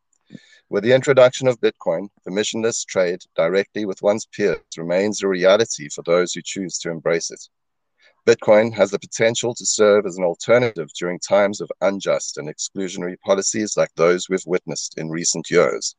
With 0.70 0.84
the 0.84 0.94
introduction 0.94 1.48
of 1.48 1.60
Bitcoin, 1.61 2.10
permissionless 2.28 2.86
trade 2.86 3.22
directly 3.36 3.86
with 3.86 4.02
one's 4.02 4.26
peers 4.26 4.60
remains 4.78 5.24
a 5.24 5.28
reality 5.28 5.90
for 5.90 6.03
those 6.03 6.34
who 6.34 6.41
choose 6.44 6.78
to 6.80 6.91
embrace 6.91 7.32
it. 7.32 7.41
Bitcoin 8.28 8.74
has 8.74 8.91
the 8.91 8.99
potential 8.99 9.56
to 9.56 9.66
serve 9.66 10.06
as 10.06 10.18
an 10.18 10.24
alternative 10.24 10.90
during 10.99 11.20
times 11.20 11.61
of 11.61 11.72
unjust 11.82 12.38
and 12.38 12.48
exclusionary 12.48 13.20
policies 13.22 13.78
like 13.78 13.90
those 13.95 14.30
we've 14.30 14.45
witnessed 14.45 14.98
in 14.98 15.10
recent 15.10 15.49
years. 15.49 15.95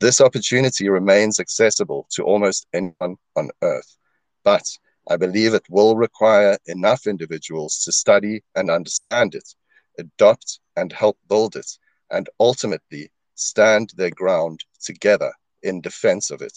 This 0.00 0.20
opportunity 0.20 0.88
remains 0.88 1.40
accessible 1.40 2.06
to 2.10 2.22
almost 2.22 2.68
anyone 2.72 3.16
on 3.34 3.50
earth, 3.62 3.96
but 4.44 4.64
I 5.10 5.16
believe 5.16 5.54
it 5.54 5.66
will 5.68 5.96
require 5.96 6.56
enough 6.66 7.08
individuals 7.08 7.82
to 7.84 7.90
study 7.90 8.44
and 8.54 8.70
understand 8.70 9.34
it, 9.34 9.54
adopt 9.98 10.60
and 10.76 10.92
help 10.92 11.18
build 11.28 11.56
it, 11.56 11.78
and 12.10 12.28
ultimately 12.38 13.10
stand 13.34 13.92
their 13.96 14.10
ground 14.10 14.60
together 14.80 15.32
in 15.64 15.80
defense 15.80 16.30
of 16.30 16.42
it. 16.42 16.56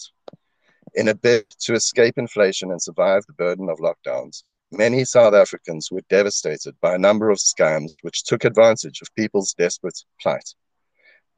In 0.94 1.08
a 1.08 1.14
bid 1.14 1.50
to 1.62 1.74
escape 1.74 2.18
inflation 2.18 2.70
and 2.70 2.80
survive 2.80 3.26
the 3.26 3.32
burden 3.32 3.68
of 3.68 3.78
lockdowns, 3.78 4.44
many 4.70 5.04
South 5.04 5.34
Africans 5.34 5.90
were 5.90 6.02
devastated 6.08 6.76
by 6.80 6.94
a 6.94 6.98
number 6.98 7.28
of 7.28 7.38
scams 7.38 7.90
which 8.02 8.22
took 8.22 8.44
advantage 8.44 9.02
of 9.02 9.12
people's 9.16 9.52
desperate 9.54 9.98
plight. 10.20 10.54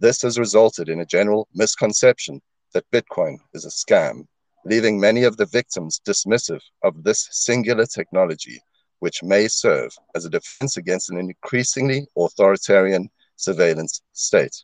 This 0.05 0.21
has 0.21 0.39
resulted 0.39 0.91
in 0.91 1.01
a 1.01 1.07
general 1.07 1.49
misconception 1.55 2.43
that 2.75 2.91
Bitcoin 2.91 3.39
is 3.55 3.65
a 3.65 3.71
scam, 3.71 4.27
leaving 4.67 5.01
many 5.01 5.25
of 5.25 5.39
the 5.39 5.47
victims 5.47 5.99
dismissive 6.07 6.61
of 6.83 7.05
this 7.05 7.27
singular 7.31 7.87
technology, 7.87 8.61
which 8.99 9.23
may 9.23 9.49
serve 9.49 9.97
as 10.15 10.27
a 10.27 10.29
defense 10.29 10.77
against 10.77 11.09
an 11.09 11.17
increasingly 11.17 12.07
authoritarian 12.19 13.09
surveillance 13.37 14.03
state. 14.13 14.55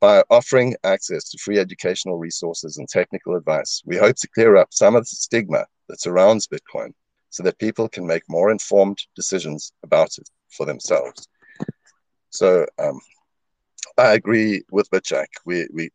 By 0.00 0.24
offering 0.28 0.74
access 0.82 1.30
to 1.30 1.38
free 1.38 1.60
educational 1.60 2.18
resources 2.18 2.78
and 2.78 2.88
technical 2.88 3.36
advice, 3.36 3.80
we 3.86 3.96
hope 3.96 4.16
to 4.16 4.28
clear 4.34 4.56
up 4.56 4.74
some 4.74 4.96
of 4.96 5.04
the 5.04 5.18
stigma 5.26 5.66
that 5.88 6.00
surrounds 6.00 6.48
Bitcoin 6.48 6.94
so 7.30 7.44
that 7.44 7.60
people 7.60 7.88
can 7.88 8.04
make 8.04 8.24
more 8.28 8.50
informed 8.50 8.98
decisions 9.14 9.72
about 9.84 10.18
it 10.18 10.28
for 10.50 10.66
themselves. 10.66 11.28
So 12.30 12.66
um, 12.80 13.00
I 13.98 14.14
agree 14.14 14.62
with 14.70 14.90
BitShack. 14.90 15.26
We, 15.44 15.66
we, 15.74 15.90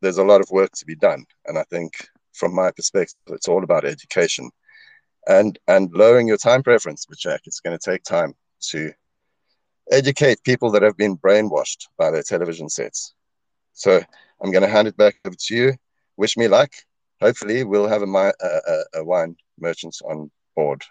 there's 0.00 0.18
a 0.18 0.24
lot 0.24 0.40
of 0.40 0.50
work 0.50 0.72
to 0.72 0.86
be 0.86 0.96
done. 0.96 1.24
And 1.46 1.58
I 1.58 1.64
think 1.64 1.92
from 2.32 2.54
my 2.54 2.70
perspective, 2.70 3.18
it's 3.28 3.46
all 3.46 3.62
about 3.62 3.84
education 3.84 4.50
and, 5.26 5.58
and 5.68 5.92
lowering 5.92 6.26
your 6.26 6.38
time 6.38 6.62
preference, 6.62 7.06
BitShack. 7.06 7.40
It's 7.44 7.60
going 7.60 7.78
to 7.78 7.90
take 7.90 8.04
time 8.04 8.34
to 8.70 8.90
educate 9.90 10.42
people 10.44 10.70
that 10.70 10.82
have 10.82 10.96
been 10.96 11.18
brainwashed 11.18 11.88
by 11.98 12.10
their 12.10 12.22
television 12.22 12.70
sets. 12.70 13.14
So 13.74 14.00
I'm 14.42 14.50
going 14.50 14.62
to 14.62 14.68
hand 14.68 14.88
it 14.88 14.96
back 14.96 15.16
over 15.26 15.36
to 15.38 15.54
you. 15.54 15.74
Wish 16.16 16.36
me 16.38 16.48
luck. 16.48 16.72
Hopefully, 17.20 17.64
we'll 17.64 17.86
have 17.86 18.02
a, 18.02 18.06
a, 18.06 18.84
a 18.94 19.04
wine 19.04 19.36
merchant 19.58 19.96
on 20.04 20.30
board 20.56 20.82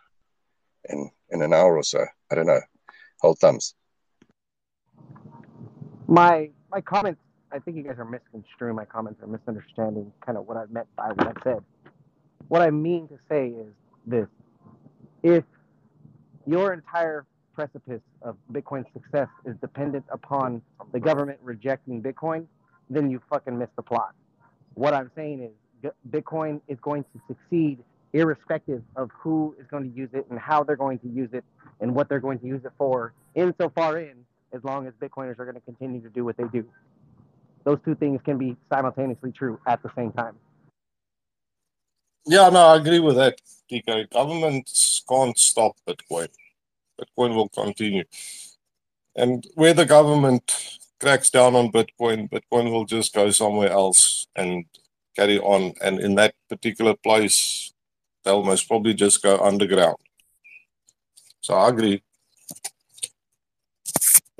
in 0.89 1.09
in 1.29 1.41
an 1.41 1.53
hour 1.53 1.77
or 1.77 1.83
so. 1.83 2.05
I 2.31 2.35
don't 2.35 2.47
know. 2.47 2.61
Hold 3.21 3.39
thumbs. 3.39 3.75
My 6.11 6.49
my 6.69 6.81
comments 6.81 7.21
i 7.53 7.59
think 7.59 7.77
you 7.77 7.83
guys 7.83 7.95
are 7.97 8.05
misconstruing 8.05 8.75
my 8.75 8.83
comments 8.83 9.21
or 9.21 9.27
misunderstanding 9.27 10.11
kind 10.25 10.37
of 10.37 10.45
what 10.45 10.57
i 10.57 10.65
meant 10.69 10.87
by 10.97 11.07
what 11.07 11.27
i 11.27 11.33
said. 11.43 11.63
What 12.49 12.61
i 12.61 12.69
mean 12.69 13.07
to 13.07 13.17
say 13.29 13.47
is 13.47 13.73
this. 14.05 14.27
If 15.23 15.45
your 16.45 16.73
entire 16.73 17.25
precipice 17.55 18.01
of 18.23 18.35
bitcoin's 18.51 18.87
success 18.93 19.29
is 19.45 19.55
dependent 19.61 20.03
upon 20.11 20.61
the 20.91 20.99
government 20.99 21.39
rejecting 21.43 22.01
bitcoin 22.03 22.45
then 22.89 23.09
you 23.09 23.21
fucking 23.29 23.57
missed 23.57 23.75
the 23.77 23.81
plot. 23.83 24.13
What 24.73 24.93
i'm 24.93 25.11
saying 25.15 25.49
is 25.83 25.91
bitcoin 26.11 26.59
is 26.67 26.77
going 26.81 27.05
to 27.05 27.21
succeed 27.27 27.79
irrespective 28.13 28.83
of 28.97 29.09
who 29.17 29.55
is 29.57 29.65
going 29.71 29.89
to 29.89 29.97
use 29.97 30.09
it 30.13 30.25
and 30.29 30.37
how 30.37 30.61
they're 30.63 30.75
going 30.75 30.99
to 30.99 31.07
use 31.07 31.29
it 31.31 31.45
and 31.79 31.95
what 31.95 32.09
they're 32.09 32.19
going 32.19 32.39
to 32.39 32.47
use 32.47 32.61
it 32.65 32.71
for 32.77 33.13
insofar 33.35 33.99
in 33.99 34.25
as 34.53 34.63
long 34.63 34.87
as 34.87 34.93
Bitcoiners 35.01 35.39
are 35.39 35.45
going 35.45 35.55
to 35.55 35.61
continue 35.61 36.01
to 36.01 36.09
do 36.09 36.25
what 36.25 36.37
they 36.37 36.45
do. 36.45 36.65
Those 37.63 37.79
two 37.85 37.95
things 37.95 38.19
can 38.23 38.37
be 38.37 38.57
simultaneously 38.71 39.31
true 39.31 39.59
at 39.67 39.81
the 39.83 39.91
same 39.95 40.11
time. 40.11 40.35
Yeah, 42.25 42.49
no, 42.49 42.67
I 42.67 42.77
agree 42.77 42.99
with 42.99 43.15
that, 43.15 43.39
TK. 43.71 44.09
Governments 44.11 45.03
can't 45.07 45.37
stop 45.37 45.75
Bitcoin. 45.87 46.27
Bitcoin 46.99 47.35
will 47.35 47.49
continue. 47.49 48.03
And 49.15 49.45
where 49.55 49.73
the 49.73 49.85
government 49.85 50.79
cracks 50.99 51.29
down 51.29 51.55
on 51.55 51.71
Bitcoin, 51.71 52.29
Bitcoin 52.29 52.71
will 52.71 52.85
just 52.85 53.13
go 53.13 53.31
somewhere 53.31 53.69
else 53.69 54.27
and 54.35 54.65
carry 55.15 55.39
on. 55.39 55.73
And 55.81 55.99
in 55.99 56.15
that 56.15 56.35
particular 56.47 56.95
place, 56.95 57.73
they'll 58.23 58.43
most 58.43 58.67
probably 58.67 58.93
just 58.93 59.21
go 59.21 59.39
underground. 59.39 59.97
So 61.41 61.55
I 61.55 61.69
agree. 61.69 62.03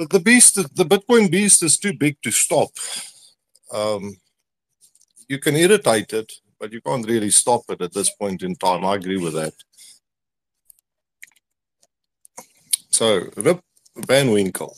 The 0.10 0.20
beast, 0.20 0.56
the 0.56 0.86
Bitcoin 0.86 1.30
beast 1.30 1.64
is 1.64 1.78
too 1.78 1.94
big 1.94 2.18
to 2.24 2.32
stop. 2.32 2.70
Um, 3.72 4.16
you 5.28 5.40
can 5.40 5.56
irritate 5.56 6.12
it, 6.14 6.32
but 6.60 6.72
you 6.72 6.82
can't 6.82 7.08
really 7.08 7.30
stop 7.30 7.62
it 7.70 7.82
at 7.82 7.94
this 7.94 8.10
point 8.16 8.44
in 8.44 8.56
time. 8.56 8.84
I 8.84 8.96
agree 8.96 9.18
with 9.18 9.34
that. 9.34 9.54
So, 12.90 13.30
Rip 13.38 13.62
Van 13.96 14.32
Winkle. 14.32 14.76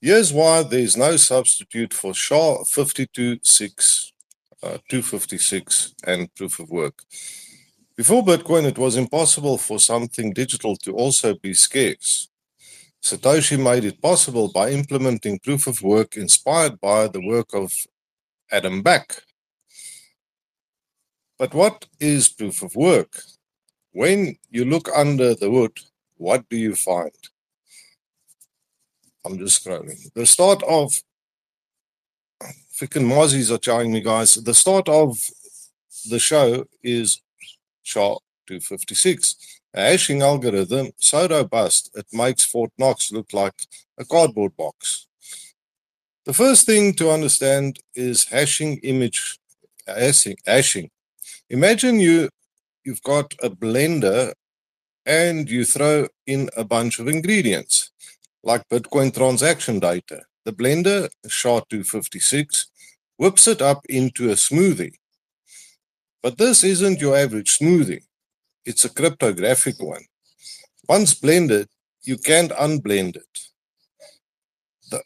Here's 0.00 0.32
why 0.32 0.62
there's 0.62 0.96
no 0.96 1.16
substitute 1.16 1.94
for 1.94 2.14
SHA 2.14 2.64
526, 2.64 4.12
uh, 4.62 4.78
256, 4.88 5.94
and 6.06 6.34
proof 6.34 6.58
of 6.58 6.70
work. 6.70 7.02
Before 7.96 8.22
Bitcoin, 8.22 8.64
it 8.66 8.78
was 8.78 8.96
impossible 8.96 9.56
for 9.56 9.78
something 9.78 10.32
digital 10.32 10.76
to 10.76 10.92
also 10.92 11.34
be 11.34 11.54
scarce. 11.54 12.28
Satoshi 13.06 13.56
made 13.56 13.84
it 13.84 14.02
possible 14.02 14.50
by 14.52 14.70
implementing 14.70 15.38
proof 15.38 15.68
of 15.68 15.80
work 15.80 16.16
inspired 16.16 16.80
by 16.80 17.06
the 17.06 17.24
work 17.24 17.54
of 17.54 17.72
Adam 18.50 18.82
Back. 18.82 19.22
But 21.38 21.54
what 21.54 21.86
is 22.00 22.28
proof 22.28 22.62
of 22.62 22.74
work? 22.74 23.22
When 23.92 24.34
you 24.50 24.64
look 24.64 24.88
under 24.92 25.36
the 25.36 25.48
hood, 25.48 25.78
what 26.16 26.48
do 26.48 26.56
you 26.56 26.74
find? 26.74 27.12
I'm 29.24 29.38
just 29.38 29.64
scrolling. 29.64 30.12
The 30.14 30.26
start 30.26 30.64
of 30.64 30.92
freaking 32.74 33.06
Mozzies 33.06 33.54
are 33.54 33.58
telling 33.58 33.92
me, 33.92 34.00
guys. 34.00 34.34
The 34.34 34.52
start 34.52 34.88
of 34.88 35.16
the 36.10 36.18
show 36.18 36.64
is 36.82 37.22
SHA 37.84 38.18
256. 38.48 39.55
A 39.76 39.82
hashing 39.82 40.22
algorithm 40.22 40.90
so 40.96 41.28
robust 41.28 41.90
it 41.94 42.06
makes 42.10 42.46
Fort 42.46 42.72
Knox 42.78 43.12
look 43.12 43.34
like 43.34 43.52
a 43.98 44.06
cardboard 44.06 44.56
box. 44.56 45.06
The 46.24 46.32
first 46.32 46.64
thing 46.64 46.94
to 46.94 47.10
understand 47.10 47.78
is 47.94 48.24
hashing 48.24 48.78
image 48.78 49.38
hashing. 49.86 50.38
hashing. 50.46 50.88
Imagine 51.50 52.00
you 52.00 52.30
you've 52.84 53.02
got 53.02 53.34
a 53.42 53.50
blender 53.50 54.32
and 55.04 55.50
you 55.50 55.64
throw 55.66 56.08
in 56.26 56.48
a 56.56 56.64
bunch 56.64 56.98
of 56.98 57.06
ingredients 57.06 57.90
like 58.42 58.68
Bitcoin 58.70 59.14
transaction 59.14 59.78
data. 59.78 60.22
The 60.46 60.52
blender 60.52 61.10
SHA-256 61.28 62.66
whips 63.18 63.46
it 63.46 63.60
up 63.60 63.84
into 63.90 64.30
a 64.30 64.34
smoothie. 64.34 64.94
But 66.22 66.38
this 66.38 66.64
isn't 66.64 67.00
your 67.00 67.14
average 67.14 67.58
smoothie. 67.58 68.02
It's 68.66 68.84
a 68.84 68.92
cryptographic 68.92 69.80
one. 69.80 70.04
Once 70.88 71.14
blended, 71.14 71.68
you 72.02 72.18
can't 72.18 72.50
unblend 72.50 73.14
it. 73.14 73.38
The, 74.90 75.02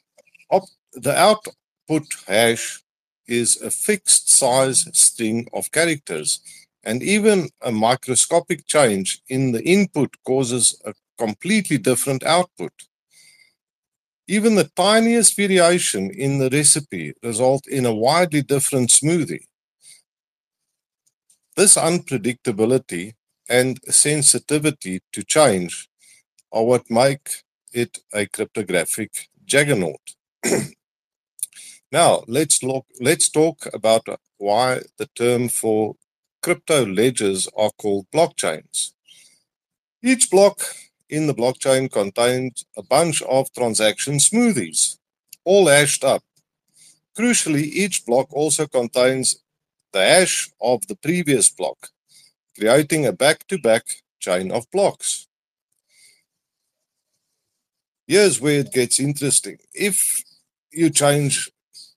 op, 0.51 0.65
the 0.95 1.15
output 1.15 2.07
hash 2.27 2.83
is 3.27 3.61
a 3.61 3.71
fixed 3.71 4.31
size 4.31 4.89
string 4.95 5.47
of 5.53 5.71
characters 5.73 6.41
and 6.85 7.03
even 7.03 7.51
a 7.61 7.71
microscopic 7.71 8.67
change 8.67 9.21
in 9.29 9.53
the 9.53 9.63
input 9.63 10.17
causes 10.25 10.81
a 10.87 10.95
completely 11.19 11.77
different 11.77 12.25
output. 12.25 12.73
Even 14.27 14.55
the 14.55 14.71
tiniest 14.75 15.37
variation 15.37 16.11
in 16.11 16.39
the 16.39 16.49
recipe 16.49 17.13
result 17.23 17.67
in 17.67 17.85
a 17.85 17.95
widely 17.95 18.41
different 18.41 18.89
smoothie. 18.89 19.45
This 21.57 21.75
unpredictability 21.77 23.15
and 23.51 23.81
sensitivity 23.89 25.01
to 25.13 25.25
change 25.25 25.89
are 26.53 26.65
what 26.65 26.91
make 26.91 27.43
it 27.73 27.99
a 28.15 28.27
cryptographic 28.27 29.29
juggernaut. 29.45 30.15
now 31.93 32.23
let's 32.29 32.63
look 32.63 32.87
let's 33.01 33.29
talk 33.29 33.67
about 33.75 34.07
why 34.39 34.81
the 34.99 35.07
term 35.17 35.49
for 35.49 35.97
crypto 36.43 36.87
ledgers 36.87 37.49
are 37.57 37.73
called 37.77 38.07
blockchains. 38.15 38.93
Each 40.03 40.31
block 40.31 40.63
in 41.11 41.27
the 41.27 41.35
blockchain 41.35 41.91
contains 41.91 42.65
a 42.77 42.83
bunch 42.83 43.21
of 43.23 43.53
transaction 43.53 44.15
smoothies, 44.15 44.97
all 45.45 45.67
hashed 45.67 46.05
up. 46.05 46.23
Crucially, 47.19 47.65
each 47.65 48.07
block 48.07 48.33
also 48.33 48.67
contains 48.67 49.43
the 49.93 50.01
hash 50.01 50.51
of 50.61 50.87
the 50.87 50.95
previous 50.95 51.51
block, 51.51 51.91
creating 52.59 53.07
a 53.07 53.13
back-to-back 53.13 53.85
chain 54.19 54.51
of 54.51 54.71
blocks. 54.71 55.27
Here's 58.07 58.41
where 58.41 58.61
it 58.61 58.73
gets 58.73 58.99
interesting. 58.99 59.59
If 59.73 60.25
you 60.73 60.91
change 60.91 61.51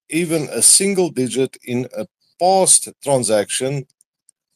even 0.10 0.44
a 0.50 0.62
single 0.62 1.10
digit 1.10 1.58
in 1.64 1.88
a 1.98 2.06
past 2.40 2.90
transaction, 3.04 3.88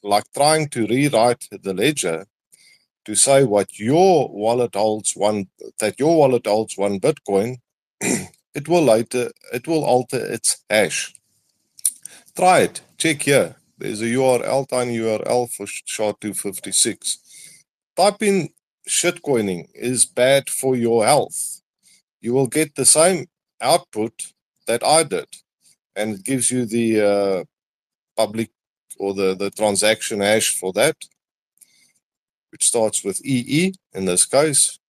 like 0.03 0.25
trying 0.33 0.69
to 0.69 0.87
rewrite 0.87 1.47
the 1.51 1.73
ledger 1.73 2.25
to 3.05 3.15
say 3.15 3.43
what 3.43 3.79
your 3.79 4.29
wallet 4.29 4.75
holds 4.75 5.13
one 5.15 5.47
that 5.79 5.99
your 5.99 6.15
wallet 6.17 6.45
holds 6.45 6.77
one 6.77 6.99
bitcoin 6.99 7.57
it 8.01 8.67
will 8.67 8.83
later 8.83 9.31
it 9.53 9.67
will 9.67 9.83
alter 9.83 10.17
its 10.17 10.63
hash 10.69 11.13
try 12.35 12.59
it 12.59 12.81
check 12.97 13.21
here 13.21 13.55
there's 13.77 14.01
a 14.01 14.05
url 14.05 14.67
tiny 14.67 14.97
url 14.97 15.49
for 15.51 15.65
sha256 15.65 17.17
type 17.95 18.21
in 18.23 18.49
shitcoining 18.87 19.67
is 19.73 20.05
bad 20.05 20.49
for 20.49 20.75
your 20.75 21.05
health 21.05 21.61
you 22.21 22.33
will 22.33 22.47
get 22.47 22.75
the 22.75 22.85
same 22.85 23.27
output 23.61 24.33
that 24.65 24.83
i 24.83 25.03
did 25.03 25.27
and 25.95 26.15
it 26.15 26.23
gives 26.23 26.51
you 26.51 26.65
the 26.65 27.01
uh, 27.01 27.43
public 28.15 28.51
or 28.99 29.13
the, 29.13 29.35
the 29.35 29.49
transaction 29.51 30.21
hash 30.21 30.57
for 30.57 30.71
that, 30.73 30.95
which 32.51 32.65
starts 32.65 33.03
with 33.03 33.23
EE 33.25 33.73
in 33.93 34.05
this 34.05 34.25
case. 34.25 34.79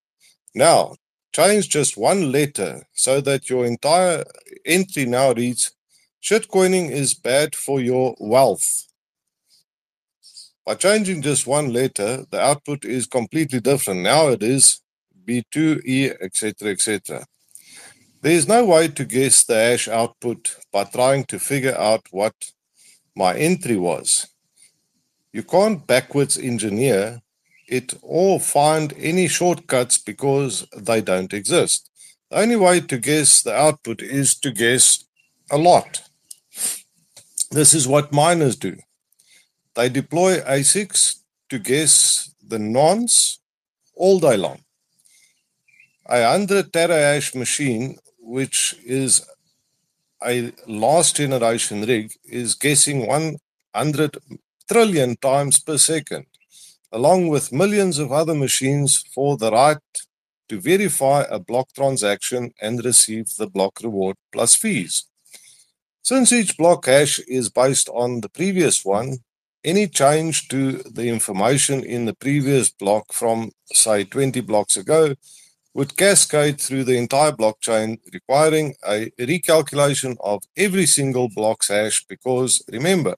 Now, 0.54 0.96
change 1.32 1.68
just 1.68 1.96
one 1.96 2.32
letter 2.32 2.82
so 2.92 3.20
that 3.20 3.50
your 3.50 3.64
entire 3.64 4.24
entry 4.64 5.06
now 5.06 5.32
reads 5.32 5.72
shitcoining 6.22 6.90
is 6.90 7.14
bad 7.14 7.54
for 7.54 7.80
your 7.80 8.14
wealth. 8.18 8.84
By 10.64 10.74
changing 10.74 11.22
just 11.22 11.46
one 11.46 11.72
letter, 11.72 12.24
the 12.30 12.40
output 12.40 12.84
is 12.84 13.06
completely 13.06 13.60
different. 13.60 14.02
Now 14.02 14.28
it 14.28 14.42
is 14.42 14.80
B2E, 15.24 16.16
etc., 16.20 16.72
etc. 16.72 17.24
There 18.20 18.32
is 18.32 18.48
no 18.48 18.64
way 18.64 18.88
to 18.88 19.04
guess 19.04 19.44
the 19.44 19.54
hash 19.54 19.88
output 19.88 20.56
by 20.72 20.84
trying 20.84 21.24
to 21.24 21.38
figure 21.38 21.76
out 21.76 22.06
what 22.10 22.34
my 23.14 23.34
entry 23.34 23.76
was. 23.76 24.28
You 25.32 25.42
can't 25.42 25.86
backwards 25.86 26.36
engineer 26.36 27.20
it 27.68 27.94
or 28.02 28.40
find 28.40 28.94
any 28.98 29.28
shortcuts 29.28 29.98
because 29.98 30.66
they 30.76 31.00
don't 31.00 31.32
exist. 31.32 31.90
The 32.30 32.40
only 32.40 32.56
way 32.56 32.80
to 32.80 32.98
guess 32.98 33.42
the 33.42 33.54
output 33.54 34.02
is 34.02 34.34
to 34.40 34.50
guess 34.50 35.04
a 35.50 35.58
lot. 35.58 36.07
This 37.50 37.72
is 37.72 37.88
what 37.88 38.12
miners 38.12 38.56
do. 38.56 38.76
They 39.74 39.88
deploy 39.88 40.40
ASICs 40.40 41.20
to 41.48 41.58
guess 41.58 42.34
the 42.46 42.58
nonce 42.58 43.40
all 43.94 44.20
day 44.20 44.36
long. 44.36 44.60
A 46.06 46.20
100 46.22 46.72
terahash 46.72 47.34
machine, 47.34 47.96
which 48.18 48.76
is 48.84 49.26
a 50.22 50.52
last 50.66 51.16
generation 51.16 51.86
rig 51.86 52.12
is 52.24 52.54
guessing 52.54 53.06
100 53.06 54.18
trillion 54.70 55.16
times 55.16 55.58
per 55.58 55.78
second, 55.78 56.26
along 56.92 57.28
with 57.28 57.52
millions 57.52 57.98
of 57.98 58.12
other 58.12 58.34
machines 58.34 59.04
for 59.14 59.38
the 59.38 59.50
right 59.50 59.78
to 60.50 60.60
verify 60.60 61.24
a 61.30 61.38
block 61.38 61.68
transaction 61.74 62.52
and 62.60 62.84
receive 62.84 63.26
the 63.36 63.46
block 63.46 63.80
reward 63.82 64.16
plus 64.32 64.54
fees. 64.54 65.04
Since 66.10 66.32
each 66.32 66.56
block 66.56 66.86
hash 66.86 67.18
is 67.28 67.50
based 67.50 67.90
on 67.90 68.22
the 68.22 68.30
previous 68.30 68.82
one, 68.82 69.18
any 69.62 69.86
change 69.86 70.48
to 70.48 70.78
the 70.90 71.06
information 71.06 71.84
in 71.84 72.06
the 72.06 72.14
previous 72.14 72.70
block 72.70 73.12
from, 73.12 73.50
say, 73.74 74.04
20 74.04 74.40
blocks 74.40 74.78
ago 74.78 75.14
would 75.74 75.98
cascade 75.98 76.62
through 76.62 76.84
the 76.84 76.96
entire 76.96 77.32
blockchain, 77.32 77.98
requiring 78.10 78.74
a 78.86 79.10
recalculation 79.20 80.16
of 80.20 80.42
every 80.56 80.86
single 80.86 81.28
block's 81.28 81.68
hash 81.68 82.02
because 82.06 82.62
remember, 82.72 83.14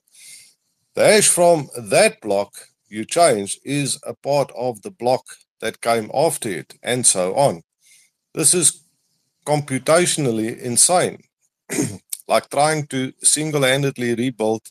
the 0.96 1.04
hash 1.04 1.28
from 1.28 1.68
that 1.78 2.20
block 2.20 2.52
you 2.88 3.04
change 3.04 3.60
is 3.64 4.00
a 4.04 4.14
part 4.14 4.50
of 4.56 4.82
the 4.82 4.90
block 4.90 5.22
that 5.60 5.80
came 5.80 6.10
after 6.12 6.48
it, 6.48 6.74
and 6.82 7.06
so 7.06 7.36
on. 7.36 7.62
This 8.34 8.52
is 8.52 8.82
computationally 9.46 10.58
insane, 10.58 11.22
like 12.30 12.48
trying 12.48 12.86
to 12.86 13.12
single 13.22 13.62
handedly 13.62 14.14
rebuild 14.14 14.62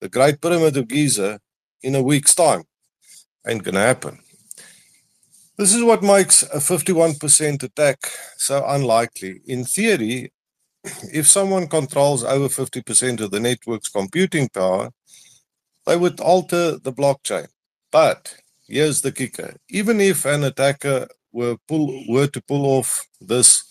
the 0.00 0.08
Great 0.08 0.40
Pyramid 0.40 0.76
of 0.76 0.88
Giza 0.88 1.40
in 1.82 1.94
a 1.94 2.02
week's 2.02 2.34
time. 2.34 2.64
Ain't 3.46 3.62
gonna 3.62 3.80
happen. 3.80 4.18
This 5.56 5.72
is 5.72 5.84
what 5.84 6.02
makes 6.02 6.42
a 6.42 6.56
51% 6.56 7.62
attack 7.62 7.98
so 8.36 8.64
unlikely. 8.66 9.40
In 9.46 9.64
theory, 9.64 10.32
if 11.20 11.28
someone 11.28 11.68
controls 11.68 12.24
over 12.24 12.48
50% 12.48 13.20
of 13.20 13.30
the 13.30 13.38
network's 13.38 13.88
computing 13.88 14.48
power, 14.48 14.90
they 15.86 15.96
would 15.96 16.18
alter 16.20 16.78
the 16.78 16.92
blockchain. 16.92 17.46
But 17.92 18.34
here's 18.66 19.02
the 19.02 19.12
kicker 19.12 19.54
even 19.68 20.00
if 20.00 20.24
an 20.24 20.42
attacker 20.42 21.06
were, 21.30 21.56
pull, 21.68 22.02
were 22.08 22.26
to 22.28 22.42
pull 22.42 22.66
off 22.66 23.06
this 23.20 23.63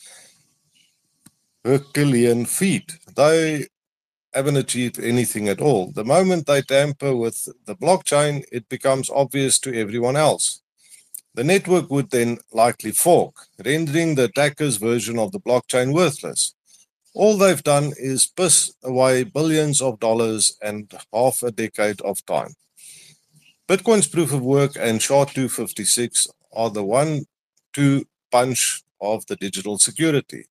Herculean 1.66 2.46
feat, 2.46 2.98
they 3.16 3.68
haven't 4.34 4.58
achieved 4.58 5.00
anything 5.00 5.48
at 5.48 5.62
all. 5.62 5.92
The 5.92 6.04
moment 6.04 6.46
they 6.46 6.62
tamper 6.62 7.16
with 7.16 7.48
the 7.66 7.76
blockchain, 7.76 8.44
it 8.52 8.68
becomes 8.68 9.10
obvious 9.10 9.60
to 9.60 9.74
everyone 9.74 10.16
else. 10.18 10.62
The 11.36 11.44
network 11.44 11.90
would 11.90 12.12
then 12.12 12.40
likely 12.52 12.92
fork, 12.92 13.36
rendering 13.64 14.16
the 14.16 14.26
attacker's 14.26 14.78
version 14.78 15.18
of 15.18 15.32
the 15.32 15.40
blockchain 15.40 15.94
worthless. 15.94 16.54
All 17.16 17.38
they've 17.38 17.64
done 17.64 17.94
is 17.98 18.26
piss 18.26 18.74
away 18.84 19.24
billions 19.24 19.82
of 19.82 20.00
dollars 20.00 20.58
and 20.62 20.92
half 21.14 21.44
a 21.44 21.52
decade 21.52 22.02
of 22.02 22.26
time. 22.26 22.56
Bitcoin's 23.70 24.08
proof 24.08 24.34
of 24.34 24.42
work 24.42 24.74
and 24.78 25.02
SHA-256 25.02 26.28
are 26.52 26.70
the 26.70 26.84
one-two 26.84 28.06
punch 28.32 28.84
of 29.00 29.26
the 29.28 29.36
digital 29.36 29.78
security. 29.78 30.46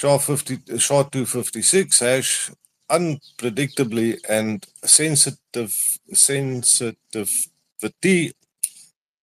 SHA-50, 0.00 0.80
SHA-256 0.80 2.00
hash 2.00 2.50
unpredictably 2.90 4.18
and 4.26 4.66
sensitive 4.82 5.76
sensitivity 6.14 8.32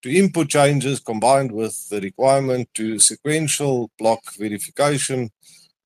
to 0.04 0.06
input 0.06 0.50
changes 0.50 1.00
combined 1.00 1.52
with 1.52 1.90
the 1.90 2.00
requirement 2.00 2.70
to 2.76 3.00
sequential 3.00 3.90
block 3.98 4.20
verification 4.36 5.32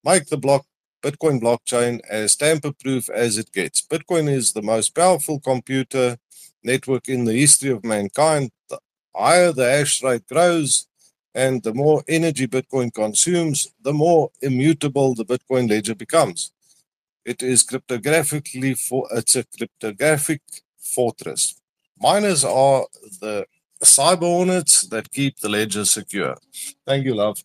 make 0.03 0.25
the 0.25 0.37
block 0.37 0.65
Bitcoin 1.01 1.39
blockchain 1.39 2.01
as 2.09 2.35
tamper-proof 2.35 3.09
as 3.09 3.37
it 3.37 3.49
gets. 3.53 3.81
Bitcoin 3.81 4.29
is 4.29 4.51
the 4.51 4.61
most 4.61 4.93
powerful 4.93 5.39
computer 5.39 6.17
network 6.65 7.07
in 7.07 7.23
the 7.23 7.33
history 7.33 7.71
of 7.71 7.85
mankind. 7.85 8.51
The 8.69 8.79
higher 9.15 9.53
the 9.53 9.71
hash 9.71 10.03
rate 10.03 10.27
grows 10.27 10.87
and 11.33 11.63
the 11.63 11.73
more 11.73 12.03
energy 12.07 12.47
Bitcoin 12.47 12.93
consumes, 12.93 13.67
the 13.81 13.93
more 13.93 14.31
immutable 14.41 15.15
the 15.15 15.25
Bitcoin 15.25 15.69
ledger 15.69 15.95
becomes. 15.95 16.51
It 17.25 17.41
is 17.43 17.63
cryptographically 17.63 18.77
for 18.77 19.07
it's 19.11 19.35
a 19.35 19.43
cryptographic 19.43 20.41
fortress. 20.77 21.55
Miners 21.99 22.43
are 22.43 22.85
the 23.21 23.45
cyber 23.83 24.21
hornets 24.21 24.87
that 24.87 25.11
keep 25.11 25.37
the 25.39 25.49
ledger 25.49 25.85
secure. 25.85 26.35
Thank 26.85 27.05
you, 27.05 27.13
love. 27.13 27.37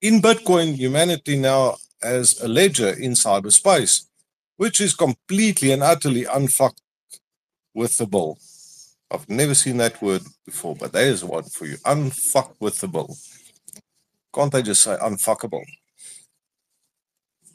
In 0.00 0.20
Bitcoin, 0.22 0.74
humanity 0.74 1.36
now 1.36 1.76
has 2.02 2.40
a 2.40 2.48
ledger 2.48 2.90
in 2.90 3.12
cyberspace, 3.12 4.06
which 4.56 4.80
is 4.80 4.94
completely 4.94 5.72
and 5.72 5.82
utterly 5.82 6.24
unfucked 6.24 6.82
with 7.74 7.92
the. 7.92 8.36
I've 9.10 9.28
never 9.28 9.54
seen 9.54 9.78
that 9.78 10.00
word 10.02 10.22
before, 10.44 10.76
but 10.76 10.92
that 10.92 11.04
is 11.04 11.24
one 11.24 11.44
for 11.44 11.66
you. 11.66 11.76
Unfuck 11.78 12.54
with 12.60 12.78
the 12.80 12.88
bill. 12.88 13.16
Can't 14.34 14.52
they 14.52 14.62
just 14.62 14.82
say 14.82 14.96
unfuckable? 14.96 15.64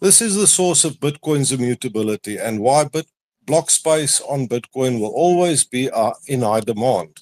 This 0.01 0.21
is 0.21 0.35
the 0.35 0.47
source 0.47 0.83
of 0.83 0.99
Bitcoin's 0.99 1.51
immutability 1.51 2.37
and 2.37 2.59
why 2.59 2.85
bit 2.85 3.05
block 3.45 3.69
space 3.69 4.19
on 4.21 4.47
Bitcoin 4.47 4.99
will 4.99 5.13
always 5.13 5.63
be 5.63 5.89
uh, 5.89 6.13
in 6.27 6.41
high 6.41 6.61
demand. 6.61 7.17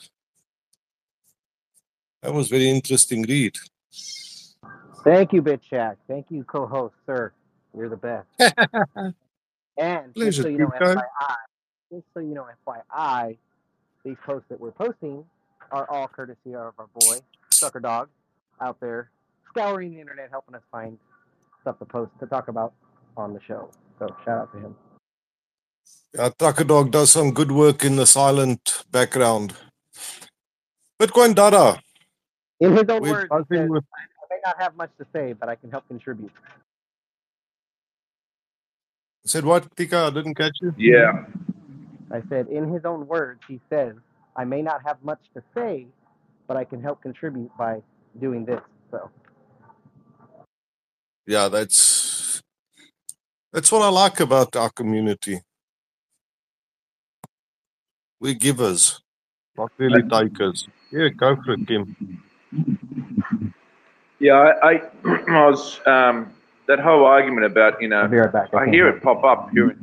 That 2.23 2.33
was 2.33 2.49
very 2.49 2.69
interesting 2.69 3.23
read. 3.23 3.57
Thank 5.03 5.33
you, 5.33 5.41
BitShack. 5.41 5.97
Thank 6.07 6.27
you, 6.29 6.43
co-host, 6.43 6.93
sir. 7.05 7.33
You're 7.75 7.89
the 7.89 7.97
best. 7.97 8.27
and 9.77 10.13
just 10.13 10.15
Pleasure, 10.15 10.43
so 10.43 10.47
you 10.49 10.57
know, 10.59 10.71
FYI, 10.79 11.35
just 11.91 12.05
so 12.13 12.19
you 12.19 12.33
know, 12.33 12.45
FYI, 12.67 13.37
these 14.03 14.17
posts 14.25 14.47
that 14.49 14.59
we're 14.59 14.71
posting 14.71 15.23
are 15.71 15.89
all 15.89 16.07
courtesy 16.07 16.55
of 16.55 16.73
our 16.77 16.87
boy 16.99 17.17
Sucker 17.51 17.79
Dog 17.79 18.09
out 18.59 18.79
there 18.79 19.09
scouring 19.49 19.93
the 19.93 19.99
internet, 19.99 20.29
helping 20.31 20.55
us 20.55 20.61
find 20.71 20.97
stuff 21.61 21.79
to 21.79 21.85
post 21.85 22.11
to 22.19 22.25
talk 22.25 22.47
about 22.47 22.73
on 23.17 23.33
the 23.33 23.39
show. 23.47 23.69
So 23.99 24.07
shout 24.25 24.39
out 24.41 24.53
to 24.53 24.59
him. 24.59 24.75
Yeah, 26.13 26.29
Tucker 26.37 26.63
Dog 26.63 26.91
does 26.91 27.11
some 27.11 27.31
good 27.31 27.51
work 27.51 27.85
in 27.85 27.95
the 27.95 28.05
silent 28.05 28.83
background. 28.91 29.53
Bitcoin 30.99 31.35
Dada. 31.35 31.81
In 32.59 32.73
his 32.73 32.85
own 32.89 33.01
words, 33.01 33.29
says, 33.51 33.69
with 33.69 33.83
I 33.95 34.25
may 34.29 34.39
not 34.45 34.61
have 34.61 34.75
much 34.75 34.91
to 34.99 35.05
say, 35.13 35.33
but 35.33 35.49
I 35.49 35.55
can 35.55 35.71
help 35.71 35.87
contribute. 35.87 36.31
said 39.25 39.45
what, 39.45 39.75
Tika? 39.75 39.97
I 39.97 40.09
didn't 40.11 40.35
catch 40.35 40.57
you. 40.61 40.73
Yeah. 40.77 41.25
I 42.11 42.21
said, 42.29 42.47
in 42.47 42.71
his 42.71 42.85
own 42.85 43.07
words, 43.07 43.41
he 43.47 43.59
says, 43.69 43.95
I 44.35 44.45
may 44.45 44.61
not 44.61 44.81
have 44.85 44.97
much 45.03 45.21
to 45.35 45.43
say, 45.55 45.87
but 46.47 46.57
I 46.57 46.65
can 46.65 46.81
help 46.81 47.01
contribute 47.01 47.51
by 47.57 47.81
doing 48.19 48.45
this. 48.45 48.61
So 48.91 49.09
Yeah, 51.27 51.47
that's 51.49 52.41
that's 53.53 53.71
what 53.71 53.81
I 53.81 53.89
like 53.89 54.19
about 54.19 54.55
our 54.55 54.69
community. 54.71 55.41
We 58.19 58.35
givers, 58.35 59.01
not 59.57 59.71
really 59.77 60.03
takers. 60.03 60.67
Yeah, 60.91 61.09
go 61.09 61.37
for 61.45 61.53
it, 61.53 61.61
Kim. 61.67 61.87
Yeah, 64.19 64.33
I, 64.33 64.71
I, 64.71 64.81
I 65.29 65.49
was 65.49 65.79
um, 65.87 66.33
that 66.67 66.79
whole 66.79 67.05
argument 67.05 67.45
about 67.45 67.81
you 67.81 67.89
know 67.89 68.05
right 68.07 68.31
back. 68.33 68.53
I 68.53 68.65
can't 68.65 68.75
hear 68.75 68.87
hear. 68.87 68.97
it 68.97 69.03
pop 69.03 69.23
up. 69.23 69.49
Hear 69.51 69.71
it. 69.71 69.77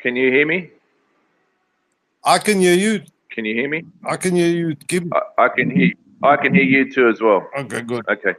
Can 0.00 0.16
you 0.16 0.30
hear 0.30 0.46
me? 0.46 0.70
I 2.28 2.38
can 2.38 2.60
hear 2.60 2.74
you. 2.74 3.00
Can 3.30 3.46
you 3.46 3.54
hear 3.54 3.70
me? 3.70 3.84
I 4.04 4.18
can 4.18 4.36
hear 4.36 4.48
you, 4.48 4.76
Kim. 4.76 5.10
I, 5.14 5.44
I 5.44 5.48
can 5.48 5.70
hear. 5.70 5.92
I 6.22 6.36
can 6.36 6.54
hear 6.54 6.62
you 6.62 6.92
too 6.92 7.08
as 7.08 7.22
well. 7.22 7.48
Okay, 7.58 7.80
good. 7.80 8.06
Okay, 8.06 8.34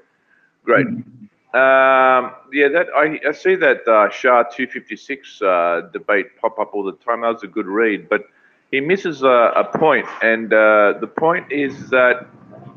great. 0.63 0.85
Um, 0.85 2.35
yeah, 2.53 2.67
that 2.67 2.85
I, 2.95 3.19
I 3.27 3.31
see 3.31 3.55
that 3.55 3.87
uh, 3.87 4.11
SHA 4.11 4.43
256 4.55 5.41
uh, 5.41 5.89
debate 5.91 6.27
pop 6.39 6.59
up 6.59 6.75
all 6.75 6.83
the 6.83 6.97
time. 7.03 7.21
That 7.21 7.33
was 7.33 7.41
a 7.41 7.47
good 7.47 7.65
read, 7.65 8.07
but 8.09 8.25
he 8.69 8.79
misses 8.79 9.23
a, 9.23 9.53
a 9.55 9.63
point, 9.63 10.05
and 10.21 10.53
uh, 10.53 10.93
the 11.01 11.07
point 11.07 11.51
is 11.51 11.89
that 11.89 12.27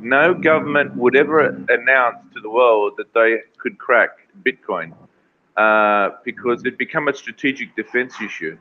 no 0.01 0.33
government 0.33 0.97
would 0.97 1.15
ever 1.15 1.41
announce 1.69 2.17
to 2.33 2.41
the 2.41 2.49
world 2.49 2.95
that 2.97 3.13
they 3.13 3.37
could 3.59 3.77
crack 3.77 4.11
Bitcoin 4.43 4.95
uh, 5.59 6.17
because 6.25 6.63
it'd 6.63 6.79
become 6.79 7.09
a 7.09 7.15
strategic 7.15 7.77
defense 7.77 8.15
issue, 8.23 8.57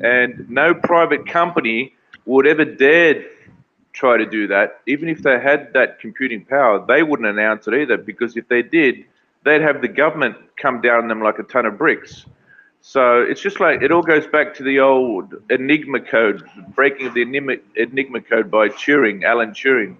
and 0.00 0.48
no 0.48 0.74
private 0.74 1.26
company 1.26 1.94
would 2.26 2.46
ever 2.46 2.64
dare 2.64 3.24
try 3.92 4.16
to 4.16 4.26
do 4.26 4.46
that, 4.46 4.80
even 4.86 5.08
if 5.08 5.22
they 5.22 5.40
had 5.40 5.72
that 5.72 5.98
computing 5.98 6.44
power, 6.44 6.84
they 6.86 7.02
wouldn't 7.02 7.28
announce 7.28 7.66
it 7.66 7.74
either 7.74 7.96
because 7.96 8.36
if 8.36 8.46
they 8.48 8.62
did, 8.62 9.04
they'd 9.44 9.62
have 9.62 9.80
the 9.80 9.88
government 9.88 10.36
come 10.56 10.80
down 10.80 11.02
on 11.02 11.08
them 11.08 11.22
like 11.22 11.38
a 11.38 11.42
ton 11.42 11.66
of 11.66 11.76
bricks. 11.76 12.24
So 12.80 13.22
it's 13.22 13.40
just 13.40 13.58
like 13.60 13.82
it 13.82 13.90
all 13.90 14.02
goes 14.02 14.26
back 14.26 14.54
to 14.54 14.62
the 14.62 14.78
old 14.78 15.34
Enigma 15.50 16.00
code, 16.00 16.48
breaking 16.74 17.06
of 17.06 17.14
the 17.14 17.22
Enigma, 17.22 17.56
Enigma 17.76 18.20
code 18.20 18.50
by 18.50 18.68
Turing, 18.68 19.24
Alan 19.24 19.50
Turing. 19.50 19.96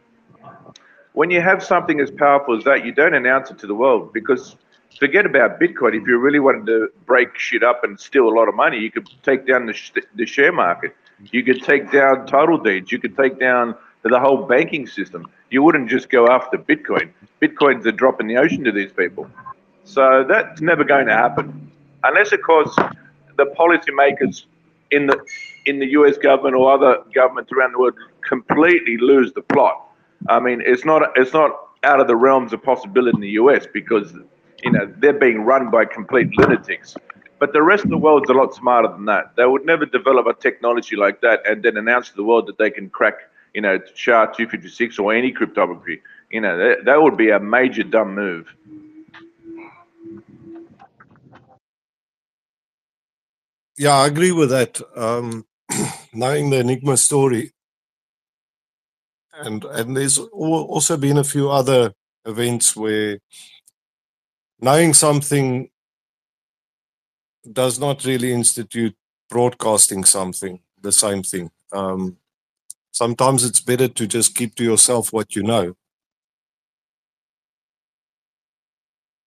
When 1.13 1.31
you 1.31 1.41
have 1.41 1.65
something 1.65 2.01
as 2.01 2.11
powerful 2.11 2.57
as 2.57 2.63
that, 2.65 2.85
you 2.85 2.93
don't 2.93 3.15
announce 3.15 3.51
it 3.51 3.59
to 3.59 3.67
the 3.67 3.75
world 3.75 4.13
because 4.13 4.55
forget 4.99 5.27
about 5.27 5.61
Bitcoin. 5.61 6.01
If 6.01 6.07
you 6.07 6.19
really 6.19 6.41
wanted 6.41 6.67
to 6.67 6.89
break 7.07 7.39
shit 7.39 7.63
up 7.63 7.85
and 7.85 7.99
steal 7.99 8.29
a 8.29 8.35
lot 8.35 8.49
of 8.49 8.55
money, 8.55 8.79
you 8.79 8.91
could 8.91 9.09
take 9.23 9.47
down 9.47 9.67
the, 9.67 9.73
sh- 9.73 9.93
the 10.15 10.27
share 10.27 10.53
market. 10.53 10.95
You 11.31 11.43
could 11.43 11.63
take 11.63 11.91
down 11.91 12.27
total 12.27 12.59
deeds. 12.59 12.93
You 12.93 12.99
could 12.99 13.17
take 13.17 13.39
down 13.39 13.75
the 14.03 14.19
whole 14.19 14.45
banking 14.45 14.87
system. 14.87 15.27
You 15.51 15.63
wouldn't 15.63 15.89
just 15.89 16.11
go 16.11 16.29
after 16.29 16.59
Bitcoin. 16.59 17.11
Bitcoin's 17.41 17.87
a 17.87 17.93
drop 17.93 18.21
in 18.21 18.27
the 18.27 18.37
ocean 18.37 18.65
to 18.65 18.73
these 18.73 18.93
people. 18.93 19.29
So 19.85 20.25
that's 20.29 20.61
never 20.61 20.85
going 20.85 21.07
to 21.07 21.15
happen, 21.15 21.73
unless, 22.05 22.33
of 22.33 22.43
course, 22.43 22.75
the 23.37 23.47
policymakers 23.59 24.45
in 24.91 25.07
the 25.07 25.19
in 25.65 25.79
the 25.79 25.87
U.S. 25.93 26.19
government 26.19 26.57
or 26.57 26.73
other 26.73 27.03
governments 27.15 27.53
around 27.53 27.73
the 27.73 27.79
world 27.79 27.95
completely 28.27 28.97
lose 28.99 29.33
the 29.33 29.43
plot. 29.43 29.89
I 30.29 30.41
mean, 30.41 30.63
it's 30.65 30.85
not 30.85 31.03
it's 31.17 31.33
not 31.33 31.53
out 31.85 32.01
of 32.01 32.07
the 32.07 32.17
realms 32.17 32.53
of 32.53 32.63
possibility 32.63 33.17
in 33.17 33.21
the 33.21 33.31
U.S. 33.43 33.67
because 33.73 34.13
you 34.63 34.73
know 34.73 34.93
they're 34.99 35.13
being 35.13 35.45
run 35.45 35.71
by 35.71 35.85
complete 35.85 36.37
lunatics. 36.37 36.97
But 37.39 37.53
the 37.53 37.63
rest 37.63 37.85
of 37.85 37.91
the 37.91 37.99
world's 37.99 38.29
a 38.31 38.33
lot 38.33 38.53
smarter 38.53 38.89
than 38.89 39.05
that. 39.05 39.37
They 39.37 39.47
would 39.47 39.65
never 39.65 39.87
develop 39.87 40.27
a 40.27 40.35
technology 40.35 40.97
like 40.97 41.21
that 41.21 41.47
and 41.47 41.63
then 41.63 41.77
announce 41.77 42.11
to 42.11 42.17
the 42.17 42.25
world 42.25 42.49
that 42.49 42.59
they 42.59 42.69
can 42.69 42.91
crack 42.91 43.15
you 43.55 43.63
know, 43.63 43.79
SHA 43.95 44.27
256 44.27 44.99
or 44.99 45.13
any 45.15 45.33
cryptography. 45.33 46.01
You 46.31 46.41
know, 46.41 46.57
that, 46.57 46.85
that 46.85 47.03
would 47.03 47.17
be 47.17 47.31
a 47.31 47.41
major 47.41 47.83
dumb 47.83 48.15
move. 48.15 48.47
Yeah, 53.77 53.95
I 53.95 54.07
agree 54.07 54.33
with 54.33 54.51
that. 54.51 54.81
Um, 54.97 55.47
knowing 56.13 56.51
the 56.51 56.61
Enigma 56.61 56.97
story, 56.97 57.53
and 59.33 59.65
and 59.65 59.97
there's 59.97 60.19
also 60.19 60.97
been 60.97 61.19
a 61.19 61.25
few 61.25 61.49
other 61.49 61.93
events 62.25 62.75
where 62.75 63.19
knowing 64.61 64.95
something 64.95 65.71
does 67.53 67.79
not 67.79 68.05
really 68.05 68.33
institute 68.33 68.95
broadcasting 69.31 70.05
something, 70.05 70.61
the 70.81 70.93
same 70.93 71.23
thing. 71.23 71.51
Um, 71.73 72.17
sometimes 72.91 73.45
it's 73.45 73.61
better 73.61 73.89
to 73.89 74.07
just 74.07 74.35
keep 74.35 74.55
to 74.57 74.65
yourself 74.65 75.13
what 75.13 75.37
you 75.37 75.43
know. 75.43 75.75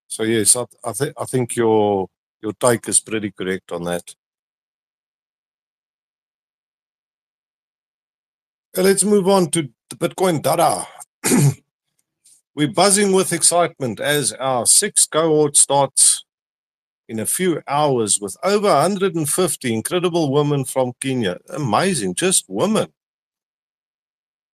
So 0.08 0.24
yes, 0.24 0.56
I, 0.56 0.66
I 0.84 0.92
think 0.92 1.14
I 1.18 1.26
think 1.26 1.56
your 1.56 2.08
your 2.42 2.54
take 2.54 2.88
is 2.90 3.00
pretty 3.00 3.32
correct 3.32 3.72
on 3.72 3.84
that. 3.86 4.14
Let's 8.76 9.04
move 9.04 9.28
on 9.28 9.52
to 9.52 9.70
the 9.90 9.96
Bitcoin 9.96 10.42
Dada. 10.42 10.88
We're 12.54 12.68
buzzing 12.68 13.14
with 13.14 13.32
excitement 13.32 14.02
as 14.02 14.34
our 14.34 14.66
sixth 14.66 15.10
cohort 15.10 15.56
starts 15.56 16.26
in 17.08 17.20
a 17.20 17.26
few 17.26 17.62
hours 17.66 18.20
with 18.20 18.36
over 18.44 18.68
150 18.68 19.74
incredible 19.74 20.34
women 20.34 20.66
from 20.66 20.92
Kenya. 21.00 21.38
Amazing, 21.50 22.16
just 22.16 22.46
women. 22.50 22.92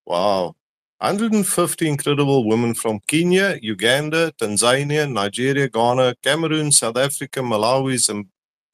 Wow. 0.06 0.54
150 0.98 1.88
incredible 1.88 2.48
women 2.48 2.74
from 2.74 3.00
Kenya, 3.06 3.58
Uganda, 3.62 4.32
Tanzania, 4.40 5.10
Nigeria, 5.10 5.68
Ghana, 5.68 6.14
Cameroon, 6.22 6.70
South 6.70 6.96
Africa, 6.96 7.40
Malawi, 7.40 7.98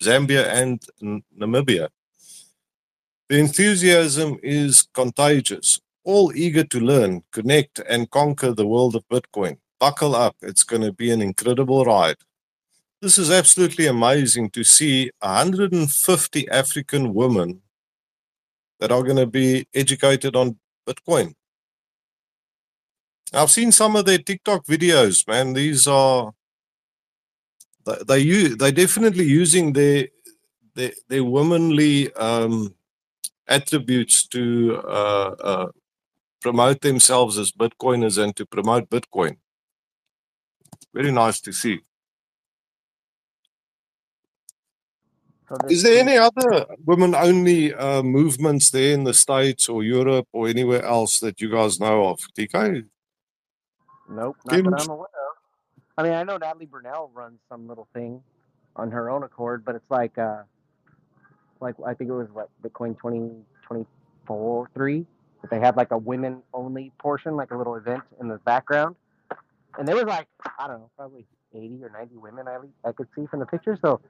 Zambia, 0.03 0.47
and 0.49 0.83
Namibia. 1.39 1.89
The 3.29 3.39
enthusiasm 3.39 4.39
is 4.43 4.87
contagious. 4.93 5.81
All 6.05 6.33
eager 6.37 6.65
to 6.65 6.81
learn, 6.81 7.23
connect, 7.33 7.81
and 7.81 8.11
conquer 8.11 8.53
the 8.53 8.67
world 8.67 8.95
of 8.95 9.09
Bitcoin. 9.09 9.59
Buckle 9.81 10.15
up, 10.15 10.37
it's 10.43 10.63
going 10.63 10.83
to 10.83 10.93
be 10.93 11.11
an 11.11 11.21
incredible 11.21 11.85
ride. 11.85 12.17
This 13.01 13.19
is 13.19 13.31
absolutely 13.31 13.87
amazing 13.87 14.51
to 14.51 14.65
see 14.65 15.11
150 15.21 16.49
African 16.49 17.13
women 17.13 17.61
that 18.81 18.93
are 18.93 19.03
going 19.03 19.17
to 19.17 19.27
be 19.27 19.67
educated 19.75 20.37
on 20.37 20.59
Bitcoin. 20.87 21.35
I've 23.33 23.51
seen 23.51 23.73
some 23.73 23.97
of 23.97 24.05
their 24.05 24.19
TikTok 24.19 24.65
videos, 24.67 25.27
man. 25.27 25.55
These 25.55 25.87
are 25.87 26.33
they 27.85 27.97
they 28.07 28.19
use 28.19 28.57
they 28.57 28.73
definitely 28.73 29.25
using 29.25 29.73
their 29.73 30.09
their, 30.75 30.93
their 31.09 31.25
womanly 31.25 32.13
um, 32.15 32.75
attributes 33.49 34.27
to 34.29 34.81
uh, 34.87 35.35
uh, 35.41 35.69
promote 36.45 36.83
themselves 36.83 37.39
as 37.39 37.51
Bitcoiners 37.53 38.23
and 38.23 38.37
to 38.37 38.45
promote 38.45 38.91
Bitcoin. 38.91 39.39
Very 40.93 41.11
nice 41.11 41.41
to 41.41 41.53
see. 41.53 41.81
Is 45.71 45.83
there 45.83 46.01
any 46.01 46.19
other 46.19 46.67
women 46.85 47.15
only 47.15 47.73
uh, 47.73 48.03
movements 48.03 48.71
there 48.71 48.93
in 48.93 49.05
the 49.05 49.15
States 49.15 49.69
or 49.71 49.83
Europe 49.83 50.29
or 50.33 50.49
anywhere 50.49 50.85
else 50.85 51.19
that 51.21 51.41
you 51.41 51.51
guys 51.51 51.81
know 51.81 52.09
of? 52.09 52.19
TK? 52.37 52.85
Nope, 54.11 54.37
not 54.45 54.65
that 54.65 54.83
I'm 54.83 54.91
aware 54.91 55.07
of. 55.07 55.37
I 55.97 56.03
mean, 56.03 56.13
I 56.13 56.25
know 56.25 56.37
Natalie 56.37 56.67
Brunell 56.67 57.11
runs 57.15 57.39
some 57.49 57.67
little 57.69 57.89
thing 57.95 58.23
on 58.77 58.91
her 58.91 59.09
own 59.09 59.23
accord, 59.23 59.65
but 59.65 59.77
it's 59.77 59.91
like, 59.91 60.19
uh, 60.19 60.43
like 61.61 61.77
I 61.87 61.95
think 61.95 62.11
it 62.11 62.15
was 62.15 62.29
what 62.33 62.51
Bitcoin 62.63 62.99
twenty 62.99 63.31
twenty 63.67 63.87
four 64.27 64.69
three. 64.75 65.07
But 65.45 65.51
they 65.51 65.61
had 65.61 65.77
like 65.77 65.91
a 65.91 65.99
women 65.99 66.41
only 66.55 66.91
portion, 66.99 67.37
like 67.37 67.51
a 67.51 67.59
little 67.59 67.75
event 67.75 68.03
in 68.19 68.29
the 68.29 68.39
background. 68.39 68.97
And 69.79 69.87
there 69.87 69.95
was 69.95 70.07
like, 70.07 70.27
I 70.59 70.67
don't 70.67 70.79
know, 70.79 70.91
probably 70.97 71.27
80 71.55 71.85
or 71.85 71.91
90 71.91 72.17
women 72.17 72.49
I, 72.49 72.89
I 72.89 72.93
could 72.93 73.09
see 73.15 73.27
from 73.27 73.41
the 73.41 73.47
picture. 73.47 73.79
So, 73.83 74.01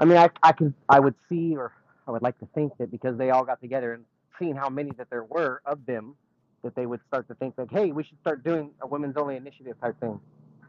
I 0.00 0.04
mean, 0.04 0.18
I, 0.18 0.30
I 0.42 0.50
could, 0.50 0.74
I 0.88 0.98
would 0.98 1.14
see, 1.28 1.54
or 1.54 1.70
I 2.08 2.10
would 2.10 2.22
like 2.22 2.40
to 2.40 2.48
think 2.56 2.76
that 2.78 2.90
because 2.90 3.16
they 3.16 3.30
all 3.30 3.44
got 3.44 3.60
together 3.60 3.92
and 3.92 4.04
seeing 4.36 4.56
how 4.56 4.68
many 4.68 4.90
that 4.98 5.10
there 5.10 5.22
were 5.22 5.62
of 5.64 5.86
them, 5.86 6.16
that 6.64 6.74
they 6.74 6.86
would 6.86 7.02
start 7.06 7.28
to 7.28 7.34
think 7.34 7.54
like, 7.56 7.70
hey, 7.70 7.92
we 7.92 8.02
should 8.02 8.18
start 8.20 8.42
doing 8.42 8.72
a 8.80 8.86
women's 8.88 9.16
only 9.16 9.36
initiative 9.36 9.80
type 9.80 9.94
thing, 10.00 10.18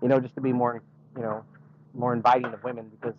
you 0.03 0.07
know, 0.07 0.19
just 0.19 0.35
to 0.35 0.41
be 0.41 0.53
more, 0.53 0.83
you 1.15 1.23
know, 1.23 1.43
more 1.95 2.13
inviting 2.13 2.53
of 2.53 2.63
women 2.63 2.91
because 2.91 3.15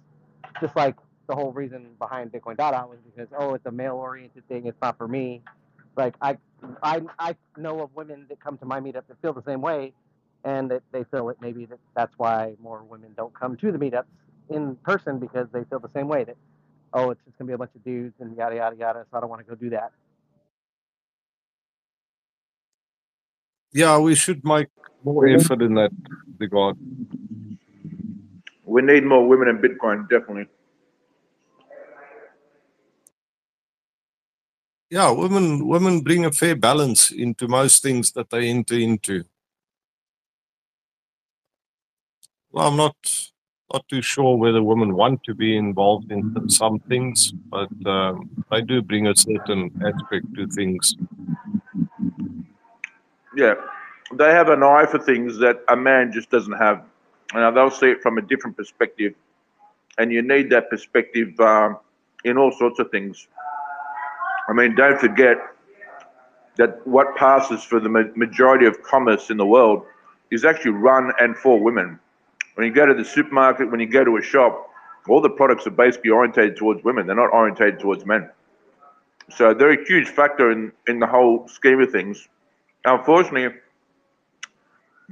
just 0.61 0.77
like 0.77 0.95
the 1.27 1.35
whole 1.35 1.51
reason 1.51 1.89
behind 1.99 2.31
Bitcoin 2.31 2.57
Dada 2.57 2.87
was 2.87 2.99
because 3.13 3.27
oh, 3.37 3.55
it's 3.55 3.67
a 3.67 3.73
male 3.73 3.97
oriented 3.97 4.47
thing, 4.47 4.67
it's 4.67 4.81
not 4.81 4.97
for 4.97 5.09
me, 5.09 5.43
like 5.97 6.15
I 6.21 6.39
I 6.83 7.03
I 7.19 7.37
know 7.57 7.81
of 7.81 7.95
women 7.95 8.27
that 8.29 8.41
come 8.41 8.59
to 8.59 8.67
my 8.67 8.81
meetup 8.81 9.07
that 9.09 9.21
feel 9.23 9.33
the 9.33 9.43
same 9.47 9.61
way, 9.61 9.93
and 10.45 10.71
that 10.71 10.83
they 10.93 11.05
feel 11.05 11.29
it 11.31 11.39
maybe 11.41 11.67
that 11.67 11.79
that's 11.97 12.15
why 12.17 12.55
more 12.63 12.83
women 12.85 13.13
don't 13.17 13.35
come 13.39 13.57
to 13.57 13.73
the 13.73 13.79
meetups 13.79 14.05
in 14.51 14.77
person 14.77 15.19
because 15.19 15.49
they 15.53 15.65
feel 15.65 15.79
the 15.81 15.91
same 15.95 16.09
way 16.09 16.25
that 16.25 16.37
oh, 16.95 17.11
it's 17.11 17.21
just 17.25 17.37
gonna 17.39 17.49
be 17.49 17.55
a 17.55 17.59
bunch 17.59 17.73
of 17.75 17.85
dudes 17.85 18.15
and 18.21 18.37
yada 18.37 18.57
yada 18.57 18.77
yada. 18.77 19.07
So 19.11 19.17
I 19.17 19.21
don't 19.21 19.31
want 19.31 19.45
to 19.45 19.49
go 19.49 19.55
do 19.55 19.71
that. 19.71 19.93
Yeah, 23.73 23.99
we 23.99 24.15
should 24.15 24.45
make 24.45 24.69
more 25.05 25.27
effort 25.27 25.61
in 25.63 25.75
that 25.75 25.93
regard. 26.39 26.77
We 28.65 28.83
need 28.83 29.05
more 29.05 29.27
women 29.27 29.49
in 29.49 29.59
Bitcoin, 29.59 30.09
definitely. 30.09 30.47
Yeah, 34.95 35.11
women 35.11 35.67
women 35.67 36.03
bring 36.03 36.25
a 36.25 36.31
fair 36.31 36.55
balance 36.55 37.11
into 37.11 37.49
most 37.49 37.83
things 37.83 38.13
that 38.13 38.31
they 38.31 38.49
enter 38.49 38.79
into. 38.79 39.25
Well, 42.53 42.69
I'm 42.69 42.77
not 42.77 42.95
not 43.73 43.89
too 43.89 44.03
sure 44.03 44.37
whether 44.37 44.63
women 44.63 44.95
want 44.95 45.25
to 45.25 45.35
be 45.35 45.57
involved 45.57 46.13
in 46.13 46.49
some 46.49 46.79
things, 46.79 47.33
but 47.33 47.73
um, 47.85 48.31
they 48.53 48.63
do 48.63 48.83
bring 48.83 49.09
a 49.09 49.17
certain 49.17 49.69
aspect 49.85 50.33
to 50.37 50.47
things. 50.47 50.95
Yeah, 53.37 53.55
they 54.13 54.31
have 54.31 54.49
an 54.49 54.63
eye 54.63 54.87
for 54.87 55.01
things 55.01 55.39
that 55.39 55.57
a 55.67 55.75
man 55.75 56.13
just 56.13 56.31
doesn't 56.31 56.59
have. 56.67 56.85
And 57.33 57.57
they'll 57.57 57.69
see 57.69 57.91
it 57.91 58.01
from 58.01 58.19
a 58.19 58.23
different 58.23 58.57
perspective. 58.57 59.15
And 59.99 60.13
you 60.13 60.23
need 60.23 60.51
that 60.51 60.71
perspective 60.71 61.41
um, 61.41 61.79
in 62.25 62.39
all 62.39 62.53
sorts 62.53 62.79
of 62.79 62.93
things. 62.93 63.27
I 64.49 64.53
mean, 64.53 64.75
don't 64.75 64.99
forget 64.99 65.39
that 66.57 66.87
what 66.87 67.17
passes 67.17 67.65
for 67.65 67.81
the 67.81 67.89
majority 67.89 68.67
of 68.67 68.83
commerce 68.83 69.31
in 69.31 69.37
the 69.37 69.47
world 69.47 69.85
is 70.31 70.45
actually 70.45 70.73
run 70.73 71.13
and 71.19 71.37
for 71.37 71.59
women. 71.59 71.99
When 72.55 72.67
you 72.67 72.73
go 72.73 72.87
to 72.87 72.95
the 72.95 73.05
supermarket, 73.05 73.71
when 73.71 73.81
you 73.81 73.87
go 73.87 74.05
to 74.05 74.17
a 74.17 74.23
shop, 74.23 74.71
all 75.09 75.21
the 75.21 75.31
products 75.31 75.67
are 75.67 75.71
basically 75.71 76.11
orientated 76.11 76.57
towards 76.57 76.83
women. 76.85 77.07
They're 77.07 77.17
not 77.17 77.33
orientated 77.33 77.81
towards 77.81 78.07
men. 78.07 78.31
So 79.31 79.55
they're 79.55 79.73
a 79.73 79.85
huge 79.87 80.09
factor 80.09 80.51
in, 80.51 80.73
in 80.87 80.99
the 80.99 81.07
whole 81.07 81.49
scheme 81.49 81.81
of 81.81 81.91
things. 81.91 82.29
Unfortunately, 82.85 83.59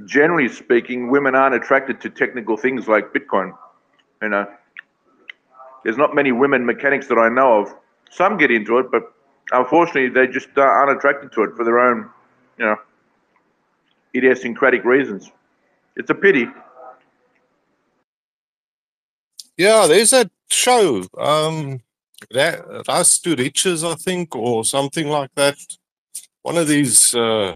generally 0.06 0.48
speaking, 0.48 1.10
women 1.10 1.34
aren't 1.34 1.54
attracted 1.54 2.00
to 2.02 2.10
technical 2.10 2.56
things 2.56 2.88
like 2.88 3.12
Bitcoin. 3.12 3.56
You 4.20 4.28
know, 4.28 4.46
there's 5.82 5.96
not 5.96 6.14
many 6.14 6.32
women 6.32 6.64
mechanics 6.64 7.08
that 7.08 7.18
I 7.18 7.28
know 7.28 7.62
of. 7.62 7.74
Some 8.10 8.36
get 8.36 8.50
into 8.50 8.78
it, 8.78 8.90
but 8.90 9.11
unfortunately, 9.52 10.08
they 10.08 10.26
just 10.26 10.48
uh, 10.56 10.62
aren't 10.62 10.96
attracted 10.96 11.32
to 11.32 11.42
it 11.42 11.56
for 11.56 11.64
their 11.64 11.78
own, 11.78 12.08
you 12.58 12.64
know, 12.64 12.76
idiosyncratic 14.14 14.84
reasons. 14.84 15.30
It's 15.96 16.10
a 16.10 16.14
pity. 16.14 16.46
Yeah, 19.56 19.86
there's 19.86 20.10
that 20.10 20.30
show, 20.48 21.04
um, 21.18 21.80
Ra- 22.34 22.82
Ras 22.88 23.18
to 23.20 23.36
Riches, 23.36 23.84
I 23.84 23.94
think, 23.94 24.34
or 24.34 24.64
something 24.64 25.08
like 25.08 25.30
that. 25.34 25.56
One 26.42 26.56
of 26.56 26.68
these 26.68 27.14
uh, 27.14 27.54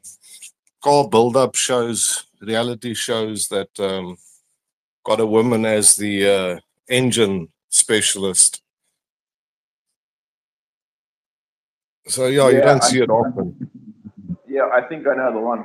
car 0.82 1.08
build-up 1.08 1.54
shows, 1.54 2.26
reality 2.40 2.94
shows 2.94 3.48
that 3.48 3.68
um, 3.80 4.18
got 5.04 5.20
a 5.20 5.26
woman 5.26 5.64
as 5.64 5.96
the 5.96 6.28
uh, 6.28 6.60
engine 6.88 7.48
specialist. 7.70 8.62
So 12.08 12.26
yeah, 12.26 12.48
you 12.50 12.60
don't 12.60 12.82
I, 12.82 12.86
see 12.86 13.00
it 13.00 13.10
often. 13.10 13.70
yeah, 14.48 14.68
I 14.72 14.80
think 14.80 15.06
I 15.06 15.14
know 15.14 15.32
the 15.32 15.40
one. 15.40 15.64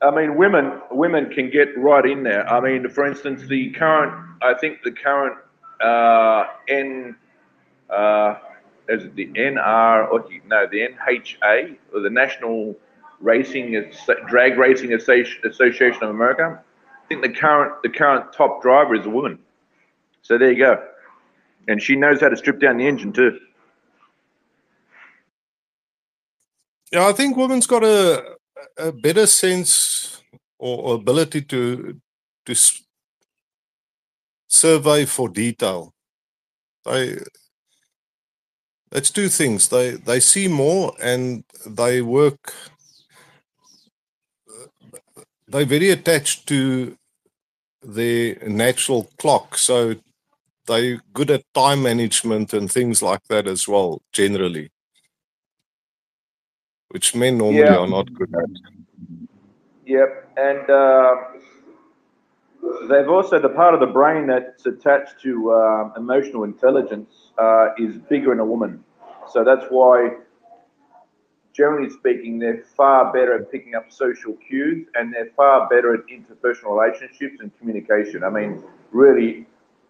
I 0.00 0.10
mean, 0.10 0.36
women 0.36 0.80
women 0.90 1.30
can 1.30 1.50
get 1.50 1.78
right 1.78 2.04
in 2.04 2.22
there. 2.22 2.48
I 2.48 2.60
mean, 2.60 2.88
for 2.88 3.06
instance, 3.06 3.46
the 3.46 3.70
current, 3.70 4.12
I 4.42 4.54
think 4.54 4.82
the 4.82 4.90
current 4.90 5.36
uh, 5.80 6.44
N, 6.68 7.14
uh, 7.88 8.36
is 8.88 9.04
it 9.04 9.14
the 9.14 9.26
NR 9.26 10.10
or 10.10 10.24
no, 10.46 10.66
the 10.66 10.88
NHA 10.88 11.76
or 11.94 12.00
the 12.00 12.10
National 12.10 12.74
Racing 13.22 13.92
Drag 14.28 14.58
Racing 14.58 14.92
Association 14.92 16.02
of 16.02 16.10
America. 16.10 16.62
I 17.02 17.06
think 17.08 17.22
the 17.22 17.30
current 17.30 17.82
the 17.82 17.88
current 17.88 18.32
top 18.32 18.62
driver 18.62 18.94
is 18.94 19.06
a 19.06 19.10
woman. 19.10 19.38
So 20.22 20.38
there 20.38 20.50
you 20.52 20.58
go, 20.58 20.82
and 21.68 21.82
she 21.82 21.96
knows 21.96 22.20
how 22.20 22.28
to 22.28 22.36
strip 22.36 22.60
down 22.60 22.76
the 22.76 22.86
engine 22.86 23.12
too. 23.12 23.38
Yeah, 26.92 27.08
I 27.08 27.12
think 27.12 27.36
women's 27.36 27.66
got 27.66 27.84
a 27.84 28.36
a 28.76 28.92
better 28.92 29.26
sense 29.26 30.22
or, 30.58 30.94
ability 30.94 31.42
to 31.42 32.00
to 32.46 32.54
survey 34.48 35.04
for 35.06 35.28
detail. 35.28 35.94
They 36.84 37.18
it's 38.92 39.10
two 39.10 39.28
things. 39.28 39.68
They 39.68 39.92
they 39.92 40.20
see 40.20 40.48
more 40.48 40.92
and 41.02 41.44
they 41.66 42.02
work. 42.02 42.54
They're 45.52 45.66
very 45.66 45.90
attached 45.90 46.46
to 46.48 46.96
their 47.82 48.36
natural 48.48 49.10
clock, 49.18 49.58
so 49.58 49.96
they're 50.66 51.02
good 51.12 51.30
at 51.30 51.44
time 51.52 51.82
management 51.82 52.54
and 52.54 52.72
things 52.72 53.02
like 53.02 53.24
that 53.28 53.46
as 53.46 53.68
well. 53.68 54.00
Generally, 54.12 54.70
which 56.88 57.14
men 57.14 57.36
normally 57.36 57.74
Yeah. 57.74 57.76
are 57.76 57.86
not 57.86 58.14
good 58.14 58.34
at. 58.34 58.48
Yep, 59.84 60.10
and 60.38 60.70
uh, 60.70 61.14
they've 62.88 63.10
also 63.10 63.38
the 63.38 63.50
part 63.50 63.74
of 63.74 63.80
the 63.80 63.92
brain 63.98 64.26
that's 64.26 64.64
attached 64.64 65.20
to 65.20 65.52
um 65.52 65.92
emotional 65.98 66.44
intelligence 66.44 67.12
uh, 67.36 67.74
is 67.76 67.98
bigger 68.08 68.32
in 68.32 68.38
a 68.38 68.44
woman. 68.44 68.82
So 69.32 69.44
that's 69.44 69.66
why, 69.68 70.16
generally 71.52 71.90
speaking, 71.90 72.38
they're 72.38 72.64
far 72.76 73.12
better 73.12 73.34
at 73.36 73.50
picking 73.50 73.74
up 73.74 73.92
social 73.92 74.34
cues 74.34 74.86
and 74.94 75.12
they're 75.12 75.30
far 75.36 75.68
better 75.68 75.94
at 75.94 76.00
interpersonal 76.06 76.80
relationships 76.80 77.38
and 77.40 77.56
communication. 77.58 78.24
I 78.24 78.30
mean, 78.30 78.62
really, 78.90 79.46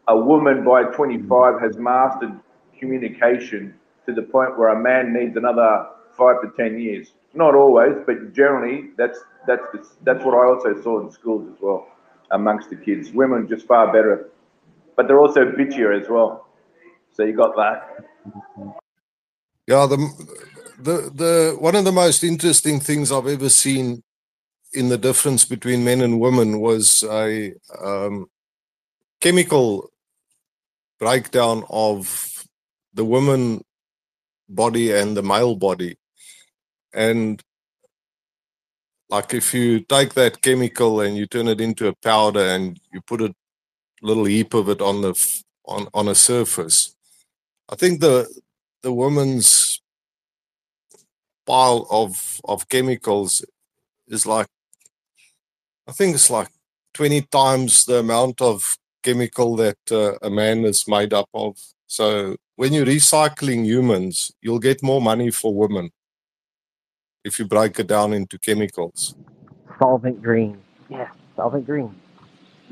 a 0.08 0.16
woman 0.16 0.64
by 0.64 0.84
25 0.84 1.60
has 1.60 1.76
mastered 1.76 2.38
communication 2.78 3.74
to 4.06 4.12
the 4.12 4.22
point 4.22 4.58
where 4.58 4.70
a 4.70 4.80
man 4.80 5.12
needs 5.12 5.36
another 5.36 5.86
five 6.16 6.42
to 6.42 6.50
10 6.56 6.78
years. 6.80 7.14
Not 7.34 7.54
always, 7.54 7.94
but 8.06 8.32
generally, 8.32 8.90
that's 8.98 9.18
that's 9.46 9.62
the, 9.72 9.88
that's 10.02 10.24
what 10.24 10.34
I 10.34 10.46
also 10.46 10.80
saw 10.82 11.00
in 11.00 11.10
schools 11.10 11.48
as 11.52 11.60
well, 11.60 11.88
amongst 12.30 12.70
the 12.70 12.76
kids. 12.76 13.10
Women 13.12 13.48
just 13.48 13.66
far 13.66 13.86
better, 13.92 14.28
but 14.96 15.06
they're 15.08 15.18
also 15.18 15.46
bitchier 15.46 15.98
as 15.98 16.08
well. 16.08 16.46
So 17.12 17.24
you 17.24 17.34
got 17.34 17.56
that. 17.56 18.04
Yeah, 19.66 19.86
the 19.86 19.96
the 20.78 21.10
the 21.14 21.56
one 21.58 21.74
of 21.74 21.84
the 21.84 21.92
most 21.92 22.24
interesting 22.24 22.80
things 22.80 23.12
I've 23.12 23.26
ever 23.26 23.48
seen 23.48 24.02
in 24.72 24.88
the 24.88 24.98
difference 24.98 25.44
between 25.44 25.84
men 25.84 26.00
and 26.00 26.20
women 26.20 26.60
was 26.60 27.02
a 27.04 27.52
um, 27.82 28.26
chemical 29.20 29.90
breakdown 30.98 31.64
of 31.68 32.46
the 32.94 33.04
woman 33.04 33.62
body 34.48 34.92
and 34.92 35.16
the 35.16 35.22
male 35.22 35.56
body, 35.56 35.96
and 36.94 37.42
like 39.08 39.34
if 39.34 39.52
you 39.52 39.80
take 39.80 40.14
that 40.14 40.40
chemical 40.40 41.00
and 41.02 41.16
you 41.16 41.26
turn 41.26 41.48
it 41.48 41.60
into 41.60 41.88
a 41.88 41.94
powder 41.96 42.40
and 42.40 42.80
you 42.92 43.00
put 43.02 43.20
a 43.20 43.34
little 44.00 44.24
heap 44.24 44.54
of 44.54 44.68
it 44.70 44.80
on 44.80 45.02
the 45.02 45.14
on 45.66 45.88
on 45.92 46.08
a 46.08 46.14
surface, 46.14 46.96
I 47.68 47.76
think 47.76 48.00
the 48.00 48.26
the 48.82 48.92
woman's 48.92 49.81
pile 51.46 51.86
of 51.90 52.40
of 52.44 52.68
chemicals 52.68 53.44
is 54.08 54.26
like 54.26 54.46
I 55.88 55.92
think 55.92 56.14
it's 56.14 56.30
like 56.30 56.48
20 56.94 57.22
times 57.22 57.84
the 57.86 57.98
amount 57.98 58.40
of 58.40 58.76
chemical 59.02 59.56
that 59.56 59.78
uh, 59.90 60.14
a 60.22 60.30
man 60.30 60.64
is 60.64 60.86
made 60.86 61.12
up 61.12 61.28
of. 61.34 61.58
So 61.86 62.36
when 62.56 62.72
you're 62.72 62.86
recycling 62.86 63.64
humans, 63.64 64.32
you'll 64.40 64.60
get 64.60 64.82
more 64.82 65.00
money 65.00 65.30
for 65.30 65.54
women 65.54 65.90
if 67.24 67.38
you 67.38 67.46
break 67.46 67.78
it 67.78 67.88
down 67.88 68.12
into 68.12 68.38
chemicals. 68.38 69.14
Soylent 69.80 70.22
Green. 70.22 70.58
Yes, 70.88 71.10
Soylent 71.36 71.66
Green. 71.66 71.94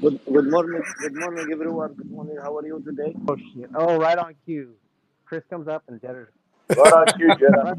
Good, 0.01 0.20
good 0.32 0.51
morning, 0.51 0.82
good 1.01 1.14
morning, 1.14 1.48
everyone. 1.52 1.94
Good 1.94 2.10
morning. 2.10 2.36
How 2.42 2.56
are 2.56 2.66
you 2.66 2.80
today? 2.84 3.14
Oh 3.28 3.36
shit. 3.55 3.70
Oh, 3.74 3.98
right 3.98 4.16
on 4.16 4.34
cue. 4.44 4.74
Chris 5.26 5.42
comes 5.51 5.68
up 5.68 5.82
and 5.88 6.01
Jetter. 6.01 6.28
Right 6.76 6.92
on 6.92 7.12
cue, 7.14 7.34
Jenna. 7.34 7.76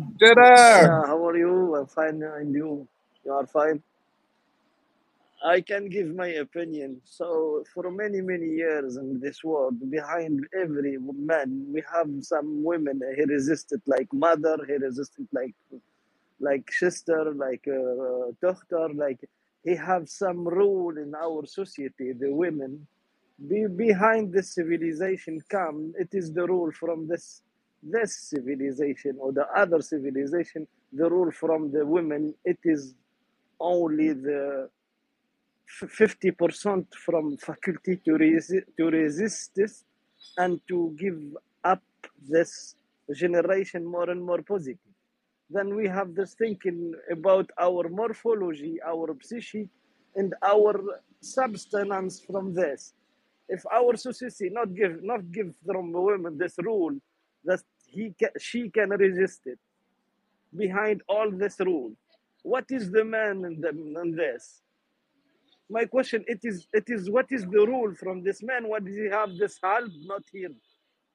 Yeah, 0.74 1.08
how 1.08 1.26
are 1.28 1.38
you? 1.38 1.76
I'm 1.76 1.88
fine, 1.88 2.24
and 2.24 2.54
you? 2.54 2.88
You 3.26 3.34
are 3.34 3.48
fine. 3.48 3.84
I 5.46 5.62
can 5.62 5.90
give 5.90 6.16
my 6.16 6.28
opinion. 6.28 7.02
So, 7.06 7.64
for 7.74 7.92
many, 7.92 8.22
many 8.22 8.48
years 8.48 8.98
in 8.98 9.20
this 9.22 9.44
world, 9.44 9.76
behind 9.92 10.46
every 10.60 10.98
man, 11.00 11.68
we 11.74 11.84
have 11.94 12.10
some 12.22 12.64
women. 12.64 13.02
He 13.18 13.24
resisted 13.26 13.82
like 13.88 14.10
mother. 14.14 14.58
He 14.68 14.76
resisted 14.76 15.28
like 15.34 15.56
like 16.42 16.72
sister, 16.72 17.34
like 17.36 17.66
uh, 17.68 18.32
daughter. 18.42 18.94
Like 18.94 19.20
he 19.64 19.76
have 19.76 20.10
some 20.10 20.48
rule 20.48 20.98
in 20.98 21.14
our 21.16 21.46
society. 21.48 22.14
The 22.14 22.32
women 22.34 22.88
be, 23.50 23.68
behind 23.68 24.34
this 24.34 24.56
civilization 24.56 25.42
come. 25.50 25.94
It 26.00 26.10
is 26.14 26.34
the 26.34 26.46
rule 26.48 26.72
from 26.72 27.08
this 27.08 27.44
this 27.84 28.30
civilization 28.30 29.18
or 29.20 29.32
the 29.32 29.48
other 29.56 29.82
civilization. 29.82 30.68
The 30.94 31.10
rule 31.10 31.32
from 31.32 31.72
the 31.72 31.86
women. 31.86 32.34
It 32.46 32.60
is 32.64 32.96
only 33.60 34.14
the 34.14 34.70
fifty 35.66 36.32
percent 36.32 36.88
from 36.94 37.38
faculty 37.38 37.96
to 38.06 38.14
resist 38.14 38.66
to 38.78 38.88
resist 38.88 39.52
this 39.56 39.86
and 40.38 40.60
to 40.68 40.96
give 41.00 41.20
up 41.64 41.82
this 42.28 42.76
generation 43.14 43.86
more 43.86 44.10
and 44.10 44.24
more 44.24 44.42
positive. 44.42 44.80
Then 45.50 45.76
we 45.76 45.88
have 45.88 46.16
this 46.16 46.34
thinking 46.34 46.94
about 47.12 47.50
our 47.60 47.90
morphology, 47.90 48.80
our 48.86 49.16
psyche, 49.22 49.70
and 50.16 50.34
our 50.44 50.74
substance 51.22 52.22
from 52.26 52.54
this. 52.54 52.94
If 53.50 53.64
our 53.72 53.96
society 53.98 54.50
not 54.50 54.74
give 54.74 55.04
not 55.04 55.30
give 55.32 55.54
from 55.66 55.92
the 55.92 56.02
women 56.02 56.38
this 56.38 56.56
rule 56.60 56.96
that 57.46 57.62
he 57.92 58.16
ca- 58.20 58.38
she 58.40 58.72
can 58.72 58.92
resist 58.92 59.42
it 59.48 59.60
behind 60.58 61.02
all 61.10 61.32
this 61.32 61.58
rule, 61.62 61.94
what 62.44 62.66
is 62.72 62.92
the 62.92 63.06
man 63.06 63.46
in, 63.46 63.62
the, 63.62 63.70
in 63.70 64.16
this? 64.16 64.62
my 65.70 65.86
question 65.86 66.24
it 66.28 66.40
is 66.44 66.68
it 66.74 66.86
is 66.90 67.12
what 67.12 67.28
is 67.32 67.44
the 67.46 67.66
rule 67.68 67.94
from 67.96 68.24
this 68.24 68.44
man? 68.44 68.70
What 68.70 68.86
does 68.86 68.96
he 68.96 69.10
have 69.12 69.38
this 69.38 69.60
help 69.64 69.92
not 70.06 70.24
here 70.34 70.52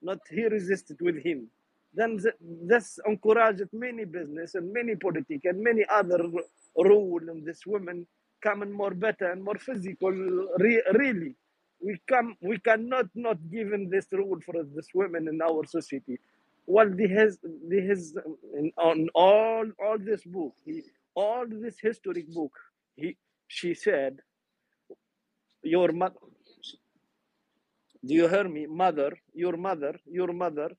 not 0.03 0.19
he 0.31 0.47
resisted 0.47 0.98
with 1.01 1.23
him. 1.24 1.48
Then 1.94 2.19
th- 2.19 2.35
this 2.40 2.98
encouraged 3.07 3.69
many 3.73 4.05
business 4.07 4.57
and 4.57 4.73
many 4.73 4.97
politic 4.97 5.43
and 5.44 5.62
many 5.62 5.85
other 5.90 6.19
rule 6.77 7.20
in 7.31 7.44
this 7.44 7.66
women 7.66 8.07
coming 8.43 8.73
more 8.73 8.93
better 8.94 9.31
and 9.32 9.44
more 9.44 9.59
physical 9.59 10.11
re- 10.59 10.82
really. 10.94 11.36
We 11.85 11.98
come 12.09 12.36
we 12.43 12.59
cannot 12.59 13.07
not 13.15 13.39
given 13.51 13.90
this 13.90 14.07
rule 14.12 14.39
for 14.47 14.55
this 14.77 14.89
women 14.94 15.28
in 15.28 15.40
our 15.43 15.65
society 15.66 16.19
well 16.66 16.90
the 16.90 17.09
has 17.09 17.38
the 17.43 17.80
in, 18.59 18.72
on 18.78 19.09
all 19.14 19.64
all 19.84 19.98
this 19.98 20.24
book 20.24 20.55
he, 20.64 20.82
all 21.14 21.44
this 21.48 21.78
historic 21.80 22.28
book 22.34 22.52
he 22.97 23.16
she 23.48 23.74
said 23.74 24.18
your 25.62 25.93
mother 25.93 26.16
do 28.06 28.14
you 28.14 28.28
hear 28.28 28.48
me? 28.48 28.66
Mother 28.66 29.12
your 29.34 29.56
mother 29.56 29.94
your 30.06 30.32
mother 30.32 30.70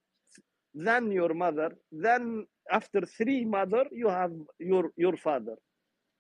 then 0.73 1.11
your 1.11 1.33
mother 1.33 1.71
then 1.91 2.45
after 2.71 3.01
three 3.01 3.45
mother 3.45 3.85
you 3.91 4.09
have 4.09 4.33
your 4.59 4.91
your 4.97 5.17
father. 5.17 5.55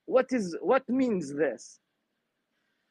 What 0.05 0.27
is 0.31 0.57
what 0.61 0.87
means 0.89 1.33
this 1.33 1.79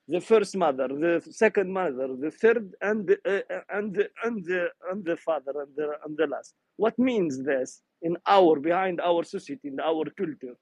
the 0.08 0.20
first 0.20 0.56
mother 0.56 0.88
the 0.88 1.20
second 1.30 1.72
mother 1.72 2.08
the 2.20 2.30
third 2.30 2.72
and 2.80 3.10
uh, 3.26 3.30
uh, 3.50 3.60
and 3.70 4.08
and 4.24 4.44
the 4.44 4.68
and 4.90 5.04
the 5.04 5.16
father 5.16 5.52
and 5.62 5.72
the 5.76 5.88
and 6.04 6.16
the 6.16 6.26
last. 6.26 6.54
What 6.76 6.98
means 6.98 7.42
this 7.42 7.82
in 8.02 8.16
our 8.26 8.60
behind 8.60 9.00
our 9.00 9.24
society 9.24 9.68
in 9.68 9.80
our 9.80 10.04
culture? 10.16 10.56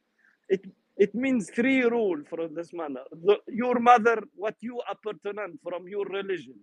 It 0.49 0.65
it 0.97 1.15
means 1.15 1.51
three 1.51 1.83
rule 1.83 2.23
for 2.29 2.49
this 2.49 2.73
manner. 2.73 3.03
The, 3.11 3.39
your 3.49 3.79
mother 3.81 4.23
what 4.35 4.57
you 4.61 4.81
appertain 4.91 5.59
from 5.63 5.89
your 5.89 6.07
religion. 6.07 6.57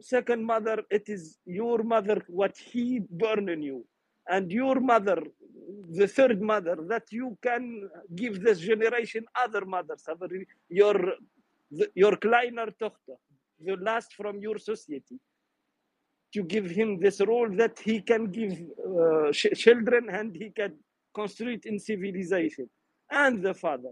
Second 0.00 0.44
mother 0.44 0.82
it 0.90 1.08
is 1.08 1.38
your 1.44 1.82
mother 1.82 2.22
what 2.28 2.56
he 2.56 3.00
born 3.10 3.48
in 3.48 3.62
you. 3.62 3.84
And 4.28 4.50
your 4.50 4.80
mother 4.80 5.22
the 5.90 6.08
third 6.08 6.40
mother 6.40 6.76
that 6.88 7.04
you 7.10 7.36
can 7.42 7.88
give 8.14 8.42
this 8.42 8.58
generation 8.58 9.24
other 9.34 9.64
mothers, 9.64 10.04
other 10.08 10.28
your 10.68 11.14
the, 11.70 11.88
your 11.94 12.16
kleiner 12.16 12.66
Tochter, 12.80 13.16
the 13.60 13.76
last 13.76 14.12
from 14.14 14.40
your 14.40 14.58
society. 14.58 15.18
To 16.34 16.42
give 16.42 16.68
him 16.70 17.00
this 17.00 17.20
role 17.22 17.48
that 17.56 17.78
he 17.78 18.02
can 18.02 18.30
give 18.30 18.52
uh, 18.52 19.32
ch- 19.32 19.54
children 19.54 20.08
and 20.10 20.36
he 20.36 20.50
can 20.50 20.76
construct 21.14 21.64
in 21.64 21.78
civilization, 21.78 22.68
and 23.10 23.42
the 23.42 23.54
father. 23.54 23.90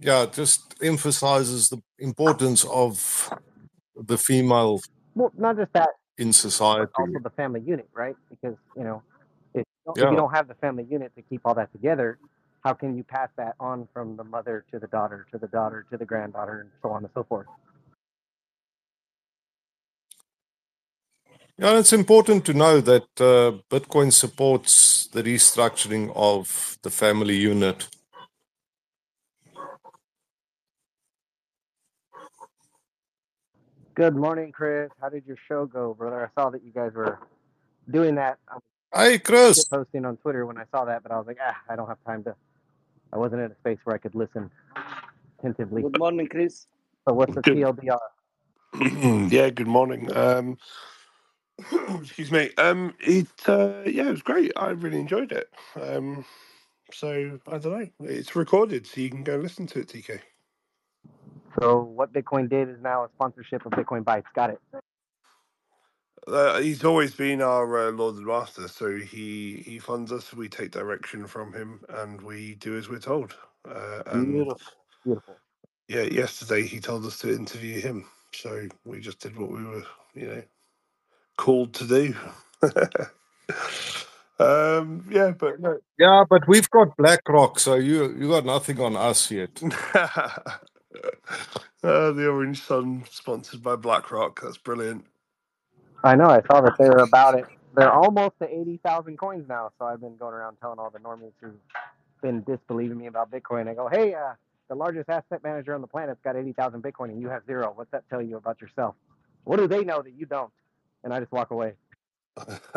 Yeah, 0.00 0.22
it 0.24 0.32
just 0.32 0.74
emphasizes 0.82 1.68
the 1.68 1.78
importance 1.98 2.64
of 2.64 3.30
the 3.96 4.18
female 4.18 4.80
Well, 5.14 5.30
not 5.36 5.56
just 5.58 5.72
that, 5.74 5.90
in 6.18 6.28
but 6.28 6.34
society. 6.34 6.90
also 6.98 7.18
the 7.22 7.30
family 7.30 7.60
unit, 7.64 7.88
right? 7.94 8.16
Because 8.30 8.56
you 8.76 8.84
know, 8.84 9.02
if, 9.54 9.60
you 9.60 9.64
don't- 9.86 9.98
if 9.98 10.10
you 10.10 10.16
don't 10.16 10.34
have 10.34 10.48
the 10.48 10.54
family 10.54 10.86
unit 10.90 11.12
to 11.16 11.22
keep 11.22 11.42
all 11.44 11.54
that 11.54 11.70
together, 11.72 12.18
how 12.64 12.74
can 12.74 12.96
you 12.96 13.04
pass 13.04 13.30
that 13.38 13.56
on 13.60 13.88
from 13.94 14.16
the 14.16 14.24
mother 14.24 14.64
to 14.72 14.80
the 14.80 14.88
daughter 14.88 15.26
to 15.32 15.38
the 15.38 15.48
daughter 15.48 15.86
to 15.92 15.98
the 15.98 16.06
granddaughter 16.06 16.62
and 16.62 16.70
so 16.82 16.90
on 16.90 17.04
and 17.04 17.10
so 17.14 17.24
forth? 17.24 17.46
Yeah, 21.58 21.70
and 21.70 21.78
it's 21.78 21.92
important 21.94 22.44
to 22.46 22.54
know 22.54 22.82
that 22.82 23.08
uh, 23.20 23.58
Bitcoin 23.70 24.12
supports 24.12 25.08
the 25.08 25.22
restructuring 25.22 26.12
of 26.16 26.78
the 26.82 26.90
family 26.90 27.36
unit. 27.36 27.88
Good 33.94 34.16
morning, 34.16 34.52
Chris. 34.52 34.90
How 35.02 35.10
did 35.10 35.26
your 35.26 35.36
show 35.48 35.66
go, 35.66 35.94
brother? 35.94 36.30
I 36.36 36.42
saw 36.42 36.50
that 36.50 36.64
you 36.64 36.72
guys 36.72 36.92
were 36.94 37.20
doing 37.90 38.16
that. 38.16 38.38
I 38.48 38.54
was 38.56 38.62
Hey, 38.94 39.18
Chris. 39.20 39.70
posting 39.70 40.04
on 40.06 40.16
Twitter 40.18 40.46
when 40.46 40.58
I 40.58 40.64
saw 40.72 40.84
that, 40.86 41.02
but 41.02 41.12
I 41.12 41.18
was 41.18 41.26
like, 41.26 41.38
ah, 41.42 41.56
I 41.68 41.76
don't 41.76 41.88
have 41.88 41.98
time 42.06 42.24
to. 42.24 42.36
I 43.14 43.18
wasn't 43.18 43.42
in 43.42 43.52
a 43.52 43.54
space 43.54 43.78
where 43.84 43.94
I 43.94 43.98
could 43.98 44.14
listen 44.16 44.50
attentively. 45.38 45.82
Good 45.82 45.98
morning, 45.98 46.26
Chris. 46.26 46.66
So 47.08 47.14
what's 47.14 47.34
the 47.34 47.42
Good. 47.42 47.58
TLDR? 47.58 49.30
yeah, 49.32 49.50
good 49.50 49.68
morning. 49.68 50.14
Um, 50.16 50.58
excuse 52.00 52.32
me. 52.32 52.50
Um, 52.58 52.94
it 52.98 53.28
uh, 53.46 53.82
yeah, 53.86 54.08
it 54.08 54.10
was 54.10 54.22
great. 54.22 54.50
I 54.56 54.70
really 54.70 54.98
enjoyed 54.98 55.30
it. 55.30 55.48
Um, 55.80 56.24
so 56.92 57.38
I 57.46 57.58
don't 57.58 57.72
know. 57.78 57.88
It's 58.00 58.34
recorded, 58.34 58.84
so 58.84 59.00
you 59.00 59.10
can 59.10 59.22
go 59.22 59.36
listen 59.36 59.68
to 59.68 59.80
it, 59.80 59.88
TK. 59.88 60.20
So 61.60 61.82
what 61.82 62.12
Bitcoin 62.12 62.50
did 62.50 62.68
is 62.68 62.78
now 62.82 63.04
a 63.04 63.08
sponsorship 63.14 63.64
of 63.64 63.72
Bitcoin 63.72 64.02
Bytes. 64.02 64.24
Got 64.34 64.50
it. 64.50 64.60
Uh, 66.28 66.60
he's 66.60 66.84
always 66.84 67.14
been 67.14 67.42
our 67.42 67.88
uh, 67.88 67.92
Lord 67.92 68.16
and 68.16 68.26
Master, 68.26 68.68
so 68.68 68.96
he 68.96 69.62
he 69.66 69.78
funds 69.78 70.12
us. 70.12 70.34
We 70.34 70.48
take 70.48 70.70
direction 70.72 71.26
from 71.26 71.52
him, 71.52 71.80
and 71.90 72.20
we 72.22 72.56
do 72.56 72.78
as 72.78 72.88
we're 72.88 73.00
told. 73.00 73.34
Uh, 73.68 74.02
and 74.06 74.32
Beautiful. 74.32 74.60
Beautiful. 75.04 75.36
yeah, 75.88 76.02
yesterday 76.02 76.66
he 76.66 76.80
told 76.80 77.06
us 77.06 77.18
to 77.20 77.34
interview 77.34 77.80
him, 77.80 78.06
so 78.34 78.68
we 78.86 79.00
just 79.00 79.20
did 79.20 79.38
what 79.38 79.50
we 79.50 79.64
were, 79.64 79.84
you 80.14 80.26
know, 80.28 80.42
called 81.38 81.74
to 81.74 81.86
do. 81.86 82.14
um, 84.40 85.06
yeah, 85.10 85.32
but 85.38 85.60
no. 85.60 85.78
Yeah, 85.98 86.24
but 86.28 86.48
we've 86.48 86.70
got 86.70 86.96
BlackRock, 86.98 87.60
so 87.60 87.76
you 87.76 88.14
you 88.18 88.28
got 88.30 88.46
nothing 88.46 88.80
on 88.80 88.96
us 88.96 89.30
yet. 89.30 89.62
uh, 89.94 90.38
the 91.82 92.28
Orange 92.28 92.62
Sun, 92.62 93.04
sponsored 93.10 93.62
by 93.62 93.76
BlackRock. 93.76 94.40
That's 94.42 94.58
brilliant. 94.58 95.06
I 96.04 96.16
know. 96.16 96.26
I 96.26 96.42
saw 96.50 96.62
that 96.62 96.78
they 96.78 96.90
were 96.90 97.04
about 97.04 97.38
it. 97.38 97.46
They're 97.76 97.92
almost 97.92 98.34
to 98.42 98.48
eighty 98.48 98.80
thousand 98.84 99.18
coins 99.18 99.46
now. 99.48 99.72
So 99.80 99.86
I've 99.86 100.00
been 100.02 100.16
going 100.18 100.34
around 100.34 100.58
telling 100.62 100.80
all 100.80 100.90
the 100.90 101.00
normies 101.00 101.32
who've 101.42 101.54
been 102.22 102.44
disbelieving 102.44 102.98
me 102.98 103.08
about 103.08 103.32
Bitcoin. 103.32 103.68
I 103.68 103.74
go, 103.74 103.88
hey, 103.92 104.14
uh, 104.14 104.34
the 104.70 104.76
largest 104.76 105.10
asset 105.10 105.42
manager 105.44 105.74
on 105.74 105.82
the 105.82 105.88
planet's 105.88 106.20
got 106.24 106.36
eighty 106.36 106.54
thousand 106.54 106.82
Bitcoin, 106.84 107.10
and 107.10 107.20
you 107.20 107.28
have 107.30 107.46
zero. 107.46 107.72
What's 107.74 107.92
that 107.92 108.04
tell 108.10 108.22
you 108.22 108.38
about 108.38 108.60
yourself? 108.62 108.96
What 109.44 109.58
do 109.58 109.68
they 109.68 109.84
know 109.84 110.02
that 110.02 110.14
you 110.14 110.26
don't? 110.26 110.52
And 111.04 111.14
I 111.14 111.20
just 111.20 111.32
walk 111.32 111.52
away. 111.52 111.74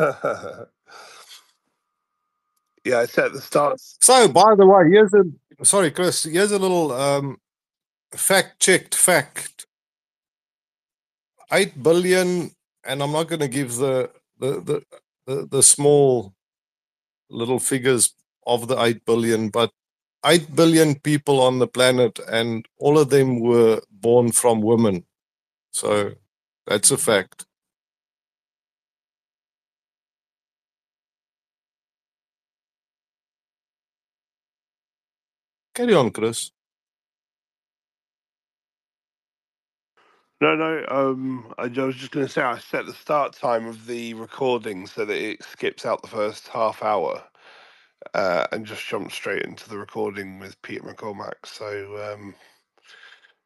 yeah, 2.84 3.00
I 3.00 3.06
said 3.06 3.32
the 3.34 3.40
start. 3.42 3.78
So, 4.00 4.28
by 4.28 4.54
the 4.56 4.66
way, 4.66 4.90
here's 4.90 5.14
a 5.14 5.24
sorry, 5.64 5.90
Chris. 5.92 6.24
Here's 6.24 6.52
a 6.52 6.58
little 6.58 6.92
um, 6.92 7.38
fact-checked 8.14 8.94
fact. 8.94 9.66
Eight 11.52 11.82
billion, 11.82 12.52
and 12.88 13.02
I'm 13.02 13.12
not 13.12 13.28
going 13.28 13.40
to 13.40 13.48
give 13.48 13.76
the 13.76 14.10
the, 14.40 14.60
the 14.62 14.82
the 15.26 15.46
the 15.46 15.62
small 15.62 16.34
little 17.30 17.58
figures 17.60 18.14
of 18.46 18.68
the 18.68 18.80
eight 18.82 19.04
billion, 19.06 19.50
but 19.50 19.70
eight 20.26 20.54
billion 20.56 20.96
people 21.00 21.40
on 21.40 21.58
the 21.58 21.68
planet, 21.68 22.18
and 22.30 22.66
all 22.78 22.98
of 22.98 23.10
them 23.10 23.40
were 23.40 23.80
born 23.90 24.32
from 24.32 24.62
women. 24.62 25.04
So 25.72 26.14
that's 26.66 26.90
a 26.90 26.98
fact. 26.98 27.46
Carry 35.74 35.94
on, 35.94 36.10
Chris. 36.10 36.50
No, 40.40 40.54
no. 40.54 40.84
Um, 40.88 41.52
I, 41.58 41.66
was 41.66 41.96
just 41.96 42.12
going 42.12 42.26
to 42.26 42.32
say 42.32 42.42
I 42.42 42.58
set 42.58 42.86
the 42.86 42.94
start 42.94 43.32
time 43.34 43.66
of 43.66 43.86
the 43.86 44.14
recording 44.14 44.86
so 44.86 45.04
that 45.04 45.16
it 45.16 45.42
skips 45.42 45.84
out 45.84 46.02
the 46.02 46.08
first 46.08 46.48
half 46.48 46.82
hour 46.82 47.24
uh, 48.14 48.46
and 48.52 48.66
just 48.66 48.86
jumps 48.86 49.14
straight 49.14 49.42
into 49.42 49.68
the 49.68 49.78
recording 49.78 50.38
with 50.38 50.60
Peter 50.62 50.82
McCormack. 50.82 51.44
So 51.44 52.12
um, 52.14 52.36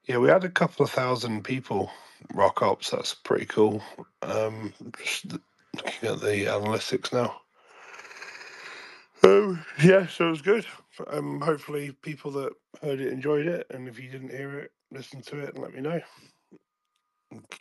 yeah, 0.06 0.18
we 0.18 0.28
had 0.28 0.44
a 0.44 0.50
couple 0.50 0.84
of 0.84 0.90
thousand 0.90 1.44
people 1.44 1.90
rock 2.34 2.62
up. 2.62 2.84
So 2.84 2.96
that's 2.96 3.14
pretty 3.14 3.46
cool. 3.46 3.82
Um, 4.22 4.74
just 5.02 5.32
looking 5.74 6.08
at 6.10 6.20
the 6.20 6.46
analytics 6.46 7.12
now. 7.12 7.40
Um, 9.24 9.64
yeah, 9.82 10.06
so 10.08 10.26
it 10.26 10.30
was 10.30 10.42
good. 10.42 10.66
Um, 11.08 11.40
hopefully, 11.40 11.92
people 12.02 12.32
that 12.32 12.52
heard 12.82 13.00
it 13.00 13.12
enjoyed 13.12 13.46
it, 13.46 13.66
and 13.70 13.88
if 13.88 13.98
you 13.98 14.10
didn't 14.10 14.30
hear 14.30 14.58
it, 14.58 14.72
listen 14.90 15.22
to 15.22 15.38
it 15.38 15.54
and 15.54 15.62
let 15.62 15.74
me 15.74 15.80
know. 15.80 16.00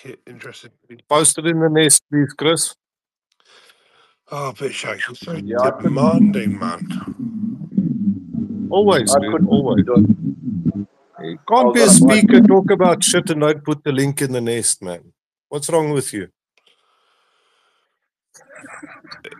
Get 0.03 0.19
interested. 0.27 0.71
Post 1.09 1.37
it 1.37 1.45
in 1.47 1.59
the 1.59 1.69
nest, 1.69 2.03
please, 2.11 2.33
Chris. 2.33 2.75
Oh, 4.31 4.53
BitShack, 4.55 5.01
you're 5.07 5.15
so 5.15 5.33
Yeah, 5.33 5.59
I 5.59 5.71
couldn't- 5.71 5.93
demanding, 5.95 6.57
man. 6.59 6.87
Always, 8.69 9.13
I 9.15 9.19
dude, 9.19 9.31
couldn't 9.31 9.47
always. 9.47 9.85
do 9.85 9.93
it. 9.95 10.07
You 11.23 11.37
can't 11.47 11.73
be 11.73 11.81
a 11.81 11.83
was 11.83 12.01
on 12.01 12.09
speaker, 12.09 12.41
talk 12.41 12.71
about 12.71 13.03
shit, 13.03 13.29
and 13.29 13.41
don't 13.41 13.63
put 13.63 13.83
the 13.83 13.91
link 13.91 14.21
in 14.21 14.31
the 14.31 14.41
nest, 14.41 14.81
man. 14.81 15.13
What's 15.49 15.69
wrong 15.69 15.91
with 15.91 16.13
you? 16.13 16.29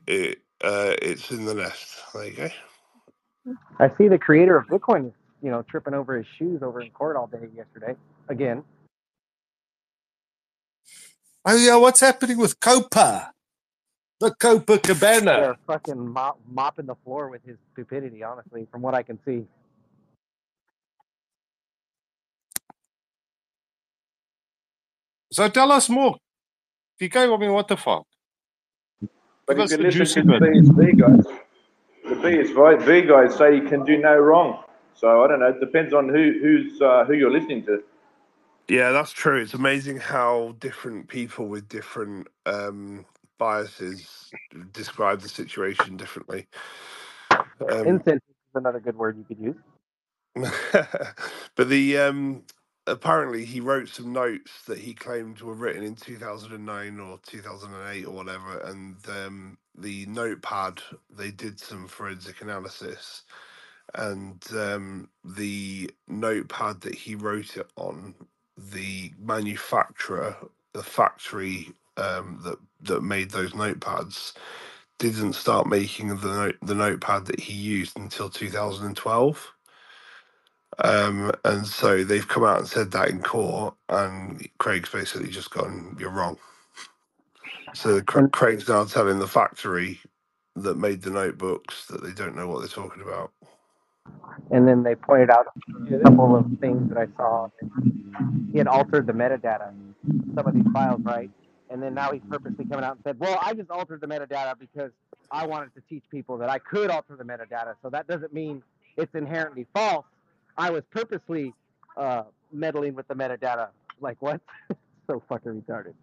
It, 0.08 0.40
uh, 0.64 0.94
it's 1.02 1.32
in 1.32 1.46
the 1.46 1.54
nest. 1.56 1.98
There 2.14 2.26
you 2.26 2.34
go. 2.36 2.50
I 3.80 3.90
see 3.98 4.08
the 4.08 4.20
creator 4.20 4.58
of 4.58 4.68
Bitcoin 4.68 5.08
is, 5.08 5.14
you 5.42 5.50
know, 5.50 5.62
tripping 5.64 5.94
over 5.94 6.18
his 6.18 6.28
shoes 6.38 6.62
over 6.62 6.82
in 6.82 6.92
court 6.92 7.16
all 7.16 7.28
day 7.28 7.48
yesterday. 7.56 7.96
Again. 8.30 8.64
Oh 11.46 11.56
yeah, 11.56 11.76
what's 11.78 12.00
happening 12.02 12.38
with 12.38 12.60
Copa? 12.60 13.32
The 14.20 14.32
Copa 14.36 14.78
Cabana. 14.78 15.42
They're 15.42 15.58
fucking 15.68 16.14
mop, 16.14 16.40
mopping 16.48 16.86
the 16.86 16.96
floor 17.04 17.30
with 17.30 17.44
his 17.46 17.58
stupidity, 17.74 18.24
honestly, 18.24 18.68
from 18.72 18.82
what 18.82 18.94
I 18.94 19.04
can 19.04 19.20
see. 19.26 19.46
So 25.32 25.48
tell 25.50 25.72
us 25.72 25.90
more. 25.90 26.18
TK, 27.02 27.34
I 27.34 27.38
mean, 27.38 27.54
what 27.54 27.68
the 27.68 27.78
fuck? 27.78 28.06
But 29.48 29.58
Give 29.58 29.66
if 29.66 29.72
you 29.72 29.78
the 29.78 29.86
juicy 29.86 30.22
listen 30.22 30.28
to 30.28 30.34
the 30.34 30.40
bit. 30.40 30.54
BSV 30.54 31.00
guys, 31.00 31.26
the 32.04 32.16
BSV 32.16 33.08
guys 33.08 33.36
say 33.38 33.56
you 33.56 33.64
can 33.64 33.84
do 33.86 33.98
no 33.98 34.16
wrong. 34.18 34.64
So 34.96 35.24
I 35.24 35.28
don't 35.28 35.40
know. 35.40 35.48
It 35.48 35.60
depends 35.60 35.94
on 35.94 36.10
who 36.10 36.34
who's 36.42 36.82
uh, 36.82 37.06
who 37.06 37.14
you're 37.14 37.32
listening 37.32 37.66
to. 37.66 37.84
Yeah, 38.72 38.94
that's 38.94 39.14
true. 39.14 39.42
It's 39.42 39.56
amazing 39.56 40.00
how 40.00 40.56
different 40.60 41.10
people 41.10 41.48
with 41.50 41.70
different 41.70 42.30
um, 42.48 43.06
biases 43.40 44.34
describe 44.74 45.22
the 45.22 45.30
situation 45.30 45.98
differently. 45.98 46.48
Um, 47.70 47.88
Incentive 47.88 48.24
is 48.30 48.56
another 48.56 48.80
good 48.80 48.98
word 48.98 49.18
you 49.18 49.26
could 49.26 49.40
use. 49.44 49.58
but 51.56 51.70
the 51.70 51.98
um, 52.00 52.44
apparently 52.88 53.46
he 53.46 53.62
wrote 53.62 53.90
some 53.90 54.14
notes 54.14 54.64
that 54.68 54.80
he 54.80 54.94
claimed 54.96 55.42
were 55.42 55.54
written 55.56 55.84
in 55.84 55.96
2009 55.96 57.00
or 57.00 57.20
2008 57.26 58.06
or 58.06 58.12
whatever, 58.12 58.60
and 58.62 58.98
um, 59.10 59.58
the 59.78 60.06
notepad 60.08 60.82
they 61.10 61.32
did 61.32 61.60
some 61.60 61.88
forensic 61.88 62.42
analysis, 62.42 63.24
and 63.96 64.44
um, 64.58 65.10
the 65.26 65.92
notepad 66.08 66.82
that 66.82 66.96
he 66.96 67.16
wrote 67.16 67.58
it 67.58 67.70
on, 67.78 68.16
the 68.72 69.14
manufacturer, 69.20 70.38
the 70.74 70.84
factory 70.84 71.72
um, 71.98 72.42
that 72.46 72.58
that 72.84 73.02
made 73.04 73.32
those 73.32 73.54
notepads 73.54 74.34
didn't 75.00 75.34
start 75.34 75.68
making 75.68 76.10
the 76.18 76.28
note, 76.28 76.58
the 76.62 76.76
notepad 76.76 77.26
that 77.28 77.40
he 77.40 77.54
used 77.54 77.98
until 77.98 78.30
2012. 78.30 79.54
Um, 80.84 81.32
and 81.46 81.68
so 81.68 82.04
they've 82.04 82.28
come 82.28 82.44
out 82.46 82.60
and 82.60 82.68
said 82.68 82.92
that 82.92 83.10
in 83.10 83.22
court, 83.24 83.76
and 83.90 84.48
Craig's 84.60 84.90
basically 84.90 85.30
just 85.30 85.52
gone, 85.52 85.98
"You're 86.00 86.12
wrong." 86.12 86.38
So 87.74 88.02
Craig's 88.32 88.70
now 88.70 88.86
telling 88.86 89.20
the 89.20 89.28
factory 89.28 90.00
that 90.58 90.78
made 90.78 91.04
the 91.04 91.12
notebooks 91.12 91.88
that 91.88 92.04
they 92.04 92.14
don't 92.14 92.36
know 92.36 92.48
what 92.48 92.60
they're 92.60 92.70
talking 92.70 93.04
about. 93.04 93.32
And 94.50 94.68
then 94.68 94.84
they 94.84 94.96
pointed 94.96 95.30
out 95.30 95.48
a 95.90 96.00
couple 96.00 96.36
of 96.36 96.46
things 96.60 96.90
that 96.90 96.98
I 96.98 97.08
saw. 97.16 97.50
He 98.52 98.58
had 98.58 98.68
altered 98.68 99.08
the 99.08 99.14
metadata, 99.14 99.74
some 100.36 100.46
of 100.46 100.54
these 100.54 100.66
files, 100.74 101.02
right? 101.04 101.30
And 101.70 101.82
then 101.82 101.94
now 101.94 102.12
he's 102.12 102.22
purposely 102.30 102.66
coming 102.66 102.84
out 102.84 102.96
and 102.96 103.04
said, 103.04 103.18
"Well, 103.20 103.40
I 103.42 103.54
just 103.54 103.70
altered 103.70 104.02
the 104.02 104.08
metadata 104.08 104.60
because 104.60 104.92
I 105.32 105.46
wanted 105.46 105.74
to 105.76 105.82
teach 105.90 106.04
people 106.12 106.38
that 106.40 106.50
I 106.50 106.60
could 106.60 106.90
alter 106.90 107.16
the 107.16 107.24
metadata. 107.24 107.76
So 107.82 107.90
that 107.92 108.08
doesn't 108.08 108.34
mean 108.34 108.62
it's 108.98 109.16
inherently 109.16 109.68
false. 109.74 110.06
I 110.58 110.70
was 110.70 110.84
purposely 110.92 111.54
uh, 111.96 112.24
meddling 112.52 112.94
with 112.94 113.08
the 113.08 113.16
metadata. 113.16 113.70
Like 114.02 114.22
what? 114.22 114.42
so 115.08 115.24
fucking 115.30 115.62
retarded." 115.62 115.94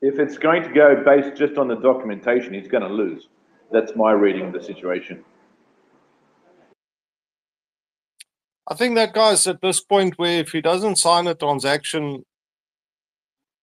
If 0.00 0.18
it's 0.18 0.38
going 0.38 0.62
to 0.62 0.72
go 0.72 1.02
based 1.04 1.36
just 1.36 1.58
on 1.58 1.68
the 1.68 1.74
documentation, 1.74 2.54
he's 2.54 2.68
going 2.68 2.84
to 2.84 2.88
lose. 2.88 3.28
That's 3.72 3.96
my 3.96 4.12
reading 4.12 4.46
of 4.46 4.52
the 4.52 4.62
situation. 4.62 5.24
I 8.70 8.74
think 8.74 8.96
that 8.96 9.14
guy's 9.14 9.46
at 9.46 9.60
this 9.62 9.80
point 9.80 10.18
where 10.18 10.40
if 10.40 10.52
he 10.52 10.60
doesn't 10.60 10.96
sign 10.96 11.26
a 11.26 11.34
transaction 11.34 12.24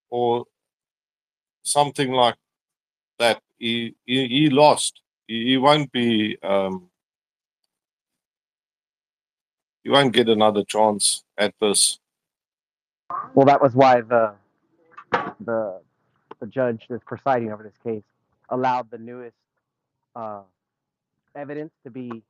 or 0.09 0.45
something 1.63 2.11
like 2.11 2.35
that, 3.19 3.39
he 3.57 3.95
he, 4.05 4.27
he 4.27 4.49
lost. 4.49 5.01
He, 5.27 5.45
he 5.45 5.57
won't 5.57 5.91
be. 5.91 6.37
Um, 6.41 6.89
he 9.83 9.89
won't 9.91 10.13
get 10.13 10.27
another 10.27 10.63
chance 10.63 11.23
at 11.37 11.53
this. 11.61 11.99
Well, 13.35 13.45
that 13.45 13.61
was 13.61 13.75
why 13.75 14.01
the 14.01 14.33
the 15.39 15.81
the 16.45 16.51
judge 16.51 16.83
that's 16.89 17.03
presiding 17.05 17.51
over 17.51 17.63
this 17.63 17.73
case 17.83 18.03
allowed 18.49 18.91
the 18.91 18.97
newest 18.97 19.35
uh, 20.15 20.41
evidence 21.35 21.71
to 21.83 21.89
be 21.89 22.23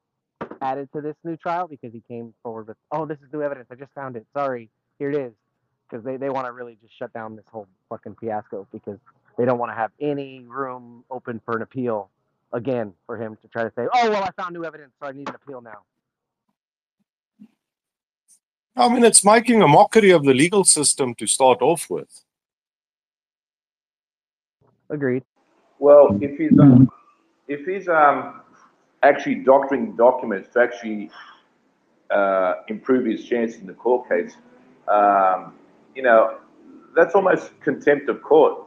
added 0.62 0.90
to 0.94 1.02
this 1.02 1.16
new 1.24 1.36
trial 1.36 1.68
because 1.68 1.92
he 1.92 2.02
came 2.08 2.34
forward 2.42 2.68
with, 2.68 2.78
oh, 2.92 3.06
this 3.06 3.18
is 3.18 3.32
new 3.34 3.42
evidence. 3.42 3.68
I 3.70 3.76
just 3.76 3.92
found 3.94 4.16
it. 4.16 4.26
Sorry, 4.34 4.70
here 5.00 5.10
it 5.12 5.18
is. 5.18 5.34
Because 5.88 6.04
they, 6.04 6.18
they 6.18 6.30
want 6.30 6.48
to 6.48 6.52
really 6.52 6.78
just 6.82 6.98
shut 6.98 7.14
down 7.14 7.36
this 7.36 7.46
whole 7.52 7.68
fucking 7.90 8.16
fiasco 8.20 8.66
because 8.72 8.98
they 9.38 9.46
don't 9.46 9.60
want 9.60 9.72
to 9.72 9.76
have 9.76 9.92
any 10.00 10.44
room 10.48 11.04
open 11.12 11.42
for 11.46 11.56
an 11.56 11.62
appeal 11.62 12.10
again 12.54 12.94
for 13.06 13.18
him 13.18 13.38
to 13.42 13.48
try 13.50 13.64
to 13.64 13.72
say, 13.76 13.86
oh, 13.94 14.10
well, 14.10 14.24
I 14.24 14.32
found 14.42 14.54
new 14.54 14.66
evidence, 14.66 14.94
so 15.00 15.08
I 15.08 15.12
need 15.12 15.30
an 15.30 15.36
appeal 15.36 15.62
now. 15.62 15.82
I 18.78 18.90
mean, 18.90 19.06
it's 19.06 19.24
making 19.24 19.62
a 19.62 19.68
mockery 19.68 20.10
of 20.12 20.24
the 20.24 20.34
legal 20.34 20.64
system 20.64 21.14
to 21.16 21.28
start 21.28 21.62
off 21.62 21.88
with. 21.90 22.25
Agreed. 24.90 25.24
Well, 25.80 26.18
if 26.22 26.38
he's 26.38 26.58
um, 26.60 26.90
if 27.48 27.66
he's 27.66 27.88
um, 27.88 28.42
actually 29.04 29.36
doctoring 29.36 29.96
documents 29.96 30.50
to 30.54 30.62
actually 30.62 31.10
uh, 32.12 32.56
improve 32.68 33.06
his 33.06 33.26
chance 33.26 33.58
in 33.58 33.68
the 33.68 33.74
court 33.74 34.08
case, 34.10 34.36
um, 34.88 35.54
you 35.96 36.04
know, 36.04 36.38
that's 36.96 37.16
almost 37.16 37.60
contempt 37.62 38.10
of 38.10 38.22
court, 38.22 38.64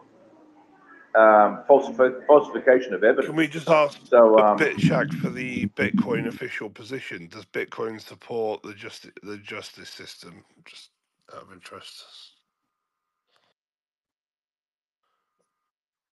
um, 1.14 1.64
falsifi- 1.68 2.26
falsification 2.26 2.94
of 2.94 3.04
evidence. 3.04 3.26
Can 3.26 3.36
we 3.36 3.48
just 3.48 3.68
ask 3.68 3.98
So, 4.06 4.38
a 4.38 4.52
um, 4.52 4.58
BitShack, 4.58 5.12
for 5.14 5.30
the 5.30 5.66
Bitcoin 5.68 6.26
official 6.26 6.68
position? 6.68 7.28
Does 7.28 7.44
Bitcoin 7.46 8.00
support 8.00 8.62
the 8.62 8.74
just 8.74 9.08
the 9.22 9.38
justice 9.38 9.88
system? 9.88 10.44
Just 10.64 10.90
out 11.34 11.42
of 11.42 11.52
interest. 11.52 12.04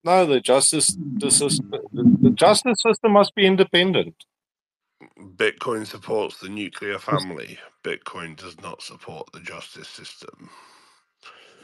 No, 0.06 0.26
the 0.26 0.40
justice 0.40 0.98
the 1.20 1.32
system 1.32 1.66
the, 1.92 2.06
the 2.22 2.32
justice 2.32 2.82
system 2.86 3.12
must 3.14 3.34
be 3.36 3.46
independent. 3.46 4.16
Bitcoin 5.36 5.86
supports 5.86 6.38
the 6.40 6.48
nuclear 6.50 6.98
family. 6.98 7.58
Bitcoin 7.84 8.36
does 8.36 8.60
not 8.62 8.82
support 8.82 9.28
the 9.32 9.40
justice 9.40 9.88
system. 9.88 10.50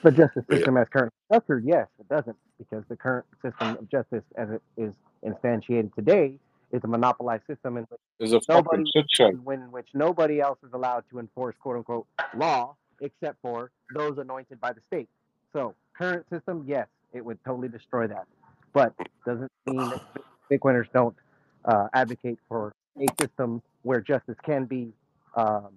The 0.05 0.13
justice 0.13 0.45
Yeah. 0.49 0.59
system 0.59 0.79
as 0.79 0.89
currently 0.91 1.17
structured, 1.27 1.65
yes, 1.67 1.89
it 2.01 2.09
doesn't, 2.09 2.37
because 2.59 2.85
the 2.89 2.97
current 2.97 3.27
system 3.43 3.77
of 3.79 3.91
justice 3.91 4.25
as 4.37 4.51
it 4.51 4.63
is 4.79 4.95
instantiated 5.27 5.95
today 5.95 6.39
is 6.73 6.83
a 6.85 6.89
monopolized 6.89 7.47
system 7.49 7.77
in 7.79 7.85
which 7.91 8.01
It's 8.21 8.33
a 8.33 8.41
nobody 8.49 8.69
fucking 8.71 8.87
shit 8.95 9.07
show. 9.11 9.33
which 9.73 9.89
nobody 9.95 10.41
else 10.41 10.59
is 10.67 10.73
allowed 10.75 11.05
to 11.11 11.21
enforce 11.21 11.57
quote 11.61 11.77
unquote 11.79 12.07
law 12.37 12.77
except 13.03 13.39
for 13.43 13.73
those 13.95 14.19
anointed 14.19 14.61
by 14.61 14.73
the 14.73 14.81
state. 14.83 15.09
So 15.53 15.75
current 15.99 16.27
system, 16.31 16.65
yes, 16.67 16.89
it 17.13 17.25
would 17.25 17.39
totally 17.45 17.69
destroy 17.69 18.07
that. 18.07 18.27
But 18.73 18.95
doesn't 19.27 19.51
mean 19.67 19.77
that 19.77 20.03
Bitcoiners 20.51 20.91
don't 20.93 21.17
uh, 21.65 21.89
advocate 21.93 22.39
for 22.49 22.73
a 23.01 23.07
system 23.21 23.63
where 23.83 24.01
justice 24.01 24.37
can 24.45 24.65
be, 24.65 24.93
um, 25.37 25.69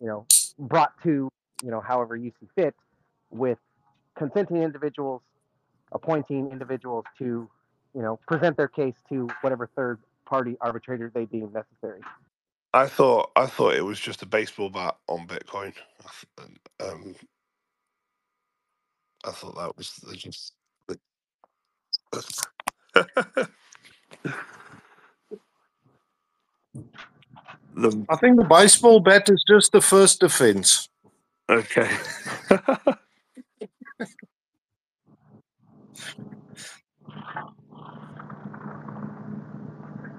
you 0.00 0.06
know, 0.06 0.26
brought 0.58 0.92
to, 1.02 1.28
you 1.62 1.70
know, 1.70 1.80
however 1.80 2.16
you 2.16 2.32
see 2.40 2.48
fit, 2.54 2.74
with 3.30 3.58
consenting 4.16 4.62
individuals 4.62 5.22
appointing 5.92 6.50
individuals 6.50 7.04
to, 7.18 7.48
you 7.94 8.02
know, 8.02 8.18
present 8.26 8.56
their 8.56 8.68
case 8.68 8.94
to 9.08 9.28
whatever 9.42 9.68
third 9.76 9.98
party 10.24 10.56
arbitrator 10.60 11.10
they 11.14 11.26
deem 11.26 11.52
necessary. 11.52 12.00
I 12.74 12.86
thought 12.86 13.30
I 13.36 13.46
thought 13.46 13.74
it 13.74 13.84
was 13.84 14.00
just 14.00 14.22
a 14.22 14.26
baseball 14.26 14.70
bat 14.70 14.96
on 15.06 15.26
Bitcoin. 15.26 15.74
Um, 16.80 17.14
I 19.24 19.30
thought 19.30 19.56
that 19.56 19.76
was 19.76 19.90
just. 20.14 20.54
The, 22.12 22.24
the 27.74 28.06
I 28.08 28.16
think 28.16 28.36
the 28.36 28.44
baseball 28.44 29.00
bat 29.00 29.28
is 29.28 29.44
just 29.48 29.72
the 29.72 29.80
first 29.80 30.20
defense. 30.20 30.88
okay. 31.48 31.90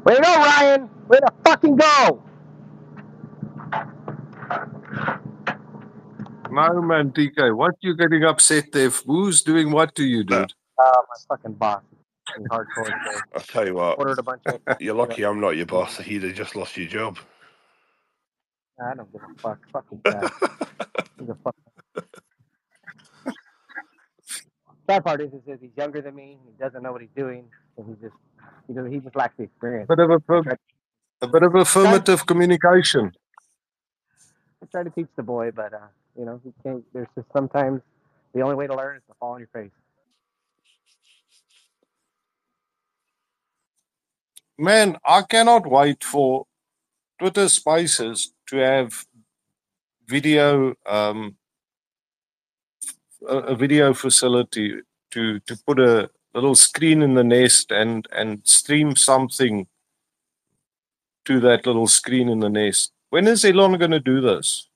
Way 0.04 0.16
to 0.16 0.22
go, 0.22 0.36
Ryan! 0.36 0.90
Way 1.08 1.20
to 1.20 1.34
fucking 1.46 1.76
go! 1.78 2.24
No 6.52 6.82
man, 6.82 7.12
DK, 7.12 7.56
what 7.56 7.76
you 7.82 7.96
getting 7.96 8.24
upset 8.26 8.66
there? 8.74 8.90
Who's 8.90 9.42
doing 9.42 9.72
what 9.72 9.96
to 9.96 10.04
you, 10.04 10.22
uh, 10.22 10.24
dude? 10.24 10.54
Uh, 10.78 10.92
my 11.10 11.36
fucking 11.36 11.54
boss. 11.54 11.82
Hardcore 12.50 12.86
today. 12.86 13.20
I'll 13.36 13.42
tell 13.42 13.68
you 13.68 13.76
what. 13.76 14.00
Ordered 14.00 14.20
a 14.20 14.24
bunch 14.24 14.42
of. 14.46 14.62
You're 14.80 14.96
lucky 14.96 15.24
I'm 15.24 15.40
not 15.40 15.56
your 15.58 15.66
boss. 15.66 15.98
He'd 15.98 16.24
have 16.24 16.34
just 16.34 16.56
lost 16.56 16.78
your 16.78 16.88
job. 16.88 17.18
I 18.82 18.96
don't 18.96 19.12
give 19.12 19.22
a 19.22 19.40
fuck. 19.40 19.60
Fucking 19.72 20.02
guy. 20.06 20.30
He's 21.20 21.30
a 21.30 21.38
fuck. 21.44 21.56
Sad 24.90 25.06
part 25.06 25.22
is, 25.22 25.32
is, 25.32 25.42
is 25.48 25.60
he's 25.62 25.72
younger 25.78 26.02
than 26.02 26.16
me. 26.16 26.38
He 26.46 26.52
doesn't 26.62 26.84
know 26.84 26.92
what 26.92 27.02
he's 27.02 27.10
doing, 27.16 27.46
and 27.78 27.88
he 27.88 27.94
just 28.02 28.16
he, 28.68 28.74
does, 28.74 28.92
he 28.92 29.00
just 29.00 29.16
lacks 29.16 29.34
the 29.38 29.44
experience. 29.44 29.88
Bit 29.88 30.00
of 30.00 30.10
a, 30.10 30.58
a 31.22 31.28
bit 31.28 31.44
of 31.44 31.56
affirmative 31.56 32.26
communication. 32.26 33.12
I 34.62 34.66
try 34.72 34.84
to 34.84 34.90
teach 34.90 35.08
the 35.16 35.24
boy, 35.24 35.52
but 35.52 35.74
uh, 35.74 35.88
you 36.18 36.26
know, 36.26 36.42
he 36.44 36.52
can't. 36.64 36.84
There's 36.94 37.08
just 37.16 37.28
sometimes 37.32 37.82
the 38.34 38.42
only 38.42 38.56
way 38.56 38.68
to 38.68 38.76
learn 38.76 38.98
is 38.98 39.04
to 39.08 39.14
fall 39.20 39.34
on 39.34 39.40
your 39.40 39.50
face. 39.54 39.72
Man, 44.58 44.98
I 45.06 45.24
cannot 45.24 45.66
wait 45.66 46.04
for 46.04 46.46
Twitter 47.20 47.50
Spaces 47.50 48.34
to 48.48 48.58
have 48.58 49.06
video, 50.08 50.76
um, 50.86 51.36
a, 53.28 53.56
video 53.56 53.94
facility 53.94 54.82
to 55.12 55.40
to 55.40 55.58
put 55.66 55.80
a 55.80 56.10
little 56.34 56.56
screen 56.56 57.02
in 57.02 57.16
the 57.16 57.24
nest 57.24 57.72
and 57.72 58.08
and 58.12 58.42
stream 58.46 58.96
something 58.96 59.68
to 61.26 61.40
that 61.40 61.66
little 61.66 61.88
screen 61.88 62.30
in 62.30 62.40
the 62.40 62.50
nest. 62.50 62.92
When 63.10 63.28
is 63.28 63.46
Elon 63.46 63.78
going 63.78 63.92
to 63.92 64.00
do 64.00 64.22
this? 64.22 64.68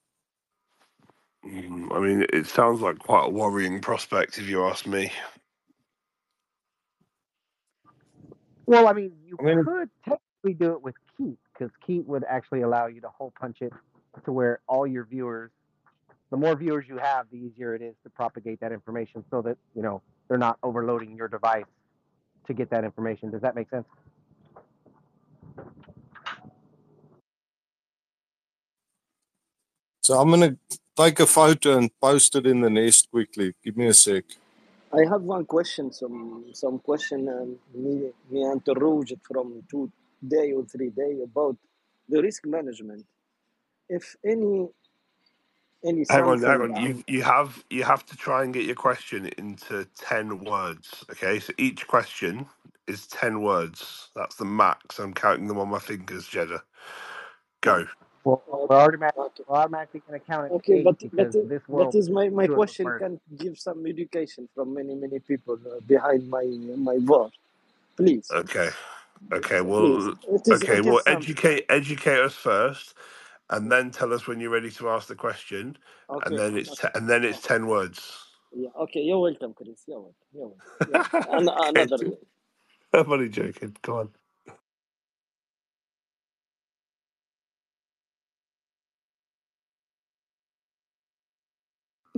Mm, 1.45 1.91
I 1.95 1.99
mean, 1.99 2.25
it 2.33 2.47
sounds 2.47 2.81
like 2.81 2.99
quite 2.99 3.27
a 3.27 3.29
worrying 3.29 3.81
prospect, 3.81 4.37
if 4.37 4.47
you 4.47 4.65
ask 4.65 4.87
me. 4.87 5.11
Well, 8.68 8.88
I 8.88 8.94
mean, 8.94 9.14
you 9.26 9.38
I 9.39 9.44
mean- 9.44 9.65
could 9.65 9.89
technically 10.03 10.53
do 10.53 10.73
it 10.73 10.81
with 10.84 10.95
Keet 11.19 11.38
because 11.53 11.72
Keet 11.88 12.06
would 12.06 12.23
actually 12.30 12.61
allow 12.61 12.85
you 12.88 13.02
to 13.02 13.10
hole 13.10 13.34
punch 13.39 13.57
it 13.61 13.73
to 14.26 14.31
where 14.31 14.60
all 14.68 14.85
your 14.85 15.06
viewers 15.06 15.52
the 16.30 16.38
more 16.38 16.56
viewers 16.56 16.85
you 16.88 16.98
have, 16.98 17.27
the 17.31 17.38
easier 17.38 17.73
it 17.73 17.81
is 17.81 17.95
to 18.03 18.10
propagate 18.10 18.60
that 18.60 18.72
information 18.72 19.23
so 19.31 19.41
that, 19.44 19.57
you 19.76 19.81
know, 19.81 20.02
they're 20.27 20.38
not 20.38 20.57
overloading 20.61 21.15
your 21.15 21.27
device 21.30 21.64
to 22.48 22.53
get 22.53 22.69
that 22.72 22.84
information. 22.84 23.31
Does 23.31 23.41
that 23.41 23.56
make 23.56 23.69
sense? 23.69 23.85
So 30.02 30.19
I'm 30.19 30.30
gonna 30.30 30.57
take 30.98 31.19
a 31.19 31.26
photo 31.26 31.77
and 31.77 31.91
post 32.02 32.35
it 32.35 32.45
in 32.45 32.61
the 32.61 32.69
nest 32.69 33.10
quickly. 33.11 33.53
Give 33.64 33.76
me 33.76 33.88
a 33.88 33.94
sec. 33.94 34.23
I 34.93 35.05
have 35.09 35.22
one 35.23 35.45
question, 35.45 35.93
some 35.93 36.45
some 36.53 36.80
question 36.80 37.30
um, 37.30 37.57
me, 37.76 38.11
me 38.31 38.43
and 38.43 38.61
Rouge 38.68 39.14
from 39.23 39.64
two 39.72 39.91
day 40.27 40.53
or 40.53 40.65
three 40.65 40.89
day 40.91 41.19
about 41.23 41.57
the 42.09 42.22
risk 42.23 42.45
management. 42.47 43.05
If 43.89 44.15
any 44.26 44.69
any 45.85 46.05
Hang 46.09 46.26
on, 46.26 46.41
hang 46.43 46.61
on. 46.61 46.76
You 46.76 47.03
you 47.07 47.23
have 47.23 47.64
you 47.69 47.84
have 47.84 48.05
to 48.07 48.18
try 48.18 48.43
and 48.43 48.53
get 48.53 48.65
your 48.65 48.76
question 48.76 49.27
into 49.39 49.88
ten 49.97 50.43
words. 50.45 51.05
Okay, 51.11 51.39
so 51.39 51.53
each 51.57 51.88
question 51.88 52.47
is 52.88 53.07
ten 53.07 53.41
words. 53.41 54.11
That's 54.15 54.35
the 54.35 54.45
max. 54.45 54.99
I'm 54.99 55.14
counting 55.15 55.47
them 55.47 55.59
on 55.59 55.69
my 55.69 55.80
fingers, 55.80 56.27
Jeddah. 56.27 56.64
Go. 57.61 57.88
Well, 58.27 58.43
we're 58.69 58.77
automatically, 58.77 59.45
we're 59.47 59.57
automatically 59.57 60.03
going 60.07 60.19
to 60.21 60.27
count 60.27 60.47
it 60.47 60.55
Okay, 60.55 60.83
but 60.83 60.95
but 61.13 61.31
this 61.49 61.63
that 61.75 61.89
world 61.89 61.95
is 61.95 62.09
my, 62.09 62.29
my 62.29 62.47
two 62.47 62.55
of 62.55 62.63
us 62.63 62.79
question 62.81 62.93
can 62.99 63.19
give 63.37 63.59
some 63.59 63.85
education 63.87 64.49
from 64.55 64.73
many 64.75 64.95
many 64.95 65.19
people 65.19 65.59
uh, 65.71 65.81
behind 65.87 66.29
my 66.29 66.43
my 66.77 66.97
word. 66.97 67.31
Please, 67.97 68.35
Okay. 68.35 68.69
Okay. 69.33 69.61
Well. 69.61 70.13
It 70.29 70.47
is 70.47 70.63
Okay. 70.63 70.81
Well, 70.81 71.01
some 71.07 71.27
educate 71.27 71.65
educate 71.69 72.19
us 72.21 72.35
first, 72.35 72.95
and 73.51 73.71
then 73.71 73.91
tell 73.91 74.13
us 74.13 74.27
when 74.27 74.39
you're 74.41 74.51
ready 74.51 74.71
to 74.71 74.89
ask 74.89 75.07
the 75.09 75.15
question, 75.15 75.77
and 76.25 76.37
then 76.37 76.57
it's 76.57 76.71
okay. 76.73 76.81
te- 76.81 76.89
and 76.95 77.09
then 77.09 77.25
it's 77.25 77.41
ten 77.41 77.67
words. 77.67 78.25
Yeah, 78.53 78.69
okay. 78.81 79.01
You're 79.01 79.19
welcome, 79.21 79.53
Chris. 79.53 79.83
You're 79.87 79.99
welcome. 79.99 80.15
You're 80.33 80.47
welcome. 80.47 80.63
Yeah. 80.87 81.03
Okay. 81.77 81.87
another 81.87 81.97
day. 81.99 82.17
I'm 82.93 83.11
only 83.11 83.29
joking. 83.29 83.75
Come 83.83 83.95
on. 83.95 84.09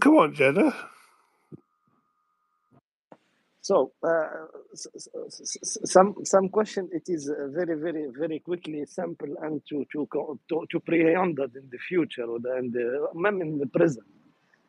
Come 0.01 0.17
on, 0.17 0.35
Jenna. 0.35 0.75
So, 3.61 3.91
uh, 4.03 4.47
some 5.85 6.15
some 6.23 6.49
question. 6.49 6.89
It 6.93 7.03
is 7.07 7.29
uh, 7.29 7.49
very 7.49 7.75
very 7.79 8.07
very 8.17 8.39
quickly 8.39 8.85
simple 8.87 9.35
and 9.43 9.61
to 9.69 9.85
to 9.93 10.07
to, 10.49 10.65
to 10.71 10.79
prehend 10.81 11.39
it 11.39 11.51
in 11.55 11.69
the 11.71 11.77
future 11.77 12.25
or 12.25 12.39
the, 12.39 12.53
and 12.55 12.73
the, 12.73 13.07
in 13.41 13.59
the 13.59 13.67
present. 13.67 14.07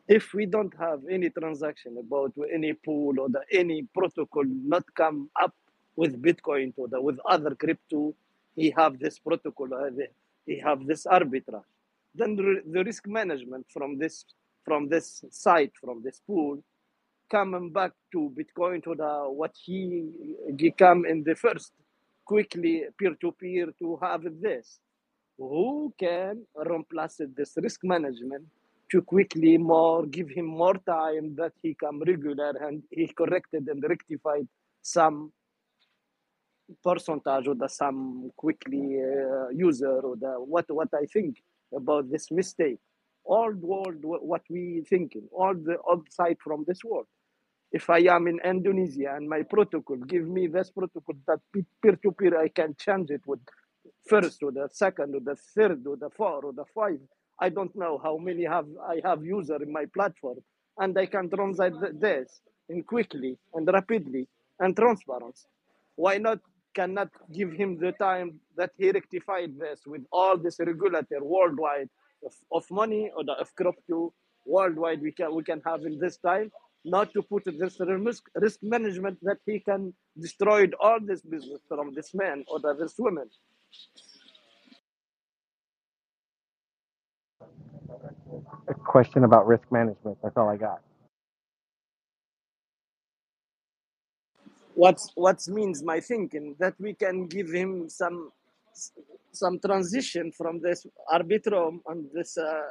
If 0.07 0.33
we 0.35 0.45
don't 0.45 0.73
have 0.79 1.01
any 1.09 1.31
transaction 1.31 1.97
about 1.99 2.33
any 2.53 2.73
pool 2.73 3.19
or 3.19 3.29
the, 3.29 3.41
any 3.51 3.83
protocol 3.95 4.43
not 4.45 4.83
come 4.95 5.29
up 5.41 5.55
with 5.95 6.21
Bitcoin 6.21 6.73
or 6.77 6.89
the, 6.89 7.01
with 7.01 7.19
other 7.25 7.55
crypto, 7.55 8.15
he 8.55 8.71
have 8.77 8.99
this 8.99 9.19
protocol. 9.19 9.69
Uh, 9.73 9.89
he 10.45 10.59
have 10.59 10.85
this 10.87 11.05
arbitrage. 11.07 11.63
Then 12.15 12.35
the, 12.35 12.61
the 12.71 12.83
risk 12.83 13.07
management 13.07 13.67
from 13.73 13.97
this 13.97 14.25
from 14.65 14.89
this 14.89 15.23
site 15.31 15.73
from 15.81 16.01
this 16.03 16.21
pool 16.27 16.59
coming 17.31 17.71
back 17.71 17.91
to 18.11 18.31
Bitcoin 18.37 18.83
to 18.83 18.95
the 18.95 19.25
what 19.29 19.53
he 19.65 20.09
become 20.55 21.05
in 21.05 21.23
the 21.23 21.35
first 21.35 21.73
quickly 22.25 22.83
peer 22.99 23.15
to 23.21 23.31
peer 23.33 23.67
to 23.79 23.99
have 24.01 24.23
this. 24.41 24.79
Who 25.37 25.93
can 25.99 26.45
replace 26.55 27.21
this 27.35 27.53
risk 27.57 27.81
management 27.83 28.45
to 28.91 29.01
quickly 29.01 29.57
more 29.57 30.05
give 30.05 30.29
him 30.29 30.45
more 30.45 30.75
time 30.87 31.35
that 31.37 31.53
he 31.63 31.75
come 31.75 32.01
regular 32.05 32.51
and 32.67 32.83
he 32.91 33.07
corrected 33.07 33.67
and 33.69 33.83
rectified 33.87 34.47
some 34.81 35.31
percentage 36.83 37.47
or 37.47 37.55
the 37.55 37.69
some 37.69 38.31
quickly 38.37 38.99
uh, 39.01 39.49
user 39.49 39.99
or 40.01 40.15
the 40.17 40.33
what 40.39 40.65
what 40.69 40.89
I 40.93 41.05
think 41.05 41.37
about 41.75 42.11
this 42.11 42.31
mistake. 42.31 42.79
The 43.27 43.57
world 43.61 43.97
what 44.03 44.43
we 44.49 44.83
thinking, 44.89 45.29
all 45.33 45.55
the 45.55 45.77
outside 45.91 46.37
from 46.43 46.65
this 46.67 46.83
world 46.83 47.07
if 47.71 47.89
I 47.89 47.99
am 47.99 48.27
in 48.27 48.39
Indonesia 48.45 49.13
and 49.15 49.29
my 49.29 49.43
protocol 49.43 49.97
give 49.97 50.27
me 50.27 50.47
this 50.47 50.71
protocol 50.71 51.15
that 51.27 51.39
peer 51.81 51.97
to 52.03 52.11
peer 52.13 52.39
I 52.39 52.49
can 52.49 52.75
change 52.77 53.11
it 53.11 53.21
with 53.27 53.39
first 54.09 54.43
or 54.43 54.51
the 54.51 54.69
second 54.71 55.15
or 55.15 55.21
the 55.21 55.37
third 55.55 55.87
or 55.87 55.97
the 55.97 56.09
four 56.17 56.45
or 56.45 56.53
the 56.53 56.65
five. 56.75 56.99
I 57.39 57.49
don't 57.49 57.75
know 57.75 57.99
how 58.03 58.17
many 58.17 58.45
have 58.45 58.67
I 58.87 59.01
have 59.05 59.25
user 59.25 59.61
in 59.63 59.71
my 59.73 59.85
platform 59.93 60.39
and 60.79 60.97
I 60.97 61.07
can 61.07 61.29
translate 61.29 61.75
this 61.99 62.41
in 62.69 62.83
quickly 62.83 63.37
and 63.53 63.67
rapidly 63.67 64.27
and 64.59 64.75
transparent. 64.75 65.37
Why 65.95 66.17
not 66.17 66.39
cannot 66.75 67.09
give 67.33 67.53
him 67.53 67.79
the 67.79 67.93
time 67.93 68.39
that 68.57 68.71
he 68.77 68.91
rectified 68.91 69.59
this 69.59 69.81
with 69.87 70.03
all 70.11 70.37
this 70.37 70.59
regulator 70.59 71.23
worldwide 71.23 71.89
of, 72.25 72.33
of 72.51 72.65
money 72.71 73.11
or 73.15 73.23
the 73.25 73.33
of 73.33 73.55
crypto 73.55 74.13
worldwide 74.45 75.01
we 75.01 75.11
can 75.11 75.35
we 75.35 75.43
can 75.43 75.61
have 75.65 75.81
in 75.85 75.99
this 75.99 76.17
time 76.17 76.51
not 76.85 77.13
to 77.13 77.21
put 77.23 77.45
this 77.45 77.79
risk, 77.79 78.23
risk 78.35 78.59
management 78.63 79.17
that 79.23 79.37
he 79.45 79.59
can 79.59 79.93
destroy 80.19 80.67
all 80.81 80.99
this 81.01 81.21
business 81.21 81.61
from 81.67 81.93
this 81.95 82.13
man 82.13 82.43
or 82.47 82.59
this 82.75 82.95
woman. 82.99 83.29
A 88.69 88.73
question 88.75 89.23
about 89.25 89.47
risk 89.47 89.63
management. 89.71 90.17
That's 90.23 90.37
all 90.37 90.49
I 90.49 90.57
got. 90.57 90.81
what's 94.75 95.11
what 95.15 95.39
means 95.47 95.83
my 95.83 95.99
thinking 95.99 96.55
that 96.59 96.75
we 96.79 96.93
can 96.93 97.27
give 97.27 97.49
him 97.51 97.89
some 97.89 98.31
some 99.31 99.59
transition 99.59 100.31
from 100.31 100.59
this 100.61 100.85
arbitrum 101.13 101.79
and 101.87 102.05
this 102.13 102.37
uh, 102.37 102.61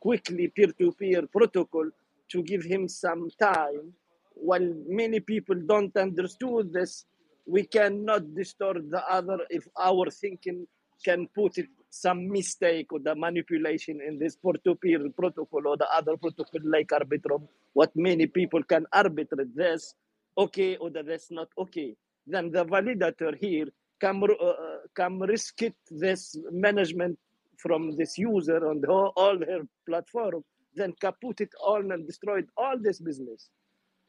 quickly 0.00 0.48
peer-to-peer 0.48 1.26
protocol 1.26 1.88
to 2.30 2.42
give 2.42 2.62
him 2.62 2.88
some 2.88 3.28
time. 3.40 3.92
While 4.34 4.72
many 4.86 5.20
people 5.20 5.56
don't 5.66 5.96
understood 5.96 6.72
this 6.72 7.04
we 7.48 7.64
cannot 7.64 8.34
distort 8.34 8.90
the 8.90 9.02
other 9.10 9.38
if 9.48 9.66
our 9.80 10.10
thinking 10.10 10.66
can 11.02 11.26
put 11.34 11.56
it 11.56 11.68
some 11.90 12.28
mistake 12.28 12.92
or 12.92 12.98
the 13.00 13.14
manipulation 13.14 14.00
in 14.06 14.18
this 14.18 14.36
peer-to-peer 14.36 15.08
protocol 15.16 15.66
or 15.66 15.76
the 15.78 15.88
other 15.90 16.16
protocol 16.18 16.60
like 16.64 16.88
arbitrum. 16.88 17.48
What 17.72 17.96
many 17.96 18.26
people 18.26 18.62
can 18.62 18.84
arbitrate 18.92 19.56
this 19.56 19.94
okay 20.36 20.76
or 20.76 20.90
that 20.90 21.06
that's 21.06 21.30
not 21.30 21.48
okay. 21.56 21.96
Then 22.26 22.50
the 22.50 22.66
validator 22.66 23.34
here 23.34 23.68
can 24.00 24.22
uh, 24.22 24.44
uh, 24.46 24.78
can 24.96 25.18
risk 25.20 25.62
it 25.62 25.76
this 25.90 26.36
management 26.52 27.18
from 27.58 27.96
this 27.96 28.18
user 28.18 28.68
on 28.68 28.80
the, 28.80 28.88
all 28.88 29.38
their 29.38 29.62
platform 29.88 30.44
then 30.76 30.94
kaput 31.00 31.40
it 31.40 31.50
all 31.62 31.92
and 31.92 32.06
destroyed 32.06 32.46
all 32.56 32.76
this 32.80 33.00
business 33.00 33.50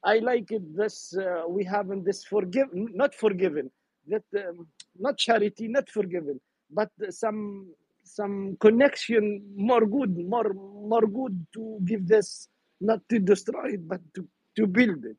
I 0.04 0.20
like 0.20 0.52
it. 0.52 0.64
This 0.76 1.14
uh, 1.18 1.44
we 1.48 1.64
have 1.66 1.92
in 1.92 2.04
this 2.04 2.24
forgive, 2.24 2.68
not 2.74 3.14
forgiven, 3.16 3.72
that 4.08 4.24
um, 4.38 4.68
not 4.98 5.18
charity, 5.18 5.68
not 5.68 5.90
forgiven, 5.90 6.40
but 6.72 6.90
some 7.10 7.74
some 8.04 8.58
connection 8.62 9.44
more 9.58 9.86
good, 9.86 10.18
more 10.18 10.54
more 10.54 11.06
good 11.08 11.46
to 11.56 11.80
give 11.86 12.08
this, 12.08 12.48
not 12.82 13.02
to 13.10 13.20
destroy 13.20 13.74
it, 13.74 13.88
but 13.88 14.02
to 14.16 14.28
to 14.58 14.68
build 14.68 15.06
it. 15.06 15.18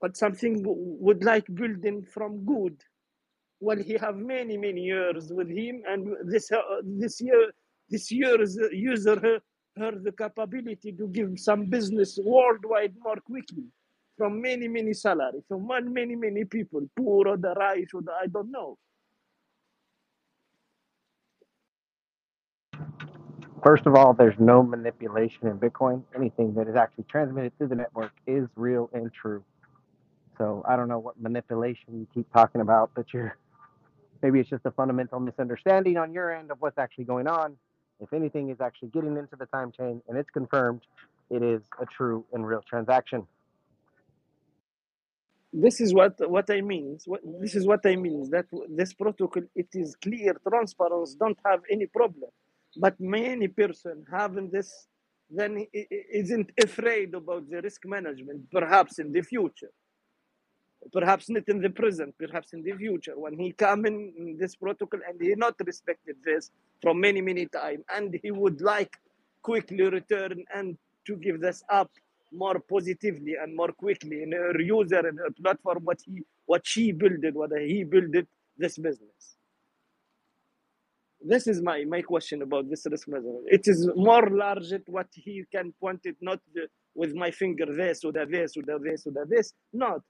But 0.00 0.16
something 0.16 0.62
would 0.66 1.24
like 1.24 1.46
building 1.54 2.04
from 2.04 2.44
good. 2.46 2.82
Well, 3.60 3.78
he 3.78 3.94
have 3.94 4.16
many 4.16 4.56
many 4.56 4.82
years 4.82 5.32
with 5.32 5.50
him, 5.50 5.82
and 5.88 6.14
this 6.24 6.50
uh, 6.52 6.58
this 6.84 7.20
year 7.20 7.50
this 7.90 8.10
year's 8.10 8.56
user 8.72 9.18
her, 9.18 9.38
her 9.78 9.92
the 9.98 10.12
capability 10.12 10.92
to 10.92 11.08
give 11.08 11.38
some 11.38 11.66
business 11.66 12.18
worldwide 12.22 12.94
more 13.02 13.16
quickly 13.16 13.64
from 14.16 14.40
many 14.40 14.68
many 14.68 14.92
salaries 14.92 15.42
from 15.48 15.66
one 15.66 15.92
many 15.92 16.14
many 16.14 16.44
people, 16.44 16.82
poor 16.96 17.28
or 17.28 17.36
the 17.36 17.54
rich 17.58 17.94
or 17.94 18.02
the 18.02 18.12
I 18.12 18.26
don't 18.26 18.50
know. 18.50 18.76
First 23.64 23.86
of 23.86 23.96
all, 23.96 24.14
there's 24.14 24.38
no 24.38 24.62
manipulation 24.62 25.48
in 25.48 25.58
Bitcoin. 25.58 26.04
Anything 26.14 26.54
that 26.54 26.68
is 26.68 26.76
actually 26.76 27.04
transmitted 27.10 27.56
through 27.58 27.68
the 27.68 27.74
network 27.74 28.12
is 28.26 28.46
real 28.54 28.88
and 28.92 29.12
true. 29.12 29.42
So 30.36 30.62
I 30.68 30.76
don't 30.76 30.86
know 30.86 31.00
what 31.00 31.20
manipulation 31.20 31.98
you 31.98 32.06
keep 32.14 32.32
talking 32.32 32.60
about, 32.60 32.90
but 32.94 33.12
you're 33.12 33.36
maybe 34.22 34.40
it's 34.40 34.50
just 34.50 34.66
a 34.66 34.70
fundamental 34.72 35.20
misunderstanding 35.20 35.96
on 35.98 36.12
your 36.12 36.34
end 36.34 36.50
of 36.50 36.58
what's 36.60 36.78
actually 36.78 37.04
going 37.04 37.28
on. 37.28 37.56
If 38.00 38.12
anything 38.12 38.50
is 38.50 38.60
actually 38.60 38.88
getting 38.90 39.16
into 39.16 39.36
the 39.36 39.46
time 39.46 39.72
chain 39.72 40.02
and 40.08 40.18
it's 40.18 40.30
confirmed, 40.30 40.82
it 41.30 41.42
is 41.42 41.62
a 41.80 41.86
true 41.86 42.24
and 42.32 42.46
real 42.46 42.62
transaction. 42.68 43.26
This 45.52 45.80
is 45.80 45.94
what 45.94 46.14
what 46.30 46.50
I 46.50 46.62
mean. 46.62 46.98
What, 47.06 47.22
this 47.42 47.56
is 47.56 47.66
what 47.66 47.80
I 47.86 47.96
mean. 47.96 48.30
That 48.30 48.46
this 48.70 48.94
protocol 48.94 49.44
it 49.56 49.68
is 49.74 49.96
clear, 49.96 50.34
transparent, 50.48 51.08
don't 51.20 51.38
have 51.44 51.60
any 51.70 51.86
problem. 51.86 52.30
But 52.78 53.00
many 53.00 53.48
person 53.48 54.04
having 54.12 54.50
this 54.50 54.88
then 55.30 55.56
he 55.58 55.68
he- 55.72 55.88
he 55.90 56.00
isn't 56.20 56.50
afraid 56.62 57.14
about 57.14 57.50
the 57.50 57.62
risk 57.62 57.82
management, 57.86 58.50
perhaps 58.52 58.98
in 59.00 59.12
the 59.12 59.22
future. 59.22 59.72
Perhaps 60.92 61.28
not 61.30 61.48
in 61.48 61.60
the 61.60 61.70
present, 61.70 62.14
perhaps 62.18 62.52
in 62.54 62.62
the 62.62 62.72
future, 62.72 63.14
when 63.16 63.38
he 63.38 63.52
come 63.52 63.86
in, 63.86 64.36
this 64.38 64.56
protocol 64.56 65.00
and 65.08 65.20
he 65.20 65.34
not 65.36 65.54
respected 65.66 66.16
this 66.24 66.50
from 66.82 67.00
many, 67.00 67.20
many 67.20 67.46
time, 67.46 67.84
and 67.94 68.18
he 68.22 68.30
would 68.30 68.60
like 68.60 68.96
quickly 69.42 69.82
return 69.84 70.44
and 70.54 70.78
to 71.06 71.16
give 71.16 71.40
this 71.40 71.62
up 71.70 71.90
more 72.32 72.60
positively 72.60 73.34
and 73.40 73.56
more 73.56 73.72
quickly 73.72 74.22
in 74.22 74.32
her 74.32 74.60
user 74.60 75.06
and 75.06 75.18
her 75.18 75.30
platform 75.42 75.80
what 75.84 76.00
he 76.04 76.22
what 76.46 76.66
she 76.66 76.92
built 76.92 77.24
it, 77.24 77.34
whether 77.34 77.58
he 77.58 77.84
built 77.84 78.14
it 78.14 78.28
this 78.58 78.78
business. 78.78 79.36
This 81.20 81.46
is 81.48 81.60
my, 81.62 81.84
my 81.84 82.02
question 82.02 82.42
about 82.42 82.70
this 82.70 82.86
risk. 82.90 83.08
It 83.46 83.62
is 83.66 83.88
more 83.96 84.28
large 84.30 84.72
at 84.72 84.82
what 84.88 85.08
he 85.12 85.44
can 85.52 85.72
point 85.80 86.00
it, 86.04 86.16
not 86.20 86.40
the, 86.54 86.68
with 86.94 87.14
my 87.14 87.30
finger 87.30 87.66
this 87.66 88.04
or 88.04 88.12
the 88.12 88.26
this 88.26 88.56
or 88.56 88.62
the 88.62 88.78
this 88.82 89.06
or 89.06 89.12
the 89.12 89.26
this. 89.28 89.52
Not 89.72 90.02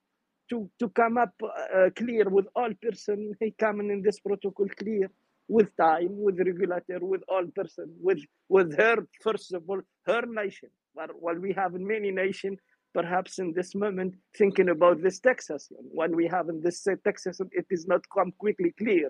to 0.50 0.70
to 0.80 0.88
come 0.90 1.18
up 1.18 1.34
uh, 1.42 1.90
clear 1.96 2.28
with 2.28 2.46
all 2.56 2.70
person. 2.82 3.32
Coming 3.58 3.90
in 3.90 4.02
this 4.02 4.20
protocol 4.20 4.66
clear 4.78 5.10
with 5.48 5.76
time, 5.76 6.10
with 6.10 6.38
regulator, 6.38 7.00
with 7.00 7.22
all 7.28 7.46
person, 7.54 7.86
with 8.00 8.20
with 8.48 8.76
her 8.78 8.96
first 9.22 9.52
of 9.54 9.62
all 9.68 9.80
her 10.06 10.22
nation. 10.26 10.70
While, 10.94 11.08
while 11.20 11.38
we 11.38 11.52
have 11.54 11.72
many 11.74 12.10
nation, 12.10 12.56
perhaps 12.94 13.38
in 13.38 13.52
this 13.54 13.74
moment 13.74 14.14
thinking 14.36 14.68
about 14.70 15.02
this 15.02 15.20
Texas. 15.20 15.70
When 15.92 16.16
we 16.16 16.26
have 16.28 16.48
in 16.48 16.60
this 16.62 16.86
uh, 16.86 16.96
Texas, 17.04 17.40
it 17.52 17.66
is 17.70 17.86
not 17.86 18.02
come 18.14 18.32
quickly 18.38 18.72
clear 18.78 19.08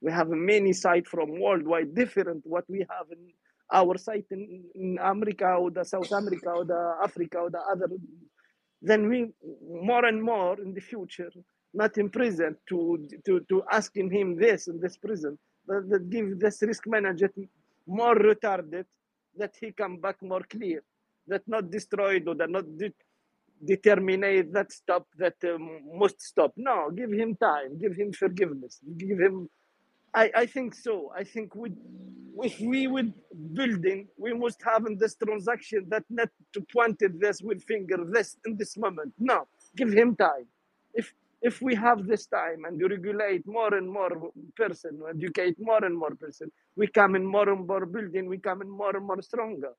we 0.00 0.12
have 0.12 0.28
many 0.28 0.72
sites 0.72 1.08
from 1.08 1.40
worldwide 1.40 1.94
different 1.94 2.42
what 2.44 2.64
we 2.68 2.80
have 2.90 3.06
in 3.10 3.32
our 3.72 3.98
site 3.98 4.26
in, 4.30 4.64
in 4.74 4.98
America 5.02 5.46
or 5.46 5.70
the 5.70 5.84
South 5.84 6.10
America 6.12 6.50
or 6.50 6.64
the 6.64 6.94
Africa 7.02 7.38
or 7.38 7.50
the 7.50 7.58
other. 7.72 7.88
Then 8.82 9.08
we 9.08 9.32
more 9.68 10.04
and 10.06 10.22
more 10.22 10.60
in 10.60 10.74
the 10.74 10.80
future, 10.80 11.30
not 11.74 11.98
in 11.98 12.10
present, 12.10 12.58
to 12.70 13.06
to 13.26 13.40
to 13.50 13.64
asking 13.72 14.10
him 14.12 14.36
this 14.38 14.68
in 14.68 14.80
this 14.80 14.96
prison, 14.98 15.38
that, 15.68 15.88
that 15.90 16.10
give 16.10 16.40
this 16.40 16.62
risk 16.62 16.86
manager 16.86 17.30
more 17.86 18.16
retarded, 18.16 18.86
that 19.38 19.54
he 19.60 19.72
come 19.72 19.98
back 19.98 20.16
more 20.22 20.42
clear, 20.50 20.82
that 21.28 21.42
not 21.48 21.70
destroyed 21.70 22.28
or 22.28 22.36
that 22.36 22.50
not 22.50 22.64
de- 22.78 22.94
determine 23.64 24.52
that 24.52 24.72
stop 24.72 25.06
that 25.18 25.36
um, 25.44 25.80
must 25.98 26.20
stop. 26.22 26.52
No, 26.56 26.90
give 26.90 27.12
him 27.12 27.36
time, 27.36 27.78
give 27.78 27.96
him 27.96 28.12
forgiveness, 28.12 28.80
give 28.98 29.18
him 29.20 29.48
I, 30.16 30.32
I 30.36 30.46
think 30.46 30.76
so. 30.76 31.12
I 31.16 31.24
think 31.24 31.56
we, 31.56 31.72
if 32.42 32.60
we 32.60 32.88
would 32.88 33.14
building, 33.54 34.08
we 34.18 34.34
must 34.34 34.62
have 34.64 34.86
in 34.86 34.98
this 34.98 35.16
transaction 35.16 35.86
that 35.90 36.04
not 36.10 36.30
to 36.54 36.60
point 36.62 37.00
pointed 37.00 37.20
this 37.20 37.42
with 37.42 37.64
finger 37.64 37.98
this 38.12 38.38
in 38.46 38.58
this 38.58 38.78
moment. 38.78 39.14
No, 39.20 39.48
give 39.76 39.92
him 39.92 40.16
time. 40.16 40.46
If 40.94 41.14
if 41.42 41.62
we 41.62 41.74
have 41.76 42.06
this 42.06 42.26
time 42.28 42.66
and 42.66 42.80
you 42.80 42.88
regulate 42.88 43.46
more 43.48 43.74
and 43.74 43.90
more 43.90 44.10
person, 44.56 45.00
educate 45.10 45.56
more 45.60 45.84
and 45.84 45.98
more 45.98 46.14
person, 46.16 46.52
we 46.76 46.88
come 46.88 47.16
in 47.16 47.26
more 47.26 47.50
and 47.50 47.66
more 47.66 47.86
building, 47.86 48.28
we 48.28 48.38
come 48.38 48.62
in 48.62 48.70
more 48.70 48.96
and 48.96 49.06
more 49.06 49.22
stronger. 49.22 49.72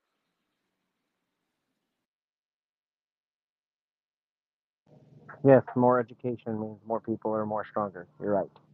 Yes, 5.45 5.63
more 5.75 5.99
education 5.99 6.59
means 6.59 6.79
more 6.87 7.01
people 7.01 7.33
are 7.33 7.45
more 7.45 7.65
stronger. 7.69 8.07
You're 8.21 8.33
right. 8.35 8.66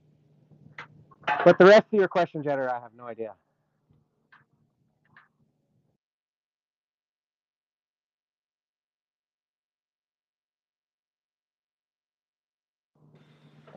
But 1.27 1.57
the 1.57 1.65
rest 1.65 1.85
of 1.91 1.99
your 1.99 2.07
question, 2.07 2.43
Jetter, 2.43 2.69
I 2.69 2.79
have 2.79 2.91
no 2.97 3.05
idea. 3.05 3.33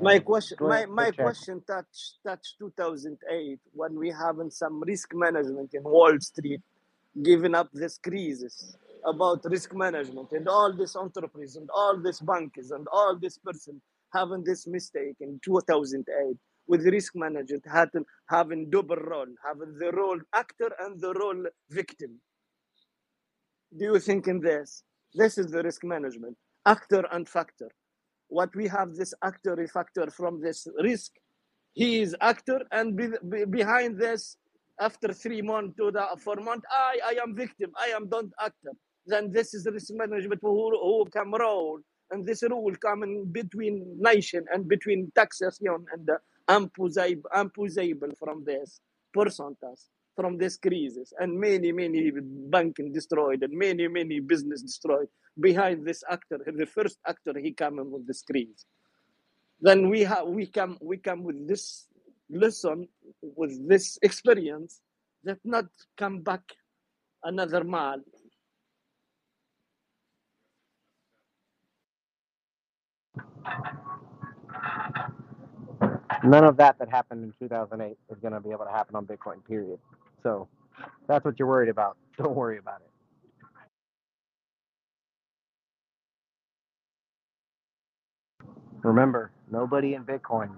My 0.01 0.18
question, 0.18 0.59
my, 0.60 0.86
my 0.86 1.10
question 1.10 1.62
touch 1.66 2.14
touch 2.27 2.56
2008 2.59 3.59
when 3.73 3.98
we 3.98 4.10
having 4.10 4.51
some 4.51 4.82
risk 4.82 5.14
management 5.14 5.73
in 5.73 5.82
Wall 5.85 6.20
Street, 6.20 6.60
giving 7.23 7.55
up 7.55 7.70
this 7.73 7.98
crisis 7.98 8.77
about 9.06 9.40
risk 9.44 9.74
management 9.74 10.32
and 10.32 10.48
all 10.48 10.73
this 10.77 10.97
enterprise 10.97 11.56
and 11.56 11.70
all 11.74 11.97
this 11.98 12.20
bankers 12.20 12.73
and 12.73 12.86
all 12.93 13.16
this 13.18 13.39
person 13.39 13.81
having 14.12 14.44
this 14.44 14.66
mistake 14.66 15.16
in 15.20 15.40
2008 15.43 16.36
with 16.68 16.84
risk 16.86 17.14
management 17.16 17.64
having 18.30 18.70
double 18.70 18.97
role, 18.97 19.26
having 19.47 19.76
the 19.78 19.93
role 19.93 20.20
actor 20.34 20.70
and 20.80 21.01
the 21.01 21.14
role 21.14 21.44
victim. 21.70 22.20
Do 23.78 23.86
you 23.86 24.01
think 24.01 24.28
in 24.28 24.40
this? 24.40 24.82
This 25.14 25.38
is 25.38 25.48
the 25.52 25.62
risk 25.62 25.84
management, 25.84 26.36
actor 26.66 27.05
and 27.12 27.28
factor. 27.28 27.70
What 28.28 28.55
we 28.56 28.68
have 28.68 28.94
this 28.94 29.14
actor 29.24 29.56
factor 29.72 30.10
from 30.10 30.40
this 30.43 30.66
risk 30.82 31.12
he 31.74 32.02
is 32.02 32.16
actor 32.20 32.60
and 32.72 32.97
be, 32.97 33.09
be- 33.30 33.44
behind 33.47 33.98
this 33.98 34.36
after 34.80 35.12
three 35.12 35.43
months 35.43 35.76
to 35.78 35.90
the 35.90 36.05
four 36.24 36.36
months 36.36 36.66
i 36.70 36.98
i 37.10 37.14
am 37.22 37.34
victim 37.36 37.70
i 37.78 37.88
am 37.97 38.09
don't 38.09 38.32
actor 38.40 38.72
then 39.06 39.32
this 39.32 39.55
is 39.55 39.66
risk 39.72 39.90
management 39.94 40.40
who, 40.43 40.70
who 40.70 41.06
come 41.12 41.34
role 41.34 41.80
and 42.10 42.26
this 42.26 42.43
rule 42.44 42.72
come 42.84 43.02
in 43.05 43.26
between 43.32 43.84
nation 43.98 44.44
and 44.52 44.68
between 44.68 45.10
taxation 45.16 45.66
and 45.93 46.06
the 46.06 46.18
imposable 46.48 48.14
from 48.18 48.44
this 48.44 48.81
percentage 49.12 49.81
from 50.16 50.39
this 50.39 50.56
crisis 50.56 51.12
and 51.20 51.39
many 51.39 51.73
many 51.73 52.10
banking 52.48 52.93
destroyed 52.93 53.43
and 53.43 53.52
many 53.52 53.86
many 53.86 54.18
business 54.20 54.62
destroyed. 54.62 55.09
Behind 55.39 55.86
this 55.86 56.02
actor 56.10 56.39
the 56.47 56.66
first 56.66 56.98
actor 57.06 57.35
he 57.39 57.52
came 57.52 57.77
with 57.90 58.06
this 58.06 58.23
crisis 58.23 58.64
then 59.60 59.90
we 59.90 60.02
have 60.02 60.27
we 60.27 60.47
come 60.47 60.78
we 60.81 60.97
come 60.97 61.23
with 61.23 61.47
this 61.47 61.86
lesson 62.31 62.89
with 63.23 63.68
this 63.68 63.98
experience 64.02 64.81
that 65.24 65.39
not 65.44 65.66
come 65.98 66.23
back 66.23 66.43
another 67.24 67.64
man 67.64 68.02
None 76.24 76.44
of 76.44 76.56
that 76.59 76.78
that 76.80 76.90
happened 76.90 77.24
in 77.24 77.34
2008 77.48 77.98
is 78.10 78.18
going 78.20 78.34
to 78.34 78.40
be 78.40 78.51
able 78.51 78.66
to 78.66 78.72
happen 78.72 78.97
on 78.97 79.06
Bitcoin, 79.06 79.44
period. 79.47 79.78
So 80.22 80.48
that's 81.09 81.24
what 81.24 81.38
you're 81.38 81.48
worried 81.48 81.70
about. 81.70 81.97
Don't 82.18 82.34
worry 82.36 82.59
about 82.59 82.82
it. 82.82 82.90
Remember, 88.86 89.32
nobody 89.51 89.94
in 89.94 90.05
Bitcoin 90.05 90.51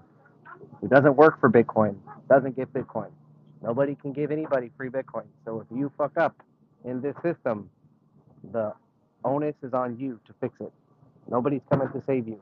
who 0.81 0.89
doesn't 0.89 1.17
work 1.17 1.41
for 1.41 1.51
Bitcoin 1.51 1.97
doesn't 2.31 2.57
get 2.57 2.73
Bitcoin. 2.73 3.11
Nobody 3.63 3.97
can 3.97 4.13
give 4.13 4.31
anybody 4.33 4.71
free 4.77 4.91
Bitcoin. 4.91 5.27
So 5.47 5.61
if 5.61 5.77
you 5.77 5.93
fuck 5.99 6.17
up 6.19 6.37
in 6.85 7.01
this 7.03 7.15
system, 7.23 7.71
the 8.53 8.75
onus 9.25 9.55
is 9.63 9.75
on 9.75 9.99
you 9.99 10.21
to 10.27 10.35
fix 10.41 10.55
it. 10.61 10.73
Nobody's 11.31 11.63
coming 11.71 11.89
to 11.91 12.03
save 12.07 12.29
you. 12.29 12.41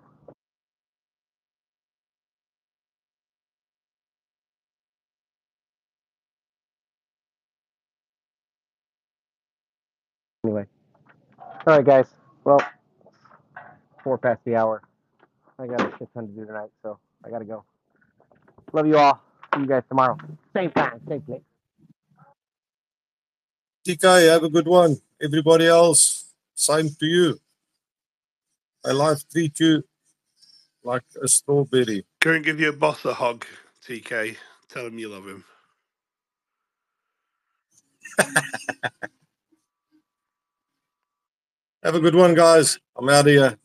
Anyway. 10.47 10.64
All 11.40 11.77
right, 11.77 11.85
guys. 11.85 12.06
Well, 12.44 12.60
four 14.05 14.16
past 14.16 14.39
the 14.44 14.55
hour. 14.55 14.81
I 15.59 15.66
got 15.66 15.81
a 15.81 15.90
shit 15.98 16.09
ton 16.14 16.28
to 16.28 16.32
do 16.32 16.47
tonight, 16.47 16.70
so 16.85 17.01
I 17.24 17.31
gotta 17.31 17.44
go. 17.44 17.64
Love 18.73 18.86
you 18.86 18.97
all. 18.97 19.20
See 19.52 19.62
you 19.62 19.66
guys 19.66 19.82
tomorrow. 19.89 20.16
Same 20.55 20.70
time, 20.70 21.01
same 21.09 21.20
place. 21.23 21.43
TK, 23.89 24.31
have 24.31 24.44
a 24.44 24.48
good 24.48 24.68
one. 24.68 24.98
Everybody 25.20 25.66
else, 25.66 26.32
same 26.55 26.90
to 26.90 27.06
you. 27.06 27.40
I 28.85 28.93
life 28.93 29.28
treat 29.28 29.59
you 29.59 29.82
like 30.85 31.02
a 31.20 31.27
strawberry. 31.27 32.06
Go 32.20 32.31
and 32.31 32.44
give 32.44 32.60
your 32.60 32.73
boss 32.73 33.05
a 33.05 33.14
hug, 33.14 33.44
TK. 33.85 34.36
Tell 34.68 34.86
him 34.86 34.97
you 34.97 35.09
love 35.09 35.27
him. 35.27 35.44
Have 41.87 41.95
a 41.95 42.01
good 42.01 42.17
one, 42.17 42.35
guys. 42.35 42.81
I'm 42.97 43.09
out 43.09 43.29
of 43.29 43.33
here. 43.33 43.57